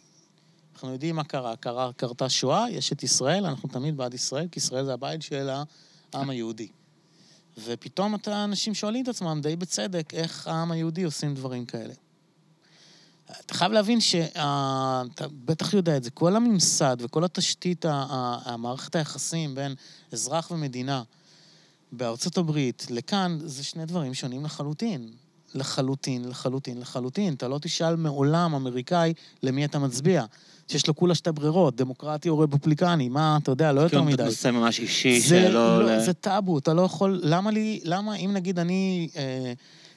אנחנו 0.74 0.92
יודעים 0.92 1.16
מה 1.16 1.24
קרה. 1.24 1.56
קרה. 1.56 1.90
קרתה 1.92 2.28
שואה, 2.28 2.70
יש 2.70 2.92
את 2.92 3.02
ישראל, 3.02 3.46
אנחנו 3.46 3.68
תמיד 3.68 3.96
בעד 3.96 4.14
ישראל, 4.14 4.48
כי 4.52 4.58
ישראל 4.58 4.84
זה 4.84 4.92
הבית 4.92 5.22
של 5.22 5.48
העם 6.12 6.30
היהודי. 6.30 6.68
ופתאום 7.64 8.14
אתה, 8.14 8.44
אנשים 8.44 8.74
שואלים 8.74 9.02
את 9.02 9.08
עצמם, 9.08 9.40
די 9.42 9.56
בצדק, 9.56 10.14
איך 10.14 10.48
העם 10.48 10.72
היהודי 10.72 11.02
עושים 11.02 11.34
דברים 11.34 11.66
כאלה. 11.66 11.94
אתה 13.46 13.54
חייב 13.54 13.72
להבין 13.72 14.00
שאתה 14.00 15.02
בטח 15.44 15.74
יודע 15.74 15.96
את 15.96 16.04
זה, 16.04 16.10
כל 16.10 16.36
הממסד 16.36 16.96
וכל 17.00 17.24
התשתית, 17.24 17.84
המערכת 18.44 18.96
היחסים 18.96 19.54
בין 19.54 19.74
אזרח 20.12 20.50
ומדינה 20.50 21.02
בארצות 21.92 22.38
הברית 22.38 22.86
לכאן, 22.90 23.38
זה 23.44 23.64
שני 23.64 23.86
דברים 23.86 24.14
שונים 24.14 24.44
לחלוטין. 24.44 25.08
לחלוטין, 25.54 26.28
לחלוטין, 26.28 26.80
לחלוטין. 26.80 27.34
אתה 27.34 27.48
לא 27.48 27.58
תשאל 27.58 27.96
מעולם 27.96 28.54
אמריקאי 28.54 29.12
למי 29.42 29.64
אתה 29.64 29.78
מצביע. 29.78 30.24
שיש 30.68 30.86
לו 30.86 30.96
כולה 30.96 31.14
שתי 31.14 31.32
ברירות, 31.32 31.76
דמוקרטי 31.76 32.28
או 32.28 32.38
רפובליקני, 32.38 33.08
מה, 33.08 33.38
אתה 33.42 33.50
יודע, 33.50 33.72
לא 33.72 33.80
יותר 33.80 33.90
כאילו 33.90 34.04
מדי. 34.04 34.24
נושא 34.24 34.50
ממש 34.50 34.80
אישי 34.80 35.20
זה, 35.20 35.26
שלא... 35.48 35.84
לא, 35.84 35.96
ל- 35.96 36.00
זה 36.04 36.12
טאבו, 36.12 36.58
אתה 36.58 36.74
לא 36.74 36.82
יכול... 36.82 37.20
למה 37.22 37.50
לי... 37.50 37.80
למה 37.84 38.14
אם 38.14 38.30
נגיד 38.32 38.58
אני 38.58 39.08
אה, 39.16 39.52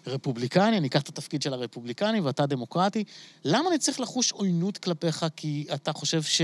רפובליקני, 0.07 0.78
אני 0.78 0.88
אקח 0.88 1.02
את 1.02 1.10
התפקיד 1.10 1.41
של 1.41 1.53
הרפובליקני 1.53 2.19
ואתה 2.19 2.45
דמוקרטי, 2.45 3.03
למה 3.45 3.69
אני 3.69 3.78
צריך 3.78 3.99
לחוש 3.99 4.32
עוינות 4.32 4.78
כלפיך 4.78 5.26
כי 5.36 5.65
אתה 5.73 5.94
חושב 5.94 6.23
ש... 6.23 6.41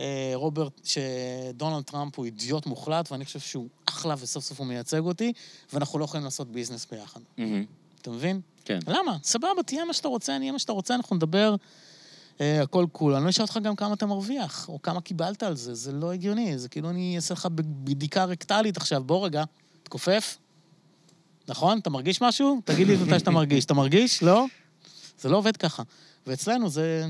אה, 0.00 0.32
רוברט, 0.34 0.80
שדונלד 0.84 1.84
טראמפ 1.84 2.16
הוא 2.16 2.24
אידיוט 2.24 2.66
מוחלט, 2.66 3.12
ואני 3.12 3.24
חושב 3.24 3.40
שהוא 3.40 3.68
אחלה 3.86 4.14
וסוף 4.18 4.44
סוף 4.44 4.58
הוא 4.58 4.66
מייצג 4.66 4.98
אותי, 4.98 5.32
ואנחנו 5.72 5.98
לא 5.98 6.04
יכולים 6.04 6.24
לעשות 6.24 6.52
ביזנס 6.52 6.86
ביחד. 6.90 7.20
מהמם. 7.38 7.64
אתה 8.02 8.10
מבין? 8.10 8.40
כן. 8.64 8.78
למה? 8.86 9.16
סבבה, 9.22 9.62
תהיה 9.66 9.84
מה 9.84 9.92
שאתה 9.92 10.08
רוצה, 10.08 10.36
אני 10.36 10.44
אהיה 10.44 10.52
מה 10.52 10.58
שאתה 10.58 10.72
רוצה, 10.72 10.94
אנחנו 10.94 11.16
נדבר 11.16 11.54
אה, 12.40 12.62
הכל 12.62 12.86
cool. 12.92 13.14
אני 13.14 13.24
לא 13.24 13.30
אשאל 13.30 13.42
אותך 13.42 13.58
גם 13.62 13.76
כמה 13.76 13.94
אתה 13.94 14.06
מרוויח, 14.06 14.68
או 14.68 14.82
כמה 14.82 15.00
קיבלת 15.00 15.42
על 15.42 15.56
זה, 15.56 15.74
זה 15.74 15.92
לא 15.92 16.12
הגיוני. 16.12 16.58
זה 16.58 16.68
כאילו 16.68 16.90
אני 16.90 17.16
אעשה 17.16 17.34
לך 17.34 17.48
בדיקה 17.84 18.24
רקטלית 18.24 18.76
עכשיו, 18.76 19.04
בוא 19.04 19.26
רגע, 19.26 19.44
תכופף. 19.82 20.38
נכון? 21.48 21.78
אתה 21.78 21.90
מרגיש 21.90 22.22
משהו? 22.22 22.60
תגיד 22.64 22.86
לי 22.86 22.96
מתי 22.96 23.18
שאתה 23.18 23.30
מרגיש. 23.30 23.64
אתה 23.64 23.74
מרגיש? 23.74 24.22
לא? 24.22 24.44
זה 25.20 25.28
לא 25.28 25.36
עובד 25.36 25.56
ככה. 25.56 25.82
ואצלנו 26.26 26.68
זה... 26.68 27.04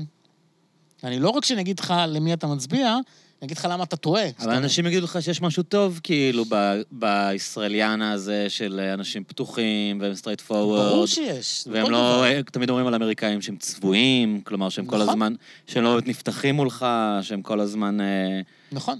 אני 1.03 1.19
לא 1.19 1.29
רק 1.29 1.45
שאני 1.45 1.61
אגיד 1.61 1.79
לך 1.79 1.93
למי 2.07 2.33
אתה 2.33 2.47
מצביע, 2.47 2.93
אני 3.41 3.45
אגיד 3.45 3.57
לך 3.57 3.67
למה 3.71 3.83
אתה 3.83 3.95
טועה. 3.95 4.23
אבל 4.39 4.53
אנשים 4.53 4.85
יגידו 4.85 5.05
לך 5.05 5.17
שיש 5.21 5.41
משהו 5.41 5.63
טוב, 5.63 5.99
כאילו, 6.03 6.45
ב- 6.49 6.81
בישראליאנה 6.91 8.11
הזה 8.11 8.45
של 8.49 8.79
אנשים 8.93 9.23
פתוחים 9.23 10.01
והם 10.01 10.15
straight 10.15 10.41
forward. 10.41 10.89
ברור 10.89 11.07
שיש. 11.07 11.63
והם 11.71 11.91
לא, 11.91 12.25
דבר. 12.31 12.41
תמיד 12.51 12.69
אומרים 12.69 12.87
על 12.87 12.95
אמריקאים 12.95 13.41
שהם 13.41 13.57
צבועים, 13.57 14.41
כלומר 14.41 14.69
שהם 14.69 14.85
כל 14.85 14.95
נכון. 14.97 15.09
הזמן, 15.09 15.33
שהם 15.67 15.83
לא 15.83 15.99
נפתחים 16.05 16.55
מולך, 16.55 16.85
שהם 17.21 17.41
כל 17.41 17.59
הזמן... 17.59 18.01
אה, 18.01 18.41
נכון. 18.71 18.99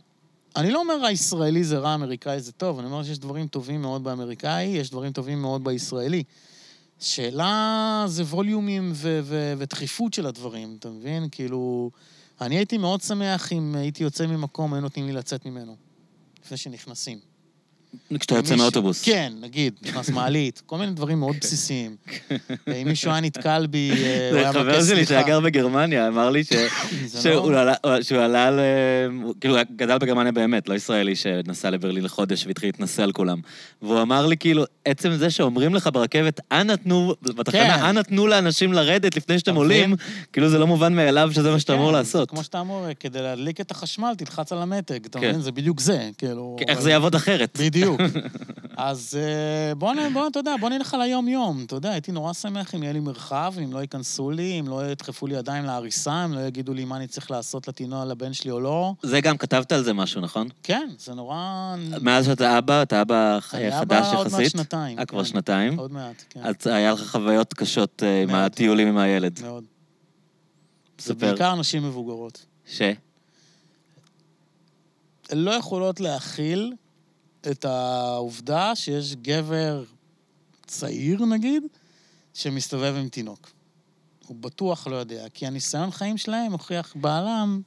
אני 0.55 0.71
לא 0.71 0.79
אומר 0.79 1.05
הישראלי 1.05 1.63
זה 1.63 1.77
רע, 1.77 1.89
האמריקאי 1.89 2.39
זה 2.39 2.51
טוב, 2.51 2.79
אני 2.79 2.87
אומר 2.87 3.03
שיש 3.03 3.19
דברים 3.19 3.47
טובים 3.47 3.81
מאוד 3.81 4.03
באמריקאי, 4.03 4.63
יש 4.63 4.89
דברים 4.89 5.11
טובים 5.11 5.41
מאוד 5.41 5.63
בישראלי. 5.63 6.23
שאלה 6.99 8.03
זה 8.07 8.23
ווליומים 8.23 8.91
ו- 8.95 9.19
ו- 9.23 9.53
ודחיפות 9.57 10.13
של 10.13 10.25
הדברים, 10.25 10.75
אתה 10.79 10.89
מבין? 10.89 11.27
כאילו, 11.31 11.91
אני 12.41 12.55
הייתי 12.55 12.77
מאוד 12.77 13.01
שמח 13.01 13.53
אם 13.53 13.75
הייתי 13.75 14.03
יוצא 14.03 14.27
ממקום, 14.27 14.73
היו 14.73 14.81
נותנים 14.81 15.05
לי 15.05 15.13
לצאת 15.13 15.45
ממנו, 15.45 15.75
לפני 16.45 16.57
שנכנסים. 16.57 17.28
כשאתה 18.19 18.35
יוצא 18.35 18.55
מאוטובוס. 18.55 19.03
כן, 19.03 19.33
נגיד, 19.41 19.73
נכנס 19.81 20.09
מעלית, 20.19 20.61
כל 20.65 20.77
מיני 20.77 20.91
דברים 20.91 21.19
מאוד 21.19 21.35
בסיסיים. 21.41 21.95
אם 22.67 22.87
מישהו 22.87 23.11
היה 23.11 23.21
נתקל 23.21 23.67
בי, 23.69 23.91
אה, 23.91 24.29
הוא 24.31 24.37
היה 24.39 24.53
חבר 24.53 24.63
מבקש 24.63 24.75
שלי 24.87 25.05
סליחה. 25.05 25.21
שגר 25.23 25.39
בגרמניה, 25.39 26.07
אמר 26.07 26.29
לי 26.29 26.43
שהוא 27.23 27.51
לא- 27.51 27.59
עלה- 27.59 28.03
שהוא 28.03 28.19
עלה 28.21 28.51
ל... 28.51 28.59
הוא 29.23 29.33
כאילו, 29.41 29.55
הוא 29.57 29.63
גדל 29.75 29.97
בגרמניה 29.97 30.31
באמת, 30.31 30.69
לא 30.69 30.73
ישראלי 30.73 31.15
שנסע 31.15 31.69
לברלין 31.69 32.03
לחודש 32.03 32.47
והתחיל 32.47 32.69
להתנסה 32.69 33.03
על 33.03 33.11
כולם. 33.11 33.39
והוא 33.81 34.01
אמר 34.01 34.25
לי, 34.25 34.37
כאילו, 34.37 34.63
עצם 34.85 35.11
זה 35.15 35.29
שאומרים 35.29 35.75
לך 35.75 35.89
ברכבת, 35.93 36.39
אנא 36.51 36.73
תנו, 36.75 37.13
כן. 37.25 37.31
בתחנה, 37.35 37.89
אנא 37.89 38.01
תנו 38.01 38.27
לאנשים 38.27 38.73
לרדת 38.73 39.15
לפני 39.17 39.39
שאתם 39.39 39.55
עולים? 39.55 39.95
כאילו 40.33 40.49
זה 40.49 40.57
לא 40.59 40.67
מובן 40.67 40.93
מאליו 40.95 41.29
שזה 41.33 41.51
מה 41.51 41.59
שאתה 41.59 41.73
אמור 41.73 41.87
כן, 41.87 41.93
לעשות. 41.93 42.21
זה 42.21 42.35
כמו 42.35 42.43
שאתה 42.43 42.61
אמור, 42.61 42.85
כדי 42.99 43.21
להדליק 43.21 43.61
את 43.61 43.71
החשמל, 43.71 44.13
תלחץ 44.17 44.51
על 44.51 44.61
המתג, 44.61 45.05
אתה 45.05 45.19
כן. 45.19 45.27
מבין? 45.29 45.41
זה 45.41 45.51
בדיוק 45.51 45.79
זה, 45.79 46.09
כאילו... 46.17 46.57
איך 46.67 46.81
זה 46.81 46.91
יעבוד 46.91 47.15
אחרת? 47.15 47.57
בדיוק. 47.59 47.78
אז 48.77 49.17
אה, 49.21 49.75
בוא, 49.75 49.93
בוא, 50.13 50.27
אתה 50.27 50.39
יודע, 50.39 50.55
בוא 50.59 50.69
נלך 50.69 50.93
על 50.93 51.01
היום-יום. 51.01 51.63
אתה 51.65 51.75
יודע, 51.75 51.91
הייתי 51.91 52.11
נורא 52.11 52.33
שמח 52.33 52.75
אם 52.75 52.83
יהיה 52.83 52.93
לי 52.93 52.99
מרחב, 52.99 53.53
אם 53.63 53.73
לא 53.73 53.79
ייכנסו 53.79 54.31
לי, 54.31 54.59
אם 54.59 54.67
לא 54.67 54.85
ידחפו 54.91 55.27
לי 55.27 55.35
ידיים 55.35 55.65
להריסה, 55.65 56.25
אם 56.25 56.33
לא 56.33 56.39
יגידו 56.39 56.73
לי 56.73 56.85
מה 56.85 56.95
אני 56.95 57.07
צריך 57.07 57.31
לעשות 57.31 57.67
לתינוע 57.67 58.05
לבן 58.05 58.33
שלי 58.33 58.51
או 58.51 58.59
לא. 58.59 58.93
זה 59.03 59.21
גם 59.21 59.37
כתבת 59.37 59.71
על 59.71 59.83
זה 59.83 59.93
משהו, 59.93 60.21
נכון? 60.21 60.47
כן, 60.63 60.89
זה 60.99 61.13
נורא... 61.13 61.75
מאז 62.01 62.25
שאתה 62.25 62.57
אבא, 62.57 62.81
אתה 62.81 63.01
אבא 63.01 63.37
ח- 63.41 63.55
אני 63.55 63.71
חדש 63.71 64.05
אבא 64.07 64.17
עוד 64.17 64.27
מעט 64.27 64.33
יחסית? 64.33 64.51
שנתיים. 64.51 64.99
אה, 64.99 65.05
כבר 65.05 65.19
כן. 65.23 65.25
שנתיים? 65.25 65.79
עוד 65.79 65.91
מעט, 65.91 66.23
כן. 66.29 66.39
אז 66.43 66.55
היה 66.65 66.91
לך 66.93 67.11
חוויות 67.11 67.53
קשות 67.53 68.03
אה, 68.03 68.23
עם. 68.23 68.29
הטיולים 68.35 68.87
עם 68.87 68.97
הילד. 68.97 69.39
מאוד. 69.41 69.63
זה. 70.97 71.13
בעיקר 71.13 71.55
נשים 71.55 71.83
מבוגרות. 71.83 72.45
ש? 72.67 72.81
לא 75.33 75.51
יכולות 75.51 75.99
להכיל 75.99 76.73
את 77.51 77.65
העובדה 77.65 78.75
שיש 78.75 79.15
גבר 79.15 79.83
צעיר, 80.65 81.25
נגיד, 81.25 81.63
שמסתובב 82.33 82.95
עם 82.97 83.09
תינוק. 83.09 83.49
הוא 84.27 84.37
בטוח 84.37 84.87
לא 84.87 84.95
יודע, 84.95 85.29
כי 85.33 85.47
הניסיון 85.47 85.91
חיים 85.91 86.17
שלהם 86.17 86.51
הוכיח 86.51 86.93
בעלם, 86.95 87.61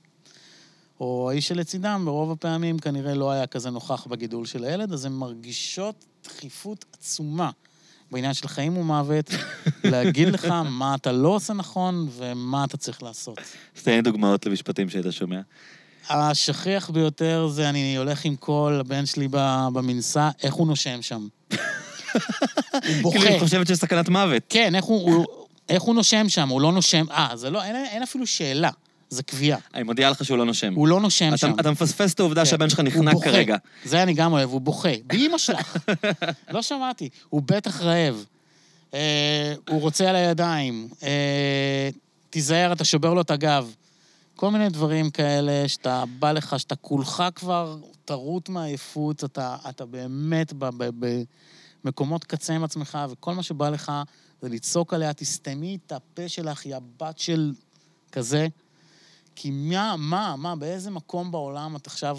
או 1.00 1.30
האיש 1.30 1.48
שלצידם, 1.48 2.02
ברוב 2.04 2.30
הפעמים 2.30 2.78
כנראה 2.78 3.14
לא 3.14 3.30
היה 3.30 3.46
כזה 3.46 3.70
נוכח 3.70 4.06
בגידול 4.06 4.46
של 4.46 4.64
הילד, 4.64 4.92
אז 4.92 5.04
הן 5.04 5.12
מרגישות 5.12 6.04
דחיפות 6.24 6.84
עצומה 6.92 7.50
בעניין 8.10 8.34
של 8.34 8.48
חיים 8.48 8.76
ומוות, 8.76 9.30
להגיד 9.92 10.28
לך 10.28 10.44
מה 10.64 10.94
אתה 10.94 11.12
לא 11.12 11.28
עושה 11.28 11.52
נכון 11.52 12.08
ומה 12.10 12.64
אתה 12.64 12.76
צריך 12.76 13.02
לעשות. 13.02 13.38
אז 13.76 13.82
תן 13.82 13.90
לי 13.90 14.02
דוגמאות 14.02 14.46
למשפטים 14.46 14.88
שהיית 14.88 15.06
שומע. 15.10 15.40
השכיח 16.10 16.90
ביותר 16.90 17.48
זה 17.52 17.68
אני 17.68 17.96
הולך 17.96 18.24
עם 18.24 18.36
כל 18.36 18.76
הבן 18.80 19.06
שלי 19.06 19.28
במנסה, 19.72 20.30
איך 20.42 20.54
הוא 20.54 20.66
נושם 20.66 21.02
שם. 21.02 21.26
הוא 22.12 22.20
בוכה. 23.02 23.18
כאילו, 23.18 23.30
היא 23.30 23.40
חושבת 23.40 23.66
שיש 23.66 23.78
סכנת 23.78 24.08
מוות. 24.08 24.42
כן, 24.48 24.74
איך 24.74 24.84
הוא, 24.84 25.12
הוא, 25.14 25.26
איך 25.68 25.82
הוא 25.82 25.94
נושם 25.94 26.28
שם? 26.28 26.48
הוא 26.48 26.60
לא 26.60 26.72
נושם... 26.72 27.04
אה, 27.10 27.28
זה 27.34 27.50
לא, 27.50 27.62
אין, 27.64 27.76
אין 27.76 28.02
אפילו 28.02 28.26
שאלה. 28.26 28.70
זה 29.10 29.22
קביעה. 29.22 29.58
אני 29.74 29.82
מודיע 29.82 30.10
לך 30.10 30.24
שהוא 30.24 30.38
לא 30.38 30.44
נושם. 30.44 30.74
הוא 30.74 30.88
לא 30.88 31.00
נושם 31.00 31.28
אתה- 31.28 31.36
שם. 31.36 31.52
אתה 31.60 31.70
מפספס 31.70 32.14
את 32.14 32.20
העובדה 32.20 32.40
כן. 32.40 32.50
שהבן 32.50 32.68
שלך 32.70 32.80
נחנק. 32.80 33.24
כרגע. 33.24 33.56
זה 33.84 34.02
אני 34.02 34.14
גם 34.14 34.32
אוהב, 34.32 34.50
הוא 34.50 34.60
בוכה. 34.60 34.88
באמא 35.06 35.38
שלך. 35.38 35.76
לא 36.50 36.62
שמעתי. 36.62 37.08
הוא 37.28 37.42
בטח 37.46 37.80
רעב. 37.80 38.24
אה, 38.94 39.54
הוא 39.68 39.80
רוצה 39.80 40.08
על 40.10 40.16
הידיים. 40.16 40.88
אה, 41.02 41.88
תיזהר, 42.30 42.72
אתה 42.72 42.84
שובר 42.84 43.14
לו 43.14 43.20
את 43.20 43.30
הגב. 43.30 43.74
כל 44.42 44.50
מיני 44.50 44.68
דברים 44.68 45.10
כאלה 45.10 45.68
שאתה 45.68 46.04
בא 46.18 46.32
לך, 46.32 46.60
שאתה 46.60 46.76
כולך 46.76 47.22
כבר 47.34 47.76
טרוט 48.04 48.48
מעייפות, 48.48 49.24
אתה, 49.24 49.56
אתה 49.68 49.86
באמת 49.86 50.52
במקומות 51.84 52.24
קצה 52.24 52.52
עם 52.54 52.64
עצמך, 52.64 52.98
וכל 53.10 53.34
מה 53.34 53.42
שבא 53.42 53.68
לך 53.70 53.92
זה 54.40 54.48
לצעוק 54.48 54.94
עליה, 54.94 55.12
תסתמי 55.12 55.78
את 55.86 55.92
הפה 55.92 56.28
שלך, 56.28 56.66
יא 56.66 56.76
בת 57.00 57.18
של 57.18 57.52
כזה. 58.12 58.46
כי 59.36 59.50
מה, 59.50 59.94
מה, 59.98 60.34
מה, 60.38 60.56
באיזה 60.56 60.90
מקום 60.90 61.30
בעולם 61.32 61.76
את 61.76 61.86
עכשיו, 61.86 62.18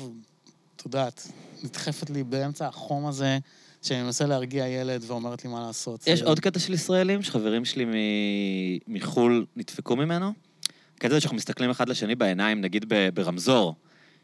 את 0.75 0.85
יודעת, 0.85 1.27
נדחפת 1.63 2.09
לי 2.09 2.23
באמצע 2.23 2.67
החום 2.67 3.05
הזה, 3.05 3.37
שאני 3.81 4.01
מנסה 4.03 4.25
להרגיע 4.25 4.67
ילד 4.67 5.03
ואומרת 5.07 5.43
לי 5.45 5.49
מה 5.51 5.59
לעשות. 5.67 6.07
יש 6.07 6.19
זה- 6.19 6.25
עוד 6.25 6.39
קטע 6.39 6.59
של 6.59 6.73
ישראלים, 6.73 7.21
שחברים 7.21 7.65
שלי 7.65 7.85
מ- 7.85 8.93
מחו"ל 8.93 9.45
נדפקו 9.55 9.95
ממנו. 9.95 10.33
קטע 11.03 11.13
זה 11.13 11.21
שאנחנו 11.21 11.38
מסתכלים 11.38 11.69
אחד 11.69 11.89
לשני 11.89 12.15
בעיניים, 12.15 12.61
נגיד 12.61 12.85
ברמזור. 13.13 13.75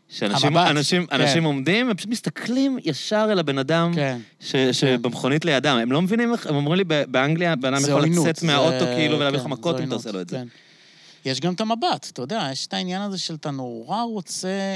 שאנשים 0.10 0.58
המבט, 0.58 0.72
אנשים, 0.72 1.06
כן. 1.06 1.22
אנשים 1.22 1.44
עומדים, 1.44 1.90
הם 1.90 1.96
פשוט 1.98 2.10
מסתכלים 2.10 2.78
ישר 2.84 3.28
אל 3.32 3.40
הבן 3.40 3.58
אדם 3.58 3.92
כן. 3.96 4.18
ש, 4.40 4.56
שבמכונית 4.56 5.46
לידם. 5.46 5.78
הם 5.82 5.92
לא 5.92 6.02
מבינים 6.02 6.34
איך, 6.34 6.48
הם 6.48 6.56
אומרים 6.56 6.78
לי, 6.78 6.84
"ב- 6.88 7.04
באנגליה 7.08 7.56
בן 7.56 7.74
אדם 7.74 7.84
זה 7.84 7.90
יכול 7.92 8.02
עוינות, 8.02 8.26
לצאת 8.26 8.36
זה- 8.36 8.48
מהאוטו 8.48 8.86
כאילו 8.86 9.20
ולהביא 9.20 9.38
לך 9.38 9.44
כן, 9.44 9.50
מכות 9.50 9.78
זה 9.78 9.84
אם 9.84 9.88
אתה 9.88 9.96
עושה 9.96 10.12
לו 10.12 10.22
את 10.22 10.30
זה. 10.30 10.36
כן. 10.38 10.48
יש 11.30 11.40
גם 11.40 11.54
את 11.54 11.62
המבט, 11.62 12.08
אתה 12.14 12.22
יודע, 12.22 12.48
יש 12.52 12.68
את 12.68 12.74
העניין 12.74 13.02
הזה 13.02 13.18
של 13.18 13.36
אתה 13.36 13.52
נורא 13.52 14.02
רוצה, 14.02 14.76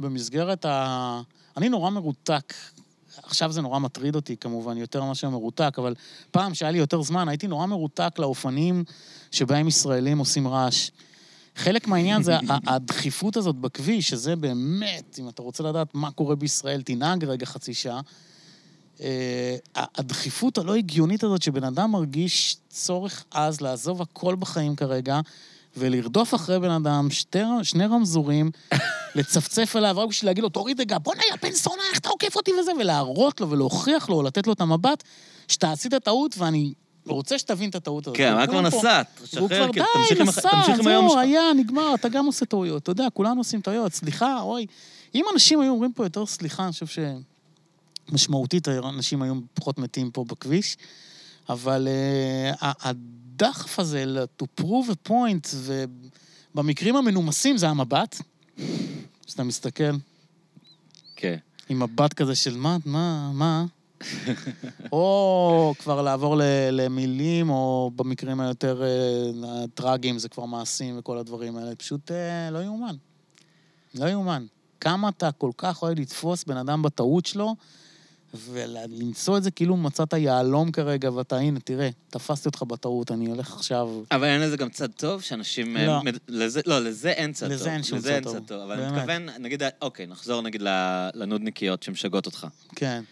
במסגרת 0.00 0.64
ה... 0.64 1.20
אני 1.56 1.68
נורא 1.68 1.90
מרותק. 1.90 2.54
עכשיו 3.26 3.52
זה 3.52 3.62
נורא 3.62 3.78
מטריד 3.78 4.14
אותי, 4.14 4.36
כמובן, 4.36 4.76
יותר 4.76 5.04
מאשר 5.04 5.30
מרותק, 5.30 5.74
אבל 5.78 5.94
פעם 6.30 6.54
שהיה 6.54 6.70
לי 6.70 6.78
יותר 6.78 7.02
זמן, 7.02 7.28
הייתי 7.28 7.46
נורא 7.46 7.66
מרותק 7.66 8.14
לאופנים 8.18 8.84
שבהם 9.30 9.68
ישראלים 9.68 10.18
עושים 10.18 10.48
רעש. 10.48 10.90
חלק 11.56 11.88
מהעניין 11.88 12.22
זה 12.22 12.36
הדחיפות 12.66 13.36
הזאת 13.36 13.56
בכביש, 13.56 14.08
שזה 14.08 14.36
באמת, 14.36 15.16
אם 15.18 15.28
אתה 15.28 15.42
רוצה 15.42 15.62
לדעת 15.62 15.94
מה 15.94 16.10
קורה 16.10 16.36
בישראל, 16.36 16.82
תנהג 16.82 17.24
רגע 17.24 17.46
חצי 17.46 17.74
שעה. 17.74 18.00
אה, 19.00 19.56
הדחיפות 19.74 20.58
הלא 20.58 20.74
הגיונית 20.74 21.24
הזאת 21.24 21.42
שבן 21.42 21.64
אדם 21.64 21.90
מרגיש 21.90 22.56
צורך 22.68 23.24
עז 23.30 23.60
לעזוב 23.60 24.02
הכל 24.02 24.34
בחיים 24.34 24.76
כרגע, 24.76 25.20
ולרדוף 25.76 26.34
אחרי 26.34 26.60
בן 26.60 26.70
אדם, 26.70 27.10
שתי, 27.10 27.38
שני 27.62 27.86
רמזורים, 27.86 28.50
לצפצף 29.16 29.76
עליו 29.76 29.94
רק 29.98 30.08
בשביל 30.08 30.28
להגיד 30.28 30.42
לו, 30.42 30.48
תוריד 30.48 30.80
רגע, 30.80 30.98
בוא'נה, 30.98 31.22
יא 31.30 31.36
בן 31.42 31.52
זונה, 31.52 31.82
איך 31.90 31.98
אתה 31.98 32.08
עוקף 32.08 32.36
אותי 32.36 32.50
וזה, 32.60 32.72
ולהראות 32.80 33.40
לו 33.40 33.50
ולהוכיח 33.50 34.08
לו, 34.08 34.22
לתת 34.22 34.46
לו 34.46 34.52
את 34.52 34.60
המבט, 34.60 35.02
שאתה 35.48 35.72
עשית 35.72 35.94
טעות 35.94 36.34
ואני 36.38 36.72
רוצה 37.06 37.38
שתבין 37.38 37.70
את 37.70 37.74
הטעות 37.74 38.06
הזאת. 38.06 38.16
כן, 38.16 38.32
וכולם 38.32 38.46
כבר 38.46 38.78
נסעת? 38.78 39.20
שחרר, 39.24 39.46
כבר 39.48 39.66
די, 40.14 40.22
נסע, 40.22 40.50
זהו. 40.82 41.18
היה, 41.18 41.42
נגמר, 41.56 41.94
אתה 41.94 42.08
גם 42.08 42.26
עושה 42.26 42.46
טעויות. 42.46 42.82
אתה 42.82 42.90
יודע, 42.90 43.06
כולנו 43.14 43.40
עושים 43.40 43.60
טעויות. 43.60 43.92
סליחה, 43.92 44.40
אוי. 44.40 44.66
אם 45.14 45.24
אנשים 45.32 45.60
היו 45.60 45.72
אומרים 45.72 45.92
פה 45.92 46.04
יותר 46.04 46.26
סליחה, 46.26 46.64
אני 46.64 46.72
חושב 46.72 46.86
שמשמעותית 48.10 48.68
אנשים 48.68 49.22
היו 49.22 49.34
פחות 49.54 49.78
מתים 49.78 50.10
פה 50.10 50.24
בכביש, 50.24 50.76
אבל 51.48 51.88
uh, 52.60 52.64
הדחף 53.34 53.78
הזה 53.78 54.24
to 54.42 54.46
prove 54.60 54.90
a 54.90 55.08
point, 55.08 55.54
ובמקרים 56.54 56.96
המנומסים 56.96 57.56
זה 57.56 57.68
המבט. 57.68 58.22
כשאתה 59.26 59.44
מסתכל 59.44 59.92
כן. 61.16 61.36
עם 61.68 61.82
מבט 61.82 62.12
כזה 62.12 62.34
של 62.34 62.56
מה, 62.56 62.76
מה, 62.84 63.30
מה, 63.34 63.64
או 64.92 65.74
כבר 65.78 66.02
לעבור 66.02 66.36
למילים, 66.72 67.50
או 67.50 67.90
במקרים 67.96 68.40
היותר 68.40 68.82
אה, 68.82 69.66
טרגיים 69.74 70.18
זה 70.18 70.28
כבר 70.28 70.44
מעשים 70.44 70.98
וכל 70.98 71.18
הדברים 71.18 71.56
האלה. 71.56 71.74
פשוט 71.74 72.10
אה, 72.10 72.50
לא 72.50 72.58
יאומן. 72.58 72.96
לא 73.94 74.04
יאומן. 74.04 74.46
כמה 74.80 75.08
אתה 75.08 75.32
כל 75.32 75.50
כך 75.56 75.82
אוהב 75.82 76.00
לתפוס 76.00 76.44
בן 76.44 76.56
אדם 76.56 76.82
בטעות 76.82 77.26
שלו, 77.26 77.56
ולמצוא 78.34 79.38
את 79.38 79.42
זה 79.42 79.50
כאילו 79.50 79.76
מצאת 79.76 80.12
יהלום 80.12 80.70
כרגע, 80.72 81.12
ואתה, 81.12 81.36
הנה, 81.36 81.60
תראה, 81.60 81.88
תפסתי 82.10 82.48
אותך 82.48 82.62
בטעות, 82.62 83.12
אני 83.12 83.26
הולך 83.26 83.52
עכשיו... 83.52 83.88
אבל 84.10 84.24
אין 84.24 84.40
לזה 84.40 84.56
גם 84.56 84.68
צד 84.68 84.90
טוב, 84.92 85.22
שאנשים... 85.22 85.76
אה, 85.76 85.86
לא. 85.86 86.02
מד- 86.02 86.18
לזה, 86.28 86.60
לא, 86.66 86.78
לזה 86.84 87.10
אין 87.10 87.32
צד 87.32 87.46
טוב. 87.46 87.54
לזה 87.54 87.72
אין 87.72 87.82
שום 87.82 87.98
לזה 87.98 88.08
צד 88.08 88.14
אין 88.14 88.22
טוב. 88.24 88.32
צד 88.38 88.42
טוב. 88.46 88.60
אבל 88.60 88.72
אני 88.72 88.82
באמת. 88.82 88.96
מתכוון, 88.96 89.42
נגיד, 89.42 89.62
אוקיי, 89.82 90.06
נחזור 90.06 90.42
נגיד 90.42 90.62
לנודניקיות 91.14 91.82
שמשגעות 91.82 92.26
אותך. 92.26 92.46
כן. 92.76 93.02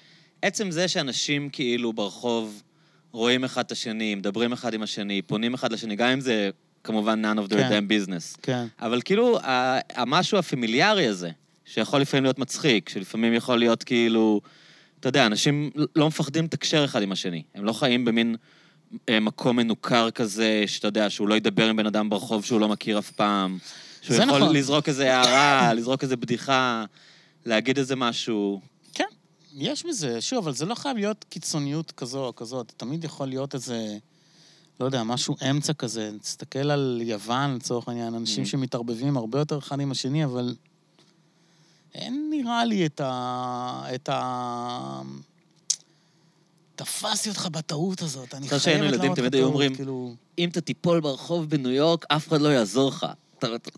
עצם 0.42 0.70
זה 0.70 0.88
שאנשים 0.88 1.48
כאילו 1.50 1.92
ברחוב 1.92 2.62
רואים 3.12 3.44
אחד 3.44 3.64
את 3.64 3.72
השני, 3.72 4.14
מדברים 4.14 4.52
אחד 4.52 4.74
עם 4.74 4.82
השני, 4.82 5.22
פונים 5.22 5.54
אחד 5.54 5.72
לשני, 5.72 5.96
גם 5.96 6.08
אם 6.08 6.20
זה 6.20 6.50
כמובן 6.84 7.24
none 7.24 7.38
of 7.38 7.50
their 7.52 7.56
כן. 7.56 7.84
damn 7.88 7.90
business. 7.92 8.38
כן. 8.42 8.66
אבל 8.80 9.00
כאילו, 9.04 9.38
המשהו 9.94 10.38
הפמיליארי 10.38 11.06
הזה, 11.06 11.30
שיכול 11.64 12.00
לפעמים 12.00 12.24
להיות 12.24 12.38
מצחיק, 12.38 12.88
שלפעמים 12.88 13.34
יכול 13.34 13.58
להיות 13.58 13.82
כאילו... 13.82 14.40
אתה 15.02 15.08
יודע, 15.08 15.26
אנשים 15.26 15.70
לא 15.96 16.06
מפחדים 16.08 16.44
לתקשר 16.44 16.84
אחד 16.84 17.02
עם 17.02 17.12
השני. 17.12 17.42
הם 17.54 17.64
לא 17.64 17.72
חיים 17.72 18.04
במין 18.04 18.36
אה, 19.08 19.20
מקום 19.20 19.56
מנוכר 19.56 20.10
כזה, 20.10 20.64
שאתה 20.66 20.88
יודע, 20.88 21.10
שהוא 21.10 21.28
לא 21.28 21.34
ידבר 21.34 21.68
עם 21.68 21.76
בן 21.76 21.86
אדם 21.86 22.10
ברחוב 22.10 22.44
שהוא 22.44 22.60
לא 22.60 22.68
מכיר 22.68 22.98
אף 22.98 23.10
פעם. 23.10 23.58
שהוא 24.02 24.16
יכול 24.16 24.38
נכון. 24.38 24.56
לזרוק 24.56 24.88
איזה 24.88 25.16
הערה, 25.16 25.74
לזרוק 25.76 26.02
איזה 26.02 26.16
בדיחה, 26.16 26.84
להגיד 27.46 27.78
איזה 27.78 27.96
משהו. 27.96 28.60
כן, 28.94 29.04
יש 29.54 29.86
בזה, 29.86 30.20
שוב, 30.20 30.38
אבל 30.38 30.52
זה 30.54 30.66
לא 30.66 30.74
חייב 30.74 30.96
להיות 30.96 31.24
קיצוניות 31.28 31.92
כזו 31.92 32.26
או 32.26 32.36
כזאת, 32.36 32.72
תמיד 32.76 33.04
יכול 33.04 33.28
להיות 33.28 33.54
איזה, 33.54 33.96
לא 34.80 34.84
יודע, 34.84 35.02
משהו 35.02 35.36
אמצע 35.50 35.72
כזה. 35.72 36.10
תסתכל 36.20 36.70
על 36.70 37.00
יוון, 37.04 37.54
לצורך 37.54 37.88
העניין, 37.88 38.14
אנשים 38.14 38.44
Mhm. 38.44 38.46
שמתערבבים 38.46 39.16
הרבה 39.16 39.38
יותר 39.38 39.58
אחד 39.58 39.80
עם 39.80 39.90
השני, 39.90 40.24
אבל 40.24 40.54
אין 41.94 42.28
נראה 42.30 42.64
לי 42.64 42.86
את 42.86 43.00
ה... 43.00 43.82
את 43.94 44.08
ה... 44.08 45.00
תפסתי 46.76 47.28
אותך 47.28 47.46
בטעות 47.52 48.02
הזאת, 48.02 48.34
אני 48.34 48.48
חייבת 48.48 48.64
שהיינו 48.64 48.84
לענות 48.84 48.94
ילדים, 48.94 49.12
לך 49.12 49.18
תמיד 49.18 49.34
היו 49.34 49.42
טעות, 49.42 49.52
אומרים, 49.52 49.74
כאילו... 49.74 50.14
אם 50.38 50.48
אתה 50.48 50.60
תיפול 50.60 51.00
ברחוב 51.00 51.50
בניו 51.50 51.70
יורק, 51.70 52.04
אף 52.08 52.28
אחד 52.28 52.40
לא 52.40 52.48
יעזור 52.48 52.88
לך. 52.88 53.06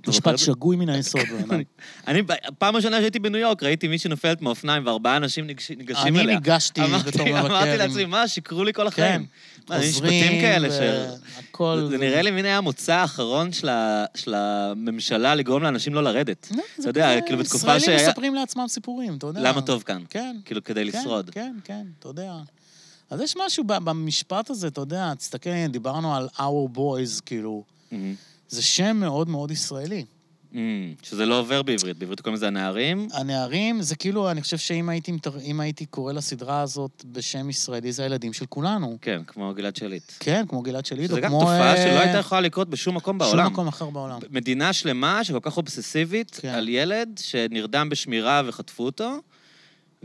משפט? 0.08 0.38
שגוי 0.38 0.76
מן 0.76 0.88
היסוד, 0.88 1.20
בן 1.20 1.50
אדם. 1.54 1.60
אני, 2.08 2.22
פעם 2.58 2.76
ראשונה 2.76 2.98
שהייתי 3.00 3.18
בניו 3.18 3.40
יורק, 3.40 3.62
ראיתי 3.62 3.88
מישהי 3.88 4.10
נופלת 4.10 4.42
מאופניים 4.42 4.86
וארבעה 4.86 5.16
אנשים 5.16 5.46
ניגש- 5.46 5.76
ניגשים 5.78 6.06
אני 6.16 6.20
אליה. 6.20 6.34
ניגשתי 6.34 6.80
אמרתי- 6.84 7.10
בתור 7.10 7.26
מבקר. 7.26 7.46
אמרתי 7.46 7.76
לעצמי, 7.76 8.04
מה, 8.04 8.28
שיקרו 8.28 8.64
לי 8.64 8.72
כל 8.72 8.86
החיים. 8.86 9.26
עוזרים 9.68 9.90
משפטים 9.90 10.40
כאלה 10.40 10.70
ש... 10.70 10.74
והכל. 11.36 11.86
זה 11.90 11.98
נראה 11.98 12.22
לי 12.22 12.30
מין 12.30 12.44
היה 12.44 12.58
המוצא 12.58 12.92
האחרון 12.94 13.52
של 14.14 14.34
הממשלה 14.34 15.34
לגרום 15.34 15.62
לאנשים 15.62 15.94
לא 15.94 16.02
לרדת. 16.02 16.48
לא, 16.56 16.62
אתה 16.80 16.88
יודע, 16.88 17.10
כזה, 17.12 17.20
כאילו 17.26 17.38
בתקופה 17.38 17.76
ישראלים 17.76 17.98
שהיה... 17.98 18.08
מספרים 18.08 18.34
לעצמם 18.34 18.64
סיפורים, 18.68 19.16
אתה 19.16 19.26
יודע. 19.26 19.40
למה 19.40 19.60
טוב 19.62 19.82
כאן? 19.82 20.02
כן. 20.10 20.36
כאילו, 20.44 20.64
כדי 20.64 20.92
כן, 20.92 20.98
לשרוד. 21.00 21.30
כן, 21.30 21.54
כן, 21.64 21.82
אתה 21.98 22.08
יודע. 22.08 22.32
אז 23.10 23.20
יש 23.20 23.34
משהו 23.46 23.64
במשפט 23.64 24.50
הזה, 24.50 24.66
אתה 24.66 24.80
יודע, 24.80 25.14
תסתכל, 25.14 25.66
דיברנו 25.68 26.16
על 26.16 26.28
our 26.36 26.76
boys, 26.76 27.20
כאילו, 27.26 27.64
מהמם. 27.92 28.14
זה 28.54 28.62
שם 28.62 28.96
מאוד 28.96 29.28
מאוד 29.28 29.50
ישראלי. 29.50 30.04
מהמם. 30.54 30.94
שזה 31.02 31.26
לא 31.26 31.38
עובר 31.38 31.62
בעברית, 31.62 31.98
בעברית 31.98 32.20
קוראים 32.20 32.34
לזה 32.34 32.46
הנערים. 32.46 33.08
הנערים, 33.12 33.82
זה 33.82 33.96
כאילו, 33.96 34.30
אני 34.30 34.42
חושב 34.42 34.56
שאם 34.56 34.88
הייתי, 34.88 35.12
הייתי 35.58 35.86
קורא 35.86 36.12
לסדרה 36.12 36.60
הזאת 36.60 37.04
בשם 37.12 37.50
ישראלי, 37.50 37.92
זה 37.92 38.02
הילדים 38.02 38.32
של 38.32 38.46
כולנו. 38.46 38.98
כן, 39.00 39.22
כמו 39.26 39.54
גלעד 39.54 39.76
שליט. 39.76 40.12
כן, 40.20 40.44
כמו 40.48 40.62
גלעד 40.62 40.86
שליט, 40.86 41.10
או 41.10 41.16
שזה 41.16 41.20
גם 41.20 41.30
כמו... 41.30 41.40
תופעה 41.40 41.76
אה, 41.76 41.76
שלא 41.76 42.00
הייתה 42.00 42.18
יכולה 42.18 42.40
לקרות 42.40 42.70
בשום 42.70 42.96
מקום 42.96 43.18
בעולם. 43.18 43.44
שום 43.44 43.52
מקום 43.52 43.68
אחר 43.68 43.90
בעולם. 43.90 44.18
מדינה 44.30 44.72
שלמה 44.72 45.24
שכל 45.24 45.40
כך 45.42 45.56
אובססיבית 45.56 46.38
כן. 46.42 46.48
על 46.48 46.68
ילד 46.68 47.20
שנרדם 47.22 47.88
בשמירה 47.88 48.42
וחטפו 48.46 48.84
אותו, 48.84 49.18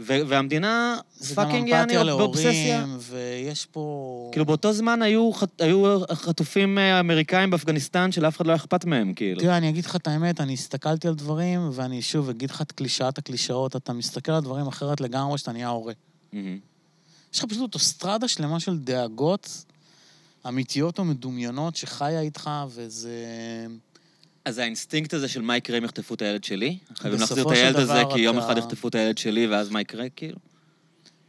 והמדינה 0.06 0.98
fucking 1.36 1.68
יעני 1.68 1.94
באובססיה. 2.18 2.86
ויש 3.00 3.66
פה... 3.66 4.30
כאילו 4.32 4.46
באותו 4.46 4.74
זמן 4.74 5.02
היו, 5.02 5.32
חט- 5.34 5.62
היו 5.62 6.00
חטופים 6.14 6.78
אה, 6.78 7.00
אמריקאים 7.00 7.50
באפגניסטן 7.50 8.12
שלאף 8.12 8.38
אחד 8.38 8.46
לא 8.48 8.52
היה 8.52 8.58
אכפת 8.58 8.86
מהם, 8.86 9.14
כאילו. 9.14 9.42
תראה, 9.42 9.58
אני 9.58 9.70
אגיד 9.70 9.86
לך 9.86 9.96
את 9.96 10.08
האמת, 10.08 10.42
אני 10.42 10.54
הסתכלתי 10.54 11.08
על 11.08 11.16
דברים, 11.16 11.70
ואני 11.74 12.02
שוב 12.02 12.30
אגיד 12.30 12.50
לך 12.50 12.62
את 12.62 12.72
קלישאת 12.72 13.18
הקלישאות, 13.18 13.76
אתה 13.76 13.94
מסתכל 13.94 14.32
על 14.32 14.44
דברים 14.44 14.68
אחרת 14.68 15.02
לגמרי 15.02 15.38
שאתה 15.38 15.52
נהיה 15.52 15.70
הורה. 15.70 15.94
יש 17.34 17.40
לך 17.40 17.46
פשוט 17.46 17.62
אוטוסטרדה 17.62 18.28
שלמה 18.28 18.60
של 18.60 18.78
דאגות 18.78 19.66
אמיתיות 20.48 21.00
או 21.00 21.06
מדומיינות 21.06 21.76
שחיה 21.76 22.22
איתך, 22.22 22.50
וזה... 22.70 23.16
אז 24.46 24.58
האינסטינקט 24.58 25.14
הזה 25.14 25.28
של 25.28 25.42
מה 25.42 25.58
יקרה 25.58 25.78
אם 25.78 25.84
יחטפו 25.84 26.14
את 26.14 26.22
הילד 26.22 26.44
שלי? 26.44 26.78
חייבים 26.96 27.20
להחזיר 27.20 27.48
את 27.48 27.52
הילד 27.52 27.76
הזה, 27.76 28.02
כי 28.14 28.20
יום 28.20 28.38
אחד 28.38 28.58
יחטפו 28.58 28.88
את 28.88 28.96
הילד 28.96 29.18
שלי, 29.18 29.48
ואז 29.48 29.70
מה 29.70 29.82
יקרה, 29.82 30.10
כאילו? 30.10 30.38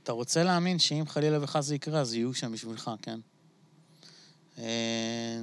אתה 0.03 0.12
רוצה 0.12 0.43
להאמין 0.45 0.78
שאם 0.78 1.05
חלילה 1.07 1.45
וחס 1.45 1.65
זה 1.65 1.74
יקרה, 1.74 2.01
אז 2.01 2.15
יהיו 2.15 2.35
שם 2.35 2.53
בשבילך, 2.53 2.91
כן? 3.03 3.20
אה, 4.59 5.41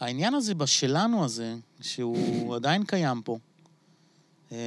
העניין 0.00 0.34
הזה 0.34 0.54
בשלנו 0.54 1.24
הזה, 1.24 1.54
שהוא 1.80 2.54
עדיין 2.56 2.84
קיים 2.84 3.22
פה, 3.22 3.38
אה, 4.52 4.58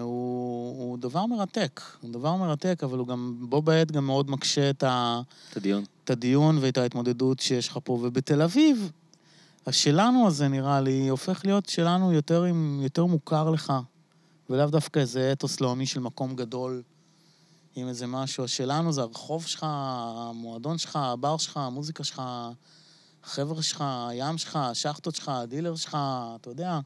הוא, 0.00 0.78
הוא 0.78 0.98
דבר 0.98 1.26
מרתק. 1.26 1.80
הוא 2.00 2.12
דבר 2.12 2.36
מרתק, 2.36 2.80
אבל 2.84 2.98
הוא 2.98 3.06
גם, 3.06 3.36
בו 3.40 3.62
בעת 3.62 3.92
גם 3.92 4.06
מאוד 4.06 4.30
מקשה 4.30 4.70
את, 4.70 4.82
ה, 4.82 5.20
את 5.50 5.56
הדיון. 5.56 5.84
את 6.04 6.10
הדיון 6.10 6.58
ואת 6.60 6.78
ההתמודדות 6.78 7.40
שיש 7.40 7.68
לך 7.68 7.78
פה. 7.84 7.92
ובתל 7.92 8.42
אביב, 8.42 8.90
השלנו 9.68 10.26
הזה, 10.26 10.48
נראה 10.48 10.80
לי, 10.80 11.08
הופך 11.08 11.40
להיות 11.44 11.68
שלנו 11.68 12.12
יותר, 12.12 12.44
עם, 12.44 12.80
יותר 12.82 13.04
מוכר 13.04 13.50
לך, 13.50 13.72
ולאו 14.50 14.66
דווקא 14.66 14.98
איזה 14.98 15.32
אתוס 15.32 15.60
לאומי 15.60 15.86
של 15.86 16.00
מקום 16.00 16.36
גדול. 16.36 16.82
עם 17.74 17.88
איזה 17.88 18.06
משהו. 18.06 18.44
השלנו 18.44 18.92
זה 18.92 19.00
הרחוב 19.00 19.46
שלך, 19.46 19.66
המועדון 19.68 20.78
שלך, 20.78 20.96
הבר 20.96 21.36
שלך, 21.36 21.56
המוזיקה 21.56 22.04
שלך, 22.04 22.22
החבר'ה 23.24 23.62
שלך, 23.62 23.84
הים 24.08 24.38
שלך, 24.38 24.56
השחטות 24.56 25.14
שלך, 25.14 25.28
הדילר 25.28 25.76
שלך, 25.76 25.96
אתה 26.40 26.50
יודע. 26.50 26.80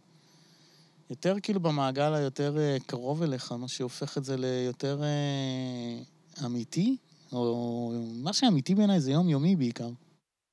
יותר 1.10 1.36
כאילו 1.42 1.60
במעגל 1.60 2.14
היותר 2.14 2.58
אה, 2.58 2.76
קרוב 2.86 3.22
אליך, 3.22 3.52
מה 3.52 3.68
שהופך 3.68 4.18
את 4.18 4.24
זה 4.24 4.36
ליותר 4.36 5.02
אה, 5.02 6.46
אמיתי, 6.46 6.96
או 7.32 7.92
מה 8.14 8.32
שאמיתי 8.32 8.74
בעיניי 8.74 9.00
זה 9.00 9.12
יומיומי 9.12 9.56
בעיקר. 9.56 9.90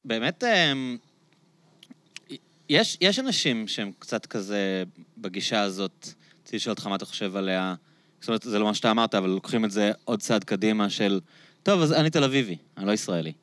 באמת, 0.05 0.43
אמ, 0.43 0.97
יש, 2.69 2.97
יש 3.01 3.19
אנשים 3.19 3.67
שהם 3.67 3.91
קצת 3.99 4.25
כזה 4.25 4.83
בגישה 5.17 5.61
הזאת, 5.61 6.07
רציתי 6.41 6.55
לשאול 6.55 6.71
אותך 6.71 6.87
מה 6.87 6.95
אתה 6.95 7.05
חושב 7.05 7.35
עליה. 7.35 7.75
זאת 8.19 8.27
אומרת, 8.27 8.43
זה 8.43 8.59
לא 8.59 8.65
מה 8.65 8.73
שאתה 8.73 8.91
אמרת, 8.91 9.15
אבל 9.15 9.29
לוקחים 9.29 9.65
את 9.65 9.71
זה 9.71 9.91
עוד 10.05 10.19
צעד 10.19 10.43
קדימה 10.43 10.89
של, 10.89 11.19
טוב, 11.63 11.81
אז 11.81 11.93
אני 11.93 12.09
תל 12.09 12.23
אביבי, 12.23 12.57
אני 12.77 12.87
לא 12.87 12.91
ישראלי. 12.91 13.33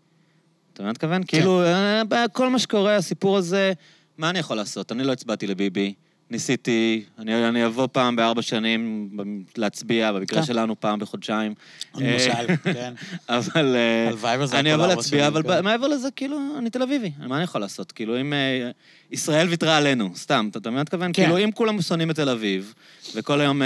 אתה 0.72 0.82
מבין 0.82 0.86
מה 0.86 0.90
מתכוון? 0.90 1.22
כן. 1.22 1.38
כאילו, 1.38 1.62
אה, 1.62 2.28
כל 2.32 2.48
מה 2.48 2.58
שקורה, 2.58 2.96
הסיפור 2.96 3.36
הזה, 3.36 3.72
מה 4.18 4.30
אני 4.30 4.38
יכול 4.38 4.56
לעשות? 4.56 4.92
אני 4.92 5.04
לא 5.04 5.12
הצבעתי 5.12 5.46
לביבי. 5.46 5.94
ניסיתי, 6.30 7.04
אני, 7.18 7.48
אני 7.48 7.66
אבוא 7.66 7.88
פעם 7.92 8.16
בארבע 8.16 8.42
שנים 8.42 9.10
להצביע, 9.56 10.12
במקרה 10.12 10.40
כן. 10.40 10.46
שלנו 10.46 10.80
פעם 10.80 10.98
בחודשיים. 10.98 11.54
למשל, 11.94 12.30
אה, 12.30 12.56
כן. 12.74 12.94
אבל... 13.28 13.76
אה, 13.76 14.08
הלוואי 14.08 14.38
וזה 14.38 14.58
אני 14.58 14.74
אבוא 14.74 14.86
להצביע, 14.86 15.26
אבל 15.26 15.42
כן. 15.42 15.64
מעבר 15.64 15.88
לזה, 15.88 16.10
כאילו, 16.10 16.38
אני 16.58 16.70
תל 16.70 16.82
אביבי, 16.82 17.12
מה 17.18 17.36
אני 17.36 17.44
יכול 17.44 17.60
לעשות? 17.60 17.92
כאילו, 17.92 18.20
אם 18.20 18.32
אה, 18.32 18.70
ישראל 19.10 19.48
ויתרה 19.48 19.76
עלינו, 19.76 20.10
סתם, 20.14 20.48
אתה 20.50 20.58
מבין 20.58 20.74
מה 20.74 20.82
מתכוון? 20.82 21.10
כן. 21.12 21.22
כאילו, 21.22 21.38
אם 21.38 21.50
כולם 21.52 21.82
שונאים 21.82 22.10
את 22.10 22.16
תל 22.16 22.28
אביב, 22.28 22.74
וכל 23.14 23.40
היום 23.40 23.62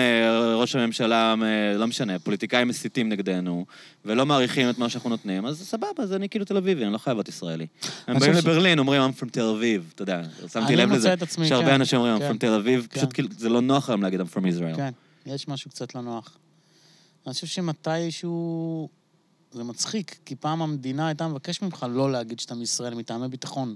ראש 0.54 0.76
הממשלה, 0.76 1.34
לא 1.76 1.86
משנה, 1.86 2.18
פוליטיקאים 2.18 2.68
מסיתים 2.68 3.08
נגדנו, 3.08 3.66
ולא 4.04 4.26
מעריכים 4.26 4.70
את 4.70 4.78
מה 4.78 4.88
שאנחנו 4.88 5.10
נותנים, 5.10 5.46
אז 5.46 5.62
סבבה, 5.62 5.86
אז 5.98 6.12
אני 6.12 6.28
כאילו 6.28 6.44
תל 6.44 6.56
אביבי, 6.56 6.84
אני 6.84 6.92
לא 6.92 6.98
חייב 6.98 7.16
להיות 7.16 7.28
ישראלי. 7.28 7.66
הם 8.06 8.18
באים 8.18 8.32
לברלין, 8.32 8.78
אומרים, 8.78 9.02
I'm 9.02 9.22
from 9.22 9.30
תל 9.30 9.48
אביב, 9.56 9.92
אתה 9.94 10.02
יודע, 10.02 10.22
שמתי 10.52 10.76
לב 10.76 10.92
לזה, 10.92 11.14
שהרבה 11.44 11.66
כן. 11.66 11.74
אנשים 11.74 11.98
אומרים, 11.98 12.16
I'm 12.16 12.34
from 12.34 12.38
תל 12.38 12.52
אביב, 12.52 12.86
פשוט 12.90 13.04
כן. 13.04 13.10
כאילו, 13.10 13.28
זה 13.38 13.48
לא 13.48 13.60
נוח 13.60 13.90
היום 13.90 14.02
להגיד 14.02 14.20
I'm 14.20 14.36
from 14.36 14.42
Israel. 14.42 14.76
כן, 14.76 14.90
יש 15.26 15.48
משהו 15.48 15.70
קצת 15.70 15.94
לא 15.94 16.00
נוח. 16.00 16.36
אני 17.26 17.34
חושב 17.34 17.46
שמתישהו... 17.46 18.88
זה 19.52 19.64
מצחיק, 19.64 20.18
כי 20.24 20.34
פעם 20.34 20.62
המדינה 20.62 21.06
הייתה 21.06 21.28
מבקש 21.28 21.62
ממך 21.62 21.86
לא 21.90 22.12
להגיד 22.12 22.40
שאתה 22.40 22.54
מישראל 22.54 22.94
מטעמי 22.94 23.28
ביטחון. 23.28 23.74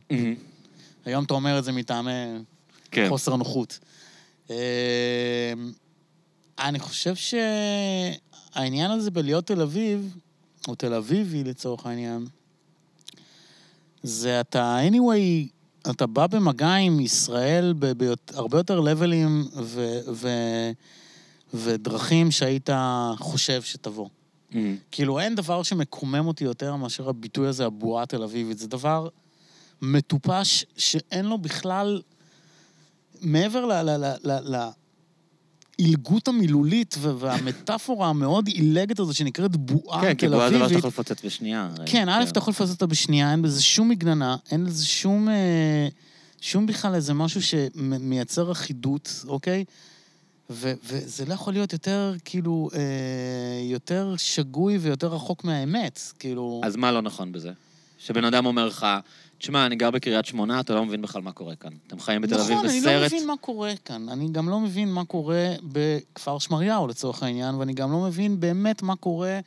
היום 1.04 1.24
אתה 1.24 1.34
אומר 1.34 1.58
את 1.58 1.64
זה 1.64 1.72
מטעמי 1.72 2.10
כן. 2.90 3.06
חוסר 3.08 3.36
נוחות. 3.36 3.78
אמ, 4.50 4.54
אני 6.58 6.78
חושב 6.78 7.14
שהעניין 7.14 8.90
הזה 8.90 9.10
בלהיות 9.10 9.46
תל 9.46 9.62
אביב, 9.62 10.16
או 10.68 10.74
תל 10.74 10.94
אביבי 10.94 11.44
לצורך 11.44 11.86
העניין, 11.86 12.26
זה 14.02 14.40
אתה, 14.40 14.78
anyway, 14.90 15.48
אתה 15.90 16.06
בא 16.06 16.26
במגע 16.26 16.74
עם 16.74 17.00
ישראל 17.00 17.74
בהרבה 17.78 18.58
יותר 18.58 18.80
לבלים 18.80 19.44
ו- 19.62 20.00
ו- 20.12 20.70
ודרכים 21.54 22.30
שהיית 22.30 22.70
חושב 23.18 23.62
שתבוא. 23.62 24.08
Mm-hmm. 24.50 24.56
כאילו, 24.90 25.20
אין 25.20 25.34
דבר 25.34 25.62
שמקומם 25.62 26.26
אותי 26.26 26.44
יותר 26.44 26.76
מאשר 26.76 27.08
הביטוי 27.08 27.48
הזה, 27.48 27.66
הבועה 27.66 28.06
תל 28.06 28.22
אביבית. 28.22 28.58
זה 28.58 28.68
דבר 28.68 29.08
מטופש 29.92 30.64
שאין 30.76 31.24
לו 31.24 31.38
בכלל, 31.38 32.02
מעבר 33.20 33.82
לעילגות 35.78 36.28
המילולית 36.28 36.96
והמטאפורה 37.00 38.08
המאוד 38.08 38.46
עילגת 38.46 39.00
הזו 39.00 39.14
שנקראת 39.14 39.56
בועה 39.56 40.00
תל 40.00 40.06
אביבית. 40.06 40.20
כן, 40.20 40.26
כי 40.26 40.34
בועה 40.34 40.50
זה 40.50 40.58
לא 40.58 40.68
שאתה 40.68 40.78
יכול 40.78 40.88
לפוצץ 40.88 41.24
בשנייה. 41.24 41.70
כן, 41.86 42.08
א', 42.08 42.24
אתה 42.28 42.38
יכול 42.38 42.50
לפוצץ 42.50 42.70
אותה 42.70 42.86
בשנייה, 42.86 43.32
אין 43.32 43.42
בזה 43.42 43.62
שום 43.62 43.88
מגננה, 43.88 44.36
אין 44.50 44.64
לזה 44.64 44.86
שום... 44.86 45.28
אה, 45.28 45.88
שום 46.40 46.66
בכלל 46.66 46.94
איזה 46.94 47.14
משהו 47.14 47.42
שמייצר 47.42 48.52
אחידות, 48.52 49.24
אוקיי? 49.28 49.64
ו- 50.50 50.72
וזה 50.84 51.24
לא 51.24 51.34
יכול 51.34 51.52
להיות 51.52 51.72
יותר, 51.72 52.14
כאילו, 52.24 52.70
אה, 52.74 52.80
יותר 53.62 54.14
שגוי 54.16 54.78
ויותר 54.78 55.06
רחוק 55.06 55.44
מהאמת, 55.44 56.00
כאילו... 56.18 56.60
אז 56.64 56.76
מה 56.76 56.92
לא 56.92 57.02
נכון 57.02 57.32
בזה? 57.32 57.52
שבן 57.98 58.24
אדם 58.24 58.46
אומר 58.46 58.66
לך, 58.66 58.86
תשמע, 59.44 59.66
אני 59.66 59.76
גר 59.76 59.90
בקריית 59.90 60.26
שמונה, 60.26 60.60
אתה 60.60 60.74
לא 60.74 60.84
מבין 60.84 61.02
בכלל 61.02 61.22
מה 61.22 61.32
קורה 61.32 61.54
כאן. 61.56 61.70
אתם 61.86 62.00
חיים 62.00 62.22
בתל 62.22 62.34
אביב 62.34 62.58
בסרט... 62.58 62.64
נכון, 62.64 62.88
אני 62.88 63.00
לא 63.00 63.06
מבין 63.06 63.26
מה 63.26 63.34
קורה 63.40 63.72
כאן. 63.84 64.08
אני 64.08 64.28
גם 64.32 64.48
לא 64.48 64.60
מבין 64.60 64.92
מה 64.92 65.04
קורה 65.04 65.54
בכפר 65.62 66.38
שמריהו, 66.38 66.86
לצורך 66.86 67.22
העניין, 67.22 67.54
ואני 67.54 67.72
גם 67.72 67.92
לא 67.92 68.00
מבין 68.00 68.40
באמת 68.40 68.82
מה 68.82 68.96
קורה 68.96 69.40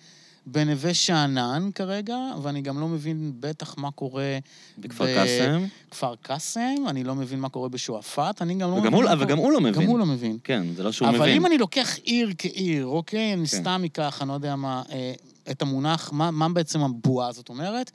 בנווה 0.46 0.94
שאנן 0.94 1.70
כרגע, 1.76 2.18
ואני 2.42 2.62
גם 2.62 2.80
לא 2.80 2.88
מבין 2.88 3.32
בטח 3.40 3.78
מה 3.78 3.92
קורה... 3.92 4.38
בכפר 4.78 5.06
קאסם? 5.06 5.66
בכפר 5.90 6.16
קאסם, 6.22 6.76
אני 6.88 7.04
לא 7.04 7.16
מבין 7.16 7.40
מה 7.40 7.50
קורה 7.50 7.70
בשועפאט, 7.70 8.42
אני 8.42 8.56
גם 8.56 8.72
לא 8.72 8.78
מבין... 8.78 8.94
הוא, 8.94 9.04
וגם 9.20 9.38
הוא 9.38 9.52
לא 9.52 9.62
מבין. 9.62 9.84
גם 9.84 9.90
הוא 9.90 10.00
לא 10.00 10.06
מבין. 10.06 10.38
כן, 10.44 10.64
זה 10.76 10.84
לא 10.84 10.92
שהוא 10.92 11.08
אבל 11.08 11.18
מבין. 11.18 11.30
אבל 11.30 11.38
אם 11.38 11.46
אני 11.46 11.58
לוקח 11.58 11.98
עיר 12.04 12.34
כעיר, 12.38 12.86
אוקיי? 12.86 13.34
אני 13.34 13.48
כן. 13.48 13.58
סתם 13.58 13.82
אקח, 13.86 14.22
אני 14.22 14.30
לא 14.30 14.34
יודע 14.34 14.56
מה, 14.56 14.84
אה, 14.92 15.14
את 15.52 15.62
המונח, 15.62 16.12
מה, 16.12 16.32
מה 16.32 16.50
בעצם 16.50 16.82
הבועה 16.82 17.28
הזאת 17.28 17.50
אומרת? 17.50 17.92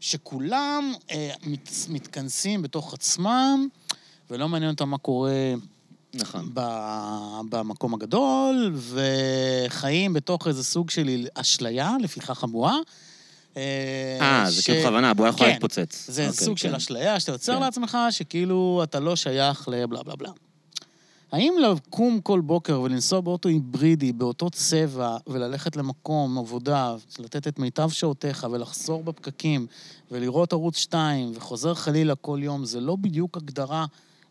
שכולם 0.00 0.92
אה, 1.10 1.30
מת, 1.46 1.70
מתכנסים 1.88 2.62
בתוך 2.62 2.94
עצמם, 2.94 3.68
ולא 4.30 4.48
מעניין 4.48 4.70
אותם 4.70 4.88
מה 4.88 4.98
קורה 4.98 5.54
נכון. 6.14 6.50
במקום 7.50 7.94
הגדול, 7.94 8.74
וחיים 8.76 10.12
בתוך 10.12 10.48
איזה 10.48 10.64
סוג 10.64 10.90
של 10.90 11.26
אשליה, 11.34 11.96
לפיכך 12.00 12.44
הבועה. 12.44 12.76
אה, 13.56 14.18
אה 14.20 14.50
זה 14.50 14.62
כאילו 14.62 14.80
בכוונה, 14.80 15.10
הבועה 15.10 15.28
יכולה 15.28 15.46
כן, 15.46 15.52
להתפוצץ. 15.52 16.10
זה 16.10 16.28
אוקיי, 16.28 16.44
סוג 16.44 16.58
כן. 16.58 16.68
של 16.68 16.74
אשליה 16.74 17.20
שאתה 17.20 17.32
יוצר 17.32 17.54
כן. 17.54 17.60
לעצמך, 17.60 17.98
שכאילו 18.10 18.80
אתה 18.82 19.00
לא 19.00 19.16
שייך 19.16 19.68
לבלה 19.68 20.02
בלה 20.02 20.16
בלה. 20.16 20.30
האם 21.32 21.54
לקום 21.62 22.20
כל 22.20 22.40
בוקר 22.40 22.80
ולנסוע 22.80 23.20
באוטו 23.20 23.48
היברידי, 23.48 24.12
באותו 24.12 24.50
צבע, 24.50 25.16
וללכת 25.26 25.76
למקום 25.76 26.38
עבודה, 26.38 26.94
לתת 27.18 27.48
את 27.48 27.58
מיטב 27.58 27.88
שעותיך 27.88 28.46
ולחזור 28.50 29.02
בפקקים, 29.02 29.66
ולראות 30.10 30.52
ערוץ 30.52 30.76
2, 30.76 31.32
וחוזר 31.34 31.74
חלילה 31.74 32.14
כל 32.14 32.38
יום, 32.42 32.64
זה 32.64 32.80
לא 32.80 32.96
בדיוק 32.96 33.36
הגדרה 33.36 33.86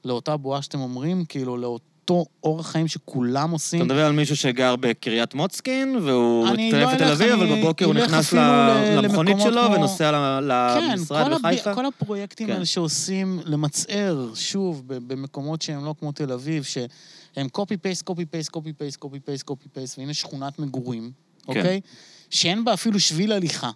לאותה 0.06 0.38
בועה 0.38 0.62
שאתם 0.62 0.80
אומרים, 0.80 1.26
כאילו, 1.26 1.58
לאותו 1.58 1.95
אורח 2.44 2.72
חיים 2.72 2.88
שכולם 2.88 3.52
עושים. 3.52 3.80
אתה 3.80 3.86
מדבר 3.86 4.06
על 4.06 4.12
מישהו 4.12 4.36
שגר 4.36 4.76
בקריית 4.76 5.34
מוצקין, 5.34 5.96
והוא 5.96 6.48
מצטרף 6.48 6.94
לתל 6.94 7.12
אביב, 7.12 7.32
אבל 7.32 7.56
בבוקר 7.56 7.86
הוא 7.86 7.94
נכנס 7.94 8.34
למכונית 8.34 9.38
שלו 9.40 9.62
כמו... 9.66 9.76
ונוסע 9.76 10.12
למשרד 10.12 11.28
כן, 11.28 11.38
בחיפה? 11.38 11.64
כן, 11.64 11.76
כל 11.76 11.86
הפרויקטים 11.86 12.48
כן. 12.48 12.54
האלה 12.54 12.66
שעושים 12.66 13.40
למצער, 13.46 14.30
שוב, 14.36 14.84
במקומות 14.88 15.62
שהם 15.62 15.86
לא 15.86 15.96
כמו 16.00 16.12
תל 16.12 16.32
אביב, 16.32 16.64
שהם 16.64 17.50
קופי 17.50 17.78
פייסט, 17.78 18.02
קופי 18.02 18.26
פייסט, 18.26 18.50
קופי 18.50 18.74
פייסט, 18.74 18.98
קופי 18.98 19.20
פייסט, 19.20 19.44
קופי 19.44 19.70
פייסט, 19.74 20.00
והנה 20.00 20.14
שכונת 20.14 20.60
מגורים, 20.60 21.12
כן. 21.48 21.58
אוקיי? 21.58 21.82
שאין 22.30 22.66
בה 22.66 22.74
אפילו 22.74 23.00
שביל 23.00 23.32
הליכה. 23.32 23.72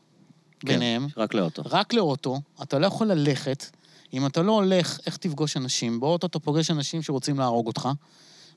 כן, 0.60 0.68
ביניהם. 0.68 1.07
רק 1.18 1.34
לאוטו. 1.34 1.61
רק 1.65 1.93
לאוטו. 1.93 2.41
אתה 2.64 2.80
לא 2.80 2.88
יכול 2.88 3.07
ללכת. 3.07 3.65
אם 4.14 4.26
אתה 4.26 4.41
לא 4.41 4.52
הולך, 4.52 4.99
איך 5.06 5.18
תפגוש 5.18 5.57
אנשים? 5.57 5.99
באוטו 5.99 6.27
אתה 6.27 6.40
פוגש 6.40 6.72
אנשים 6.72 7.02
שרוצים 7.02 7.40
להרוג 7.40 7.68
אותך, 7.68 7.90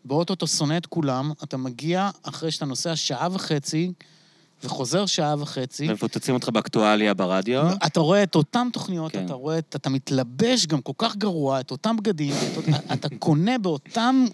באוטו 0.05 0.35
אתה 0.35 0.47
שונא 0.47 0.77
את 0.77 0.87
כולם, 0.87 1.33
אתה 1.43 1.57
מגיע 1.57 2.11
אחרי 2.23 2.51
שאתה 2.51 2.65
נוסע 2.65 2.97
שעה 2.97 3.29
וחצי, 3.33 3.93
וחוזר 4.65 5.07
שעה 5.07 5.35
וחצי. 5.39 5.89
ומפוצצים 5.89 6.35
אותך 6.35 6.49
באקטואליה 6.49 7.15
ברדיו. 7.15 7.63
אתה 7.87 8.01
רואה 8.01 8.23
את 8.23 8.35
אותן 8.35 8.69
תוכניות, 8.73 9.13
כן. 9.13 9.25
אתה 9.25 9.35
רואה, 9.35 9.59
אתה 9.59 9.91
מתלבש 9.91 10.67
גם 10.67 10.81
כל 10.81 10.93
כך 10.99 11.17
גרוע, 11.17 11.61
את 11.61 11.71
אותם 11.71 11.97
בגדים, 11.97 12.35
את, 12.35 12.69
אתה 12.95 13.09
קונה 13.19 13.59
באותם 13.59 14.25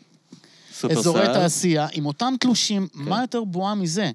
אזורי 0.90 1.26
תעשייה, 1.26 1.86
עם 1.92 2.06
אותם 2.06 2.34
תלושים, 2.40 2.88
כן. 2.92 2.98
מה 2.98 3.20
יותר 3.20 3.44
בועה 3.44 3.74
מזה? 3.74 4.10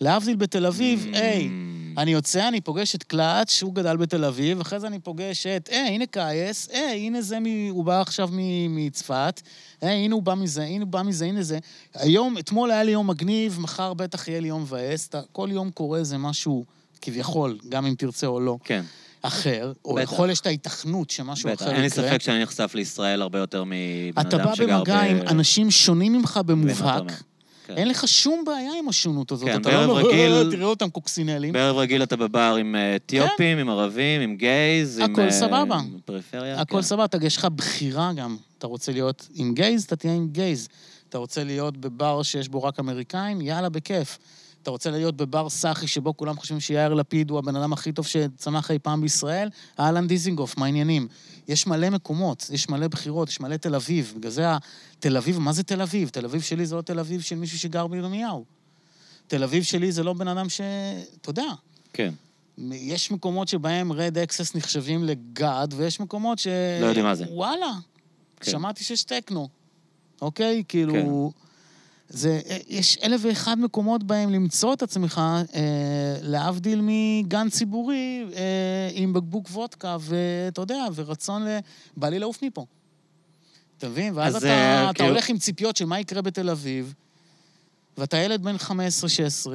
להבדיל 0.00 0.36
בתל 0.36 0.66
אביב, 0.66 1.06
mm. 1.12 1.16
היי, 1.16 1.50
אני 1.98 2.10
יוצא, 2.10 2.48
אני 2.48 2.60
פוגש 2.60 2.94
את 2.94 3.02
קלאץ', 3.02 3.50
שהוא 3.50 3.74
גדל 3.74 3.96
בתל 3.96 4.24
אביב, 4.24 4.60
אחרי 4.60 4.80
זה 4.80 4.86
אני 4.86 4.98
פוגש 4.98 5.46
את, 5.46 5.68
היי, 5.72 5.88
הנה 5.88 6.06
קייס, 6.06 6.68
היי, 6.72 7.06
הנה 7.06 7.22
זה, 7.22 7.40
מ... 7.40 7.44
הוא 7.70 7.84
בא 7.84 8.00
עכשיו 8.00 8.28
מצפת, 8.68 9.40
היי, 9.80 10.04
הנה 10.04 10.14
הוא 10.14 10.22
בא 10.22 10.34
מזה, 10.34 10.62
הנה 10.62 10.84
הוא 10.84 10.92
בא 10.92 11.02
מזה, 11.02 11.24
הנה 11.24 11.42
זה. 11.42 11.58
היום, 11.94 12.38
אתמול 12.38 12.70
היה 12.70 12.82
לי 12.82 12.90
יום 12.90 13.10
מגניב, 13.10 13.60
מחר 13.60 13.94
בטח 13.94 14.28
יהיה 14.28 14.40
לי 14.40 14.48
יום 14.48 14.62
מבאס, 14.62 15.10
כל 15.32 15.48
יום 15.52 15.70
קורה 15.70 15.98
איזה 15.98 16.18
משהו, 16.18 16.64
כביכול, 17.02 17.58
גם 17.68 17.86
אם 17.86 17.94
תרצה 17.98 18.26
או 18.26 18.40
לא. 18.40 18.56
כן. 18.64 18.82
אחר, 19.22 19.72
או 19.84 19.94
בטח. 19.94 20.02
יכול 20.02 20.26
להיות 20.26 20.40
את 20.40 20.46
ההיתכנות 20.46 21.10
שמשהו 21.10 21.50
בטח, 21.50 21.62
אחר 21.62 21.64
יקרה. 21.64 21.74
אין 21.74 21.82
לי 21.82 21.90
ספק 21.90 22.22
שאני 22.22 22.42
נחשף 22.42 22.72
לישראל 22.74 23.22
הרבה 23.22 23.38
יותר 23.38 23.64
מבן 23.66 24.20
אתה 24.20 24.36
אדם 24.36 24.44
בא 24.44 24.54
שגר 24.54 24.66
ב... 24.66 24.78
במגע 24.78 25.00
עם 25.00 25.18
אנשים 25.28 25.70
שונים 25.70 26.12
ממך 26.12 26.40
במובהק. 26.46 27.22
כן. 27.66 27.76
אין 27.76 27.88
לך 27.88 28.08
שום 28.08 28.44
בעיה 28.46 28.70
עם 28.78 28.88
השונות 28.88 29.32
הזאת. 29.32 29.48
כן, 29.48 29.60
אתה 29.60 29.70
בערב 29.70 29.88
לא 29.90 29.96
רגיל- 29.98 30.32
"אה, 30.32 30.50
תראה 30.50 30.66
אותם 30.66 30.90
קוקסינלים. 30.90 31.52
בערב 31.52 31.76
רגיל 31.76 32.02
אתה 32.02 32.16
בבר 32.16 32.56
עם 32.60 32.74
אה, 32.76 32.96
אתיופים, 32.96 33.58
עם 33.58 33.68
ערבים, 33.68 34.20
עם 34.20 34.36
גייז, 34.36 34.98
עם... 34.98 35.12
הכל 35.12 35.20
אה, 35.20 35.30
סבבה. 35.30 35.80
פריפריה. 36.04 36.60
הכל 36.60 36.76
כן. 36.76 36.82
סבבה, 36.82 37.04
אתה- 37.04 37.18
יש 37.26 37.36
לך 37.36 37.44
בחירה 37.44 38.12
גם. 38.12 38.36
אתה 38.58 38.66
רוצה 38.66 38.92
להיות 38.92 39.28
עם 39.34 39.54
גייז, 39.54 39.84
אתה 39.84 39.96
תהיה 39.96 40.14
עם 40.14 40.28
גייז. 40.32 40.68
אתה 41.08 41.18
רוצה 41.18 41.44
להיות 41.44 41.76
בבר 41.76 42.22
שיש 42.22 42.48
בו 42.48 42.62
רק 42.62 42.80
אמריקאים, 42.80 43.40
יאללה, 43.40 43.68
בכיף. 43.68 44.18
אתה 44.62 44.70
רוצה 44.70 44.90
להיות 44.90 45.16
בבר 45.16 45.48
סאחי 45.48 45.86
שבו 45.86 46.16
כולם 46.16 46.36
חושבים 46.36 46.60
שיאיר 46.60 46.94
לפיד 46.94 47.30
הוא 47.30 47.38
הבן 47.38 47.56
אדם 47.56 47.72
הכי 47.72 47.92
טוב 47.92 48.06
שצמח 48.06 48.70
אי 48.70 48.78
פעם 48.78 49.00
בישראל? 49.00 49.48
אהלן 49.80 50.06
דיזינגוף, 50.06 50.58
מה 50.58 50.64
העניינים? 50.66 51.08
יש 51.48 51.66
מלא 51.66 51.90
מקומות, 51.90 52.50
יש 52.52 52.68
מלא 52.68 52.88
בחירות, 52.88 53.28
יש 53.28 53.40
מלא 53.40 53.56
תל 53.56 53.74
אביב. 53.74 54.14
בגלל 54.16 54.30
זה 54.30 54.46
תל 55.00 55.16
אביב, 55.16 55.38
מה 55.38 55.52
זה 55.52 55.62
תל 55.62 55.82
אביב? 55.82 56.08
תל 56.08 56.24
אביב 56.24 56.42
שלי 56.42 56.66
זה 56.66 56.76
לא 56.76 56.82
תל 56.82 56.98
אביב 56.98 57.20
של 57.20 57.36
מישהו 57.36 57.58
שגר 57.58 57.86
בירמיהו. 57.86 58.44
תל 59.26 59.42
אביב 59.42 59.62
שלי 59.62 59.92
זה 59.92 60.02
לא 60.02 60.12
בן 60.12 60.28
אדם 60.28 60.48
ש... 60.48 60.60
אתה 61.20 61.30
יודע, 61.30 61.52
כן. 61.92 62.14
יש 62.70 63.10
מקומות 63.10 63.48
שבהם 63.48 63.92
רד 63.92 64.18
אקסס 64.18 64.54
נחשבים 64.54 65.04
לגאד, 65.04 65.74
ויש 65.76 66.00
מקומות 66.00 66.38
ש... 66.38 66.46
לא 66.80 66.86
יודעים 66.86 67.04
מה 67.04 67.14
זה. 67.14 67.24
וואלה, 67.28 67.72
כן. 68.40 68.50
שמעתי 68.50 68.84
שיש 68.84 69.04
טכנו, 69.04 69.48
אוקיי? 70.20 70.62
כאילו... 70.68 71.32
זה, 72.08 72.40
יש 72.68 72.98
אלף 73.02 73.20
ואחד 73.24 73.58
מקומות 73.58 74.04
בהם 74.04 74.30
למצוא 74.30 74.72
את 74.72 74.82
עצמך, 74.82 75.20
אה, 75.54 76.16
להבדיל 76.22 76.80
מגן 76.82 77.50
ציבורי 77.50 78.24
אה, 78.36 78.90
עם 78.92 79.12
בקבוק 79.12 79.48
וודקה, 79.50 79.96
ואתה 80.00 80.60
יודע, 80.60 80.84
ורצון 80.94 81.44
ל... 81.44 81.58
בא 81.96 82.08
לי 82.08 82.18
לעוף 82.18 82.42
מפה. 82.42 82.66
אתה 83.78 83.88
מבין? 83.88 84.12
ואז 84.16 84.36
אז, 84.36 84.44
אתה, 84.44 84.52
אה, 84.52 84.84
אתה 84.90 84.94
כאילו- 84.94 85.08
הולך 85.08 85.28
עם 85.28 85.38
ציפיות 85.38 85.76
של 85.76 85.84
מה 85.84 86.00
יקרה 86.00 86.22
בתל 86.22 86.50
אביב, 86.50 86.94
ואתה 87.98 88.16
ילד 88.16 88.42
בן 88.42 88.56
15-16, 88.56 88.70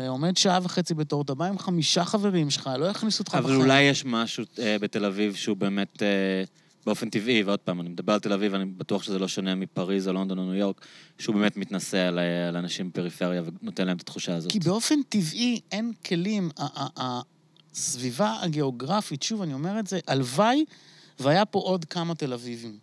עומד 0.08 0.38
שעה 0.38 0.60
וחצי 0.64 0.94
בתור, 0.94 1.22
אתה 1.22 1.34
בא 1.34 1.46
עם 1.46 1.60
חמישה 1.60 2.06
חברים 2.06 2.50
שלך, 2.50 2.70
לא 2.80 2.86
יכניסו 2.86 3.24
אותך 3.24 3.36
אבל 3.36 3.56
אולי 3.56 3.82
יש 3.82 4.06
משהו 4.06 4.44
אה, 4.60 4.78
בתל 4.82 5.06
אביב 5.06 5.36
שהוא 5.36 5.58
באמת 5.58 6.04
אה, 6.04 6.08
באופן 6.90 7.10
טבעי, 7.10 7.44
ועוד 7.44 7.60
פעם, 7.60 7.82
אני 7.82 7.90
מדבר 7.90 8.14
על 8.14 8.20
תל 8.20 8.34
אביב, 8.34 8.54
אני 8.54 8.66
בטוח 8.66 9.04
שזה 9.04 9.20
לא 9.20 9.28
שונה 9.28 9.56
מפריז 9.56 10.08
או 10.08 10.14
לונדון 10.14 10.40
או 10.40 10.44
ניו 10.44 10.54
יורק, 10.54 10.86
שהוא 11.18 11.36
באמת 11.36 11.58
מתנשא 11.58 11.98
על, 11.98 12.20
אה, 12.20 12.48
על 12.48 12.58
אנשים 12.58 12.90
בפריפריה 12.90 13.42
ונותן 13.46 13.88
להם 13.88 13.98
את 13.98 14.02
התחושה 14.02 14.36
הזאת. 14.36 14.52
כי 14.52 14.60
באופן 14.60 14.96
טבעי 15.10 15.60
אין 15.72 15.92
כלים. 16.06 16.50
הסביבה 16.98 18.38
הגיאוגרפית, 18.42 19.24
שוב, 19.24 19.42
אני 19.42 19.54
אומר 19.54 19.80
את 19.80 19.88
זה, 19.88 20.00
הלוואי 20.08 20.66
והיה 21.20 21.46
פה 21.46 21.60
עוד 21.60 21.86
כמה 21.86 22.16
תל 22.16 22.34
אביבים. 22.34 22.78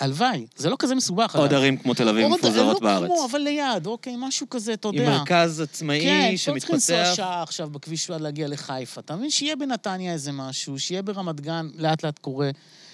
הלוואי, 0.00 0.46
זה 0.56 0.70
לא 0.70 0.76
כזה 0.78 0.94
מסובך. 0.94 1.36
עוד. 1.36 1.54
ערים 1.54 1.76
כמו 1.76 1.94
תל 1.94 2.08
אביב 2.08 2.28
מפוזרות 2.28 2.80
לא 2.82 2.88
בארץ. 2.88 3.06
כמו, 3.06 3.26
אבל 3.30 3.38
ליד, 3.38 3.86
אוקיי, 3.86 4.14
משהו 4.18 4.50
כזה, 4.50 4.72
אתה 4.72 4.88
עם 4.88 4.94
יודע. 4.94 5.10
מרכז 5.10 5.60
עצמאי 5.60 6.00
כן, 6.00 6.28
לא 6.32 6.36
צריכים 6.36 6.54
לנסוע 6.54 6.96
שמתפתח. 6.96 7.16
שעה 7.16 7.42
עכשיו 7.42 7.70
בכביש 7.70 8.10
עד 8.10 8.20
להגיע 8.20 8.48
לחיפה. 8.48 9.00
אתה 9.00 9.16
מבין? 9.16 9.30
שיהיה 9.30 9.56
בנתניה 9.56 10.12
איזה 10.12 10.32
משהו, 10.32 10.78
שיהיה 10.78 11.02
ברמת 11.02 11.40
גן, 11.40 11.68
לאט 11.74 12.04
לאט 12.04 12.18
קורה. 12.18 12.50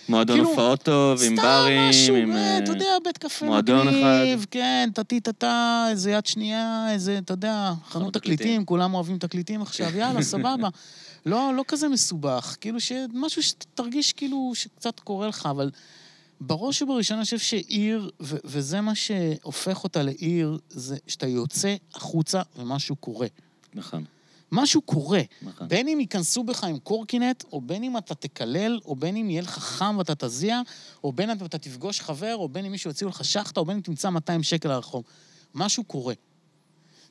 מועדון 0.09 0.37
כאילו, 0.37 0.49
הופעות 0.51 0.83
טוב, 0.83 1.23
עם 1.23 1.37
ברים, 1.37 1.93
סתם 1.93 2.01
משהו, 2.03 2.17
עם... 2.17 2.33
אה, 2.33 2.37
אה, 2.37 2.59
אתה 2.59 2.73
יודע, 2.73 2.97
בית 3.05 3.19
קפה 3.19 3.47
מועדון 3.47 3.87
מגניב, 3.87 4.39
אחד. 4.39 4.49
כן, 4.51 4.91
טטי-טטה, 4.95 5.87
איזה 5.91 6.11
יד 6.11 6.27
שנייה, 6.27 6.87
איזה, 6.93 7.19
אתה 7.19 7.33
יודע, 7.33 7.73
חנות 7.89 8.15
תקליטים. 8.15 8.65
כולם 8.65 8.95
אוהבים 8.95 9.19
תקליטים 9.19 9.63
עכשיו. 9.63 9.97
יאללה, 9.97 10.23
סבבה. 10.33 10.69
לא, 11.27 11.53
לא 11.57 11.65
כזה 11.69 11.89
מסובך, 11.89 12.57
כאילו 12.61 12.81
שמשהו 12.81 13.43
שתרגיש 13.43 14.13
כאילו 14.13 14.53
שקצת 14.55 15.01
קורה 15.01 15.29
לך, 15.29 15.47
אבל 15.51 15.71
בראש 16.41 16.83
ובראשונה 16.83 17.19
אני 17.19 17.25
חושב 17.25 17.39
שעיר, 17.39 18.11
ו- 18.21 18.37
וזה 18.45 18.81
מה 18.81 18.95
שהופך 18.95 19.85
אותה 19.85 20.03
לעיר, 20.03 20.59
זה 20.71 20.97
שאתה 21.07 21.27
יוצא 21.27 21.75
החוצה 21.95 22.43
ומשהו 22.59 22.97
קורה. 22.97 23.27
נכון, 23.75 24.05
משהו 24.53 24.83
קורה. 24.83 25.21
נכון. 25.43 25.69
בין 25.69 25.89
אם 25.89 26.01
ייכנסו 26.01 26.45
בך 26.45 26.65
עם 26.65 26.79
קורקינט, 26.79 27.45
או 27.53 27.61
בין 27.61 27.85
אם 27.85 27.97
אתה 27.97 28.15
תקלל, 28.15 28.81
או 28.85 28.97
בין 28.97 29.17
אם 29.17 29.31
יהיה 29.31 29.43
לך 29.43 29.59
חם 29.59 29.95
ואתה 29.99 30.15
תזיע, 30.15 30.61
או 31.05 31.13
בין 31.13 31.31
אם 31.31 31.37
אתה 31.47 31.59
תפגוש 31.59 32.01
חבר, 32.01 32.37
או 32.37 32.49
בין 32.49 32.65
אם 32.65 32.71
מישהו 32.71 32.91
יציעו 32.91 33.11
לך 33.11 33.25
שחטה, 33.25 33.61
או 33.61 33.65
בין 33.65 33.77
אם 33.77 33.83
תמצא 33.83 34.11
200 34.11 34.43
שקל 34.43 34.69
על 34.69 34.75
הרחוב. 34.75 35.05
משהו 35.55 35.85
קורה. 35.85 36.15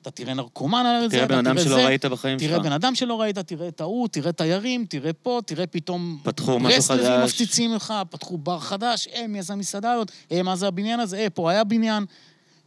אתה 0.01 0.11
תראה 0.11 0.33
נרקומן 0.33 0.85
על 0.85 1.09
זה, 1.09 1.15
תראה 1.15 1.27
בן 1.27 1.47
אדם 1.47 1.57
שלא 1.57 1.75
ראית 1.75 2.05
בחיים 2.05 2.39
שלך. 2.39 2.49
תראה 2.49 2.59
בן 2.59 2.71
אדם 2.71 2.95
שלא 2.95 3.21
ראית, 3.21 3.39
תראה 3.39 3.67
את 3.67 3.81
ההוא, 3.81 4.07
תראה 4.07 4.31
תיירים, 4.31 4.85
תראה 4.89 5.13
פה, 5.13 5.39
תראה 5.45 5.67
פתאום... 5.67 6.19
פתחו 6.23 6.59
משהו 6.59 6.77
ברסלבים 6.77 7.05
חדש. 7.05 7.29
מפציצים 7.29 7.73
לך, 7.73 7.93
פתחו 8.09 8.37
בר 8.37 8.59
חדש, 8.59 9.07
אה, 9.07 9.27
מי 9.27 9.39
עשה 9.39 9.55
מסעדה 9.55 9.91
הזאת, 9.91 10.11
אה, 10.31 10.43
מה 10.43 10.55
זה 10.55 10.67
הבניין 10.67 10.99
הזה, 10.99 11.17
אה, 11.17 11.29
פה 11.29 11.51
היה 11.51 11.63
בניין. 11.63 12.05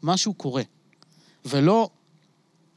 משהו 0.03 0.35
קורה. 0.35 0.63
ולא, 1.45 1.91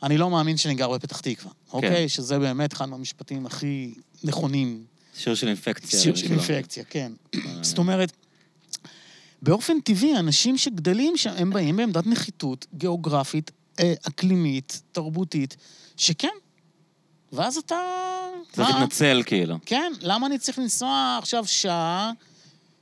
אני 0.03 0.17
לא 0.17 0.29
מאמין 0.29 0.57
שאני 0.57 0.75
גר 0.75 0.91
בפתח 0.91 1.19
תקווה, 1.19 1.51
כן. 1.51 1.73
אוקיי? 1.73 2.09
שזה 2.09 2.39
באמת 2.39 2.73
אחד 2.73 2.85
מהמשפטים 2.85 3.45
הכי 3.45 3.93
נכונים. 4.23 4.85
שיר 5.17 5.35
של 5.35 5.47
אינפקציה. 5.47 5.99
שיר 5.99 6.15
של. 6.15 6.31
אינפקציה, 6.31 6.83
כן. 6.83 7.11
זאת 7.61 7.77
אומרת, 7.77 8.11
באופן 9.41 9.79
טבעי, 9.79 10.17
אנשים 10.19 10.57
שגדלים 10.57 11.17
שם, 11.17 11.33
הם 11.37 11.49
באים 11.49 11.77
בעמדת 11.77 12.07
נחיתות 12.07 12.65
גיאוגרפית, 12.73 13.51
אה, 13.79 13.93
אקלימית, 14.07 14.81
תרבותית, 14.91 15.57
שכן. 15.97 16.27
ואז 17.33 17.57
אתה... 17.57 17.75
צריך 18.51 18.69
מה? 18.69 18.79
להתנצל, 18.79 19.23
כאילו. 19.25 19.57
כן, 19.65 19.91
למה 20.01 20.27
אני 20.27 20.37
צריך 20.39 20.59
לנסוע 20.59 21.17
עכשיו 21.21 21.45
שעה, 21.47 22.11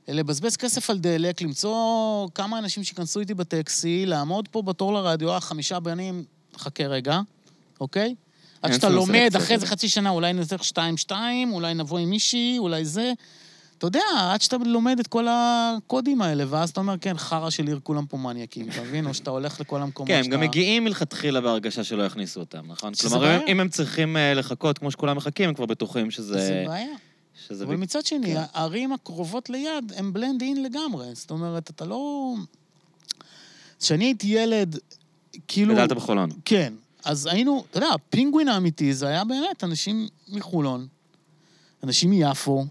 לבזבז 0.08 0.56
כסף 0.56 0.90
על 0.90 0.98
דלק, 0.98 1.42
למצוא 1.42 2.28
כמה 2.34 2.58
אנשים 2.58 2.84
שייכנסו 2.84 3.20
איתי 3.20 3.34
בטקסי, 3.34 4.06
לעמוד 4.06 4.48
פה 4.48 4.62
בתור 4.62 4.92
לרדיו, 4.92 5.32
אה, 5.34 5.40
חמישה 5.40 5.80
בנים, 5.80 6.24
חכה 6.58 6.84
רגע, 6.86 7.20
אוקיי? 7.80 8.14
עד 8.62 8.72
שאתה 8.72 8.88
לומד, 8.88 9.30
אחרי 9.36 9.58
זה. 9.58 9.66
חצי 9.66 9.88
שנה, 9.88 10.10
אולי 10.10 10.32
נצטרך 10.32 10.64
שתיים-שתיים, 10.64 11.52
אולי 11.52 11.74
נבוא 11.74 11.98
עם 11.98 12.10
מישהי, 12.10 12.56
אולי 12.58 12.84
זה. 12.84 13.12
אתה 13.78 13.86
יודע, 13.86 14.00
עד 14.32 14.40
שאתה 14.42 14.56
לומד 14.66 14.98
את 15.00 15.06
כל 15.06 15.26
הקודים 15.30 16.22
האלה, 16.22 16.44
ואז 16.48 16.70
אתה 16.70 16.80
אומר, 16.80 16.94
כן, 17.00 17.18
חרא 17.18 17.50
של 17.50 17.66
עיר, 17.66 17.80
כולם 17.82 18.06
פה 18.06 18.16
מניאקים, 18.16 18.68
אתה 18.68 18.80
מבין? 18.82 19.06
או 19.06 19.14
שאתה 19.14 19.30
הולך 19.30 19.60
לכל 19.60 19.82
המקומות 19.82 20.08
כן, 20.08 20.16
הם 20.16 20.24
שאתה... 20.24 20.34
גם 20.36 20.40
מגיעים 20.40 20.84
מלכתחילה 20.84 21.40
בהרגשה 21.40 21.84
שלא 21.84 22.02
יכניסו 22.02 22.40
אותם, 22.40 22.62
נכון? 22.66 22.92
כלומר. 22.94 23.40
אם- 23.48 23.60
הם 23.60 23.68
צריכים 23.68 24.16
אה, 24.16 24.34
לחכות 24.34 24.78
כמו 24.78 24.90
שכולם 24.90 25.16
מחכים, 25.16 25.48
הם 25.48 25.54
כבר 25.54 25.66
בטוחים 25.66 26.10
שזה... 26.10 26.38
זה 26.46 26.64
בעיה. 26.66 26.96
שזה 27.48 27.64
אבל 27.64 27.76
ב- 27.76 27.80
מצד 27.80 28.06
שני, 28.06 28.26
כן. 28.34 28.42
הערים 28.52 28.92
הקרובות 28.92 29.50
ליד 29.50 29.92
הם 29.96 30.12
בלנד 30.12 30.42
אין 30.42 30.62
לגמרי. 30.62 31.06
זאת 31.14 31.30
אומרת, 31.30 31.70
אתה 31.70 31.84
לא... 31.84 32.34
כשאני 33.80 34.04
הייתי 34.04 34.26
ילד, 34.26 34.78
כאילו... 35.48 35.74
גדלת 35.74 35.92
בחולון. 35.92 36.30
כן. 36.44 36.72
אז 37.04 37.26
היינו, 37.26 37.64
אתה 37.70 37.78
יודע, 37.78 37.88
הפינגווין 37.88 38.48
האמיתי 38.48 38.94
זה 38.94 39.08
היה 39.08 39.24
באמת 39.24 39.64
אנשים 39.64 40.08
מחולון, 40.28 40.86
אנשים 41.84 42.10
מיפו, 42.10 42.66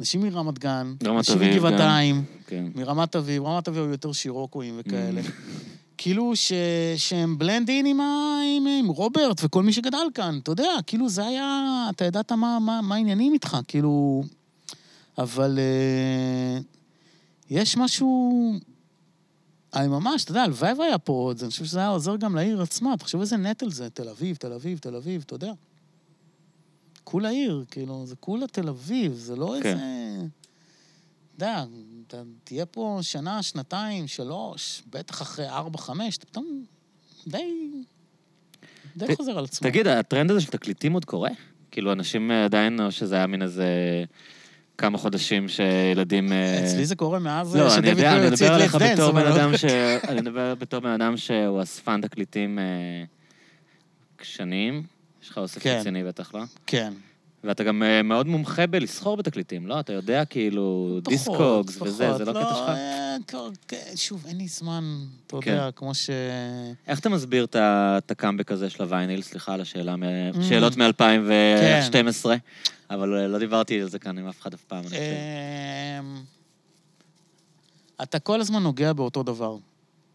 אנשים 0.00 0.20
מרמת 0.20 0.58
גן, 0.58 0.94
אנשים 1.06 1.40
מגבעתיים, 1.40 2.24
כן. 2.46 2.64
מרמת 2.74 3.16
אביב, 3.16 3.42
רמת 3.42 3.68
אביב 3.68 3.82
היו 3.82 3.90
יותר 3.90 4.12
שירוקואים 4.12 4.74
וכאלה. 4.78 5.20
Mm. 5.20 5.30
כאילו 5.98 6.36
ש... 6.36 6.52
שהם 6.96 7.38
בלנד 7.38 7.68
אין 7.68 7.86
עם, 7.86 8.00
ה... 8.00 8.40
עם... 8.56 8.66
עם 8.66 8.88
רוברט 8.88 9.40
וכל 9.44 9.62
מי 9.62 9.72
שגדל 9.72 10.06
כאן, 10.14 10.38
אתה 10.42 10.52
יודע, 10.52 10.70
כאילו 10.86 11.08
זה 11.08 11.26
היה... 11.26 11.86
אתה 11.90 12.04
ידעת 12.04 12.32
מה, 12.32 12.58
מה, 12.58 12.80
מה 12.82 12.94
העניינים 12.94 13.32
איתך, 13.32 13.56
כאילו... 13.68 14.22
אבל 15.18 15.58
אה, 15.58 16.60
יש 17.50 17.76
משהו... 17.76 18.52
אני 19.74 19.88
ממש, 19.88 20.24
אתה 20.24 20.30
יודע, 20.30 20.42
הלוואי 20.42 20.72
והיה 20.78 20.98
פה 20.98 21.12
עוד 21.12 21.40
אני 21.42 21.50
חושב 21.50 21.64
שזה 21.64 21.78
היה 21.78 21.88
עוזר 21.88 22.16
גם 22.16 22.34
לעיר 22.36 22.62
עצמה. 22.62 22.96
תחשוב 22.96 23.20
איזה 23.20 23.36
נטל 23.36 23.70
זה, 23.70 23.90
תל 23.90 24.08
אביב, 24.08 24.36
תל 24.36 24.52
אביב, 24.52 24.78
תל 24.78 24.96
אביב, 24.96 25.22
אתה 25.26 25.34
יודע. 25.34 25.52
כולה 27.04 27.28
עיר, 27.28 27.64
כאילו, 27.70 28.06
זה 28.06 28.16
כולה 28.16 28.46
תל 28.46 28.68
אביב, 28.68 29.12
זה 29.12 29.36
לא 29.36 29.54
כן. 29.62 29.68
איזה... 29.68 29.82
אתה 31.36 31.44
יודע, 31.44 31.64
אתה 32.06 32.22
תהיה 32.44 32.66
פה 32.66 32.98
שנה, 33.02 33.42
שנתיים, 33.42 34.06
שלוש, 34.08 34.82
בטח 34.90 35.22
אחרי 35.22 35.48
ארבע, 35.48 35.78
חמש, 35.78 36.16
אתה 36.16 36.26
פתאום 36.26 36.64
די... 37.26 37.70
די 38.96 39.06
ת- 39.06 39.16
חוזר 39.16 39.38
על 39.38 39.44
עצמו. 39.44 39.68
תגיד, 39.68 39.86
הטרנד 39.86 40.30
הזה 40.30 40.40
של 40.40 40.50
תקליטים 40.50 40.92
עוד 40.92 41.04
קורה? 41.04 41.30
כאילו, 41.70 41.92
אנשים 41.92 42.30
אה, 42.30 42.44
עדיין, 42.44 42.80
או 42.80 42.90
שזה 42.92 43.14
היה 43.14 43.26
מין 43.26 43.42
איזה 43.42 43.66
כמה 44.82 44.98
חודשים 44.98 45.48
שילדים... 45.48 46.32
אה, 46.32 46.64
אצלי 46.64 46.86
זה 46.86 46.96
קורה 46.96 47.18
מאז 47.18 47.56
לא, 47.56 47.62
אני 47.62 47.70
שדויד 47.70 47.96
יודע, 47.96 48.12
אני 48.12 48.20
בוי 48.20 48.30
הוציא 48.30 48.46
את 48.92 48.98
לא- 48.98 49.36
אדם 49.36 49.56
ש... 49.56 49.64
אני 50.08 50.20
מדבר 50.20 50.54
בתור 50.54 50.80
בן 50.80 50.90
אדם 50.90 51.16
שהוא 51.16 51.62
אספן 51.62 52.00
תקליטים 52.00 52.58
אה, 52.58 52.64
שנים. 54.22 54.82
יש 55.22 55.30
לך 55.30 55.38
אוסף 55.38 55.62
כן. 55.62 55.76
רציני 55.80 56.04
בטח, 56.04 56.34
לא? 56.34 56.40
כן. 56.66 56.92
ואתה 57.44 57.64
גם 57.64 57.82
אה, 57.82 58.02
מאוד 58.02 58.26
מומחה 58.26 58.66
בלסחור 58.66 59.16
בתקליטים, 59.16 59.66
לא? 59.66 59.80
אתה 59.80 59.92
יודע 59.92 60.24
כאילו 60.24 60.88
פחות, 61.04 61.12
דיסקוגס 61.12 61.82
וזה. 61.82 62.14
זה 62.16 62.24
לא 62.24 62.32
קטע 62.32 62.54
שלך? 62.54 62.68
אה, 62.68 63.16
כן, 63.68 63.96
שוב, 63.96 64.24
אין 64.26 64.36
לי 64.38 64.48
זמן, 64.48 64.84
אתה 65.26 65.36
כן. 65.40 65.50
יודע, 65.50 65.70
כמו 65.76 65.94
ש... 65.94 66.10
איך 66.86 66.98
אתה 67.00 67.08
מסביר 67.08 67.46
את 67.54 68.10
הקאמבק 68.10 68.52
הזה 68.52 68.70
של 68.70 68.82
הווייניל? 68.82 69.22
סליחה 69.22 69.54
על 69.54 69.60
השאלה, 69.60 69.96
מ- 69.96 70.02
Mm. 70.34 70.42
שאלות 70.48 70.76
מ-2012, 70.76 70.92
כן. 72.22 72.36
אבל 72.90 73.14
אה, 73.18 73.26
לא 73.28 73.38
דיברתי 73.38 73.80
על 73.80 73.88
זה 73.88 73.98
כאן 73.98 74.18
עם 74.18 74.28
אף 74.28 74.40
אחד 74.40 74.54
אף 74.54 74.62
פעם. 74.64 74.84
אמ, 74.84 76.22
אתה 78.02 78.18
כל 78.18 78.40
הזמן 78.40 78.62
נוגע 78.62 78.92
באותו 78.92 79.22
דבר. 79.22 79.56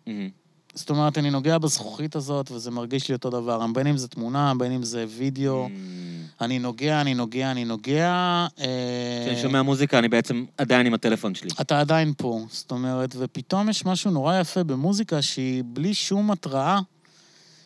מהמם. 0.07 0.29
זאת 0.77 0.89
אומרת, 0.89 1.17
אני 1.17 1.29
נוגע 1.29 1.57
בזכוכית 1.57 2.15
הזאת, 2.15 2.51
וזה 2.51 2.71
מרגיש 2.71 3.07
לי 3.09 3.15
אותו 3.15 3.29
דבר. 3.29 3.65
בין 3.73 3.87
אם 3.87 3.97
זה 3.97 4.07
תמונה, 4.07 4.53
בין 4.57 4.71
אם 4.71 4.83
זה 4.83 5.05
וידאו. 5.09 5.63
מהמם. 5.63 6.07
אני 6.41 6.59
נוגע, 6.59 7.01
אני 7.01 7.13
נוגע, 7.13 7.51
אני 7.51 7.65
נוגע. 7.65 8.11
אה, 8.59 9.23
כשאני 9.25 9.41
שומע 9.41 9.61
מוזיקה, 9.61 9.99
אני 9.99 10.07
בעצם 10.07 10.45
עדיין 10.57 10.85
עם 10.87 10.93
הטלפון 10.93 11.35
שלי. 11.35 11.49
אתה 11.61 11.79
עדיין 11.79 12.13
פה. 12.17 12.45
זאת 12.49 12.71
אומרת, 12.71 13.15
ופתאום 13.17 13.69
יש 13.69 13.85
משהו 13.85 14.11
נורא 14.11 14.39
יפה 14.39 14.63
במוזיקה 14.63 15.21
שהיא 15.21 15.63
בלי 15.65 15.93
שום 15.93 16.31
התראה 16.31 16.79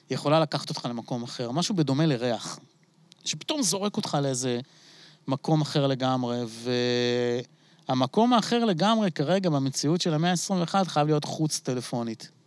יכולה 0.09 0.39
לקחת 0.39 0.69
אותך 0.69 0.85
למקום 0.85 1.23
אחר. 1.23 1.51
משהו 1.51 1.75
בדומה 1.75 2.05
לריח. 2.05 2.59
שפתאום 3.25 3.61
זורק 3.61 3.97
אותך 3.97 4.17
לאיזה 4.21 4.59
מקום 5.27 5.61
אחר 5.61 5.87
לגמרי, 5.87 6.39
והמקום 7.89 8.33
האחר 8.33 8.65
לגמרי 8.65 9.11
כרגע 9.11 9.49
במציאות 9.49 10.01
של 10.01 10.13
המאה 10.13 10.31
ה-21 10.31 10.83
חייב 10.87 11.07
להיות 11.07 11.25
חוץ 11.25 11.59
טלפונית. 11.59 12.40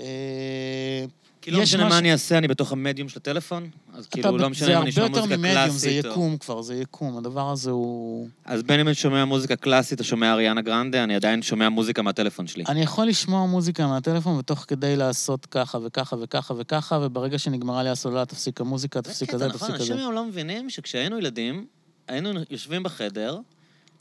אה, 0.00 1.04
כי 1.42 1.50
לא 1.50 1.58
יש 1.58 1.62
משנה 1.62 1.88
מה 1.88 1.98
אני 1.98 2.12
אעשה, 2.12 2.38
אני 2.38 2.48
בתוך 2.48 2.72
המדיום 2.72 3.08
של 3.08 3.18
הטלפון, 3.18 3.70
אז 3.94 4.06
כאילו 4.06 4.38
לא 4.38 4.50
משנה 4.50 4.76
אם 4.78 4.82
אני 4.82 4.90
זה 4.92 5.00
אשמע 5.00 5.04
הרבה 5.04 5.18
יותר 5.18 5.26
מוזיקה 5.26 5.36
ממדיום, 5.36 5.76
זה 5.76 5.88
קלאסית. 5.88 6.04
יקום 6.04 6.36
כבר, 6.36 6.62
זה 6.62 6.74
יקום. 6.74 7.18
הדבר 7.18 7.50
הזה 7.50 7.70
הוא... 7.70 8.28
אז 8.44 8.62
בין 8.62 8.80
אם 8.80 8.88
אני 8.88 8.94
שומע 8.94 9.24
מוזיקה 9.24 9.56
קלאסית 9.56 9.98
או 9.98 10.04
שומע 10.04 10.32
אריאנה 10.32 10.60
גרנדה, 10.60 11.04
אני 11.04 11.14
עדיין 11.14 11.42
שומע 11.42 11.68
מוזיקה 11.68 12.02
מהטלפון 12.02 12.46
שלי. 12.46 12.64
אני 12.68 12.82
יכול 12.82 13.06
לשמוע 13.06 13.46
מוזיקה 13.46 13.86
מהטלפון 13.86 14.38
ותוך 14.38 14.64
כדי 14.68 14.96
לעשות 14.96 15.46
ככה 15.46 15.78
וככה 15.82 16.16
וככה 16.20 16.54
וככה, 16.58 16.98
וברגע 17.02 17.38
שנגמרה 17.38 17.82
לי 17.82 17.90
הסוללה, 17.90 18.26
תפסיק 18.26 18.60
המוזיקה, 18.60 19.02
תפסיק 19.02 19.30
זה 19.30 19.36
הזה, 19.36 19.46
נכון, 19.46 19.58
תפסיק 19.58 19.74
אנשים 19.74 19.92
הזה. 19.92 20.02
היום 20.02 20.14
לא 20.14 20.24
מבינים 20.24 20.70
שכשהיינו 20.70 21.18
ילדים, 21.18 21.66
היינו 22.08 22.30
יושבים 22.50 22.82
בחדר, 22.82 23.38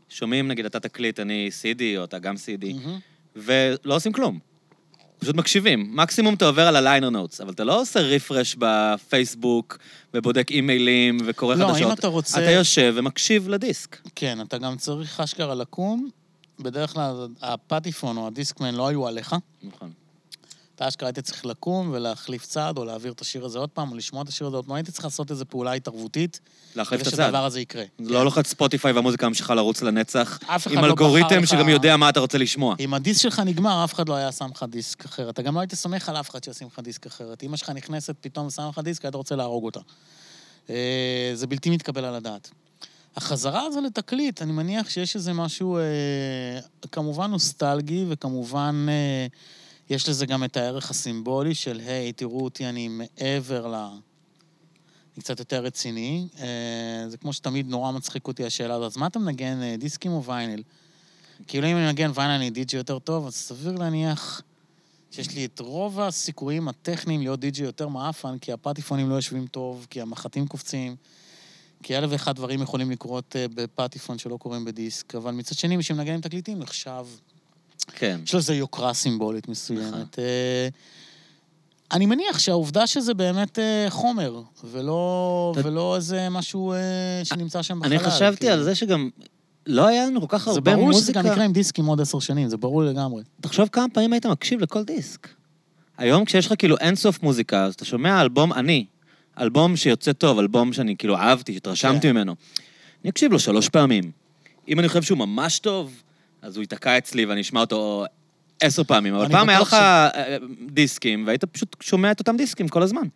שומעים 0.10 0.48
נגיד 0.48 0.66
אתה 0.66 0.80
תקליט, 0.80 1.20
אני 1.20 1.50
CD, 1.62 1.82
או 1.98 2.04
אתה 2.04 2.20
גם 2.20 2.36
CD, 2.36 2.74
מהמם. 2.74 3.00
ולא 3.36 3.96
עושים 3.96 4.12
כלום. 4.12 4.49
פשוט 5.20 5.36
מקשיבים. 5.36 5.92
מקסימום 5.96 6.34
אתה 6.34 6.46
עובר 6.46 6.68
על 6.68 6.76
הליינר 6.76 7.10
נוטס, 7.10 7.42
אבל 7.42 7.52
אתה 7.54 7.64
לא 7.64 7.82
עושה 7.82 8.00
רפרש 8.00 8.56
בפייסבוק, 8.60 9.78
ובודק 10.14 10.52
אימיילים, 10.52 11.18
וקורא 11.26 11.56
לא, 11.56 11.68
חדשות. 11.68 11.88
אם 11.88 11.92
אתה 11.92 12.08
רוצה- 12.08 12.38
אתה 12.44 12.52
יושב 12.52 12.94
ומקשיב 12.96 13.50
לדיסק. 13.50 13.98
כן, 14.16 14.42
אתה 14.42 14.58
גם 14.58 14.78
צריך 14.78 15.20
אשכרה 15.20 15.56
לקום. 15.56 16.10
בדרך 16.60 16.94
כלל 16.94 17.28
הפטיפון 17.42 18.18
או 18.18 18.28
הדיסקמן 18.28 18.76
לא 18.76 18.88
היו 18.88 19.08
עליך. 19.08 19.36
נכון. 19.64 19.92
אתה 20.80 20.88
אשכרה 20.88 21.08
היית 21.08 21.20
צריך 21.20 21.46
לקום 21.46 21.90
ולהחליף 21.94 22.46
צד, 22.46 22.74
או 22.78 22.86
להעביר 22.86 23.12
את 23.12 23.22
השיר 23.22 23.46
הזה 23.46 23.60
עוד 23.60 23.70
פעם, 23.70 23.92
או 23.92 23.96
לשמוע 23.96 24.24
את 24.24 24.28
השיר 24.28 24.48
הזה 24.48 24.56
עוד 24.56 24.66
פעם. 24.66 24.76
הייתי 24.76 24.92
צריך 24.92 25.04
לעשות 25.06 25.32
איזו 25.32 25.46
פעולה 25.46 25.74
התערבותית, 25.74 26.40
להחליף 26.76 27.02
את 27.02 27.08
כדי 27.08 27.16
הצד. 27.16 27.24
שהדבר 27.24 27.46
הזה 27.46 27.60
יקרה. 27.60 27.84
לא 28.00 28.26
לוחץ 28.26 28.48
ספוטיפיי 28.48 28.92
והמוזיקה 28.92 29.28
ממשיכה 29.28 29.56
לרוץ 29.56 29.82
לנצח, 29.82 30.40
עם 30.70 30.80
לא 30.80 30.86
אלגוריתם 30.86 31.46
שגם 31.46 31.70
יודע 31.70 31.98
מה 31.98 32.10
אתה 32.10 32.20
רוצה 32.20 32.38
לשמוע. 32.38 32.76
אם 32.80 32.94
הדיסק 32.94 33.22
שלך 33.22 33.40
נגמר, 33.40 33.84
אף 33.84 33.94
אחד 33.94 34.10
לא 34.10 34.16
היה 34.16 34.32
שם 34.32 34.50
לך 34.56 34.66
דיסק 34.70 35.06
אחר. 35.06 35.30
אתה 35.30 35.42
גם 35.42 35.56
לא 35.56 35.60
היית 35.60 35.74
סומך 35.74 36.10
על 36.10 36.18
אף 36.18 36.30
אחד 36.30 36.44
שישים 36.44 36.68
לך 36.68 36.80
דיסק 36.80 37.06
אחרת. 37.06 37.44
אמא 37.44 37.58
שלך 37.58 37.70
נכנסת, 37.70 38.16
פתאום 38.22 38.50
שמה 38.50 38.70
לך 38.70 38.80
דיסק, 38.80 39.06
היית 39.06 39.16
רוצה 39.16 39.36
להרוג 39.36 39.64
אותה. 39.64 39.80
אה, 40.70 41.32
זה 41.34 41.48
בלתי 41.48 41.70
מתקבל 41.70 42.06
על 42.06 42.16
הדעת. 42.16 42.50
החזרה 43.16 43.64
הזו 43.66 43.82
לתקליט, 43.82 44.42
אני 44.42 44.52
מניח 44.52 44.90
שיש 44.90 45.16
איזה 45.16 45.34
משהו 45.34 45.78
אה, 45.78 45.84
כמובן 46.92 47.32
נוסטלגי, 47.32 48.06
וכמובן 48.10 48.86
אה, 48.90 49.28
יש 49.90 50.10
לזה 50.10 50.26
גם 50.26 50.44
את 50.44 50.58
הערך 50.58 50.90
הסימבולי 50.90 51.56
של, 51.56 51.80
היי, 51.86 52.14
תראו 52.14 52.44
אותי, 52.44 52.66
אני 52.66 52.88
מעבר 52.88 53.68
ל... 53.68 53.76
אני 53.76 55.24
קצת 55.24 55.40
יותר 55.40 55.64
רציני. 55.64 56.28
אה, 56.40 57.10
זה 57.10 57.18
כמו 57.18 57.34
שתמיד 57.34 57.68
נורא 57.68 57.92
מצחיק 57.92 58.28
אותי 58.28 58.46
השאלה 58.46 58.76
הזאת, 58.76 58.92
אז 58.92 58.98
מה 58.98 59.08
אתה 59.08 59.20
מנגן, 59.20 59.62
אה, 59.62 59.76
דיסקים 59.78 60.12
או 60.12 60.24
ויינל? 60.24 60.64
כאילו 61.48 61.68
אם 61.68 61.76
אני 61.76 61.86
מנגן 61.86 62.12
ויינל 62.14 62.32
אני 62.32 62.50
די.ג'י 62.50 62.78
יותר 62.78 63.00
טוב, 63.00 63.28
אז 63.28 63.36
סביר 63.36 63.76
להניח 63.76 64.42
שיש 65.12 65.36
לי 65.36 65.46
את 65.46 65.60
רוב 65.60 66.00
הסיכויים 66.00 66.68
הטכניים 66.68 67.22
להיות 67.22 67.40
די.ג'י 67.40 67.64
יותר 67.64 67.88
מעפן, 67.88 68.38
כי 68.38 68.52
הפטיפונים 68.52 69.10
לא 69.10 69.16
יושבים 69.16 69.48
טוב, 69.48 69.88
כי 69.90 70.02
המחטים 70.02 70.48
קופצים, 70.48 70.96
כי 71.84 71.98
אלף 71.98 72.10
ואחד 72.12 72.36
דברים 72.36 72.62
יכולים 72.62 72.92
לקרות 72.92 73.36
אה, 73.36 73.46
בפטיפון 73.48 74.18
שלא 74.18 74.38
קורים 74.38 74.66
בדיסק, 74.66 75.16
אבל 75.16 75.32
מצד 75.32 75.56
שני, 75.56 75.78
מי 75.78 75.84
שמנגן 75.84 76.14
עם 76.14 76.22
תקליטים 76.22 76.60
נחשב, 76.60 77.06
כן. 77.88 78.20
יש 78.24 78.36
לזה 78.36 78.56
יוקרה 78.56 78.94
סימבולית 78.94 79.44
נכון. 79.44 79.52
מסוימת. 79.52 80.20
אה, 80.20 80.68
אני 81.92 82.06
מניח 82.06 82.40
שהעובדה 82.40 82.88
שזה 82.88 83.14
באמת 83.14 83.60
אה, 83.60 83.86
חומר, 83.90 84.42
ולא, 84.64 85.54
אתה- 85.58 85.68
ולא 85.68 85.96
איזה 85.96 86.30
משהו 86.30 86.74
אה, 86.74 86.78
שנמצא 87.24 87.62
שם 87.62 87.80
בחלל. 87.80 87.92
אני 87.94 88.00
חשבתי 88.00 88.38
כאילו. 88.40 88.54
על 88.54 88.64
זה 88.64 88.76
שגם 88.76 89.10
לא 89.68 89.88
היה 89.88 90.06
לנו 90.06 90.22
כל 90.22 90.28
כך 90.30 90.46
זה 90.46 90.52
הרבה 90.52 90.76
ברור 90.76 90.92
שזה 90.94 91.00
מוזיקה. 91.02 91.22
גם 91.22 91.32
יקרה 91.32 91.44
עם 91.44 91.54
דיסקים 91.54 91.86
עוד 91.86 92.02
עשר 92.02 92.20
שנים, 92.20 92.50
זה 92.50 92.58
ברור 92.58 92.84
לגמרי. 92.84 93.24
תחשוב 93.42 93.68
כמה 93.72 93.86
פעמים 93.94 94.14
היית 94.14 94.26
מקשיב 94.26 94.62
לכל 94.62 94.84
דיסק. 94.84 95.28
היום 95.98 96.26
כשיש 96.26 96.46
לך 96.48 96.54
כאילו 96.58 96.78
אינסוף 96.78 97.24
מוזיקה, 97.24 97.64
אז 97.64 97.74
אתה 97.74 97.86
שומע 97.86 98.22
אלבום, 98.22 98.54
אני, 98.54 98.86
אלבום 99.40 99.76
שיוצא 99.76 100.14
טוב, 100.14 100.40
אלבום 100.40 100.74
שאני 100.74 100.96
כאילו 100.98 101.18
אהבתי, 101.18 101.54
שהתרשמתי 101.54 102.00
כן. 102.02 102.12
ממנו. 102.12 102.36
אני 103.04 103.10
אקשיב 103.10 103.32
לו 103.32 103.40
שלוש 103.40 103.70
פעמים. 103.70 104.12
אם 104.68 104.80
אני 104.80 104.88
חושב 104.88 105.02
שהוא 105.02 105.18
ממש 105.18 105.60
טוב, 105.60 105.92
אז 106.42 106.56
הוא 106.56 106.62
ייתקע 106.62 106.98
אצלי 106.98 107.26
ואני 107.26 107.42
אשמע 107.42 107.62
אותו 107.62 108.06
עשר 108.60 108.84
פעמים. 108.84 109.14
אבל 109.14 109.32
פעם 109.32 109.50
היה 109.50 109.60
לך 109.60 109.74
אה, 109.74 110.38
דיסקים, 110.72 111.28
והיית 111.28 111.46
פשוט 111.46 111.76
שומע 111.82 112.12
את 112.12 112.20
אותם 112.20 112.38
דיסקים 112.38 112.68
כל 112.68 112.84
הזמן. 112.84 113.08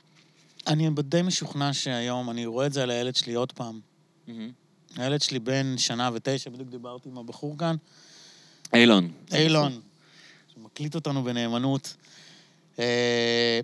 אני 0.68 0.90
די 1.00 1.22
משוכנע 1.22 1.74
שהיום, 1.74 2.30
אני 2.30 2.46
רואה 2.46 2.66
את 2.66 2.74
זה 2.74 2.84
על 2.84 2.90
הילד 2.90 3.16
שלי 3.16 3.34
עוד 3.34 3.52
פעם. 3.52 3.80
הילד 4.96 5.22
שלי 5.22 5.40
בן 5.40 5.78
שנה 5.78 6.10
ותשע, 6.14 6.50
בדיוק 6.50 6.70
דיברתי 6.70 7.10
עם 7.10 7.18
הבחור 7.18 7.58
כאן, 7.58 7.76
אילון. 8.74 9.12
אילון, 9.34 9.80
שמקליט 10.54 10.96
אותנו 10.96 11.24
בנאמנות, 11.24 11.96
אה, 12.80 13.60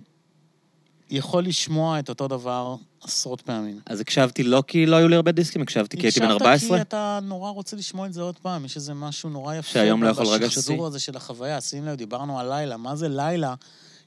יכול 1.10 1.44
לשמוע 1.44 1.98
את 1.98 2.08
אותו 2.08 2.28
דבר 2.28 2.76
עשרות 3.04 3.40
פעמים. 3.40 3.80
אז 3.86 4.00
הקשבתי 4.00 4.42
לא 4.42 4.62
כי 4.66 4.86
לא 4.86 4.96
היו 4.96 5.08
לי 5.08 5.16
הרבה 5.16 5.32
דיסקים, 5.32 5.62
הקשבתי 5.62 5.96
כי 5.96 6.06
הייתי 6.06 6.20
בן 6.20 6.30
14. 6.30 6.54
הקשבת 6.54 6.76
כי 6.76 6.82
אתה 6.82 7.18
נורא 7.22 7.50
רוצה 7.50 7.76
לשמוע 7.76 8.06
את 8.06 8.12
זה 8.12 8.22
עוד 8.22 8.38
פעם, 8.38 8.64
יש 8.64 8.76
איזה 8.76 8.94
משהו 8.94 9.30
נורא 9.30 9.54
יפה. 9.54 9.72
שהיום 9.72 10.02
לא 10.02 10.08
יכול 10.08 10.24
לרגש 10.24 10.42
אותי. 10.42 10.46
בשחזור 10.46 10.86
הזה 10.86 11.00
של 11.00 11.16
החוויה, 11.16 11.60
שים 11.60 11.84
לב, 11.86 11.94
דיברנו 11.94 12.40
על 12.40 12.48
לילה, 12.48 12.76
מה 12.76 12.96
זה 12.96 13.08
לילה 13.08 13.54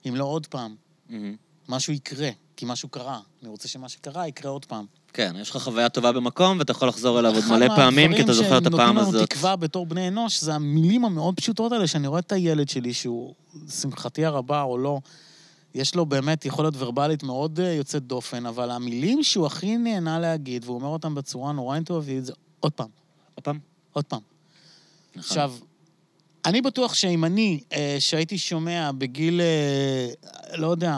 אם 0.08 0.16
לא 0.16 0.24
עוד 0.24 0.48
פעם? 0.48 0.76
מהמם. 1.10 1.36
משהו 1.70 1.94
יקרה, 1.94 2.30
כי 2.58 2.66
משהו 2.70 2.90
קרה. 2.90 3.20
אני 3.42 3.50
רוצה 3.50 3.68
שמה 3.68 3.90
שקרה 3.90 4.28
יקרה 4.28 4.52
עוד 4.52 4.66
פעם. 4.66 4.86
כן, 5.14 5.36
יש 5.42 5.50
לך 5.50 5.58
חוויה 5.58 5.90
טובה 5.90 6.12
במקום, 6.12 6.60
ואתה 6.60 6.72
יכול 6.72 6.88
לחזור 6.88 7.20
אליו 7.20 7.36
עוד 7.36 7.44
מלא 7.50 7.68
פעמים, 7.76 8.16
כי 8.16 8.22
אתה 8.22 8.34
זוכר 8.34 8.58
את 8.58 8.66
הפעם 8.66 8.80
אחד 8.80 8.86
מהדברים 8.86 8.98
הזאת. 8.98 9.06
שנותנים 9.06 9.20
לנו 9.20 9.26
תקווה 9.26 9.56
בתור 9.56 9.86
בני 9.86 10.08
אנוש, 10.08 10.42
זה 10.42 10.54
המילים 10.54 11.06
המאוד 11.06 11.36
פשוטות 11.36 11.72
האלה, 11.72 11.88
שאני 11.88 12.08
רואה 12.08 12.20
את 12.20 12.32
הילד 12.32 12.70
שלי, 12.70 12.94
שהוא, 12.94 13.34
לשמחתי 13.68 14.26
הרבה 14.26 14.62
או 14.62 14.78
לא, 14.78 15.00
יש 15.76 15.96
לו 15.96 16.06
באמת 16.06 16.46
יכולת 16.46 16.74
ורבלית 16.78 17.24
מאוד 17.24 17.60
אה, 17.60 17.74
יוצאת 17.74 18.04
דופן, 18.04 18.46
אבל 18.46 18.72
המילים 18.72 19.24
שהוא 19.24 19.46
הכי 19.46 19.78
נהנה 19.78 20.20
להגיד, 20.20 20.66
והוא 20.66 20.76
אומר 20.76 20.88
אותם 20.88 21.16
בצורה 21.16 21.52
נורא 21.52 21.76
אינטואיבית, 21.76 22.26
זה 22.26 22.34
עוד 22.60 22.72
פעם, 22.72 22.88
עוד 23.36 23.44
פעם. 23.44 23.60
עוד 23.94 24.06
פעם. 24.06 24.20
נכון. 25.16 25.22
עכשיו, 25.22 25.54
אני 26.46 26.62
בטוח 26.62 26.94
שאם 26.94 27.26
אני, 27.26 27.60
אה, 27.74 27.96
שהייתי 28.00 28.38
שומע 28.38 28.92
בגיל, 28.98 29.42
אה, 29.42 30.10
לא 30.58 30.68
יודע, 30.68 30.98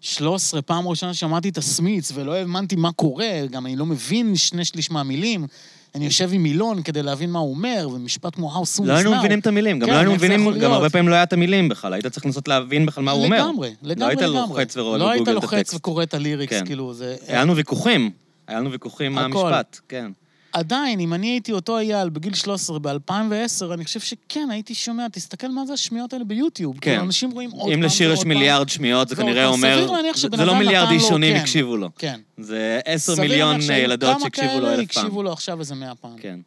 13, 0.00 0.62
פעם 0.62 0.88
ראשונה 0.88 1.14
שמעתי 1.14 1.48
את 1.48 1.58
הסמיץ 1.58 2.12
ולא 2.14 2.32
האמנתי 2.34 2.76
מה 2.76 2.92
קורה, 2.92 3.46
גם 3.50 3.66
אני 3.66 3.76
לא 3.76 3.86
מבין 3.86 4.36
שני 4.36 4.64
שליש 4.64 4.90
מהמילים. 4.90 5.46
אני 5.94 6.04
יושב 6.04 6.30
עם 6.32 6.42
מילון 6.42 6.82
כדי 6.82 7.02
להבין 7.02 7.30
מה 7.30 7.38
הוא 7.38 7.50
אומר, 7.50 7.88
ומשפט 7.94 8.34
כמו 8.34 8.54
How 8.54 8.80
soon 8.80 8.84
לא 8.84 8.92
is 8.92 8.96
היינו 8.96 9.14
now. 9.14 9.18
מבינים 9.18 9.38
את 9.38 9.46
המילים, 9.46 9.78
גם 9.78 9.86
כן, 9.86 9.92
לא 9.92 9.98
היינו 9.98 10.14
מבינים, 10.14 10.58
גם? 10.58 10.72
הרבה 10.72 10.90
פעמים 10.90 11.08
לא 11.08 11.14
היה 11.14 11.22
את 11.22 11.32
המילים 11.32 11.68
בכלל, 11.68 11.92
היית 11.92 12.06
צריך 12.06 12.26
לנסות 12.26 12.48
להבין 12.48 12.86
בכלל 12.86 13.04
מה 13.04 13.10
הוא 13.10 13.24
אומר. 13.24 13.36
לגמרי, 13.44 13.74
לגמרי, 13.82 14.00
לא 14.00 14.06
היית 14.06 14.20
לגמרי. 14.20 14.40
לוחץ 14.40 14.76
ורואה 14.76 14.98
לא 14.98 15.10
היית 15.10 15.22
בגוגל 15.22 15.38
את 15.38 15.42
לוחץ 15.42 15.54
הטקסט. 15.58 15.74
וקורא 15.74 16.02
את 16.02 16.14
הליריקס, 16.14 16.52
כן. 16.52 16.66
כאילו, 16.66 16.94
זה... 16.94 17.16
היה 17.26 17.40
לנו 17.40 17.56
ויכוחים, 17.56 18.10
היה 18.46 18.60
לנו 18.60 18.72
ויכוחים 18.72 19.12
מה 19.12 19.26
הכל. 19.26 19.46
המשפט, 19.54 19.80
כן. 19.88 20.10
עדיין, 20.58 21.00
אם 21.00 21.14
אני 21.14 21.26
הייתי 21.26 21.52
אותו 21.52 21.78
אייל 21.78 22.08
בגיל 22.08 22.34
13 22.34 22.78
ב-2010, 22.78 23.74
אני 23.74 23.84
חושב 23.84 24.00
שכן, 24.00 24.48
הייתי 24.50 24.74
שומע, 24.74 25.06
תסתכל 25.12 25.48
מה 25.48 25.66
זה 25.66 25.72
השמיעות 25.72 26.12
האלה 26.12 26.24
ביוטיוב. 26.24 26.74
כן. 26.74 26.80
כאילו, 26.90 27.04
אנשים 27.04 27.30
רואים 27.30 27.50
עוד 27.50 27.62
פעם 27.62 27.72
אם 27.72 27.82
לשיר 27.82 28.06
ועוד 28.08 28.18
יש 28.18 28.22
פעם. 28.24 28.28
מיליארד 28.28 28.68
שמיעות, 28.68 29.08
זה 29.08 29.14
ועוד 29.14 29.26
כנראה 29.26 29.44
פעם. 29.44 29.52
אומר... 29.52 29.76
סביר 29.76 29.90
להניח 29.90 30.16
זה- 30.16 30.22
שבן 30.22 30.36
זה 30.36 30.44
לא 30.44 30.52
אדם 30.52 30.58
מיליארד 30.58 30.86
נתן 30.86 30.94
לו, 30.96 31.00
אישונים 31.02 31.34
כן. 31.34 31.40
הקשיבו 31.40 31.76
לו. 31.76 31.88
כן. 31.98 32.20
זה 32.38 32.80
עשר 32.84 33.14
מיליון 33.20 33.60
שהיו 33.62 33.84
ילדות 33.84 34.20
שהקשיבו 34.20 34.60
לו 34.60 34.68
אלף 34.68 34.92
פעם. 34.92 35.04
הקשיבו 35.04 35.22
לו 35.22 35.32
עכשיו 35.32 35.60
איזה 35.60 35.74
מאה 35.74 35.94
פעם. 35.94 36.16
כן. 36.20 36.40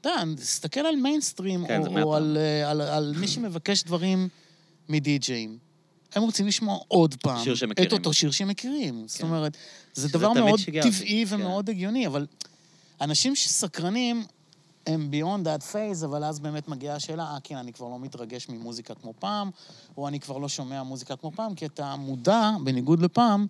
אתה 0.00 0.08
יודע, 0.08 0.34
תסתכל 0.36 0.80
על 0.80 0.96
מיינסטרים, 0.96 1.66
כן, 1.66 1.82
זה 1.82 1.88
או, 1.88 1.94
פעם. 1.94 2.08
על, 2.08 2.36
אה, 2.40 2.70
על, 2.96 3.14
מי 3.16 3.28
שמבקש 3.28 3.82
דברים 3.82 4.28
מדי-ג'אים. 4.88 5.58
הם 6.14 6.22
רוצים 6.22 6.46
לשמוע 6.46 6.78
עוד 6.88 7.14
פעם 7.22 7.44
את. 7.82 7.92
אותו 7.92 8.12
שיר 8.12 8.30
שהם 8.30 8.48
מכירים. 8.48 9.04
זאת 9.06 9.20
כן. 9.20 9.26
אומרת, 9.26 9.56
זה 9.94 10.08
דבר 10.08 10.32
מאוד 10.32 10.60
טבעי 10.82 11.24
כן. 11.26 11.34
ומאוד 11.34 11.70
הגיוני, 11.70 12.06
אבל 12.06 12.26
אנשים 13.00 13.34
שסקרנים, 13.34 14.24
הם 14.86 15.10
beyond 15.12 15.46
that 15.46 15.72
phase, 15.72 16.04
אבל 16.04 16.24
אז 16.24 16.40
באמת 16.40 16.68
מגיעה 16.68 16.96
השאלה, 16.96 17.22
אה, 17.22 17.38
כן, 17.44 17.56
אני 17.56 17.72
כבר 17.72 17.88
לא 17.88 17.98
מתרגש 17.98 18.48
ממוזיקה 18.48 18.94
כמו 18.94 19.12
פעם, 19.18 19.50
או 19.96 20.08
אני 20.08 20.20
כבר 20.20 20.38
לא 20.38 20.48
שומע 20.48 20.82
מוזיקה 20.82 21.16
כמו 21.16 21.32
פעם, 21.32 21.54
כי 21.54 21.66
אתה 21.66 21.96
מודע, 21.96 22.50
בניגוד 22.64 23.02
לפעם, 23.02 23.46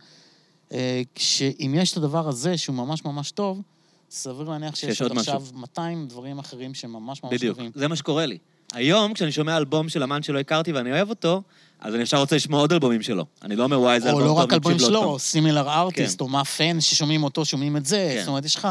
אה, 0.72 1.02
שאם 1.16 1.74
יש 1.76 1.92
את 1.92 1.96
הדבר 1.96 2.28
הזה, 2.28 2.58
שהוא 2.58 2.76
ממש 2.76 3.04
ממש 3.04 3.30
טוב, 3.30 3.62
סביר 4.10 4.48
להניח 4.48 4.74
שיש 4.74 5.02
עוד 5.02 5.12
משהו. 5.12 5.34
עכשיו 5.34 5.42
200 5.54 6.06
דברים 6.08 6.38
אחרים 6.38 6.74
שממש 6.74 7.22
ממש 7.22 7.32
בדיוק, 7.32 7.56
טובים. 7.56 7.72
זה 7.74 7.88
מה 7.88 7.96
שקורה 7.96 8.26
לי. 8.26 8.38
היום, 8.72 9.14
כשאני 9.14 9.32
שומע 9.32 9.56
אלבום 9.56 9.88
של 9.88 10.02
אמן 10.02 10.22
שלא 10.22 10.38
הכרתי 10.38 10.72
ואני 10.72 10.92
אוהב 10.92 11.10
אותו, 11.10 11.42
אז 11.80 11.94
אני 11.94 12.02
ישר 12.02 12.16
רוצה 12.18 12.36
לשמוע 12.36 12.60
עוד 12.60 12.72
אלבומים 12.72 13.02
שלו. 13.02 13.24
אני 13.42 13.56
לא 13.56 13.64
אומר, 13.64 13.80
וואי, 13.80 13.94
איזה 13.94 14.12
או 14.12 14.18
אלבום 14.18 14.28
לא 14.28 14.34
טוב, 14.34 14.38
רק 14.42 14.52
אלבומים 14.52 14.76
נקשיב 14.76 14.90
לו 14.90 14.98
עוד 14.98 15.04
שלו, 15.04 15.10
פעם." 15.10 15.18
סימילר 15.18 15.68
ארטיסט, 15.70 16.18
כן. 16.18 16.24
או 16.24 16.28
מה 16.28 16.44
פן 16.44 16.80
ששומעים 16.80 17.24
אותו, 17.24 17.44
שומעים 17.44 17.76
את 17.76 17.86
זה. 17.86 18.10
כן. 18.14 18.20
זאת 18.20 18.28
אומרת, 18.28 18.44
יש 18.44 18.56
לך 18.56 18.68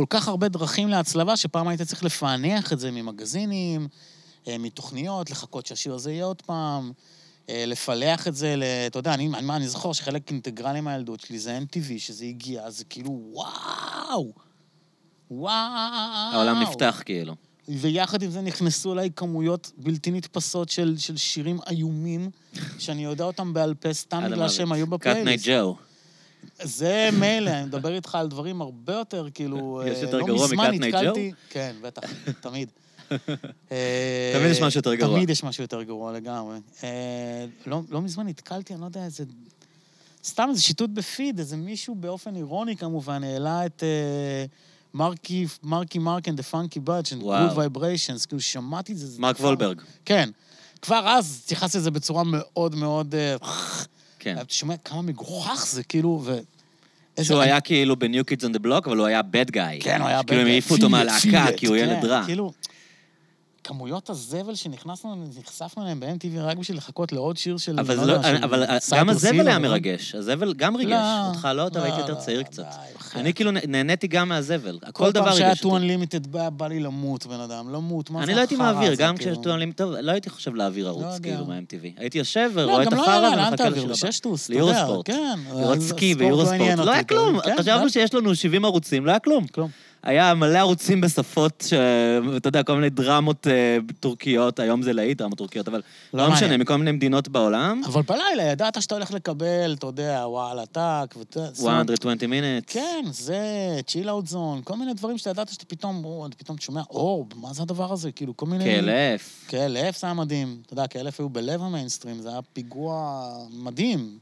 כל 0.00 0.06
כך 0.10 0.28
הרבה 0.28 0.48
דרכים 0.48 0.88
להצלבה, 0.88 1.36
שפעם 1.36 1.68
היית 1.68 1.82
צריך 1.82 2.04
לפענח 2.04 2.72
את 2.72 2.80
זה 2.80 2.90
ממגזינים, 2.90 3.88
אה, 4.48 4.58
מתוכניות, 4.58 5.30
לחכות 5.30 5.66
שהשיר 5.66 5.94
הזה 5.94 6.12
יהיה 6.12 6.24
עוד 6.24 6.42
פעם, 6.42 6.92
אה, 7.48 7.64
לפלח 7.66 8.28
את 8.28 8.36
זה, 8.36 8.56
אתה 8.86 8.98
יודע, 8.98 9.14
אני, 9.14 9.28
אני, 9.34 9.56
אני 9.56 9.68
זוכר 9.68 9.92
שחלק 9.92 10.30
אינטגרלי 10.30 10.80
מהילדות 10.80 11.20
שלי 11.20 11.38
זה 11.38 11.58
NTV, 11.58 11.98
שזה 11.98 12.24
הגיע, 12.24 12.70
זה 12.70 12.84
כאילו, 12.84 13.20
וואו! 13.32 14.32
וואו! 15.30 15.52
העולם 16.32 16.60
נפתח 16.62 17.02
כאילו. 17.04 17.34
ויחד 17.68 18.22
עם 18.22 18.30
זה 18.30 18.40
נכנסו 18.40 18.92
אליי 18.92 19.10
כמויות 19.16 19.72
בלתי 19.76 20.10
נתפסות 20.10 20.68
של, 20.68 20.94
של 20.98 21.16
שירים 21.16 21.58
איומים, 21.70 22.30
שאני 22.78 23.04
יודע 23.04 23.24
אותם 23.24 23.52
בעל 23.52 23.74
פה 23.74 23.92
סתם 23.92 24.22
בגלל. 24.30 24.48
שהם 24.48 24.72
היו 24.72 24.86
קאט 24.86 24.94
בפלייליסט. 25.00 25.46
נייט 25.46 25.62
ג'ו. 25.62 25.89
זה 26.62 27.08
מילא, 27.12 27.50
אני 27.50 27.64
מדבר 27.64 27.94
איתך 27.94 28.14
על 28.14 28.28
דברים 28.28 28.60
הרבה 28.60 28.92
יותר, 28.92 29.26
כאילו... 29.34 29.82
יש 29.86 29.96
אה, 29.98 30.02
יותר 30.02 30.18
לא 30.18 30.26
גרוע 30.26 30.48
Night 30.48 30.70
נתקלתי- 30.72 31.32
כן, 31.50 31.74
בטח, 31.82 32.02
תמיד. 32.40 32.68
אה, 33.72 34.32
תמיד 34.34 34.50
יש 34.50 34.60
משהו 34.60 34.78
יותר 34.78 34.94
גרוע. 34.94 35.16
תמיד 35.16 35.30
יש 35.30 35.44
משהו 35.44 35.62
יותר 35.64 35.82
גרוע 35.82 36.12
לגמרי. 36.12 36.58
אה, 36.84 37.44
לא 37.66 37.80
לא 37.90 38.02
מזמן 38.02 38.26
נתקלתי, 38.26 38.72
אני 38.74 38.80
לא 38.80 38.86
יודע, 38.86 39.04
איזה... 39.04 39.24
סתם 40.24 40.46
איזה 40.50 40.62
שיטוט 40.62 40.90
בפיד, 40.90 41.38
איזה 41.38 41.56
מישהו 41.56 41.94
באופן 41.94 42.36
אירוני 42.36 42.76
כמובן 42.76 43.24
העלה 43.24 43.66
את 43.66 43.82
אה, 43.82 44.44
מרקי, 44.94 45.46
מרק 45.62 45.94
the 46.28 46.52
funky 46.52 46.78
bunch, 46.88 47.12
and 47.12 47.22
וואו. 47.22 47.48
good 47.48 47.54
vibrations, 47.54 48.26
כאילו 48.28 48.40
שמעתי 48.40 48.92
את 48.92 48.98
זה. 48.98 49.20
מרק 49.20 49.40
וולברג. 49.40 49.80
כן. 50.04 50.30
כבר 50.82 51.08
אז 51.08 51.40
התייחסתי 51.44 51.78
לזה 51.78 51.90
בצורה 51.90 52.22
מאוד 52.26 52.74
מאוד... 52.74 53.14
כן. 54.20 54.36
אתה 54.40 54.54
שומע 54.54 54.76
כמה 54.76 55.02
מגוחך 55.02 55.66
זה, 55.66 55.82
כאילו, 55.82 56.22
ו... 56.24 56.38
שהוא 57.22 57.40
היה 57.40 57.60
כאילו 57.60 57.96
בניו 57.96 58.24
קידס 58.24 58.44
און 58.44 58.52
דה 58.52 58.58
בלוק, 58.58 58.88
אבל 58.88 58.96
הוא 58.96 59.06
היה 59.06 59.20
bad 59.20 59.50
guy. 59.50 59.80
כן, 59.80 60.00
הוא 60.00 60.08
היה... 60.08 60.22
כאילו 60.22 60.40
הם 60.40 60.46
העיפו 60.46 60.74
אותו 60.74 60.88
מהלהקה, 60.88 61.46
כי 61.56 61.66
הוא 61.66 61.76
ילד 61.76 62.00
כן, 62.00 62.06
רע. 62.06 62.22
כאילו, 62.26 62.52
כמויות 63.70 64.10
הזבל 64.10 64.54
שנכנסנו, 64.54 65.16
נחשפנו 65.38 65.82
אליהם 65.82 66.00
ב-MTV 66.00 66.40
רק 66.40 66.56
בשביל 66.58 66.76
לחכות 66.76 67.12
לעוד 67.12 67.36
שיר 67.36 67.56
של... 67.56 67.80
אבל 67.80 67.96
לא 67.96 68.04
לא, 68.04 68.22
של 68.22 68.36
אבל 68.42 68.66
גם 68.66 68.78
סייפרס 68.78 69.16
הזבל 69.16 69.46
היה 69.48 69.56
אבל- 69.56 69.68
מרגש. 69.68 70.14
הזבל 70.14 70.54
גם 70.54 70.76
ריגש. 70.76 70.90
לא, 70.92 71.28
אותך 71.28 71.48
לא, 71.54 71.66
אתה 71.66 71.78
לא, 71.78 71.84
הייתי 71.84 72.00
יותר 72.00 72.12
לא, 72.14 72.18
צעיר 72.18 72.42
קצת. 72.42 72.64
אני 73.14 73.34
כאילו 73.34 73.50
נהניתי 73.68 74.06
גם 74.08 74.28
מהזבל. 74.28 74.78
כל 74.80 74.90
כל 74.92 75.10
דבר 75.12 75.24
פעם 75.24 75.32
שהיה 75.34 75.48
ריגש 75.48 75.58
2 75.58 75.72
אותי. 75.74 75.86
Unlimited 76.16 76.28
בא 76.50 76.66
לי 76.68 76.80
למות, 76.80 77.26
בן 77.26 77.40
אדם, 77.40 77.72
למות, 77.72 78.10
מה 78.10 78.18
זה 78.18 78.24
אני 78.24 78.34
לא 78.34 78.40
הייתי 78.40 78.56
מעביר, 78.56 78.94
גם 78.94 79.16
כאילו? 79.16 79.32
כשיש 79.32 79.44
טוענים 79.44 79.72
טוב, 79.72 79.92
לא 79.92 80.12
הייתי 80.12 80.30
חושב 80.30 80.54
להעביר 80.54 80.88
ערוץ. 80.88 81.18
כאילו, 81.22 81.44
מה-MTV. 81.46 81.84
הייתי 82.00 82.18
יושב 82.18 82.50
לא, 82.54 82.62
ורואה 82.62 82.82
את 82.82 82.88
גם 82.88 82.96
לא 82.96 83.02
החרא 83.02 83.28
ומחכה 83.28 83.64
יודע, 83.64 83.80
ליורוספורט. 84.48 85.06
כן. 85.06 85.38
לראות 85.54 85.80
סקי 85.80 86.12
הספורט 86.12 86.30
לא. 86.78 86.84
לא 86.84 86.90
היה 86.90 87.00
אותי, 87.00 87.08
כלום. 87.08 87.40
כן, 87.40 87.56
חשבנו 87.58 87.82
כן. 87.82 87.88
שיש 87.88 88.14
לנו 88.14 88.34
70 88.34 88.64
ערוצים, 88.64 89.06
לא 89.06 89.10
היה 89.10 89.18
כלום. 89.18 89.46
כלום. 89.46 89.70
היה 90.02 90.34
מלא 90.34 90.58
ערוצים 90.58 91.00
בשפות, 91.00 91.64
ש- 91.66 91.72
אתה 92.36 92.48
יודע, 92.48 92.62
כל 92.62 92.74
מיני 92.74 92.90
דרמות 92.90 93.46
אה, 93.46 93.76
טורקיות, 94.00 94.58
היום 94.58 94.82
זה 94.82 94.92
להיט, 94.92 95.18
דרמות 95.18 95.38
טורקיות, 95.38 95.68
אבל 95.68 95.82
לא 96.14 96.26
לא 96.26 96.32
משנה. 96.32 96.56
מכל 96.56 96.76
מיני 96.76 96.92
מדינות 96.92 97.28
בעולם. 97.28 97.82
אבל 97.86 98.02
בלילה 98.02 98.42
ידעת 98.42 98.82
שאתה 98.82 98.94
הולך 98.94 99.10
לקבל, 99.10 99.74
אתה 99.78 99.86
יודע, 99.86 100.22
וואלה, 100.26 100.66
טאק, 100.66 101.14
ואתה... 101.16 101.46
זאת 101.52 101.66
אומרת, 101.66 101.90
120 101.90 102.32
minutes. 102.32 102.72
כן, 102.72 103.04
זה 103.10 103.40
צ'יל 103.86 104.08
אאוט 104.10 104.26
זון, 104.26 104.60
כל 104.64 104.76
מיני 104.76 104.94
דברים 104.94 105.18
שאתה 105.18 105.30
ידעת 105.30 105.48
שאתה 105.48 105.64
פתאום, 105.64 106.04
או, 106.04 106.26
אתה 106.26 106.36
פתאום 106.36 106.58
שומע, 106.58 106.82
אורב, 106.90 107.26
מה 107.36 107.52
זה 107.52 107.62
הדבר 107.62 107.92
הזה? 107.92 108.12
כאילו, 108.12 108.36
כל 108.36 108.46
מיני... 108.46 108.64
כאלף. 108.64 109.44
כאלף 109.48 110.00
זה 110.00 110.06
היה 110.06 110.14
מדהים. 110.14 110.56
אתה 110.66 110.72
יודע, 110.72 110.86
כאלף 110.86 111.20
היו 111.20 111.28
בלב 111.28 111.62
המיינסטרים, 111.62 112.20
זה 112.20 112.28
היה 112.28 112.40
פיגוע 112.52 113.22
מדהים. 113.52 114.18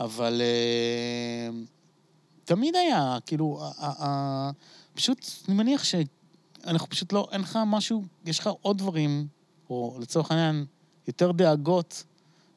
אבל 0.00 0.40
אה, 0.44 1.50
תמיד 2.48 2.76
היה, 2.76 3.18
כאילו, 3.26 3.60
פשוט, 4.94 5.30
אני 5.48 5.56
מניח 5.56 5.84
שאנחנו 5.84 6.88
פשוט 6.88 7.12
לא, 7.12 7.28
אין 7.32 7.40
לך 7.40 7.58
משהו, 7.66 8.04
יש 8.26 8.38
לך 8.38 8.50
עוד 8.62 8.78
דברים, 8.78 9.26
או 9.70 9.98
לצורך 10.00 10.30
העניין, 10.30 10.64
יותר 11.06 11.32
דאגות 11.32 12.04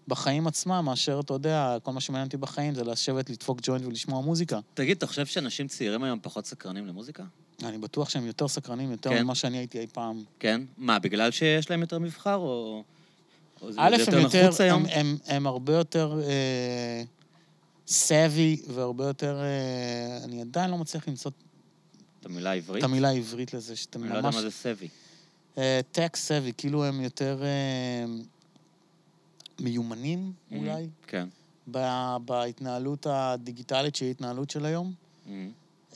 בחיים 0.07 0.47
עצמם, 0.47 0.81
מאשר, 0.85 1.19
אתה 1.19 1.33
יודע, 1.33 1.77
כל 1.83 1.91
מה 1.91 2.01
שמעניין 2.01 2.25
אותי 2.27 2.37
בחיים 2.37 2.75
זה 2.75 2.83
לשבת, 2.83 3.29
לדפוק 3.29 3.59
ג'וינט 3.61 3.85
ולשמוע 3.85 4.21
מוזיקה. 4.21 4.59
תגיד, 4.73 4.97
אתה 4.97 5.07
חושב 5.07 5.25
שאנשים 5.25 5.67
צעירים 5.67 6.03
היום 6.03 6.19
פחות 6.21 6.45
סקרנים 6.45 6.87
למוזיקה? 6.87 7.23
אני 7.63 7.77
בטוח 7.77 8.09
שהם 8.09 8.25
יותר 8.25 8.47
סקרנים, 8.47 8.91
יותר 8.91 9.09
כן. 9.09 9.23
ממה 9.23 9.35
שאני 9.35 9.57
הייתי 9.57 9.79
אי 9.79 9.87
פעם. 9.87 10.23
כן? 10.39 10.61
מה, 10.77 10.99
בגלל 10.99 11.31
שיש 11.31 11.69
להם 11.69 11.81
יותר 11.81 11.99
מבחר, 11.99 12.35
או... 12.35 12.83
או 13.61 13.71
זה 13.71 13.79
א', 13.81 13.97
זה 13.97 14.17
הם 14.17 14.23
יותר, 14.23 14.43
נחוץ 14.47 14.61
היום? 14.61 14.83
הם, 14.85 14.89
הם, 14.91 15.17
הם 15.25 15.47
הרבה 15.47 15.73
יותר 15.73 16.19
אה, 16.23 17.03
סאבי 17.91 18.61
והרבה 18.67 19.05
יותר... 19.05 19.41
אה, 19.41 20.23
אני 20.23 20.41
עדיין 20.41 20.71
לא 20.71 20.77
מצליח 20.77 21.07
למצוא 21.07 21.31
את 22.19 22.25
המילה 22.25 22.49
העברית? 22.49 22.83
את 22.83 22.89
המילה 22.89 23.09
העברית 23.09 23.53
לזה, 23.53 23.75
שאתם 23.75 24.03
אני 24.03 24.09
לא 24.09 24.15
יודע 24.15 24.27
ממש... 24.27 24.35
מה 24.35 24.41
זה 24.41 24.51
סבי. 24.51 24.87
טק 25.91 26.15
סאבי, 26.15 26.51
כאילו 26.57 26.85
הם 26.85 27.01
יותר 27.01 27.43
אה, 27.43 28.05
מיומנים 29.59 30.33
אולי, 30.51 30.87
כן. 31.07 31.27
בהתנהלות 32.25 33.07
הדיגיטלית 33.09 33.95
שהיא 33.95 34.11
התנהלות 34.11 34.49
של 34.49 34.65
היום. 34.65 34.93
מהמם. 35.25 35.51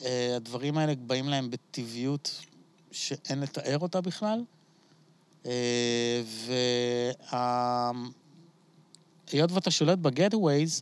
אה, 0.06 0.36
הדברים 0.36 0.78
האלה 0.78 0.94
באים 0.96 1.30
להם 1.30 1.50
בטבעיות 1.52 2.46
שאין 2.92 3.40
לתאר 3.40 3.80
אותה 3.80 4.02
בכלל. 4.02 4.44
והיות 9.34 9.52
ואתה 9.52 9.72
שולט 9.72 9.98
בגטווייז, 9.98 10.82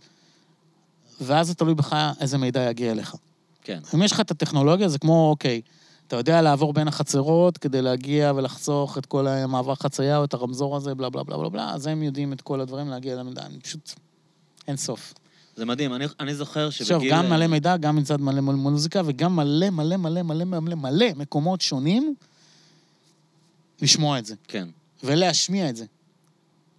ואז 1.22 1.48
זה 1.48 1.56
תלוי 1.56 1.76
בך 1.76 1.95
איזה 2.19 2.38
מידע 2.38 2.69
יגיע 2.69 2.91
אליך. 2.91 3.15
כן. 3.61 3.80
אם 3.94 4.03
יש 4.03 4.11
לך 4.11 4.19
את 4.19 4.31
הטכנולוגיה, 4.31 4.90
זה 4.90 4.99
כמו, 4.99 5.30
אוקיי, 5.30 5.61
אתה 6.07 6.15
יודע 6.15 6.41
לעבור 6.41 6.73
בין 6.73 6.88
החצרות 6.88 7.57
כדי 7.57 7.81
להגיע 7.81 8.31
ולחסוך 8.35 8.98
את 8.98 9.06
כל 9.06 9.27
המעבר 9.27 9.76
חצייה 9.76 10.18
או 10.18 10.23
את 10.23 10.34
הרמזור 10.34 10.77
הזה, 10.77 10.95
בלה 10.95 11.10
בלה 11.10 11.23
בלה 11.23 11.38
בלה 11.38 11.49
בלה, 11.49 11.73
אז 11.73 11.88
הם 11.88 12.03
יודעים 12.03 12.34
את 12.34 12.41
כל 12.41 12.61
הדברים 12.61 12.90
להגיע 12.90 13.15
למידע. 13.15 13.45
אני 13.45 13.60
פשוט... 13.60 13.94
אין 14.68 14.77
סוף. 14.77 15.14
זה 15.56 15.65
מדהים, 15.65 15.94
אני, 15.94 16.06
אני 16.19 16.35
זוכר 16.35 16.69
שבגיל... 16.69 16.95
עכשיו, 16.95 17.11
גם 17.11 17.30
מלא 17.30 17.48
מידע, 17.48 17.77
גם 17.77 17.95
מצד 17.95 18.22
מלא 18.22 18.41
מוזיקה, 18.41 19.02
וגם 19.06 19.35
מלא 19.35 19.69
מלא 19.69 19.98
מלא 19.98 20.22
מלא 20.22 20.44
מלא 20.45 20.76
מלא 20.76 21.06
מקומות 21.15 21.61
שונים 21.61 22.15
לשמוע 23.81 24.19
את 24.19 24.26
זה, 24.26 24.35
כן. 24.48 24.68
ולהשמיע 25.03 25.69
את 25.69 25.76
זה. 25.76 25.85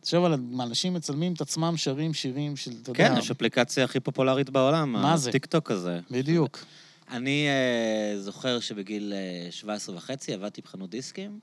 תחשוב 0.05 0.25
על 0.25 0.35
אנשים 0.61 0.95
מצלמים 0.95 1.33
את 1.33 1.41
עצמם, 1.41 1.77
שרים 1.77 2.15
שירים 2.15 2.57
של, 2.57 2.71
אתה 2.83 2.91
יודע... 2.91 3.09
כן, 3.09 3.19
יש 3.19 3.31
אפליקציה 3.31 3.85
הכי 3.85 4.01
פופולרית 4.01 4.51
בעולם. 4.51 4.93
מה 4.93 5.17
זה? 5.17 5.33
טיקטוק 5.33 5.71
הזה. 5.71 6.01
בדיוק. 6.11 6.65
אני 7.11 7.47
אה, 7.49 8.19
זוכר 8.19 8.61
שבגיל 8.61 9.13
אה, 9.49 9.53
17 9.53 9.97
וחצי 9.97 10.35
עבדתי 10.35 10.61
בחנות 10.61 10.91
דיסקים, 10.91 11.39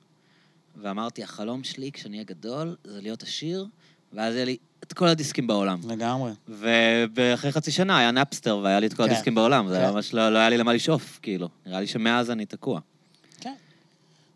ואמרתי, 0.81 1.23
החלום 1.23 1.63
שלי 1.63 1.91
כשאני 1.91 2.15
אהיה 2.17 2.23
גדול 2.23 2.75
זה 2.83 3.01
להיות 3.01 3.23
עשיר, 3.23 3.65
ואז 4.13 4.35
היה 4.35 4.45
לי 4.45 4.57
את 4.83 4.93
כל 4.93 5.07
הדיסקים 5.07 5.47
בעולם. 5.47 5.79
לגמרי. 5.89 6.31
ואחרי 7.15 7.51
חצי 7.51 7.71
שנה 7.71 7.97
היה 7.97 8.11
נאפסטר 8.11 8.57
והיה 8.57 8.79
לי 8.79 8.87
את 8.87 8.93
כל 8.93 9.03
כן, 9.03 9.09
הדיסקים 9.09 9.35
בעולם, 9.35 9.67
זה 9.67 9.77
היה 9.77 9.87
כן. 9.87 9.93
ממש 9.93 10.13
לא, 10.13 10.29
לא 10.29 10.37
היה 10.37 10.49
לי 10.49 10.57
למה 10.57 10.73
לשאוף, 10.73 11.19
כאילו. 11.21 11.49
נראה 11.65 11.79
לי 11.79 11.87
שמאז 11.87 12.31
אני 12.31 12.45
תקוע. 12.45 12.79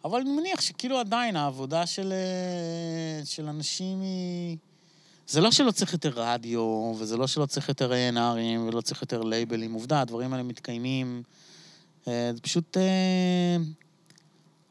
אבל 0.06 0.20
אני 0.20 0.30
מניח 0.30 0.62
שכאילו 0.62 1.00
עדיין 1.00 1.36
העבודה 1.36 1.86
של, 1.86 2.14
אה, 2.14 3.26
של 3.26 3.48
אנשים 3.48 4.02
היא... 4.02 4.58
זה 5.28 5.42
לא 5.42 5.52
שלא 5.52 5.72
צריך 5.72 5.94
יותר 5.94 6.12
רדיו, 6.16 6.94
וזה 7.00 7.18
לא 7.18 7.28
שלא 7.28 7.46
צריך 7.46 7.70
יותר 7.70 7.92
A&R'ים, 7.92 8.60
ולא 8.68 8.82
צריך 8.82 9.02
יותר 9.02 9.22
לייבלים. 9.22 9.74
עובדה, 9.74 10.02
הדברים 10.02 10.34
האלה 10.34 10.44
מתקיימים. 10.44 11.24
אה, 12.08 12.32
זה 12.34 12.42
פשוט... 12.42 12.78
אה, 12.78 13.58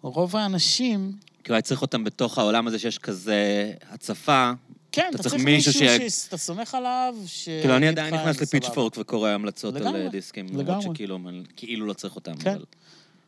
רוב 0.03 0.37
האנשים... 0.37 1.13
כאילו, 1.45 1.55
היה 1.55 1.63
צריך 1.63 1.83
אותם 1.83 2.05
בתוך 2.05 2.39
העולם 2.39 2.67
הזה 2.67 2.79
שיש 2.79 2.99
כזה 2.99 3.73
הצפה. 3.91 4.53
כן, 4.93 5.11
אתה 5.15 5.23
צריך 5.23 5.35
מישהו 5.35 5.73
שאתה 5.73 6.37
סומך 6.37 6.75
עליו, 6.75 7.15
ש... 7.27 7.45
כאילו, 7.45 7.77
אני 7.77 7.89
עדיין 7.89 8.15
נכנס. 8.15 8.41
לפיצ'פורק 8.41 8.99
וקורא 8.99 9.31
המלצות 9.31 9.77
על 9.77 10.09
דיסקים, 10.09 10.47
למרות. 10.59 10.83
שכאילו, 10.83 11.19
כאילו 11.57 11.87
לא 11.87 11.93
צריך 11.93 12.17
אותם. 12.17 12.37
כן. 12.37 12.59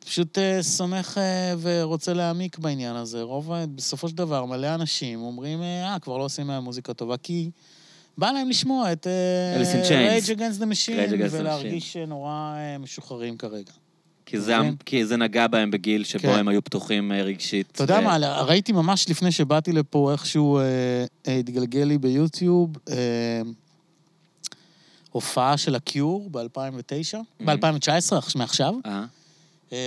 פשוט 0.06 0.38
אה, 0.38 0.62
סומך 0.62 1.18
אה, 1.18 1.54
ורוצה 1.60 2.12
להעמיק 2.12 2.58
בעניין 2.58 2.96
הזה. 2.96 3.22
רוב, 3.22 3.52
ה- 3.52 3.66
בסופו 3.74 4.08
של 4.08 4.16
דבר, 4.16 4.44
מלא 4.44 4.74
אנשים 4.74 5.20
אומרים, 5.22 5.62
אה, 5.62 5.96
כבר 6.00 6.18
לא 6.18 6.24
עושים 6.24 6.46
מהם 6.46 6.64
מוזיקה 6.64 6.94
טובה, 6.94 7.16
כי 7.16 7.50
בא 8.18 8.30
להם 8.30 8.48
לשמוע 8.48 8.92
את. 8.92 9.06
Rage 9.56 10.26
Against 10.26 10.60
the 10.60 10.64
Rage 10.64 10.72
Machine 10.72 11.12
Against 11.12 11.32
the 11.32 11.36
ולהרגיש 11.38 11.96
נורא 11.96 12.30
אה, 12.56 12.78
משוחררים 12.78 13.36
כרגע. 13.36 13.72
כי 14.26 14.40
זה, 14.40 14.58
מבין? 14.58 14.76
כי 14.86 15.06
זה 15.06 15.16
נגע 15.16 15.46
בהם 15.46 15.70
בגיל 15.70 16.04
שבו 16.04 16.22
כן. 16.22 16.38
הם 16.38 16.48
היו 16.48 16.64
פתוחים 16.64 17.12
אה, 17.12 17.22
רגשית. 17.22 17.66
אתה 17.74 17.84
יודע 17.84 17.98
ו- 17.98 18.02
מה, 18.04 18.16
ראיתי 18.42 18.72
ממש 18.72 19.08
לפני 19.10 19.32
שבאתי 19.32 19.72
לפה 19.72 20.12
איכשהו 20.12 20.58
אה, 20.58 20.62
אה, 21.28 21.36
התגלגל 21.36 21.84
לי 21.84 21.98
ביוטיוב 21.98 22.76
אה, 22.90 22.96
הופעה 25.10 25.56
של 25.56 25.74
הקיור 25.74 26.28
ב-2009, 26.30 27.44
ב-2019, 27.44 28.12
מעכשיו, 28.38 28.74
אה, 28.86 28.90
אה, 28.90 29.04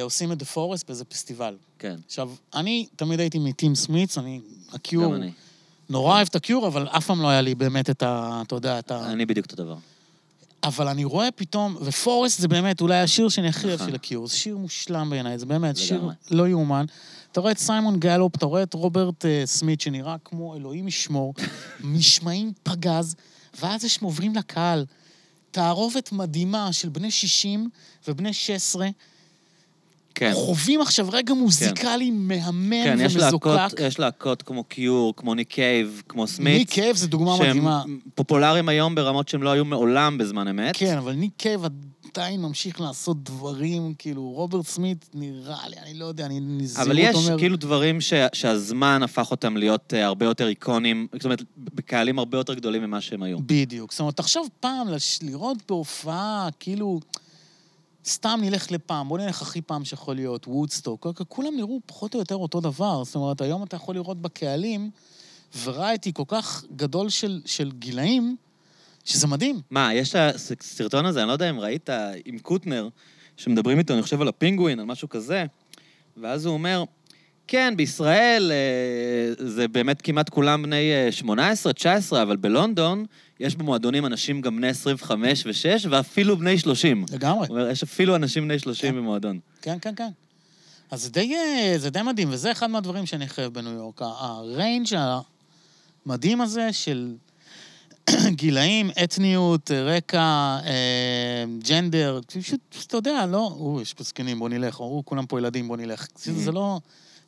עושים 0.02 0.32
את 0.32 0.42
The 0.42 0.46
Forest 0.56 0.84
באיזה 0.88 1.06
פסטיבל. 1.06 1.56
כן. 1.80 1.96
עכשיו, 2.06 2.32
אני 2.54 2.88
תמיד 2.96 3.20
הייתי 3.20 3.40
מטים 3.40 3.76
סמיץ, 3.76 4.18
אני, 4.18 4.40
הקיור, 4.74 5.06
גם 5.06 5.14
אני. 5.14 5.32
נורא 5.90 6.16
אוהב 6.16 6.28
את 6.30 6.36
הקיור, 6.36 6.68
אבל 6.68 6.88
אף 6.88 7.06
פעם 7.06 7.22
לא 7.22 7.28
היה 7.28 7.42
לי 7.42 7.56
באמת 7.56 7.90
את 7.90 8.04
ה... 8.04 8.42
אתה 8.48 8.56
יודע, 8.56 8.80
את 8.80 8.92
ה... 8.92 9.12
אני 9.12 9.26
בדיוק 9.26 9.46
אותו 9.46 9.64
דבר. 9.64 9.76
אבל 10.64 10.88
אני 10.88 11.04
רואה 11.04 11.32
פתאום, 11.32 11.78
ו 11.82 11.90
Forest 11.90 12.42
זה 12.42 12.48
באמת 12.48 12.82
אולי 12.82 13.00
השיר 13.00 13.30
שאני 13.30 13.48
הכי 13.48 13.68
אוהב 13.68 13.76
נכון. 13.76 13.90
של 13.90 13.96
הקיור, 13.96 14.28
זה 14.28 14.36
שיר 14.36 14.58
מושלם 14.58 15.10
בעיניי, 15.10 15.38
זה 15.38 15.46
באמת 15.46 15.78
שיר 15.78 15.98
לגמרי. 15.98 16.14
לא 16.32 16.48
יאומן. 16.48 16.86
אתה 17.32 17.40
רואה 17.40 17.52
את 17.52 17.58
סיימון 17.58 18.00
גלופ, 18.00 18.36
אתה 18.36 18.46
רואה 18.46 18.64
את 18.64 18.74
רוברט 18.74 19.26
אה, 19.26 19.42
סמית, 19.46 19.82
שנראה 19.82 20.16
כמו 20.26 20.56
אלוהים 20.56 20.88
ישמור, 20.88 21.34
נשמעים 21.84 22.52
פגז, 22.64 23.16
ואז 23.60 23.84
יש 23.84 24.00
עוברים 24.02 24.36
לקהל. 24.36 24.86
תערובת 25.52 26.12
מדהימה 26.12 26.74
של 26.74 26.90
בני 26.90 27.12
60 27.12 27.70
ובני 28.08 28.34
16, 28.34 28.88
כן. 30.20 30.32
חווים 30.34 30.82
עכשיו 30.82 31.08
רגע 31.12 31.34
מוזיקלי 31.34 32.12
מהמם 32.12 32.84
כן, 32.84 32.98
יש 33.02 33.16
ומזוקק. 33.16 33.46
להקות, 33.48 33.80
יש 33.80 34.00
להקות 34.00 34.42
כמו 34.42 34.64
קיור, 34.64 35.14
כמו 35.16 35.36
ניק 35.36 35.48
קייב, 35.48 36.02
כמו 36.10 36.28
סמית. 36.28 36.58
ניק 36.58 36.70
קייב 36.70 36.96
זה 36.96 37.08
דוגמה 37.08 37.38
מדהימה. 37.40 37.82
שהם 37.84 38.00
פופולריים 38.16 38.70
היום 38.70 38.96
ברמות 38.96 39.28
שהם 39.28 39.44
לא 39.44 39.50
היו 39.50 39.66
מעולם 39.66 40.18
בזמן 40.18 40.48
אמת. 40.48 40.78
כן, 40.78 40.98
אבל 40.98 41.14
ניק 41.14 41.32
קייב 41.38 41.62
עדיין 42.14 42.42
ממשיך 42.42 42.82
לעשות 42.82 43.24
דברים, 43.24 43.94
כאילו, 43.98 44.22
רוברט 44.22 44.66
סמית 44.66 45.10
נראה 45.14 45.70
לי, 45.70 45.76
אני 45.86 45.94
לא 45.94 46.06
יודע, 46.06 46.26
אני 46.26 46.40
נזירות 46.40 46.88
אבל 46.88 46.98
יש 46.98 47.16
אומר... 47.16 47.38
כאילו 47.38 47.58
דברים 47.58 48.02
ש, 48.02 48.14
שהזמן 48.34 49.04
הפך 49.04 49.32
אותם 49.32 49.58
להיות 49.58 49.94
אה, 49.94 50.06
הרבה 50.06 50.26
יותר 50.26 50.48
איקונים, 50.48 51.08
זאת 51.14 51.26
אומרת, 51.26 51.44
בקהלים 51.58 52.20
הרבה 52.20 52.38
יותר 52.38 52.54
גדולים 52.54 52.82
ממה 52.82 53.02
שהם 53.02 53.24
היו. 53.24 53.38
בדיוק. 53.46 53.92
זאת 53.92 54.00
אומרת, 54.00 54.18
תחשוב 54.18 54.50
פעם 54.60 54.88
לש... 54.88 55.20
לראות 55.24 55.58
בהופעה, 55.68 56.50
כאילו... 56.60 57.00
סתם 58.06 58.40
נלך 58.44 58.72
לפעם, 58.72 59.10
בוא 59.10 59.18
נלך 59.18 59.42
הכי 59.42 59.62
פעם 59.62 59.86
שיכול 59.86 60.16
להיות, 60.16 60.48
וודסטוק, 60.48 61.08
כולם 61.28 61.56
נראו 61.56 61.80
פחות 61.86 62.14
או 62.14 62.20
יותר 62.20 62.36
אותו 62.36 62.62
דבר. 62.62 63.04
זאת 63.04 63.16
אומרת, 63.16 63.42
היום 63.42 63.64
אתה 63.64 63.76
יכול 63.76 63.96
לראות 63.96 64.22
בקהלים 64.22 64.92
וראיתי 65.64 66.14
כל 66.14 66.24
כך 66.28 66.64
גדול 66.76 67.10
של, 67.10 67.42
של 67.46 67.72
גילאים, 67.72 68.36
שזה 69.06 69.28
מדהים. 69.28 69.62
מה, 69.72 69.94
יש 69.94 70.16
את 70.16 70.62
הסרטון 70.62 71.06
הזה, 71.06 71.20
אני 71.20 71.28
לא 71.28 71.34
יודע 71.34 71.50
אם 71.50 71.60
ראית, 71.60 71.90
עם 72.26 72.40
קוטנר, 72.40 72.90
שמדברים 73.38 73.80
איתו, 73.80 73.94
אני 73.94 74.02
חושב 74.02 74.22
על 74.22 74.28
הפינגווין, 74.28 74.80
על 74.80 74.86
משהו 74.86 75.10
כזה, 75.10 75.46
ואז 76.18 76.46
הוא 76.46 76.54
אומר, 76.54 76.84
כן, 77.52 77.74
בישראל 77.78 78.52
אה, 78.52 79.46
זה 79.48 79.68
באמת 79.68 80.02
כמעט 80.02 80.30
כולם 80.30 80.64
בני 80.64 80.92
אה, 80.92 81.12
18, 81.12 81.74
19, 81.74 82.22
אבל 82.22 82.36
בלונדון 82.36 83.06
יש 83.40 83.56
במועדונים 83.56 84.06
אנשים 84.06 84.42
גם 84.42 84.58
בני 84.58 84.68
25 84.68 85.46
ו-6, 85.46 85.88
ואפילו 85.90 86.38
בני 86.38 86.58
30. 86.58 87.06
לגמרי. 87.12 87.48
הוא 87.48 87.58
אומר, 87.58 87.70
יש 87.70 87.84
אפילו 87.84 88.16
אנשים 88.16 88.44
בני 88.44 88.60
30 88.60 88.92
כן. 88.92 88.98
במועדון. 88.98 89.40
כן, 89.62 89.78
כן, 89.82 89.96
כן. 89.96 90.10
אז 90.92 91.04
זה 91.04 91.10
די, 91.10 91.36
אה, 91.36 91.74
זה 91.78 91.90
די 91.90 92.02
מדהים, 92.02 92.28
וזה 92.32 92.52
אחד 92.52 92.68
מהדברים 92.68 93.06
שאני 93.06 93.28
חייב 93.28 93.54
בניו 93.54 93.72
יורק. 93.72 94.02
הריינג' 94.02 94.88
המדהים 96.06 96.42
הזה 96.42 96.74
של 96.74 97.14
גילאים, 98.42 98.90
אתניות, 99.04 99.72
רקע, 99.72 100.58
אה, 100.66 101.44
ג'נדר, 101.70 102.20
פשוט, 102.28 102.60
אתה 102.88 102.98
יודע, 102.98 103.26
לא, 103.26 103.56
או, 103.60 103.80
יש 103.82 103.94
פה 103.94 104.04
זקנים, 104.04 104.40
בוא 104.40 104.50
נלך, 104.50 104.80
או, 104.80 105.02
כולם 105.06 105.26
פה 105.26 105.40
ילדים, 105.40 105.68
בוא 105.68 105.78
נלך. 105.78 106.08
זה, 106.16 106.34
זה 106.34 106.52
לא, 106.52 106.80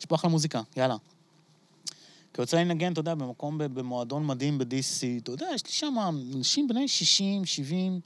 יש 0.01 0.05
פה 0.05 0.15
אחלה 0.15 0.29
מוזיקה, 0.29 0.61
יאללה. 0.77 0.95
כי 2.33 2.41
יוצא 2.41 2.57
לי 2.57 2.65
לנגן, 2.65 2.93
אתה 2.93 2.99
יודע, 2.99 3.15
במקום, 3.15 3.57
במועדון 3.57 4.25
מדהים 4.25 4.57
ב-DC, 4.57 5.21
אתה 5.23 5.31
יודע, 5.31 5.47
יש 5.55 5.65
לי 5.65 5.71
שם 5.71 5.95
אנשים 6.35 6.67
בני 6.67 6.87
60, 6.87 7.45
70, 7.45 7.99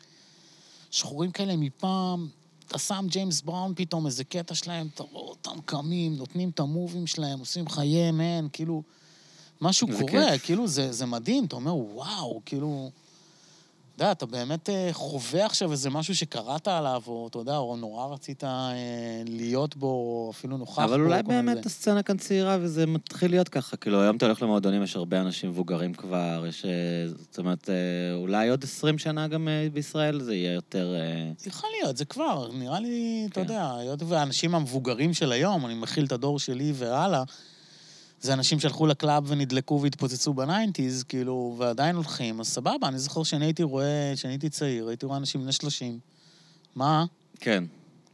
שחורים 0.91 1.31
כאלה 1.31 1.55
מפעם, 1.57 2.27
אתה 2.67 2.79
שם 2.79 3.05
ג'יימס 3.09 3.41
בראון 3.41 3.73
פתאום, 3.75 4.05
איזה 4.05 4.23
קטע 4.23 4.55
שלהם, 4.55 4.87
אתה 4.93 5.03
רואה 5.03 5.29
אותם 5.29 5.61
קמים, 5.65 6.15
נותנים 6.15 6.49
את 6.49 6.59
המובים 6.59 7.07
שלהם, 7.07 7.39
עושים 7.39 7.69
חיי 7.69 8.11
מן, 8.11 8.47
כאילו, 8.53 8.83
משהו 9.61 9.87
קורה, 9.87 10.31
כיף. 10.31 10.45
כאילו, 10.45 10.67
זה, 10.67 10.91
זה 10.91 11.05
מדהים, 11.05 11.45
אתה 11.45 11.55
אומר, 11.55 11.75
וואו, 11.75 12.41
כאילו... 12.45 12.91
אתה 13.95 14.03
יודע, 14.03 14.11
אתה 14.11 14.25
באמת 14.25 14.69
אה, 14.69 14.89
חווה 14.91 15.45
עכשיו 15.45 15.71
איזה 15.71 15.89
משהו 15.89 16.15
שקראת 16.15 16.67
עליו, 16.67 17.01
או 17.07 17.27
אתה 17.27 17.39
יודע, 17.39 17.57
או 17.57 17.75
נורא 17.75 18.13
רצית 18.13 18.43
אה, 18.43 18.71
להיות 19.25 19.75
בו, 19.75 19.87
או 19.87 20.31
אפילו 20.35 20.57
נוכח 20.57 20.79
בו. 20.79 20.83
אבל 20.83 21.01
אולי 21.01 21.23
באמת 21.23 21.57
זה. 21.63 21.63
הסצנה 21.65 22.03
כאן 22.03 22.17
צעירה, 22.17 22.57
וזה 22.61 22.85
מתחיל 22.85 23.31
להיות 23.31 23.49
ככה. 23.49 23.77
כאילו, 23.77 24.01
היום 24.01 24.17
אתה 24.17 24.25
הולך 24.25 24.41
למועדונים, 24.41 24.83
יש 24.83 24.95
הרבה 24.95 25.21
אנשים 25.21 25.49
מבוגרים 25.49 25.93
כבר, 25.93 26.45
יש... 26.49 26.65
אה, 26.65 26.71
זאת 27.07 27.37
אומרת, 27.37 27.69
אולי 28.15 28.49
עוד 28.49 28.63
20 28.63 28.97
שנה 28.97 29.27
גם 29.27 29.47
בישראל 29.73 30.21
זה 30.21 30.35
יהיה 30.35 30.53
יותר... 30.53 30.95
יכול 31.45 31.69
להיות, 31.81 31.97
זה 31.97 32.05
כבר, 32.05 32.49
נראה 32.53 32.79
לי, 32.79 33.25
אתה 33.31 33.35
כן. 33.35 33.41
יודע, 33.41 33.75
היות 33.75 34.03
והאנשים 34.07 34.55
המבוגרים 34.55 35.13
של 35.13 35.31
היום, 35.31 35.65
אני 35.65 35.73
מכיל 35.73 36.05
את 36.05 36.11
הדור 36.11 36.39
שלי 36.39 36.73
והלאה, 36.75 37.23
זה 38.25 38.33
אנשים 38.33 38.59
שהלכו 38.59 38.87
ל 38.87 38.95
club 38.95 39.23
ונדלקו 39.27 39.81
והתפוצצו 39.81 40.33
ב 40.33 40.40
nineties, 40.40 41.03
כאילו, 41.03 41.55
ועדיין 41.57 41.95
הולכים, 41.95 42.39
אז 42.39 42.47
סבבה, 42.47 42.87
אני 42.87 42.99
זוכר 42.99 43.23
שאני 43.23 43.45
הייתי 43.45 43.63
רואה, 43.63 44.11
כשאני 44.15 44.33
הייתי 44.33 44.49
צעיר, 44.49 44.87
הייתי 44.87 45.05
רואה 45.05 45.17
אנשים 45.17 45.41
בני 45.41 45.51
30. 45.51 45.99
מה? 46.75 47.05
כן. 47.39 47.63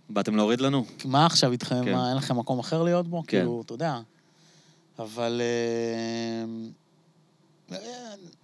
באתם 0.10 0.36
להוריד 0.36 0.62
לנו? 0.62 0.86
מה 1.06 1.26
עכשיו 1.26 1.52
איתכם? 1.52 1.86
כן. 1.86 1.92
מה, 1.92 2.10
אין 2.10 2.18
לכם 2.18 2.38
מקום 2.38 2.60
אחר 2.60 2.84
להיות 2.84 3.08
בו? 3.08 3.24
כן. 3.28 3.38
כאילו, 3.38 3.62
אתה 3.66 3.74
יודע. 3.74 4.00
אבל... 5.00 5.42
אה, 7.72 7.78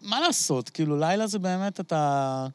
מה 0.02 0.20
לעשות? 0.20 0.70
כאילו, 0.70 1.00
לילה 1.00 1.28
זה 1.28 1.40
באמת 1.40 1.80
אתה... 1.80 2.48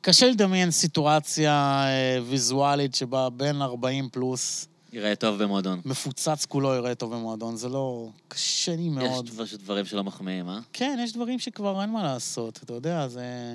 קשה 0.00 0.30
לדמיין 0.30 0.70
סיטואציה 0.70 1.84
אה, 1.86 2.18
ויזואלית 2.26 2.94
שבה 2.94 3.30
בן 3.30 3.62
40 3.62 4.08
פלוס 4.12 4.68
יראה 4.94 5.14
טוב 5.16 5.42
במועדון. 5.42 5.80
מפוצץ 5.84 6.44
כולו 6.44 6.74
יראה 6.74 6.94
טוב 6.94 7.14
במועדון. 7.14 7.56
זה 7.56 7.68
לא... 7.68 8.08
קשה 8.28 8.76
לי 8.76 8.88
מאוד. 8.88 9.24
יש 9.26 9.32
דבר- 9.32 9.42
יש 9.44 9.54
דברים 9.54 9.84
שלא 9.84 10.04
מחמיאים, 10.04 10.48
אה? 10.48 10.58
כן, 10.72 10.98
יש 11.04 11.12
דברים 11.12 11.38
שכבר 11.38 11.82
אין 11.82 11.90
מה 11.90 12.02
לעשות, 12.02 12.60
אתה 12.64 12.72
יודע, 12.74 13.08
זה... 13.08 13.54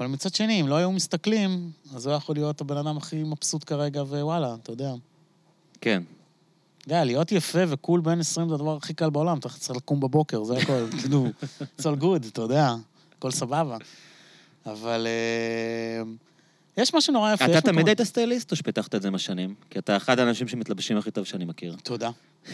אבל 0.00 0.06
מצד 0.08 0.34
שני, 0.34 0.60
אם 0.60 0.68
לא 0.68 0.74
היו 0.74 0.92
מסתכלים, 0.92 1.70
אז 1.94 2.06
הוא 2.06 2.10
היה 2.12 2.16
יכול 2.16 2.34
להיות 2.34 2.60
הבן 2.60 2.76
אדם 2.76 2.96
הכי 2.96 3.22
מבסוט 3.22 3.64
כרגע, 3.66 4.02
ווואלה, 4.02 4.54
אתה 4.62 4.72
יודע. 4.72 4.92
כן. 5.80 6.02
אתה 6.78 6.86
יודע, 6.86 7.04
להיות 7.04 7.32
יפה 7.32 7.58
וקול 7.68 8.00
בן 8.00 8.20
20 8.20 8.48
זה 8.48 8.54
הדבר 8.54 8.76
הכי 8.76 8.94
קל 8.94 9.10
בעולם, 9.10 9.38
אתה 9.38 9.48
צריך 9.48 9.76
לקום 9.76 10.00
בבוקר, 10.00 10.44
זה 10.44 10.56
הכל, 10.56 10.86
כאילו, 11.00 11.26
it's 11.60 11.82
all 11.82 12.02
good, 12.02 12.28
אתה 12.28 12.40
יודע, 12.42 12.74
הכל 13.18 13.30
סבבה. 13.30 13.76
אבל 14.66 15.06
אה, 15.06 16.02
יש 16.76 16.94
משהו 16.94 17.12
נורא 17.12 17.32
יפה. 17.32 17.44
אתה 17.44 17.60
תמיד 17.60 17.70
מקומות- 17.74 17.88
היית 17.88 18.02
סטייליסט, 18.02 18.50
או 18.50 18.56
שפיתחת 18.56 18.94
את 18.94 19.02
זה 19.02 19.08
עם 19.08 19.14
השנים? 19.14 19.54
כי 19.70 19.78
אתה 19.78 19.96
אחד 19.96 20.18
האנשים 20.18 20.48
שמתלבשים 20.48 20.96
הכי 20.96 21.10
טוב 21.10 21.24
שאני 21.24 21.44
מכיר. 21.44 21.76
תודה. 21.82 22.10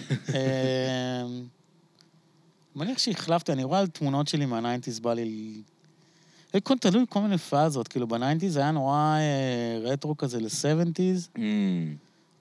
מניח 2.77 2.99
שהחלפתי, 2.99 3.53
אני 3.53 3.65
רואה 3.65 3.81
על 3.81 3.87
תמונות 3.87 4.29
שלי 4.29 4.47
מה 4.47 4.57
nineties, 4.57 5.01
בא 5.01 5.15
לי... 5.15 5.63
אה, 6.55 6.61
כל- 6.61 6.79
תלוי 6.79 7.05
כל 7.09 7.21
מיני 7.21 7.39
פאזות, 7.39 7.89
כאילו 7.89 8.07
ב 8.09 8.14
nineties 8.14 8.57
היה 8.57 8.71
נורא 8.71 9.17
אה, 9.19 9.91
רטרו 9.91 10.17
כזה 10.17 10.41
ל 10.41 10.49
seventies. 10.49 11.29
Mm, 11.37 11.41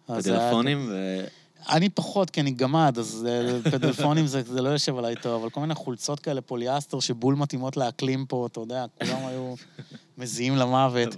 פדלפונים 0.06 0.88
ו... 0.90 1.24
אני 1.70 1.90
פחות, 1.90 2.30
כי 2.30 2.42
אני 2.42 2.52
גמד, 2.52 2.96
אז 3.00 3.28
אה, 3.30 3.72
פדלפונים 3.72 4.28
זה, 4.28 4.42
זה 4.44 4.62
לא 4.62 4.70
יושב 4.70 4.98
עליי 4.98 5.16
טוב, 5.22 5.42
אבל 5.42 5.50
כל 5.50 5.62
מיני 5.62 5.76
חולצות 5.76 6.20
כאלה 6.20 6.42
פוליאסטר 6.42 7.00
שבול 7.00 7.36
מתאימות 7.36 7.78
לאקלים 7.78 8.26
פה, 8.26 8.48
אתה 8.52 8.60
יודע, 8.60 8.86
כולם 9.00 9.26
היו 9.26 9.54
מזיעים 10.18 10.56
למוות. 10.56 11.16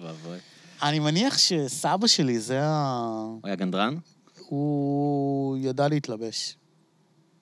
אני 0.82 1.00
מניח 1.00 1.38
שסבא 1.38 2.08
שלי, 2.08 2.40
זה 2.40 2.60
ה... 2.64 3.12
הוא 3.26 3.42
היה 3.44 3.56
גנדרן? 3.56 3.96
הוא 4.40 5.58
ידע 5.58 5.88
להתלבש. 5.88 6.56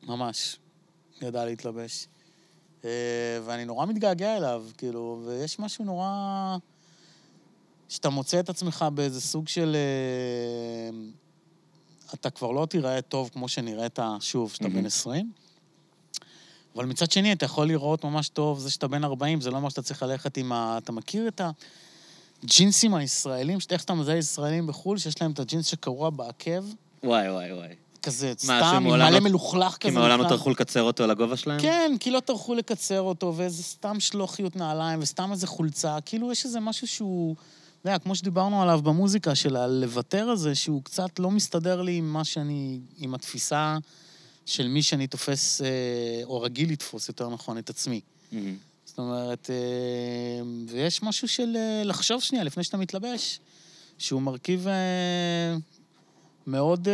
ממש. 0.03 0.57
ידע 1.21 1.45
להתלבש. 1.45 2.07
אה, 2.85 2.89
ואני 3.45 3.65
נורא 3.65 3.85
מתגעגע 3.85 4.37
אליו, 4.37 4.65
כאילו, 4.77 5.21
ויש 5.25 5.59
משהו 5.59 5.85
נורא... 5.85 6.57
שאתה 7.89 8.09
מוצא 8.09 8.39
את 8.39 8.49
עצמך 8.49 8.85
באיזה 8.93 9.21
סוג 9.21 9.47
של... 9.47 9.75
אה, 9.75 10.97
אתה 12.13 12.29
כבר 12.29 12.51
לא 12.51 12.65
תיראה 12.65 13.01
טוב 13.01 13.29
כמו 13.33 13.47
שנראית 13.47 13.99
שוב, 14.19 14.51
כשאתה 14.51 14.67
בן 14.67 14.73
מהמם. 14.73 14.85
20. 14.85 15.31
אבל 16.75 16.85
מצד 16.85 17.11
שני, 17.11 17.33
אתה 17.33 17.45
יכול 17.45 17.67
לראות 17.67 18.03
ממש 18.03 18.29
טוב, 18.29 18.59
זה 18.59 18.71
שאתה 18.71 18.87
בן 18.87 19.03
40, 19.03 19.41
זה 19.41 19.51
לא 19.51 19.57
אומר 19.57 19.69
שאתה 19.69 19.81
צריך 19.81 20.03
ללכת 20.03 20.37
עם 20.37 20.51
ה... 20.51 20.77
אתה 20.77 20.91
מכיר 20.91 21.27
את 21.27 21.41
הג'ינסים 22.43 22.93
הישראלים, 22.93 23.59
שאתה- 23.59 23.73
איך 23.75 23.81
שאתה 23.81 23.93
מזהה 23.93 24.17
ישראלים 24.17 24.67
בחו"ל, 24.67 24.97
שיש 24.97 25.21
להם 25.21 25.31
את 25.31 25.39
הג'ינס 25.39 25.65
שקרוע 25.65 26.09
בעקב? 26.09 26.63
וואי, 27.03 27.31
וואי, 27.31 27.53
וואי. 27.53 27.67
כזה, 28.03 28.33
סתם, 28.37 28.51
עם 28.75 28.83
מלא 28.83 29.09
לא- 29.09 29.19
מלוכלך 29.19 29.71
כזה. 29.77 29.79
כי 29.79 29.97
מעולם 29.97 30.21
לא. 30.21 30.29
טרחו 30.29 30.49
לקצר 30.49 30.81
אותו 30.81 31.07
לגובה 31.07 31.37
שלהם? 31.37 31.59
כן, 31.61 31.91
כי 31.99 32.11
לא 32.11 32.19
טרחו 32.19 32.55
לקצר 32.55 33.01
אותו, 33.01 33.33
ואיזה 33.37 33.63
סתם 33.63 33.99
שלוחיות 33.99 34.55
נעליים, 34.55 34.99
וסתם 35.01 35.31
איזה 35.31 35.47
חולצה. 35.47 35.97
כאילו, 36.05 36.31
יש 36.31 36.45
איזה 36.45 36.59
משהו 36.59 36.87
שהוא, 36.87 37.35
אתה 37.81 37.89
יודע, 37.89 37.99
כמו 37.99 38.15
שדיברנו 38.15 38.61
עליו 38.61 38.81
במוזיקה, 38.83 39.35
של 39.35 39.55
הלוותר 39.55 40.29
הזה, 40.29 40.55
שהוא 40.55 40.83
קצת 40.83 41.19
לא 41.19 41.31
מסתדר 41.31 41.81
לי 41.81 41.95
עם 41.95 42.13
מה 42.13 42.23
שאני, 42.23 42.79
עם 42.97 43.13
התפיסה 43.13 43.77
של 44.45 44.67
מי 44.67 44.81
שאני 44.83 45.07
תופס, 45.07 45.61
אה, 45.61 45.67
או 46.23 46.41
רגיל 46.41 46.71
לתפוס, 46.71 47.07
יותר 47.07 47.29
נכון, 47.29 47.57
את 47.57 47.69
עצמי. 47.69 48.01
מהמם. 48.31 48.55
זאת 48.97 49.05
אומרת, 49.05 49.49
אה, 49.49 50.41
ויש 50.67 51.03
משהו 51.03 51.27
של 51.27 51.55
אה, 51.55 51.81
לחשוב 51.85 52.21
שנייה 52.21 52.43
לפני 52.43 52.63
שאתה 52.63 52.77
מתלבש, 52.77 53.39
שהוא 53.97 54.21
מרכיב 54.21 54.67
אה, 54.67 55.55
מאוד, 56.47 56.87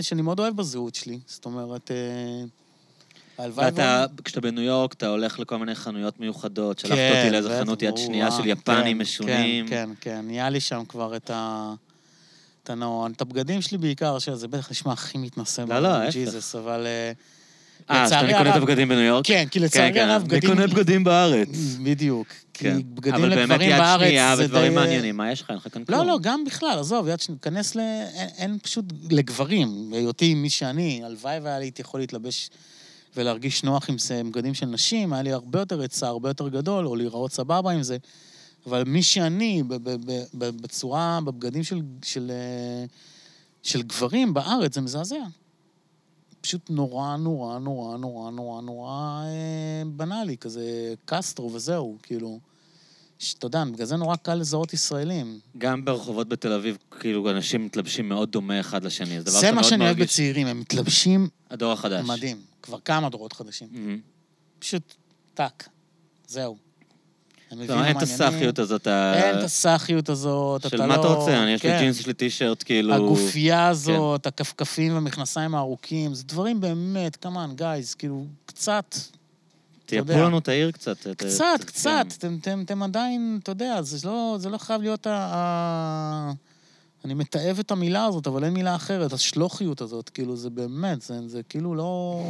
שאני 0.00 0.22
מאוד 0.22 0.40
אוהב 0.40 0.56
בזהות 0.56 0.94
שלי. 0.94 1.18
זאת 1.26 1.44
אומרת, 1.44 1.90
הלוואי... 3.38 3.66
ואתה, 3.66 4.04
כשאתה 4.24 4.40
בניו 4.40 4.62
יורק, 4.62 4.92
אתה 4.92 5.08
הולך 5.08 5.40
לכל 5.40 5.58
מיני 5.58 5.74
חנויות 5.74 6.20
מיוחדות. 6.20 6.78
שלחת 6.78 6.94
כן, 6.94 7.18
אותי 7.18 7.30
לאיזו 7.30 7.48
חנות 7.48 7.82
יד 7.82 7.96
שנייה 7.96 8.30
של 8.30 8.46
יפנים 8.46 8.96
כן, 8.96 9.02
משונים. 9.02 9.68
כן, 9.68 9.86
כן, 9.86 9.90
כן. 10.00 10.26
נהיה 10.26 10.50
לי 10.50 10.60
שם 10.60 10.82
כבר 10.88 11.16
את 11.16 11.30
ה... 11.30 11.72
את 12.62 12.70
הנורא, 12.70 13.08
את 13.16 13.20
הבגדים 13.20 13.62
שלי 13.62 13.78
בעיקר, 13.78 14.18
שזה 14.18 14.48
בטח 14.48 14.70
נשמע 14.70 14.92
הכי 14.92 15.18
מתנשא. 15.18 15.64
לא, 15.68 15.78
לא, 15.78 15.88
ההפך. 15.88 16.12
ג'יזוס, 16.12 16.54
אבל... 16.54 16.86
אה, 16.86 17.12
אה, 17.90 18.08
שאתה 18.08 18.20
קונה 18.20 18.40
את 18.40 18.46
הרב- 18.46 18.62
הבגדים 18.62 18.88
בניו 18.88 19.00
יורק? 19.02 19.26
כן, 19.26 19.44
כי 19.50 19.60
לצערי 19.60 20.00
הרב 20.00 20.20
אני 20.20 20.28
בגדים... 20.28 20.50
קונה 20.50 20.66
בגדים 20.66 21.04
בארץ. 21.04 21.48
בדיוק. 21.82 22.26
כי 22.54 22.64
כן. 22.64 22.78
בגדים 22.94 23.14
אבל 23.14 23.28
באמת 23.34 23.48
לגברים 23.50 23.70
יד 23.70 23.78
בארץ 23.78 24.00
שנייה 24.08 24.36
זה 24.36 24.44
ודברים 24.44 24.74
מעניינים, 24.74 25.16
מה 25.16 25.32
יש 25.32 25.42
לך? 25.42 25.50
אין 25.50 25.56
לך 25.56 25.68
כאן 25.72 25.84
כלום. 25.84 25.98
לא, 26.00 26.06
לא, 26.06 26.18
גם 26.22 26.44
בכלל, 26.44 26.78
עזוב, 26.78 27.08
יד 27.08 27.20
שנייה, 27.20 27.38
כנס 27.40 27.74
ל... 27.74 27.80
אין, 28.38 28.58
פשוט 28.62 28.84
לגברים, 29.10 29.90
בהיותי 29.90 30.34
מי 30.34 30.50
שאני, 30.50 31.02
הלוואי 31.04 31.38
והיה 31.42 31.58
לי 31.58 31.70
יכול 31.78 32.00
להתלבש 32.00 32.50
ולהרגיש 33.16 33.64
נוח 33.64 33.90
עם 33.90 33.98
זה, 33.98 34.22
בגדים 34.30 34.54
של 34.54 34.66
נשים, 34.66 35.12
היה 35.12 35.22
לי 35.22 35.32
הרבה 35.32 35.58
יותר 35.58 35.80
היצע, 35.80 36.06
הרבה 36.06 36.30
יותר 36.30 36.48
גדול, 36.48 36.86
או 36.86 36.96
להיראות 36.96 37.32
סבבה 37.32 37.72
עם 37.72 37.82
זה. 37.82 37.96
אבל 38.66 38.82
מי 38.86 39.02
שאני, 39.02 39.62
בצורה, 40.34 41.18
בבגדים 41.24 41.64
של, 41.64 41.80
של, 42.04 42.30
אה, 42.30 42.84
של 43.62 43.82
גברים 43.82 44.34
בארץ, 44.34 44.74
זה 44.74 44.80
מזעזע. 44.80 45.16
פשוט 46.46 46.70
נורא, 46.70 47.16
נורא, 47.16 47.58
נורא, 47.58 47.96
נורא, 47.98 48.30
נורא, 48.30 48.60
נורא 48.62 49.22
אה, 49.24 49.82
בנאלי, 49.86 50.36
כזה 50.36 50.94
קסטרו 51.04 51.52
וזהו, 51.52 51.98
כאילו. 52.02 52.40
שאתה 53.18 53.46
יודע, 53.46 53.64
בגלל 53.64 53.86
זה 53.86 53.96
נורא 53.96 54.16
קל 54.16 54.34
לזהות 54.34 54.72
ישראלים. 54.72 55.40
גם 55.58 55.84
ברחובות 55.84 56.28
בתל 56.28 56.52
אביב, 56.52 56.78
כאילו, 57.00 57.30
אנשים 57.30 57.66
מתלבשים 57.66 58.08
מאוד 58.08 58.30
דומה 58.30 58.60
אחד 58.60 58.84
לשני. 58.84 59.18
זה 59.18 59.24
דבר 59.24 59.32
זה 59.32 59.40
שאתה 59.40 59.50
מה 59.52 59.60
מאוד 59.60 59.70
שאני 59.70 59.84
אוהב 59.84 59.96
מרגיש. 59.96 60.12
בצעירים, 60.12 60.46
הם 60.46 60.60
מתלבשים 60.60 61.28
הדור 61.50 61.72
החדש. 61.72 62.06
מדהים. 62.08 62.40
כבר 62.62 62.80
כמה 62.80 63.08
דורות 63.08 63.32
חדשים. 63.32 63.68
מהמם. 63.72 64.00
פשוט 64.58 64.94
טאק. 65.34 65.68
זהו. 66.26 66.56
לא, 67.52 67.84
אין 67.84 67.96
את. 67.96 68.02
הסאחיות 68.02 68.58
הזאת, 68.58 68.88
אין 68.88 69.38
את 69.38 69.44
הסאחיות 69.44 70.08
הזאת, 70.08 70.66
אתה 70.66 70.76
לא... 70.76 70.82
של 70.82 70.88
מה 70.88 70.94
אתה 70.94 71.06
רוצה? 71.06 71.42
אני, 71.42 71.50
יש 71.50 71.62
לי 71.62 71.70
כן. 71.70 71.78
ג'ינס, 71.80 72.00
יש 72.00 72.06
לי 72.06 72.14
טישרט, 72.14 72.62
כאילו... 72.62 72.94
הגופייה 72.94 73.68
הזאת, 73.68 74.26
הכפכפים 74.26 74.94
והמכנסיים 74.94 75.54
הארוכים, 75.54 76.14
זה 76.14 76.24
דברים 76.24 76.60
באמת, 76.60 77.16
כמובן, 77.16 77.50
גייז, 77.56 77.94
כאילו, 77.94 78.24
קצת, 78.46 78.94
תייפו. 79.86 80.12
לנו 80.12 80.38
את 80.38 80.48
העיר 80.48 80.70
קצת. 80.70 80.96
קצת, 80.98 81.60
את- 81.60 81.64
קצת, 81.64 82.06
כן. 82.42 82.60
אתם, 82.64 82.82
עדיין, 82.82 83.38
אתה 83.42 83.50
יודע, 83.50 83.82
זה 83.82 84.08
לא, 84.08 84.38
לא 84.50 84.58
חייב 84.58 84.82
להיות 84.82 85.06
ה... 85.06 86.32
אני 87.04 87.14
מתעב 87.14 87.58
את 87.58 87.70
המילה 87.70 88.04
הזאת, 88.04 88.26
אבל 88.26 88.44
אין 88.44 88.52
מילה 88.52 88.74
אחרת, 88.74 89.12
השלוחיות 89.12 89.80
הזאת, 89.80 90.08
כאילו, 90.08 90.36
זה 90.36 90.50
באמת, 90.50 91.10
זה 91.26 91.40
כאילו 91.48 91.74
לא... 91.74 92.22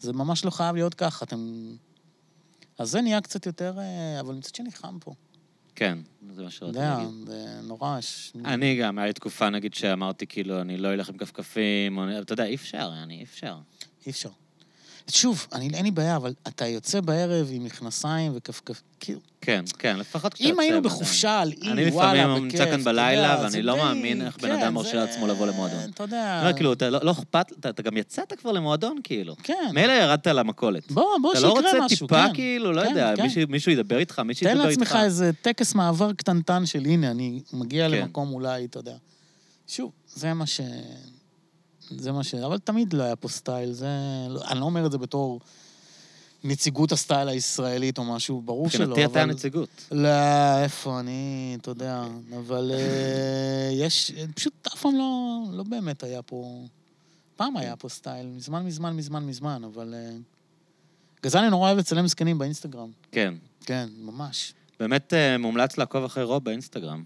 זה 0.00 0.12
ממש 0.12 0.44
לא 0.44 0.50
חייב 0.50 0.74
להיות 0.76 0.94
ככה, 0.94 1.24
אתם... 1.24 1.38
אז 2.80 2.90
זה 2.90 3.00
נהיה 3.00 3.20
קצת 3.20 3.46
יותר... 3.46 3.78
אה, 3.78 4.20
אבל 4.20 4.34
מצד 4.34 4.54
שני 4.54 4.72
חם 4.72 4.98
פה. 5.00 5.14
כן, 5.74 5.98
זה 6.30 6.42
מה 6.42 6.50
שרציתי 6.50 6.78
יודע, 6.78 6.98
להגיד. 6.98 7.26
זה 7.26 7.60
נורא. 7.62 7.98
אני 8.44 8.76
גם, 8.76 8.98
היה 8.98 9.06
לי 9.06 9.12
תקופה, 9.12 9.50
נגיד, 9.50 9.74
שאמרתי, 9.74 10.26
כאילו, 10.26 10.60
אני 10.60 10.76
לא 10.76 10.92
אלך 10.92 11.08
עם 11.08 11.16
כפכפים. 11.16 11.98
אתה 12.22 12.32
יודע, 12.32 12.44
אי 12.44 12.54
אפשר, 12.54 12.90
אני, 13.02 13.18
אי 13.18 13.22
אפשר. 13.22 13.58
אי 14.06 14.10
אפשר. 14.10 14.30
שוב, 15.14 15.46
אני, 15.52 15.68
אין 15.74 15.84
לי 15.84 15.90
בעיה, 15.90 16.16
אבל 16.16 16.34
אתה 16.48 16.66
יוצא 16.66 17.00
בערב 17.00 17.48
עם 17.52 17.64
מכנסיים 17.64 18.32
וכפכף... 18.34 18.82
כאילו, 19.00 19.20
כן, 19.40 19.64
כן, 19.78 19.96
לפחות 19.98 20.34
כשאתה 20.34 20.44
אם 20.44 20.50
יוצא, 20.50 20.62
היינו 20.62 20.76
עדיין. 20.78 20.92
בחופשה 20.94 21.40
על 21.40 21.52
אי, 21.62 21.70
אני 21.70 21.88
וואלה, 21.88 22.14
לפעמים 22.24 22.48
בכיף, 22.48 22.60
נמצא 22.60 22.70
כאן 22.70 22.80
אתה 22.80 22.90
בלילה, 22.90 23.40
ואני 23.42 23.62
לא 23.62 23.76
מאמין 23.76 24.22
איך 24.26 24.36
בן 24.38 24.48
כן, 24.56 24.62
אדם 24.62 24.74
מרשה 24.74 24.90
זה- 24.90 24.96
לעצמו 24.96 25.26
לבוא 25.26 25.46
למועדון. 25.46 25.90
אתה 25.94 26.02
יודע... 26.02 26.42
לא, 26.48 26.52
כאילו, 26.56 26.72
אתה 26.72 26.90
לא 26.90 26.98
לא 27.02 27.10
אכפת, 27.10 27.46
אתה 27.60 27.70
אתה 27.70 27.82
גם 27.82 27.96
יצאת 27.96 28.32
כבר 28.32 28.52
למועדון, 28.52 28.96
כאילו. 29.04 29.36
כן. 29.42 29.54
מילא 29.74 29.92
ירדת 29.92 30.26
למכולת. 30.26 30.92
בוא, 30.92 31.04
בוא, 31.22 31.32
אתה 31.32 31.40
שיקרה 31.40 31.54
לא 31.54 31.60
משהו, 31.60 31.82
רוצה 31.82 31.88
טיפה, 31.88 32.26
כן. 32.28 32.34
כאילו, 32.34 32.72
לא 32.72 32.82
כן, 32.82 32.88
יודע, 32.88 33.12
כן. 33.16 33.26
מישהו- 33.48 33.72
ידבר 33.72 33.98
איתך, 33.98 34.18
מישהו 34.18 34.46
תן 34.46 34.52
ידבר 34.56 34.68
איתך. 34.68 34.80
לעצמך 34.80 34.98
איזה 35.04 35.30
טקס 35.42 35.74
מעבר 35.74 36.12
קטנטן 36.12 36.66
של 36.66 36.84
הנה, 36.84 37.10
אני 37.10 37.40
מגיע 37.52 37.88
כן. 37.88 37.94
למקום 37.94 38.32
אולי, 38.32 38.64
אתה 38.64 38.78
יודע. 38.78 38.94
שוב, 39.68 39.92
זה 40.14 40.34
מה 40.34 40.46
ש... 40.46 40.60
זה 41.98 42.12
מה 42.12 42.24
ש... 42.24 42.34
אבל 42.34 42.58
תמיד 42.58 42.92
לא 42.92 43.02
היה 43.02 43.16
פה 43.16 43.28
סטייל, 43.28 43.72
זה... 43.72 43.88
אני 44.50 44.60
לא 44.60 44.64
אומר 44.64 44.86
את 44.86 44.92
זה 44.92 44.98
בתור 44.98 45.40
נציגות 46.44 46.92
הסטייל 46.92 47.28
הישראלית 47.28 47.98
או 47.98 48.04
משהו, 48.04 48.42
ברור 48.42 48.70
שלא, 48.70 48.86
מבחינתי 48.86 49.04
אתה 49.04 49.22
אבל... 49.22 49.30
הנציגות. 49.30 49.68
לא, 49.92 50.08
איפה 50.62 51.00
אני, 51.00 51.56
אתה 51.60 51.70
יודע, 51.70 52.04
אבל 52.38 52.70
אה, 52.74 53.70
יש, 53.86 54.12
פשוט 54.34 54.66
אף 54.66 54.80
פעם 54.80 54.94
לא, 54.94 55.42
לא 55.52 55.62
באמת 55.62 56.02
היה 56.02 56.22
פה, 56.22 56.64
פעם 57.36 57.56
היה 57.56 57.76
פה 57.76 57.88
סטייל, 57.88 58.26
מזמן, 58.26 58.66
מזמן, 58.66 58.96
מזמן, 58.96 59.26
מזמן, 59.26 59.62
אבל... 59.64 59.94
אה, 59.94 60.10
זה 61.30 61.40
אני 61.40 61.50
נורא 61.50 61.68
אוהב 61.68 61.78
לצלם 61.78 62.06
זקנים 62.06 62.38
באינסטגרם. 62.38 62.90
כן. 63.12 63.34
כן, 63.64 63.88
ממש. 63.98 64.54
באמת 64.80 65.14
אה, 65.14 65.38
מומלץ 65.38 65.78
לעקוב 65.78 66.04
אחרי 66.04 66.22
רוב 66.22 66.44
באינסטגרם. 66.44 67.02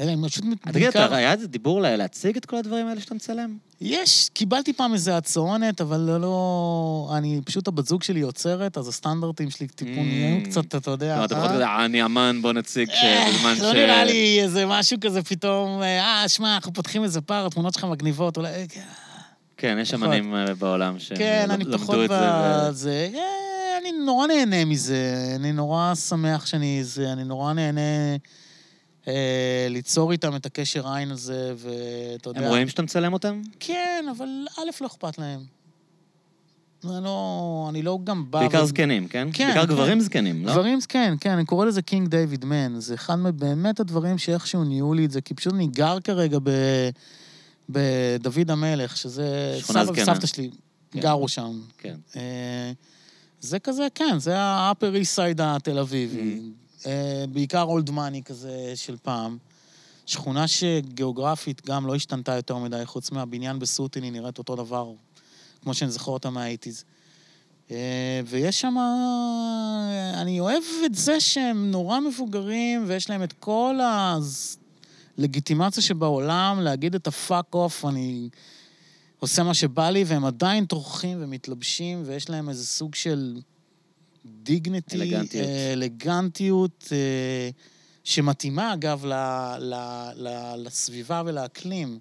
אלה, 0.00 0.12
הם 0.12 0.28
פשוט 0.28 0.44
אה, 0.44 0.72
תגיד, 0.72 0.82
בעיקר... 0.82 1.06
אתה- 1.06 1.16
היה 1.16 1.32
איזה 1.32 1.46
דיבור 1.48 1.80
להציג 1.80 2.36
את 2.36 2.44
כל 2.46 2.56
הדברים 2.56 2.86
האלה 2.86 3.00
שאתה 3.00 3.14
מצלם? 3.14 3.56
יש, 3.80 4.30
קיבלתי 4.32 4.72
פעם 4.72 4.92
איזה 4.94 5.16
הצהרנת, 5.16 5.80
אבל 5.80 6.00
לא, 6.00 6.20
לא... 6.20 7.12
אני, 7.16 7.40
פשוט 7.44 7.68
הבת 7.68 7.86
זוג 7.86 8.02
שלי 8.02 8.20
יוצרת, 8.20 8.78
אז 8.78 8.88
הסטנדרטים 8.88 9.50
שלי 9.50 9.66
טיפו 9.68 9.90
Mm. 9.90 10.04
נהיים 10.04 10.44
קצת, 10.44 10.74
אתה 10.74 10.90
יודע... 10.90 11.18
לא, 11.18 11.24
אתה 11.24 11.34
אה? 11.34 11.40
פחות 11.40 11.50
כזה, 11.54 11.66
"אה, 11.66 11.84
אני 11.84 12.04
אמן, 12.04 12.38
בוא 12.42 12.52
נציג 12.52 12.90
אה, 12.90 13.26
שבזמן 13.32 13.56
ש... 13.56 13.60
לא 13.60 13.72
נראה 13.72 14.04
לי 14.04 14.40
איזה 14.42 14.66
משהו 14.66 14.96
כזה 15.00 15.22
פתאום, 15.22 15.82
אה, 15.82 16.24
שמע, 16.28 16.54
אנחנו 16.54 16.72
פותחים 16.72 17.04
איזה 17.04 17.20
פער, 17.20 17.46
התמונות 17.46 17.74
שלך 17.74 17.84
מגניבות, 17.84 18.36
אולי... 18.36 18.48
אה, 18.48 18.64
כן, 19.56 19.78
יש 19.80 19.94
פחות. 19.94 20.04
אמנים 20.06 20.34
אה, 20.34 20.54
בעולם 20.54 20.98
שהם 20.98 21.18
כן, 21.18 21.46
אני 21.50 21.64
את 22.68 22.76
זה. 22.76 23.08
אה, 23.14 23.20
אני 23.80 23.92
נורא 24.04 24.26
נהנה 24.26 24.64
מזה, 24.64 25.14
אני 25.36 25.52
נורא 25.52 25.94
שמח 25.94 26.46
שאני 26.46 26.84
זה, 26.84 27.12
אני 27.12 27.24
נורא 27.24 27.52
נהנה 27.52 27.80
אה, 27.80 28.16
ליצור 29.70 30.12
איתם 30.12 30.36
את 30.36 30.46
הקשר 30.46 30.88
עין 30.88 31.10
הזה, 31.10 31.54
ואתה 31.56 32.30
יודע... 32.30 32.40
הם 32.40 32.46
רואים 32.46 32.68
שאתה 32.68 32.82
מצלם 32.82 33.12
אותם? 33.12 33.42
כן, 33.60 34.04
אבל 34.16 34.28
א', 34.58 34.82
לא 34.82 34.86
אכפת 34.86 35.18
להם. 35.18 35.40
אני 36.84 37.04
לא, 37.04 37.66
אני 37.70 37.82
לא 37.82 37.98
גם 38.04 38.30
בא... 38.30 38.40
בעיקר 38.40 38.62
ו- 38.62 38.66
זקנים, 38.66 39.08
כן? 39.08 39.28
כן, 39.32 39.46
בעיקר 39.46 39.66
כן. 39.66 39.68
גברים 39.68 40.00
זקנים, 40.00 40.46
לא? 40.46 40.52
דברים, 40.52 40.78
כן, 40.88 41.14
כן, 41.20 41.30
אני 41.30 41.44
קורא 41.44 41.66
לזה 41.66 41.82
קינג 41.82 42.08
דיוויד 42.08 42.44
מן. 42.44 42.80
זה 42.80 42.94
אחד 42.94 43.14
מבאמת 43.14 43.80
הדברים 43.80 44.18
שאיכשהו 44.18 44.64
נהיו 44.64 44.94
לי 44.94 45.04
את 45.04 45.10
זה, 45.10 45.20
כי 45.20 45.34
פשוט 45.34 45.52
אני 45.52 45.66
גר 45.66 46.00
כרגע 46.00 46.38
ב... 46.42 46.50
בדוד 47.68 48.50
המלך, 48.50 48.96
שזה... 48.96 49.56
שכונה 49.58 49.84
סבא 49.84 49.92
זקנה. 49.92 50.12
וסבתא 50.12 50.26
שלי 50.26 50.50
כן. 50.90 51.00
גרו 51.00 51.28
שם. 51.28 51.60
כן. 51.78 51.94
אה, 52.16 52.72
זה 53.40 53.58
כזה, 53.58 53.86
כן, 53.94 54.18
זה 54.18 54.38
ה-upper 54.38 55.02
east 55.02 55.16
side 55.16 55.42
התל 55.42 55.78
אביבי. 55.78 56.40
Mm. 56.40 56.63
אה, 56.86 57.24
בעיקר 57.32 57.62
אולד 57.62 57.90
מאני 57.90 58.22
כזה 58.22 58.72
של 58.74 58.96
פעם. 59.02 59.38
שכונה 60.06 60.48
שגיאוגרפית 60.48 61.66
גם 61.66 61.86
לא 61.86 61.94
השתנתה 61.94 62.32
יותר 62.32 62.58
מדי, 62.58 62.82
חוץ 62.84 63.10
מהבניין 63.10 63.58
בסוטין, 63.58 64.02
היא 64.02 64.12
נראית 64.12 64.38
אותו 64.38 64.56
דבר, 64.56 64.92
כמו 65.62 65.74
שאני 65.74 65.90
זוכר 65.90 66.10
אותה 66.10 66.30
מהאייטיז. 66.30 66.84
אה, 67.70 68.20
ויש 68.26 68.60
שם... 68.60 68.76
אני 70.14 70.40
אוהב 70.40 70.62
את 70.86 70.94
זה 70.94 71.20
שהם 71.20 71.70
נורא 71.70 72.00
מבוגרים, 72.00 72.84
ויש 72.86 73.10
להם 73.10 73.22
את 73.22 73.32
כל 73.32 73.78
הלגיטימציה 75.18 75.82
שבעולם 75.82 76.60
להגיד 76.60 76.94
את 76.94 77.06
ה 77.06 77.16
fuck 77.16 77.54
off, 77.54 77.84
אני 77.84 78.28
עושה 79.18 79.42
מה 79.42 79.54
שבא 79.54 79.90
לי, 79.90 80.04
והם 80.04 80.24
עדיין 80.24 80.64
טורחים 80.64 81.18
ומתלבשים, 81.20 82.02
ויש 82.06 82.30
להם 82.30 82.48
איזה 82.48 82.66
סוג 82.66 82.94
של 82.94 83.40
dignity, 84.24 84.96
אלגנטיות. 84.96 85.46
אה, 85.46 85.72
אלגנטיות, 85.72 86.88
אה, 86.92 87.50
שמתאימה, 88.04 88.72
אגב, 88.72 89.04
ל, 89.04 89.12
ל, 89.58 89.74
ל, 90.16 90.54
לסביבה 90.56 91.22
ולאקלים, 91.26 91.98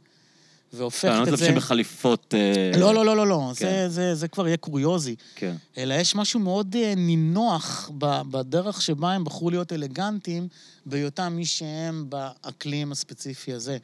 והופכת 0.73 1.03
לא, 1.03 1.15
לא 1.15 1.21
את 1.21 1.25
זה... 1.25 1.31
מתלבשים 1.31 1.55
בחליפות... 1.55 2.33
אה, 2.37 2.79
לא, 2.79 2.93
לא, 2.93 3.05
לא, 3.05 3.15
לא, 3.15 3.27
לא. 3.27 3.51
כן. 3.55 3.65
זה, 3.65 3.89
זה, 3.89 4.15
זה 4.15 4.27
כבר 4.27 4.47
יהיה 4.47 4.57
קוריוזי. 4.57 5.15
כן. 5.35 5.55
אלא 5.77 5.93
יש 5.93 6.15
משהו 6.15 6.39
מאוד 6.39 6.75
אה, 6.75 6.93
נינוח 6.95 7.91
בדרך 8.31 8.81
שבה 8.81 9.11
הם 9.11 9.23
בחרו 9.23 9.49
להיות 9.49 9.73
אלגנטים, 9.73 10.47
בהיותם 10.85 11.33
מי 11.35 11.45
שהם 11.45 12.05
באקלים 12.09 12.91
הספציפי 12.91 13.53
הזה. 13.53 13.77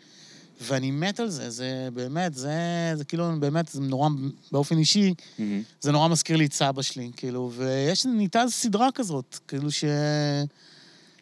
ואני 0.62 0.92
מת 0.92 1.20
על 1.20 1.30
זה, 1.30 1.50
זה 1.50 1.90
באמת, 1.94 2.34
זה, 2.34 2.52
זה 2.96 3.06
כאילו, 3.06 3.32
באמת, 3.40 3.68
זה 3.68 3.82
נורא, 3.82 4.10
באופן 4.52 4.78
אישי, 4.78 5.14
מהמם. 5.40 5.62
זה 5.82 5.92
נורא 5.92 6.08
מזכיר 6.08 6.38
לי 6.38 6.46
את 6.46 6.54
סבא 6.54 6.82
שלי, 6.82 7.12
כאילו, 7.18 7.52
ויש, 7.56 8.06
נהייתה 8.06 8.44
סדרה 8.50 8.90
כזאת, 8.96 9.40
כאילו 9.48 9.72
ש... 9.72 9.84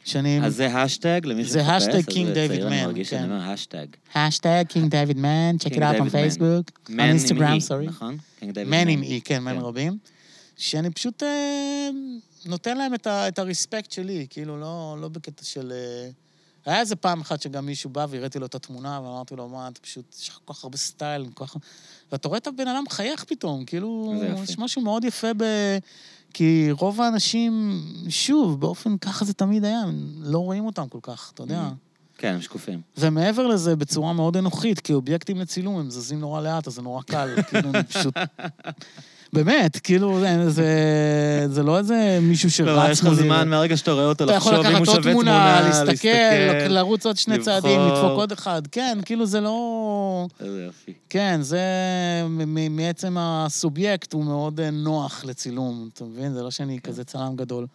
שאני... 0.07 0.45
אז 0.45 0.55
זה 0.55 0.77
השטג 0.77 1.21
למי 1.23 1.43
זה 1.43 1.59
שמחפש? 1.59 1.71
השטג 1.71 2.09
אז 2.09 2.15
King 2.15 2.25
זה 2.25 2.45
David 2.45 2.47
צעיר, 2.47 2.67
אני 2.67 2.85
מרגיש 2.85 3.09
שאני 3.09 3.21
כן. 3.21 3.31
אומר 3.31 3.49
השטג. 3.49 3.85
השטג 4.15 4.63
קינג 4.67 4.91
דיוויד 4.91 5.17
מן, 5.17 5.55
check 5.59 5.69
King 5.69 5.75
it 5.75 5.79
out 5.79 5.99
on 5.99 6.09
on 6.09 6.89
מן 6.89 7.17
עם 7.43 7.57
sorry. 7.67 7.85
נכון? 7.85 8.17
קינג 8.39 8.53
דיוויד 8.53 8.69
מן 8.69 8.87
עם 8.87 9.03
אי, 9.03 9.21
כן, 9.23 9.43
מן 9.43 9.55
כן. 9.55 9.59
רבים. 9.59 9.97
שאני 10.57 10.89
פשוט 10.89 11.23
אה, 11.23 11.89
נותן 12.45 12.77
להם 12.77 12.93
את, 12.93 13.07
הרספקט 13.39 13.91
שלי, 13.91 14.27
כאילו, 14.29 14.57
לא, 14.57 14.97
לא 15.01 15.07
בקטע 15.07 15.43
של... 15.43 15.73
היה 16.67 16.79
איזה 16.79 16.95
פעם 16.95 17.21
אחת 17.21 17.41
שגם 17.41 17.65
מישהו 17.65 17.89
בא 17.89 18.05
והראיתי 18.09 18.39
לו 18.39 18.45
את 18.45 18.55
התמונה, 18.55 19.01
ואמרתי 19.03 19.35
לו, 19.35 19.49
מה, 19.49 19.67
אתה 19.67 19.79
פשוט, 19.79 20.15
יש 20.21 20.29
לך 20.29 20.39
כל 20.45 20.53
כך 20.53 20.63
הרבה 20.63 20.77
סטייל, 20.77 21.25
כל 21.33 21.45
כך... 21.45 21.55
ואתה 22.11 22.27
רואה 22.27 22.37
את 22.37 22.47
הבן 22.47 22.67
אדם 22.67 22.83
מחייך 22.87 23.23
פתאום, 23.23 23.65
כאילו. 23.65 24.13
יש 24.43 24.57
משהו 24.57 24.81
מאוד 24.81 25.03
יפה 25.03 25.33
ב... 25.37 25.43
כי 26.33 26.67
רוב 26.71 27.01
האנשים, 27.01 27.81
שוב, 28.09 28.61
באופן 28.61 28.97
ככה 28.97 29.25
זה 29.25 29.33
תמיד 29.33 29.65
היה, 29.65 29.81
לא 30.19 30.39
רואים 30.39 30.65
אותם 30.65 30.87
כל 30.87 30.99
כך, 31.01 31.31
אתה 31.33 31.43
יודע. 31.43 31.69
כן, 32.17 32.33
הם 32.33 32.41
שקופים. 32.41 32.81
ומעבר 32.97 33.47
לזה, 33.47 33.75
בצורה 33.75 34.13
מאוד 34.13 34.37
אנוכית, 34.37 34.79
כי 34.79 34.93
אובייקטים 34.93 35.37
לצילום 35.37 35.79
הם 35.79 35.89
זזים 35.89 36.19
נורא 36.19 36.41
לאט, 36.41 36.67
אז 36.67 36.73
זה 36.73 36.81
נורא 36.81 37.01
קל, 37.01 37.35
כאילו, 37.49 37.71
פשוט... 37.89 38.13
באמת, 39.33 39.77
כאילו, 39.79 40.21
זה, 40.47 41.45
זה, 41.49 41.63
לא 41.63 41.77
איזה 41.77 42.19
מישהו 42.21 42.51
שרץ 42.51 42.67
לא, 42.67 42.91
יש 42.91 42.99
לך 42.99 43.05
מולי. 43.05 43.15
זמן 43.17 43.49
מהרגע 43.49 43.77
שאתה 43.77 43.91
רואה 43.91 44.05
אותו 44.05 44.23
אתה 44.23 44.33
יכול 44.33 44.53
לחשוב 44.53 44.65
אם 44.67 44.75
הוא 44.75 44.81
לקחת 44.83 44.87
עוד 44.87 45.03
שווה 45.03 45.13
תמונה, 45.13 45.59
תמונה, 45.61 45.85
להסתכל, 45.89 46.67
לרוץ 46.67 47.05
עוד 47.05 47.17
שני. 47.17 47.39
צעדים, 47.39 47.79
לדפוק 47.81 48.11
עוד 48.11 48.31
אחד. 48.31 48.61
כן, 48.71 48.97
כאילו 49.05 49.25
זה 49.25 49.41
לא... 49.41 50.27
איזה 50.39 50.63
יופי. 50.63 50.93
כן, 51.09 51.39
זה 51.41 51.61
מעצם 52.69 53.15
הסובייקט 53.19 54.13
הוא 54.13 54.23
מאוד 54.23 54.59
אה, 54.59 54.69
נוח 54.71 55.25
לצילום, 55.25 55.89
אתה 55.93 56.03
מבין? 56.03 56.33
זה 56.33 56.43
לא 56.43 56.51
שאני 56.51 56.79
כן. 56.79 56.89
כזה 56.89 57.03
צלם 57.03 57.35
גדול. 57.35 57.65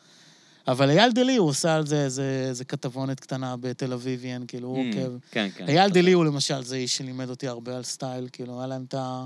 אבל 0.68 0.90
אייל 0.90 1.12
דלי, 1.12 1.36
הוא 1.36 1.48
עושה 1.48 1.74
על 1.74 1.86
זה 1.86 2.04
איזה 2.48 2.64
כתבונת 2.68 3.20
קטנה 3.20 3.54
בתל 3.60 3.92
אביביאן, 3.92 4.42
כאילו, 4.48 4.68
הוא 4.68 4.84
Mm, 4.84 4.96
עוקב. 4.96 5.12
כן, 5.30 5.48
כן. 5.56 5.68
אייל 5.68 5.90
דלי 5.90 6.12
הוא 6.12 6.24
למשל, 6.24 6.62
זה 6.64 6.76
איש 6.76 6.96
שלימד 6.96 7.30
אותי 7.30 7.48
הרבה 7.48 7.76
על 7.76 7.82
סטייל, 7.82 8.28
כאילו, 8.32 8.58
היה 8.58 8.66
להם 8.66 8.84
את 8.88 8.94
ה... 8.94 9.24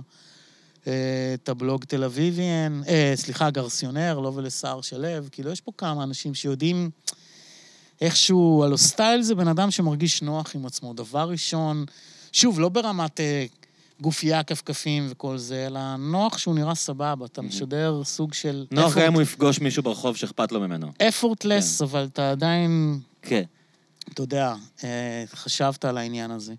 אה, 0.89 0.93
את 1.35 1.49
הבלוג 1.49 1.85
תל 1.85 2.05
אביביאן, 2.05 2.83
אה, 2.89 3.13
סליחה, 3.15 3.51
גרסיונר, 3.51 4.19
לא 4.19 4.33
ולסער 4.35 4.81
שלו, 4.81 5.09
כאילו, 5.33 5.51
יש 5.51 5.61
פה 5.61 5.73
כמה 5.79 6.03
אנשים 6.03 6.35
שיודעים 6.35 6.91
איכשהו, 8.01 8.65
הלו 8.65 8.79
סטייל 8.79 9.23
זה 9.23 9.35
בן 9.35 9.49
אדם 9.49 9.71
שמרגיש 9.71 10.23
נוח 10.23 10.55
עם 10.55 10.67
עצמו. 10.67 10.95
דבר 10.95 11.29
ראשון, 11.31 11.85
שוב, 12.33 12.61
לא 12.61 12.69
ברמת 12.69 13.21
אה, 13.21 13.47
גופייה, 14.01 14.43
כפכפים 14.43 15.07
וכל 15.11 15.39
זה, 15.39 15.67
אלא 15.67 15.97
נוח 15.97 16.39
שהוא 16.39 16.55
נראה 16.55 16.75
סבבה, 16.75 17.27
אתה 17.27 17.43
משדר 17.43 18.01
סוג 18.05 18.35
של... 18.35 18.67
נוח 18.71 18.99
גם 18.99 19.05
אם 19.07 19.13
הוא 19.13 19.23
יפגוש 19.23 19.61
מישהו 19.61 19.83
ברחוב 19.83 20.17
שאכפת 20.17 20.53
לו 20.53 20.61
ממנו. 20.61 20.93
effortless, 21.03 21.85
אבל 21.85 22.09
אתה 22.13 22.31
עדיין 22.31 23.01
כן. 23.23 23.43
אתה 24.13 24.23
יודע, 24.23 24.55
אה, 24.85 25.25
חשבת 25.35 25.85
על 25.85 25.99
העניין 25.99 26.31
הזה. 26.31 26.55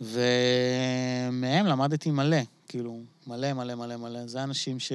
ומהם 0.00 1.66
למדתי 1.66 2.10
מלא, 2.10 2.36
כאילו, 2.68 3.00
מלא 3.26 3.52
מלא 3.52 3.74
מלא 3.74 3.96
מלא. 3.96 4.26
זה 4.26 4.42
אנשים 4.42 4.80
ש... 4.80 4.92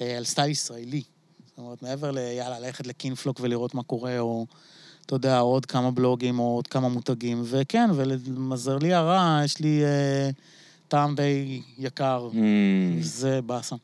אה, 0.00 0.16
על 0.16 0.24
סטייל 0.24 0.50
ישראלי. 0.50 1.02
זאת 1.46 1.58
אומרת, 1.58 1.82
מעבר 1.82 2.10
ל... 2.10 2.18
יאללה, 2.18 2.58
ללכת 2.58 2.86
לקינפלוק 2.86 3.40
ולראות 3.40 3.74
מה 3.74 3.82
קורה, 3.82 4.18
או, 4.18 4.46
אתה 5.06 5.14
יודע, 5.14 5.38
עוד 5.38 5.66
כמה 5.66 5.90
בלוגים, 5.90 6.38
או 6.38 6.54
עוד 6.54 6.66
כמה 6.66 6.88
מותגים. 6.88 7.42
וכן, 7.44 7.90
ולמזלי 7.94 8.94
הרע, 8.94 9.40
יש 9.44 9.60
לי 9.60 9.84
אה, 9.84 10.30
טעם 10.88 11.14
די 11.14 11.62
יקר. 11.78 12.28
Mm, 12.32 12.36
זה 13.00 13.42
באסה. 13.42 13.76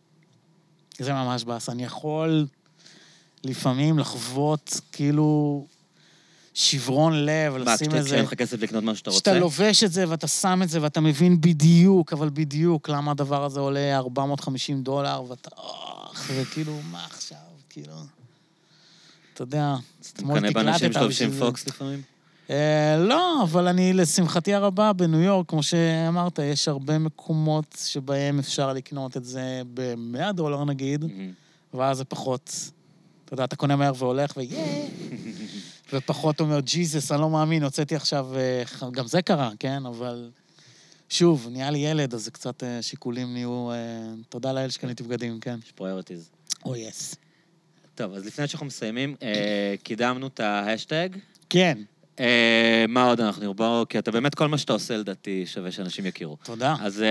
זה 0.98 1.12
ממש 1.12 1.44
באסה. 1.44 1.72
אני 1.72 1.84
יכול 1.84 2.46
לפעמים 3.44 3.98
לחוות 3.98 4.80
כאילו 4.92 5.66
שברון 6.54 7.26
לב, 7.26 7.56
מה, 7.56 7.74
לשים 7.74 7.94
איזה... 7.94 8.08
כשאין 8.08 8.24
לך 8.24 8.34
כסף 8.34 8.62
לקנות 8.62 8.84
מה 8.84 8.94
שאתה 8.94 9.10
רוצה? 9.10 9.18
שאתה 9.18 9.38
לובש 9.38 9.84
את 9.84 9.92
זה 9.92 10.04
ואתה 10.08 10.26
שם 10.26 10.60
את 10.62 10.68
זה 10.68 10.82
ואתה 10.82 11.00
מבין 11.00 11.40
בדיוק, 11.40 12.12
אבל 12.12 12.30
בדיוק 12.32 12.88
למה 12.88 13.10
הדבר 13.10 13.44
הזה 13.44 13.60
עולה 13.60 13.96
450 13.96 14.82
דולר, 14.82 15.22
ואתה... 15.28 15.50
אוח, 15.58 16.30
וכאילו, 16.34 16.72
מה 16.90 17.04
עכשיו? 17.04 17.38
כאילו... 17.68 17.94
אתה 19.34 19.42
יודע, 19.42 19.74
אתה 20.00 20.08
אתמול 20.16 20.38
מקנא 20.38 20.50
באנשים 20.50 20.88
תקלטת 20.88 21.00
שלובשים 21.00 21.28
בשביל 21.28 21.40
זה. 21.40 21.46
פוקס 21.46 21.68
לפעמים? 21.68 22.02
אה, 22.50 22.96
לא, 22.98 23.42
אבל 23.42 23.68
אני, 23.68 23.92
לשמחתי 23.92 24.54
הרבה, 24.54 24.92
בניו 24.92 25.20
יורק, 25.20 25.48
כמו 25.48 25.62
שאמרת, 25.62 26.38
יש 26.38 26.68
הרבה 26.68 26.98
מקומות 26.98 27.76
שבהם 27.84 28.38
אפשר 28.38 28.72
לקנות 28.72 29.16
את 29.16 29.24
זה 29.24 29.62
ב-100 29.74 30.32
דולר 30.32 30.64
נגיד. 30.64 31.04
ואז 31.74 31.96
זה 31.96 32.04
פחות... 32.04 32.70
אתה 33.24 33.34
יודע, 33.34 33.44
אתה 33.44 33.56
קונה 33.56 33.76
מהר 33.76 33.92
והולך, 33.98 34.32
ויהיה... 34.36 34.64
ופחות 35.92 36.40
אומר, 36.40 36.60
ג'יזוס, 36.60 37.12
אני 37.12 37.20
לא 37.20 37.30
מאמין, 37.30 37.62
הוצאתי 37.62 37.96
עכשיו... 37.96 38.28
אה, 38.36 38.90
גם 38.90 39.06
זה 39.06 39.22
קרה, 39.22 39.50
כן? 39.58 39.86
אבל... 39.86 40.30
שוב, 41.08 41.48
נהיה 41.50 41.70
לי 41.70 41.78
ילד, 41.78 42.14
אז 42.14 42.28
קצת 42.28 42.62
אה, 42.64 42.82
שיקולים 42.82 43.32
נהיו... 43.32 43.70
אה, 43.70 43.76
תודה 44.28 44.52
לאל 44.52 44.70
שקניתי 44.70 45.02
בגדים, 45.02 45.40
כן. 45.40 45.58
יש 45.64 45.72
priorities. 45.72 46.30
או 46.64 46.76
yes. 46.76 47.14
טוב, 47.94 48.14
אז 48.14 48.26
לפני 48.26 48.48
שאנחנו 48.48 48.66
מסיימים, 48.66 49.16
קידמנו 49.82 50.26
את 50.26 50.40
ההשטג. 50.40 51.08
כן, 51.50 51.78
מה 52.88 53.08
עוד 53.08 53.20
אנחנו 53.20 53.42
נרבו? 53.42 53.84
כי 53.88 53.98
אתה 53.98 54.10
באמת, 54.10 54.34
כל 54.34 54.48
מה 54.48 54.58
שאתה 54.58 54.72
עושה 54.72 54.96
לדעתי 54.96 55.46
שווה 55.46 55.72
שאנשים 55.72 56.06
יכירו. 56.06 56.36
תודה. 56.42 56.74
אז 56.80 57.04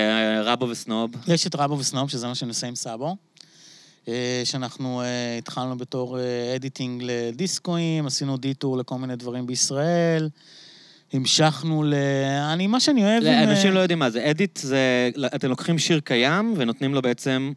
רבו 0.43 0.69
וסנוב, 0.69 1.11
יש 1.27 1.47
את 1.47 1.55
רבו 1.55 1.79
וסנוב, 1.79 2.09
שזה 2.09 2.27
מה 2.27 2.35
שאני 2.35 2.49
עושה 2.49 2.67
עם 2.67 2.75
סאבו. 2.75 3.15
אה, 4.07 4.41
שאנחנו 4.43 5.01
אה, 5.01 5.37
התחלנו 5.37 5.77
בתור 5.77 6.19
אה, 6.19 6.55
editing 6.55 7.03
לדיסקואים, 7.05 8.07
עשינו 8.07 8.37
דיטור 8.37 8.77
לכל 8.77 8.95
מיני 8.95 9.15
דברים 9.15 9.47
בישראל. 9.47 10.29
המשכנו 11.13 11.83
ל... 11.83 11.93
אני, 12.53 12.67
מה 12.67 12.79
שאני 12.79 13.03
אוהב... 13.03 13.23
עם, 13.23 13.49
אנשים 13.49 13.69
אה, 13.69 13.75
לא 13.75 13.79
יודעים 13.79 13.99
מה 13.99 14.09
זה. 14.09 14.29
edit 14.29 14.57
זה, 14.57 15.09
אתם 15.35 15.49
לוקחים 15.49 15.79
שיר 15.79 15.99
קיים 15.99 16.53
ונותנים 16.57 16.93
לו 16.93 17.01
בעצם 17.01 17.51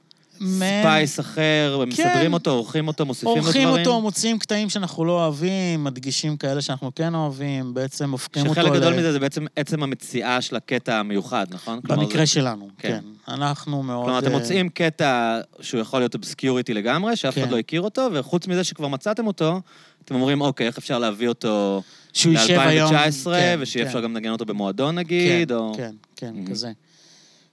space 0.46 1.20
אחר, 1.20 1.84
מסדרים 1.86 2.32
אותו, 2.32 2.50
עורכים 2.50 2.88
אותו, 2.88 3.06
מוסיפים 3.06 3.28
לו 3.36 3.42
דברים. 3.42 3.66
עורכים 3.68 3.86
אותו, 3.86 4.00
מוציאים 4.00 4.38
קטעים 4.38 4.68
שאנחנו 4.68 5.04
לא 5.04 5.12
אוהבים, 5.24 5.84
מדגישים 5.84 6.36
כאלה 6.36 6.60
שאנחנו 6.62 6.94
כן 6.94 7.14
אוהבים, 7.14 7.74
בעצם 7.74 8.10
הופכים 8.10 8.46
אותו... 8.46 8.60
שחלק 8.60 8.72
גדול 8.72 8.94
מזה 8.94 9.12
זה 9.12 9.18
בעצם 9.20 9.44
עצם 9.56 9.82
המציאה 9.82 10.40
של 10.40 10.56
הקטע 10.56 10.96
המיוחד, 10.98 11.46
נכון? 11.50 11.80
במקרה 11.84 12.20
זה- 12.20 12.26
שלנו, 12.26 12.68
כן. 12.78 12.88
כן. 13.26 13.32
אנחנו 13.32 13.82
מאוד... 13.82 14.04
כלומר, 14.04 14.18
אתם 14.18 14.32
אה, 14.32 14.38
מוצאים 14.38 14.68
קטע 14.68 15.40
שהוא 15.60 15.80
יכול 15.80 16.00
להיות 16.00 16.14
obscurity 16.14 16.74
לגמרי, 16.74 17.16
שאף 17.16 17.38
אחד 17.38 17.44
כן. 17.46 17.50
לא 17.50 17.58
הכיר 17.58 17.80
אותו, 17.80 18.08
וחוץ 18.12 18.46
מזה 18.46 18.64
שכבר 18.64 18.88
מצאתם 18.88 19.26
אותו, 19.26 19.60
אתם 20.04 20.14
אומרים, 20.14 20.40
אוקיי, 20.40 20.66
איך 20.66 20.78
אפשר 20.78 20.98
להביא 20.98 21.28
אותו 21.28 21.82
שהוא 22.12 22.32
יישב 22.32 22.58
היום... 22.58 22.94
ל-2019, 22.94 23.24
כן, 23.24 23.58
ושיהיה 23.60 23.84
כן. 23.84 23.88
אפשר 23.88 24.00
גם 24.00 24.14
לנגן 24.14 24.30
אותו 24.30 24.44
במועדון 24.44 24.94
נגיד, 24.94 25.48
כן, 25.48 25.54
או... 25.54 25.72
כן, 25.76 25.92
כן, 26.16 26.34
Mhm. 26.46 26.50
כזה. 26.50 26.72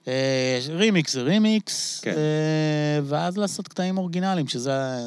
אה, 0.08 0.60
רימיקס 0.68 1.12
זה 1.12 1.22
רימיקס, 1.22 2.00
כן. 2.00 2.10
אה, 2.10 3.00
ואז 3.04 3.36
לעשות 3.36 3.68
קטעים 3.68 3.98
אורגינליים, 3.98 4.48
שזה 4.48 5.06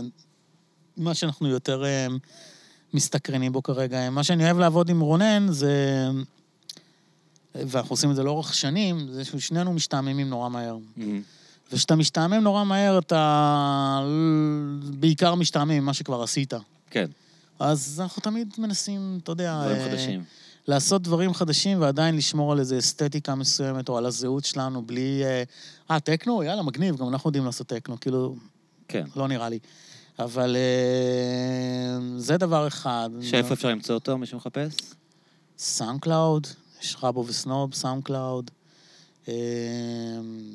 מה 0.98 1.14
שאנחנו 1.14 1.48
יותר 1.48 1.86
אה, 1.86 2.08
מסתקרנים 2.94 3.52
בו 3.52 3.64
כרגע. 3.64 4.10
מה 4.10 4.24
שאני 4.24 4.46
אוהב 4.46 4.58
לעבוד 4.58 4.90
עם 4.90 5.00
רונן 5.00 5.48
זה, 5.52 6.06
ואנחנו 7.56 7.94
עושים 7.94 8.12
את 8.12 8.16
זה 8.16 8.24
לאורך 8.24 8.54
שנים, 8.54 9.08
זה 9.12 9.26
ששנינו 9.26 9.74
משתעממים 9.74 10.30
נורא 10.30 10.50
מהר. 10.50 10.78
מהמם. 10.98 11.22
וכשאתה 11.72 11.96
משתעמם 11.96 12.34
נורא 12.34 12.64
מהר, 12.64 13.00
אתה 13.00 14.00
בעיקר 15.00 15.36
משתעמם 15.36 15.72
ממה 15.72 15.94
שכבר 15.94 16.24
עשית. 16.24 16.54
כן, 16.90 17.06
אז 17.60 18.02
אנחנו 18.04 18.22
תמיד 18.22 18.54
מנסים, 18.58 19.20
אתה 19.24 19.32
יודע... 19.32 19.62
דברים 19.66 19.90
חדשים. 19.90 20.24
לעשות 20.68 21.02
דברים 21.02 21.34
חדשים 21.34 21.82
ועדיין 21.82 22.18
לשמור 22.18 22.52
על 22.52 22.60
איזו 22.60 22.78
אסתטיקה 22.78 23.36
מסוימת 23.36 23.90
או 23.90 23.98
על 23.98 24.06
הזהות 24.06 24.46
שלנו 24.46 24.82
בלי... 24.82 25.22
אה, 25.24 25.44
אה, 25.92 26.00
טכנו? 26.00 26.44
יאללה, 26.44 26.62
מגניב, 26.62 26.98
גם 26.98 27.08
אנחנו 27.08 27.28
יודעים 27.28 27.46
לעשות 27.46 27.68
טכנו, 27.68 28.00
כאילו, 28.00 28.36
כן. 28.88 29.06
לא 29.16 29.28
נראה 29.28 29.50
לי. 29.50 29.60
אבל 30.20 30.56
אה, 30.56 32.00
זה 32.18 32.38
דבר 32.38 32.68
אחד. 32.68 33.10
שאיפה 33.22 33.54
אפשר 33.54 33.68
למצוא 33.68 33.96
אותו, 33.96 34.18
מי 34.18 34.26
שמחפש? 34.26 34.76
SoundCloud, 35.58 36.48
יש 36.82 36.98
רבו 37.04 37.26
וסנוב, 37.28 37.74
SoundCloud. 37.74 38.52
אה, 39.28 39.34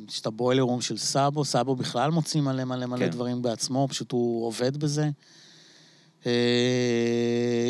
יש 0.09 0.21
את 0.21 0.27
ה 0.27 0.32
Boiler 0.32 0.63
Room 0.63 0.81
של 0.81 0.97
סאבו, 0.97 1.45
סאבו 1.45 1.77
בכלל 1.77 2.11
מוציא 2.11 2.41
מלא 2.41 2.65
מלא 2.65 2.87
מלא 2.87 2.99
כן. 2.99 3.11
דברים 3.11 3.43
בעצמו, 3.43 3.89
פשוט 3.91 4.13
הוא 4.13 4.47
עובד 4.47 4.77
בזה. 4.77 5.11
אה, 6.27 6.33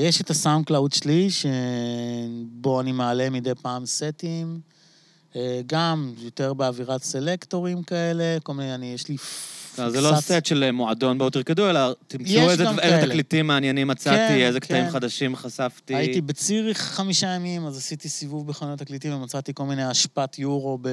יש 0.03 0.21
את 0.21 0.31
ה 0.31 0.67
SoundCloud 0.67 0.93
שלי, 0.93 1.29
שבו 1.31 2.81
אני 2.81 2.93
מעלה 2.93 3.31
מדי 3.31 3.55
פעם 3.63 3.87
סטים, 3.87 4.61
אה, 5.37 5.61
גם 5.67 6.13
יותר 6.19 6.55
באווירת 6.55 7.03
סלקטורים 7.03 7.83
כאלה, 7.83 8.39
כל 8.43 8.55
מיני, 8.55 8.75
אני, 8.75 8.93
יש 8.95 9.09
לי 9.09 9.17
לא, 9.79 9.91
זה 9.91 10.01
לא 10.01 10.09
פיקסציה. 10.09 10.41
סט 10.41 10.47
של 10.47 10.71
מועדון 10.71 11.19
בואו 11.19 11.31
תרקדו, 11.31 11.71
אלא 11.71 11.81
תמצאו 12.09 12.51
איזה 12.51 12.65
איזה. 12.83 13.07
תקליטים 13.07 13.47
מעניינים 13.47 13.89
מצאתי, 13.89 14.17
כן, 14.17 14.47
איזה 14.47 14.61
קטעים 14.61 14.85
כן. 14.85 14.91
חדשים 14.91 15.37
חשפתי. 15.37 15.95
הייתי 15.95 16.21
בציריך 16.21 16.79
חמישה 16.79 17.27
ימים, 17.27 17.67
אז 17.67 17.77
עשיתי 17.77 18.09
סיבוב 18.09 18.47
בחנויות 18.47 18.79
תקליטים 18.79 19.15
ומצאתי 19.15 19.53
כל 19.55 19.65
מיני 19.65 19.91
אשפת 19.91 20.39
יורו 20.39 20.79
ב... 20.83 20.89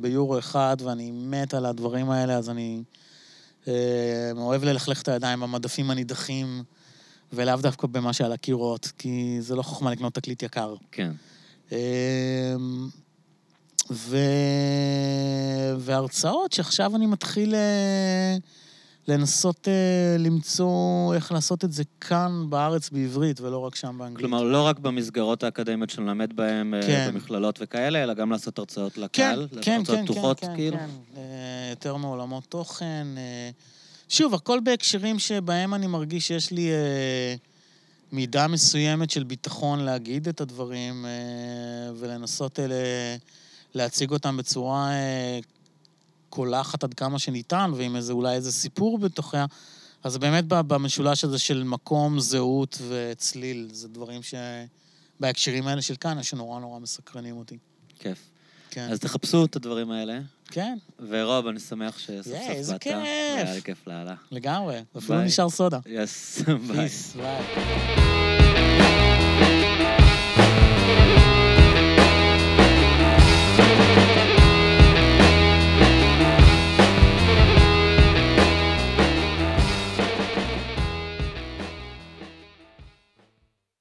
ביורו 0.00 0.38
אחד, 0.38 0.76
ואני 0.84 1.10
מת 1.10 1.54
על 1.54 1.66
הדברים 1.66 2.10
האלה, 2.10 2.36
אז 2.36 2.50
אני 2.50 2.76
אה, 2.76 2.82
אוהב 4.36 4.64
ללכלך 4.64 5.02
את 5.02 5.08
הידיים 5.08 5.40
במדפים 5.40 5.90
הנידחים, 5.90 6.62
ולאו 7.32 7.56
דווקא 7.56 7.86
במה 7.86 8.12
שעל 8.12 8.32
הקירות, 8.32 8.92
כי 8.98 9.36
זה 9.40 9.54
לא 9.54 9.62
חוכמה 9.62 9.90
לקנות 9.90 10.14
תקליט 10.14 10.42
יקר. 10.42 10.74
כן. 10.92 11.12
אמ, 11.72 11.76
ו... 13.90 14.16
והרצאות 15.78 16.52
שעכשיו 16.52 16.96
אני 16.96 17.06
מתחיל 17.06 17.54
אה, 17.54 18.36
לנסות 19.08 19.68
אה, 19.68 20.16
למצוא 20.18 21.14
איך 21.14 21.32
לעשות 21.32 21.64
את 21.64 21.72
זה 21.72 21.82
כאן 22.00 22.46
בארץ 22.48 22.90
בעברית, 22.90 23.40
ולא 23.40 23.58
רק 23.58 23.74
שם 23.74 23.96
באנגלית. 23.98 24.20
כלומר, 24.20 24.42
לא 24.42 24.66
רק 24.66 24.78
במסגרות 24.78 25.42
האקדמיות 25.42 25.90
שאני 25.90 26.06
מלמד 26.06 26.36
בהן, 26.36 26.74
אה, 26.74 26.82
כן. 26.82 27.10
במכללות 27.12 27.58
וכאלה, 27.62 28.02
אלא 28.02 28.14
גם 28.14 28.30
לעשות 28.30 28.58
הרצאות 28.58 28.92
כן, 28.92 29.00
לקהל, 29.00 29.48
כן, 29.62 29.76
הרצאות 29.78 29.98
כן, 29.98 30.04
פתוחות, 30.04 30.40
כן, 30.40 30.54
כאילו. 30.54 30.76
כן, 30.76 30.88
אה, 31.16 31.22
יותר 31.70 31.96
מעולמות 31.96 32.44
תוכן. 32.48 33.06
אה, 33.16 33.50
שוב, 34.08 34.34
הכל 34.34 34.60
בהקשרים 34.64 35.18
שבהם 35.18 35.74
אני 35.74 35.86
מרגיש 35.86 36.28
שיש 36.28 36.50
לי 36.50 36.70
אה, 36.70 37.34
מידה 38.12 38.46
מסוימת 38.48 39.10
של 39.10 39.24
ביטחון 39.24 39.80
להגיד 39.80 40.28
את 40.28 40.40
הדברים 40.40 41.06
אה, 41.06 41.10
ולנסות 41.96 42.60
אה, 42.60 43.16
להציג 43.74 44.10
אותם 44.10 44.36
בצורה 44.36 44.90
אה, 44.90 45.38
קולחת 46.30 46.84
עד 46.84 46.94
כמה 46.94 47.18
שניתן, 47.18 47.70
ועם 47.76 47.96
איזה, 47.96 48.12
אולי 48.12 48.34
איזה 48.34 48.52
סיפור 48.52 48.98
בתוכה. 48.98 49.44
אז 50.04 50.18
באמת 50.18 50.44
במשולש 50.48 51.24
הזה 51.24 51.38
של 51.38 51.62
מקום, 51.62 52.20
זהות 52.20 52.78
וצליל, 52.88 53.68
זה 53.72 53.88
דברים 53.88 54.20
שבהקשרים 55.18 55.66
האלה 55.66 55.82
של 55.82 55.96
כאן, 55.96 56.22
שנורא 56.22 56.60
נורא 56.60 56.78
מסקרנים 56.78 57.36
אותי. 57.36 57.58
כיף. 57.98 58.18
כן. 58.70 58.88
אז 58.90 58.98
תחפשו 59.00 59.44
את 59.44 59.56
הדברים 59.56 59.90
האלה. 59.90 60.20
כן, 60.50 60.78
ורוב, 61.08 61.46
אני 61.46 61.60
שמח 61.60 61.98
שסוף 61.98 62.24
סוף 62.24 62.34
איזה 62.34 62.72
באת. 62.72 62.82
כיף. 62.82 62.94
היה 62.94 63.54
לי 63.54 63.62
כיף 63.62 63.86
לאללה. 63.86 64.14
לגמרי. 64.30 64.80
אפילו. 64.98 65.20
נשאר 65.22 65.50
סודה. 65.50 65.78
יס, 65.86 66.42
ביי. 66.68 66.88
ביי. 67.16 67.44